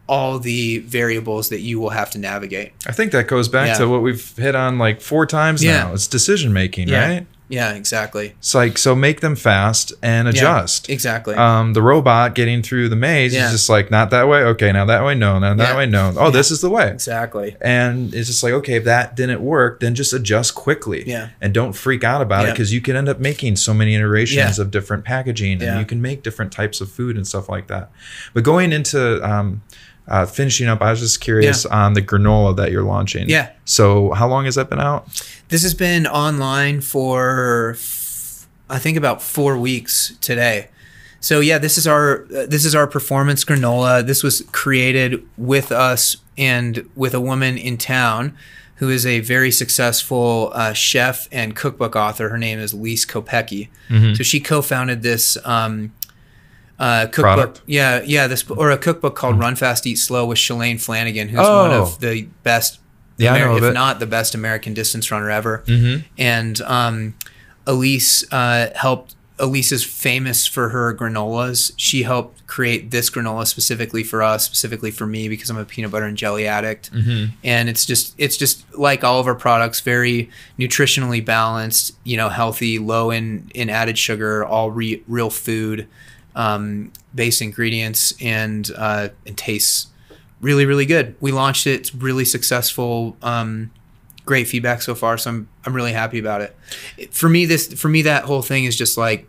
all 0.08 0.38
the 0.38 0.80
variables 0.80 1.50
that 1.50 1.62
you 1.62 1.80
will 1.80 1.92
have 1.92 2.10
to 2.12 2.18
navigate. 2.20 2.74
I 2.86 2.92
think 2.92 3.12
that 3.14 3.28
goes 3.28 3.48
back 3.48 3.68
Yeah. 3.68 3.78
to 3.78 3.88
what 3.88 4.02
we've 4.02 4.36
hit 4.38 4.56
on 4.56 4.78
like 4.78 5.00
four 5.02 5.26
times 5.26 5.64
Yeah. 5.64 5.78
now. 5.84 5.94
It's 5.94 6.06
decision 6.08 6.52
making, 6.52 6.90
Yeah. 6.90 7.08
right? 7.08 7.28
Yeah, 7.52 7.74
exactly. 7.74 8.34
It's 8.40 8.56
like 8.56 8.78
so 8.78 8.96
make 8.96 9.20
them 9.20 9.36
fast 9.36 9.92
and 10.02 10.28
adjust. 10.28 10.90
Exactly. 10.90 11.36
Um, 11.36 11.74
the 11.74 11.82
robot 11.82 12.34
getting 12.34 12.64
through 12.64 12.88
the 12.88 12.96
maze 12.96 13.34
Yeah. 13.34 13.48
is 13.48 13.52
just 13.52 13.70
like 13.70 13.92
not 13.92 14.10
that 14.12 14.30
way. 14.30 14.40
Okay, 14.44 14.72
now 14.72 14.86
that 14.86 15.04
way, 15.04 15.16
no, 15.16 15.38
now 15.38 15.54
that 15.54 15.70
Yeah. 15.72 15.78
way, 15.78 15.86
no. 15.86 16.14
Oh, 16.18 16.32
this 16.32 16.50
is 16.50 16.62
the 16.62 16.70
way. 16.70 16.90
exactly. 16.90 17.58
And 17.60 18.16
it's 18.16 18.28
just 18.30 18.42
like, 18.42 18.54
okay, 18.54 18.76
if 18.76 18.86
that 18.86 19.16
didn't 19.18 19.42
work, 19.42 19.82
then 19.82 19.96
just 19.96 20.14
adjust 20.14 20.56
quickly. 20.56 21.04
Yeah. 21.06 21.28
And 21.42 21.54
don't 21.54 21.74
freak 21.74 22.06
out 22.06 22.22
about 22.22 22.48
it 22.48 22.52
because 22.54 22.72
you 22.74 22.80
can 22.80 22.96
end 22.96 23.10
up 23.10 23.20
making 23.20 23.58
so 23.58 23.74
many 23.74 23.96
iterations 23.96 24.58
Yeah. 24.58 24.62
of 24.64 24.72
different 24.72 25.04
packaging 25.04 25.54
and 25.54 25.62
Yeah. 25.62 25.80
you 25.80 25.86
can 25.86 26.02
make 26.02 26.24
different 26.24 26.54
types 26.54 26.80
of 26.80 26.90
food 26.90 27.18
and 27.18 27.28
stuff 27.28 27.50
like 27.50 27.68
that. 27.68 27.90
But 28.34 28.44
going 28.44 28.72
into 28.72 29.22
um, 29.30 29.62
uh, 30.08 30.26
finishing 30.26 30.68
up, 30.68 30.82
I 30.82 30.92
was 30.92 31.00
just 31.00 31.22
curious 31.22 31.66
on 31.66 31.94
the 31.94 32.02
granola 32.02 32.56
that 32.58 32.72
you're 32.72 32.84
launching. 32.84 33.30
Yeah. 33.30 33.52
So 33.66 34.12
how 34.12 34.28
long 34.28 34.46
has 34.46 34.56
that 34.56 34.70
been 34.70 34.80
out? 34.82 35.08
This 35.50 35.64
has 35.64 35.74
been 35.74 36.08
online 36.08 36.82
for 36.82 37.72
f- 37.78 38.48
I 38.70 38.80
think 38.80 38.98
about 38.98 39.22
four 39.22 39.58
weeks 39.58 40.14
today. 40.22 40.70
So 41.20 41.40
yeah, 41.40 41.60
this 41.60 41.78
is 41.78 41.86
our 41.88 42.24
uh, 42.36 42.46
this 42.48 42.66
is 42.66 42.74
our 42.74 42.88
performance 42.88 43.46
granola. 43.46 44.06
This 44.06 44.24
was 44.24 44.42
created 44.52 45.26
with 45.38 45.72
us 45.72 46.18
and 46.38 46.90
with 46.96 47.14
a 47.14 47.22
woman 47.22 47.58
in 47.58 47.78
town 47.78 48.36
who 48.76 48.90
is 48.90 49.06
a 49.06 49.20
very 49.20 49.52
successful 49.52 50.52
uh, 50.56 50.74
chef 50.74 51.28
and 51.32 51.56
cookbook 51.56 51.96
author. 51.96 52.30
Her 52.30 52.38
name 52.40 52.58
is 52.58 52.74
Lise 52.74 53.06
Kopecky. 53.06 53.70
So 54.16 54.24
she 54.24 54.40
co-founded 54.40 55.04
this 55.04 55.38
um, 55.46 55.94
uh, 56.82 57.06
cookbook. 57.06 57.24
Product? 57.24 57.62
Yeah, 57.66 58.02
yeah, 58.06 58.28
this 58.28 58.50
or 58.50 58.72
a 58.72 58.78
cookbook 58.78 59.16
called 59.16 59.40
Run 59.40 59.56
Fast 59.56 59.86
Eat 59.88 59.96
Slow 59.98 60.26
with 60.26 60.38
Shalane 60.40 60.82
Flanagan, 60.82 61.30
who's 61.30 61.38
one 61.40 61.72
Oh. 61.72 61.84
of 61.84 62.00
the 62.02 62.24
best 62.44 62.80
Yeah, 63.18 63.34
I 63.34 63.40
know 63.40 63.46
Amer- 63.46 63.58
of 63.58 63.64
if 63.64 63.70
it. 63.70 63.74
not 63.74 64.00
the 64.00 64.08
best 64.08 64.34
American 64.36 64.74
distance 64.74 65.12
runner 65.12 65.30
ever. 65.30 65.64
Mhm. 65.68 66.04
And 66.18 66.60
um, 66.64 67.14
Elyse 67.68 68.26
uh, 68.32 68.70
helped. 68.76 69.16
Elyse 69.38 69.72
is 69.72 69.84
famous 69.84 70.46
for 70.46 70.70
her 70.70 70.94
granolas. 70.94 71.72
She 71.76 72.04
helped 72.04 72.46
create 72.46 72.92
this 72.92 73.10
granola 73.10 73.48
specifically 73.48 74.04
for 74.04 74.22
us, 74.22 74.46
specifically 74.46 74.92
for 74.92 75.08
me, 75.08 75.30
because 75.30 75.50
I'm 75.50 75.58
a 75.58 75.66
peanut 75.66 75.90
butter 75.92 76.06
and 76.06 76.16
jelly 76.16 76.46
addict. 76.48 76.92
Mm-hmm. 76.94 77.32
And 77.44 77.68
it's 77.68 77.84
just, 77.86 78.14
it's 78.20 78.38
just 78.38 78.64
like 78.78 79.04
all 79.04 79.20
of 79.20 79.26
our 79.26 79.34
products, 79.34 79.80
very 79.80 80.30
nutritionally 80.60 81.26
balanced. 81.26 81.96
You 82.04 82.18
know, 82.18 82.30
healthy, 82.30 82.78
low 82.78 83.10
in 83.10 83.50
in 83.56 83.70
added 83.72 83.98
sugar, 83.98 84.46
all 84.46 84.70
re- 84.70 85.02
real 85.08 85.32
food, 85.32 85.88
um, 86.36 86.92
base 87.14 87.42
ingredients, 87.42 88.14
and 88.22 88.70
uh, 88.78 89.10
and 89.26 89.38
tastes 89.38 89.88
really 90.42 90.66
really 90.66 90.86
good. 90.86 91.16
We 91.22 91.32
launched 91.32 91.68
it. 91.68 91.80
It's 91.82 91.96
really 91.96 92.26
successful. 92.26 93.16
Um, 93.22 93.72
great 94.26 94.48
feedback 94.48 94.82
so 94.82 94.96
far. 94.96 95.18
So 95.18 95.30
I'm 95.32 95.48
I'm 95.66 95.74
really 95.76 95.94
happy 95.94 96.20
about 96.20 96.42
it. 96.42 96.56
It- 96.98 97.14
For 97.14 97.28
me, 97.30 97.46
this 97.46 97.74
for 97.74 97.90
me 97.90 98.02
that 98.04 98.24
whole 98.26 98.42
thing 98.42 98.66
is 98.66 98.76
just 98.78 98.98
like, 98.98 99.28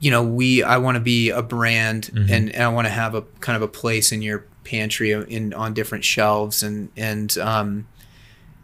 you 0.00 0.10
know, 0.10 0.22
we 0.22 0.62
I 0.62 0.76
want 0.78 0.96
to 0.96 1.00
be 1.00 1.30
a 1.30 1.42
brand 1.42 2.10
and, 2.14 2.54
and 2.54 2.62
I 2.62 2.68
want 2.68 2.86
to 2.86 2.92
have 2.92 3.14
a 3.14 3.22
kind 3.40 3.56
of 3.56 3.62
a 3.62 3.68
place 3.68 4.12
in 4.12 4.22
your 4.22 4.44
pantry 4.64 5.12
in 5.12 5.52
on 5.54 5.74
different 5.74 6.04
shelves 6.04 6.62
and 6.62 6.88
and 6.96 7.36
um 7.38 7.86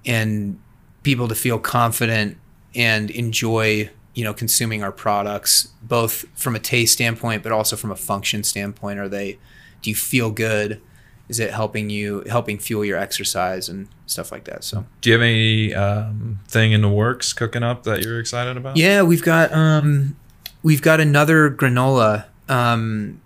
and 0.06 0.58
people 1.02 1.28
to 1.28 1.34
feel 1.34 1.58
confident 1.58 2.36
and 2.74 3.10
enjoy 3.10 3.90
you 4.14 4.24
know 4.24 4.34
consuming 4.34 4.82
our 4.82 4.92
products 4.92 5.68
both 5.82 6.24
from 6.34 6.56
a 6.56 6.58
taste 6.58 6.92
standpoint 6.92 7.42
but 7.42 7.52
also 7.52 7.76
from 7.76 7.90
a 7.90 7.96
function 7.96 8.42
standpoint. 8.42 8.98
Are 8.98 9.08
they 9.08 9.38
do 9.82 9.90
you 9.90 9.96
feel 9.96 10.30
good? 10.30 10.80
Is 11.28 11.38
it 11.38 11.52
helping 11.52 11.90
you 11.90 12.24
helping 12.28 12.58
fuel 12.58 12.84
your 12.84 12.98
exercise 12.98 13.68
and 13.68 13.88
stuff 14.06 14.32
like 14.32 14.44
that? 14.44 14.64
So. 14.64 14.84
Do 15.00 15.10
you 15.10 15.14
have 15.14 15.22
any 15.22 15.72
um, 15.74 16.40
thing 16.48 16.72
in 16.72 16.82
the 16.82 16.88
works 16.88 17.32
cooking 17.32 17.62
up 17.62 17.84
that 17.84 18.02
you're 18.02 18.18
excited 18.18 18.56
about? 18.56 18.76
yeah 18.76 19.02
we've 19.02 19.22
got 19.22 19.52
um 19.52 20.16
we've 20.62 20.82
got 20.82 21.00
another 21.00 21.50
granola 21.50 22.26
um 22.48 23.20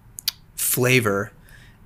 flavor 0.54 1.32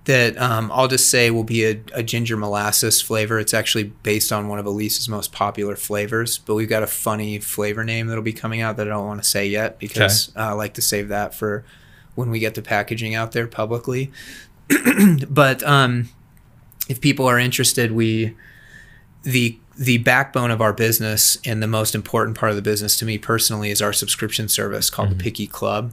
that 0.09 0.41
um, 0.41 0.73
I'll 0.73 0.89
just 0.89 1.11
say 1.11 1.31
will 1.31 1.45
be 1.45 1.67
a, 1.67 1.79
a 1.93 2.03
ginger 2.03 2.35
molasses 2.35 3.03
flavor. 3.03 3.39
It's 3.39 3.53
actually 3.53 3.85
based 3.85 4.33
on 4.33 4.49
one 4.49 4.59
of 4.59 4.65
Elyse's 4.65 5.07
most 5.07 5.33
popular 5.33 5.77
flavors, 5.77 6.39
but 6.39 6.55
we've 6.55 6.69
got 6.69 6.83
a 6.83 6.87
funny 6.87 7.39
flavor 7.39 7.85
name 7.85 8.07
that'll 8.07 8.25
be 8.25 8.33
coming 8.33 8.63
out 8.63 8.79
that 8.79 8.87
I 8.87 8.91
don't 8.91 9.07
want 9.07 9.23
to 9.23 9.29
say 9.29 9.47
yet 9.47 9.79
because 9.79 10.35
uh, 10.35 10.41
I 10.41 10.53
like 10.53 10.73
to 10.75 10.81
save 10.81 11.09
that 11.09 11.35
for 11.35 11.63
when 12.15 12.31
we 12.31 12.39
get 12.39 12.55
the 12.55 12.63
packaging 12.63 13.15
out 13.15 13.33
there 13.33 13.47
publicly. 13.47 14.11
but 15.29 15.63
um, 15.63 16.09
if 16.89 17.03
people 17.03 17.27
are 17.27 17.39
interested, 17.39 17.93
we 17.93 18.35
the 19.25 19.59
the 19.77 19.99
backbone 19.99 20.51
of 20.51 20.63
our 20.63 20.73
business 20.73 21.37
and 21.45 21.63
the 21.63 21.67
most 21.67 21.95
important 21.95 22.35
part 22.35 22.49
of 22.49 22.57
the 22.57 22.63
business 22.63 22.99
to 23.01 23.05
me 23.05 23.19
personally 23.19 23.71
is 23.71 23.83
our 23.83 23.93
subscription 23.93 24.49
service 24.49 24.89
called 24.89 25.11
the 25.11 25.17
Picky 25.17 25.47
Club. 25.47 25.93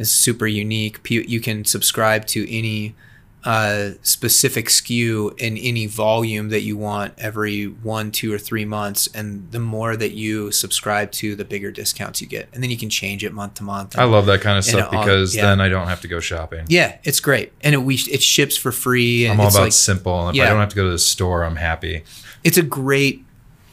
It's 0.00 0.10
super 0.10 0.48
unique. 0.48 1.08
You 1.08 1.38
can 1.38 1.64
subscribe 1.64 2.26
to 2.26 2.52
any 2.52 2.96
uh, 3.44 3.90
specific 4.02 4.66
SKU 4.68 5.36
in 5.40 5.56
any 5.58 5.86
volume 5.86 6.50
that 6.50 6.60
you 6.62 6.76
want 6.76 7.12
every 7.18 7.64
one, 7.66 8.12
two, 8.12 8.32
or 8.32 8.38
three 8.38 8.64
months, 8.64 9.08
and 9.14 9.50
the 9.50 9.58
more 9.58 9.96
that 9.96 10.12
you 10.12 10.52
subscribe 10.52 11.10
to, 11.12 11.34
the 11.34 11.44
bigger 11.44 11.70
discounts 11.72 12.20
you 12.20 12.28
get, 12.28 12.48
and 12.52 12.62
then 12.62 12.70
you 12.70 12.76
can 12.78 12.88
change 12.88 13.24
it 13.24 13.32
month 13.32 13.54
to 13.54 13.64
month. 13.64 13.98
I 13.98 14.04
love 14.04 14.26
that 14.26 14.40
kind 14.42 14.58
of 14.58 14.64
And 14.64 14.76
stuff 14.76 14.92
all- 14.92 15.00
because 15.04 15.34
yeah. 15.34 15.42
then 15.42 15.60
I 15.60 15.68
don't 15.68 15.88
have 15.88 16.00
to 16.02 16.08
go 16.08 16.20
shopping. 16.20 16.66
yeah, 16.68 16.98
it's 17.02 17.18
great, 17.20 17.52
and 17.62 17.74
it 17.74 17.78
we 17.78 17.96
it 17.96 18.22
ships 18.22 18.56
for 18.56 18.70
free. 18.70 19.24
And 19.24 19.34
I'm 19.34 19.40
all 19.40 19.48
about 19.48 19.62
like, 19.62 19.72
simple. 19.72 20.28
And 20.28 20.36
if 20.36 20.40
Yeah. 20.40 20.46
I 20.46 20.50
don't 20.50 20.60
have 20.60 20.68
to 20.70 20.76
go 20.76 20.84
to 20.84 20.90
the 20.90 20.98
store, 20.98 21.42
I'm 21.44 21.56
happy. 21.56 22.04
it's 22.44 22.56
a 22.58 22.62
great 22.62 23.24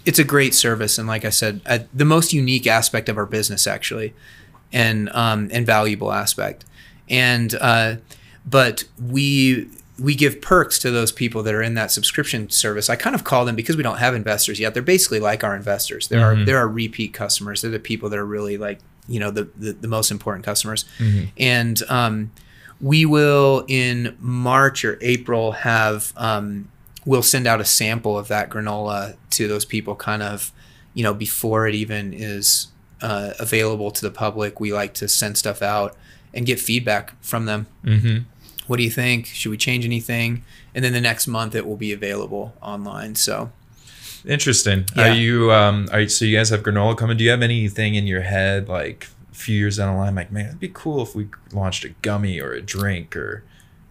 it's 0.06 0.18
a 0.18 0.24
great 0.24 0.56
service 0.56 0.98
and 0.98 1.08
like 1.08 1.26
i 1.26 1.30
said 1.30 1.60
uh, 1.66 1.78
the 1.94 2.06
most 2.06 2.32
unique 2.34 2.66
aspect 2.66 3.10
of 3.10 3.18
our 3.18 3.26
business 3.26 3.68
actually 3.68 4.14
and 4.72 5.10
um, 5.10 5.50
and 5.52 5.66
valuable 5.66 6.12
aspect 6.14 6.64
and 7.10 7.54
uh, 7.60 7.96
but 8.50 8.84
we 9.02 9.68
we 9.98 10.16
give 10.16 10.42
perks 10.42 10.80
to 10.80 10.92
those 10.92 11.12
people 11.12 11.44
that 11.44 11.54
are 11.54 11.62
in 11.62 11.74
that 11.74 11.92
subscription 11.92 12.50
service. 12.50 12.90
I 12.90 12.96
kind 12.96 13.16
of 13.16 13.26
call 13.26 13.44
them 13.44 13.56
because 13.58 13.76
we 13.76 13.84
don't 13.84 13.98
have 13.98 14.16
investors 14.16 14.60
yet 14.60 14.74
they're 14.74 14.84
basically 14.84 15.20
like 15.20 15.44
our 15.44 15.56
investors. 15.56 16.08
They're 16.08 16.24
our, 16.24 16.36
they're 16.46 16.58
our 16.58 16.68
repeat 16.68 17.14
customers. 17.14 17.62
They're 17.62 17.72
the 17.72 17.80
people 17.80 18.10
that 18.10 18.20
are 18.20 18.26
really 18.26 18.58
like 18.58 18.80
you 19.08 19.20
know 19.20 19.32
the 19.32 19.50
the, 19.58 19.74
the 19.74 19.88
most 19.88 20.12
important 20.12 20.46
customers. 20.46 20.86
And 21.38 21.82
um, 21.90 22.32
we 22.82 23.06
will 23.06 23.66
in 23.68 24.16
march 24.20 24.86
or 24.86 24.98
april 25.02 25.52
have 25.52 26.14
um, 26.16 26.70
we'll 27.06 27.24
send 27.24 27.46
out 27.46 27.60
a 27.60 27.66
sample 27.66 28.18
of 28.18 28.30
that 28.30 28.50
granola 28.50 29.18
to 29.32 29.48
those 29.48 29.66
people 29.66 29.96
kind 29.96 30.24
of 30.24 30.52
you 30.94 31.04
know 31.04 31.14
before 31.14 31.68
it 31.68 31.76
even 31.76 32.14
is 32.14 32.68
uh, 33.02 33.34
available 33.40 33.92
to 33.92 34.02
the 34.02 34.12
public. 34.12 34.60
We 34.60 34.74
like 34.74 34.94
to 34.96 35.08
send 35.08 35.38
stuff 35.38 35.62
out 35.62 35.96
and 36.34 36.46
get 36.46 36.60
feedback 36.60 37.22
from 37.22 37.46
them. 37.46 37.68
Mm-hmm. 37.84 38.24
What 38.70 38.78
do 38.78 38.84
you 38.84 38.90
think 38.90 39.26
should 39.26 39.50
we 39.50 39.58
change 39.58 39.84
anything 39.84 40.44
and 40.74 40.86
then 40.86 40.94
the 40.94 41.02
next 41.02 41.28
month 41.28 41.56
it 41.56 41.66
will 41.66 41.78
be 41.78 41.92
available 41.92 42.54
online 42.62 43.16
so 43.16 43.52
Interesting. 44.26 44.86
Yeah. 44.98 45.12
Are 45.12 45.14
you 45.14 45.52
um 45.54 45.88
are 45.94 46.02
you, 46.02 46.10
so 46.10 46.26
you 46.26 46.36
guys 46.36 46.50
have 46.50 46.62
granola 46.62 46.98
coming? 46.98 47.16
Do 47.16 47.24
you 47.24 47.30
have 47.30 47.42
anything 47.42 47.96
in 47.96 48.06
your 48.06 48.22
head 48.22 48.68
like 48.68 49.08
a 49.32 49.36
few 49.36 49.58
years 49.58 49.78
down 49.78 49.94
the 49.94 49.98
line 49.98 50.14
like 50.14 50.30
man, 50.30 50.48
it'd 50.48 50.60
be 50.60 50.70
cool 50.74 51.02
if 51.02 51.16
we 51.16 51.30
launched 51.54 51.86
a 51.86 51.90
gummy 52.02 52.40
or 52.40 52.52
a 52.52 52.62
drink 52.62 53.16
or 53.16 53.44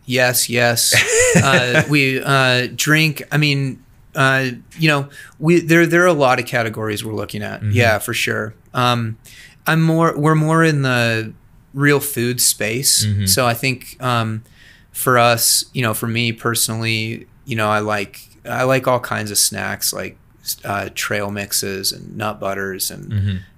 Yes, 0.08 0.48
yes. 0.48 0.94
uh, 1.42 1.84
we 1.90 2.22
uh, 2.22 2.68
drink. 2.74 3.22
I 3.30 3.36
mean, 3.36 3.84
uh, 4.14 4.46
you 4.78 4.88
know, 4.88 5.10
we 5.38 5.60
there 5.60 5.86
there 5.86 6.02
are 6.02 6.06
a 6.06 6.14
lot 6.14 6.40
of 6.40 6.46
categories 6.46 7.04
we're 7.04 7.14
looking 7.14 7.42
at. 7.42 7.62
Yeah, 7.62 7.98
for 7.98 8.14
sure. 8.14 8.54
Um, 8.72 9.18
I'm 9.66 9.82
more. 9.82 10.18
We're 10.18 10.34
more 10.34 10.64
in 10.64 10.80
the 10.80 11.34
real 11.74 12.00
food 12.00 12.40
space. 12.40 13.06
So 13.26 13.46
I 13.46 13.52
think 13.52 14.02
um, 14.02 14.44
for 14.98 15.16
us, 15.16 15.64
you 15.72 15.80
know, 15.80 15.94
for 15.94 16.08
me 16.08 16.32
personally, 16.32 17.28
you 17.44 17.54
know, 17.54 17.68
I 17.70 17.78
like 17.78 18.20
I 18.44 18.64
like 18.64 18.88
all 18.88 18.98
kinds 18.98 19.30
of 19.30 19.38
snacks 19.38 19.92
like 19.92 20.18
uh, 20.64 20.88
trail 20.96 21.30
mixes 21.30 21.92
and 21.92 22.16
nut 22.16 22.40
butters 22.40 22.90
and 22.90 23.12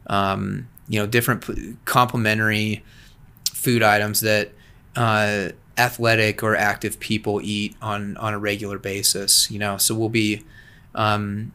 um, 0.09 0.69
you 0.87 1.01
know 1.01 1.07
different 1.07 1.47
p- 1.47 1.77
complementary 1.87 2.85
food 3.55 3.83
items 3.83 4.21
that 4.21 4.51
uh, 4.97 5.49
athletic 5.79 6.43
or 6.43 6.55
active 6.57 7.01
people 7.01 7.41
eat 7.43 7.75
on 7.81 8.19
on 8.19 8.35
a 8.35 8.39
regular 8.39 8.79
basis. 8.79 9.51
You 9.51 9.61
know, 9.61 9.79
so 9.79 9.95
we'll 9.95 10.11
be 10.11 10.43
um, 10.95 11.53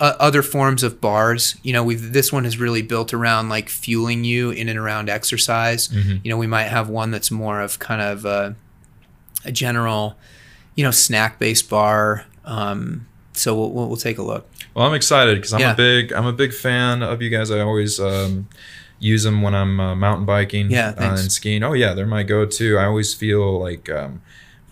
uh, 0.00 0.14
other 0.18 0.40
forms 0.42 0.82
of 0.82 0.98
bars. 0.98 1.56
You 1.62 1.74
know, 1.74 1.84
we've 1.84 2.12
this 2.14 2.32
one 2.32 2.46
is 2.46 2.58
really 2.58 2.80
built 2.82 3.12
around 3.12 3.50
like 3.50 3.68
fueling 3.68 4.24
you 4.24 4.50
in 4.50 4.70
and 4.70 4.78
around 4.78 5.10
exercise. 5.10 5.92
You 6.24 6.30
know, 6.30 6.38
we 6.38 6.46
might 6.46 6.68
have 6.68 6.88
one 6.88 7.10
that's 7.10 7.30
more 7.30 7.60
of 7.60 7.78
kind 7.78 8.00
of 8.00 8.24
a, 8.24 8.54
a 9.46 9.52
general, 9.52 10.16
you 10.74 10.84
know, 10.84 10.90
snack 10.90 11.38
based 11.38 11.70
bar. 11.70 12.24
Um, 12.44 13.06
so 13.32 13.54
we'll, 13.54 13.70
we'll 13.72 13.88
we'll 13.88 13.96
take 13.96 14.18
a 14.18 14.22
look. 14.22 14.48
Well, 14.74 14.86
I'm 14.86 14.94
excited 14.94 15.36
because 15.36 15.52
I'm 15.52 15.60
Yeah. 15.60 15.72
a 15.72 15.76
big 15.76 16.12
I'm 16.12 16.26
a 16.26 16.32
big 16.32 16.52
fan 16.52 17.02
of 17.02 17.22
you 17.22 17.30
guys. 17.30 17.50
I 17.50 17.60
always 17.60 17.98
um, 18.00 18.48
use 18.98 19.22
them 19.24 19.42
when 19.42 19.54
I'm 19.54 19.78
uh, 19.80 19.94
mountain 19.94 20.26
biking 20.26 20.70
Yeah, 20.70 20.94
uh, 20.98 21.16
and 21.18 21.32
skiing. 21.32 21.62
Oh 21.62 21.72
yeah, 21.72 21.94
they're 21.94 22.06
my 22.06 22.22
go-to. 22.22 22.78
I 22.78 22.84
always 22.84 23.14
feel 23.14 23.58
like 23.60 23.88
um, 23.90 24.22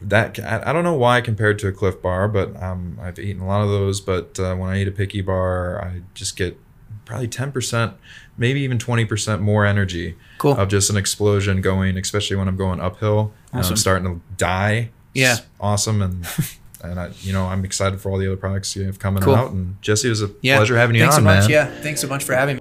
that. 0.03 0.39
I, 0.41 0.71
I 0.71 0.73
don't 0.73 0.85
know 0.85 0.95
why 0.95 1.21
compared 1.21 1.59
to 1.61 1.69
a 1.69 1.73
Clif 1.73 2.01
Bar, 2.03 2.29
but 2.29 2.61
um, 2.63 2.99
I've 3.03 3.19
eaten 3.19 3.43
a 3.43 3.47
lot 3.47 3.63
of 3.63 3.69
those. 3.69 4.01
But 4.01 4.39
uh, 4.41 4.55
when 4.57 4.71
I 4.71 4.81
eat 4.81 4.89
a 4.89 4.93
Picky 4.93 5.21
Bar, 5.21 5.83
I 5.83 6.03
just 6.15 6.37
get 6.37 6.59
probably 7.05 7.29
10%, 7.29 7.93
maybe 8.39 8.61
even 8.63 8.79
20% 8.79 9.41
more 9.41 9.67
energy 9.67 10.17
Cool. 10.39 10.57
of 10.57 10.69
just 10.71 10.89
an 10.89 10.97
explosion 10.97 11.61
going, 11.61 11.99
especially 11.99 12.37
when 12.37 12.49
I'm 12.49 12.57
going 12.57 12.81
uphill 12.81 13.35
Um, 13.55 13.61
awesome. 13.61 13.73
I'm 13.73 13.77
starting 13.77 14.15
to 14.17 14.21
die. 14.37 14.91
Yeah. 15.15 15.37
Awesome 15.61 16.03
and. 16.03 16.27
And 16.83 17.01
I, 17.01 17.13
you 17.23 17.33
know, 17.33 17.47
I'm 17.47 17.65
excited 17.65 17.99
for 18.03 18.11
all 18.11 18.19
the 18.19 18.27
other 18.27 18.37
products 18.37 18.77
you 18.77 18.85
have 18.85 18.99
coming 18.99 19.23
Cool. 19.23 19.35
out. 19.35 19.53
And 19.53 19.81
Jesse, 19.81 20.07
it 20.07 20.11
was 20.11 20.21
a 20.21 20.29
Yeah. 20.43 20.59
pleasure 20.59 20.77
having 20.77 20.95
you 20.97 21.01
Thanks 21.01 21.15
on, 21.17 21.21
so 21.23 21.25
much. 21.25 21.41
man. 21.45 21.49
Yeah. 21.51 21.81
Thanks 21.81 22.03
so 22.03 22.07
much 22.09 22.23
for 22.25 22.35
having 22.35 22.57
me. 22.57 22.61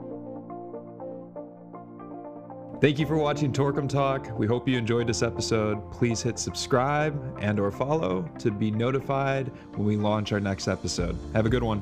Thank 2.80 3.00
you 3.00 3.06
for 3.06 3.18
watching 3.18 3.52
Torquem 3.52 3.90
Talk. 3.90 4.40
We 4.40 4.48
hope 4.48 4.66
you 4.66 4.78
enjoyed 4.78 5.08
this 5.08 5.24
episode. 5.24 5.92
Please 5.92 6.22
hit 6.22 6.40
subscribe 6.40 7.22
and 7.42 7.60
or 7.60 7.70
follow 7.70 8.22
to 8.40 8.50
be 8.50 8.72
notified 8.72 9.52
when 9.76 9.86
we 9.86 9.98
launch 9.98 10.32
our 10.32 10.40
next 10.40 10.70
episode. 10.70 11.18
Have 11.34 11.46
a 11.46 11.50
good 11.50 11.64
one. 11.64 11.82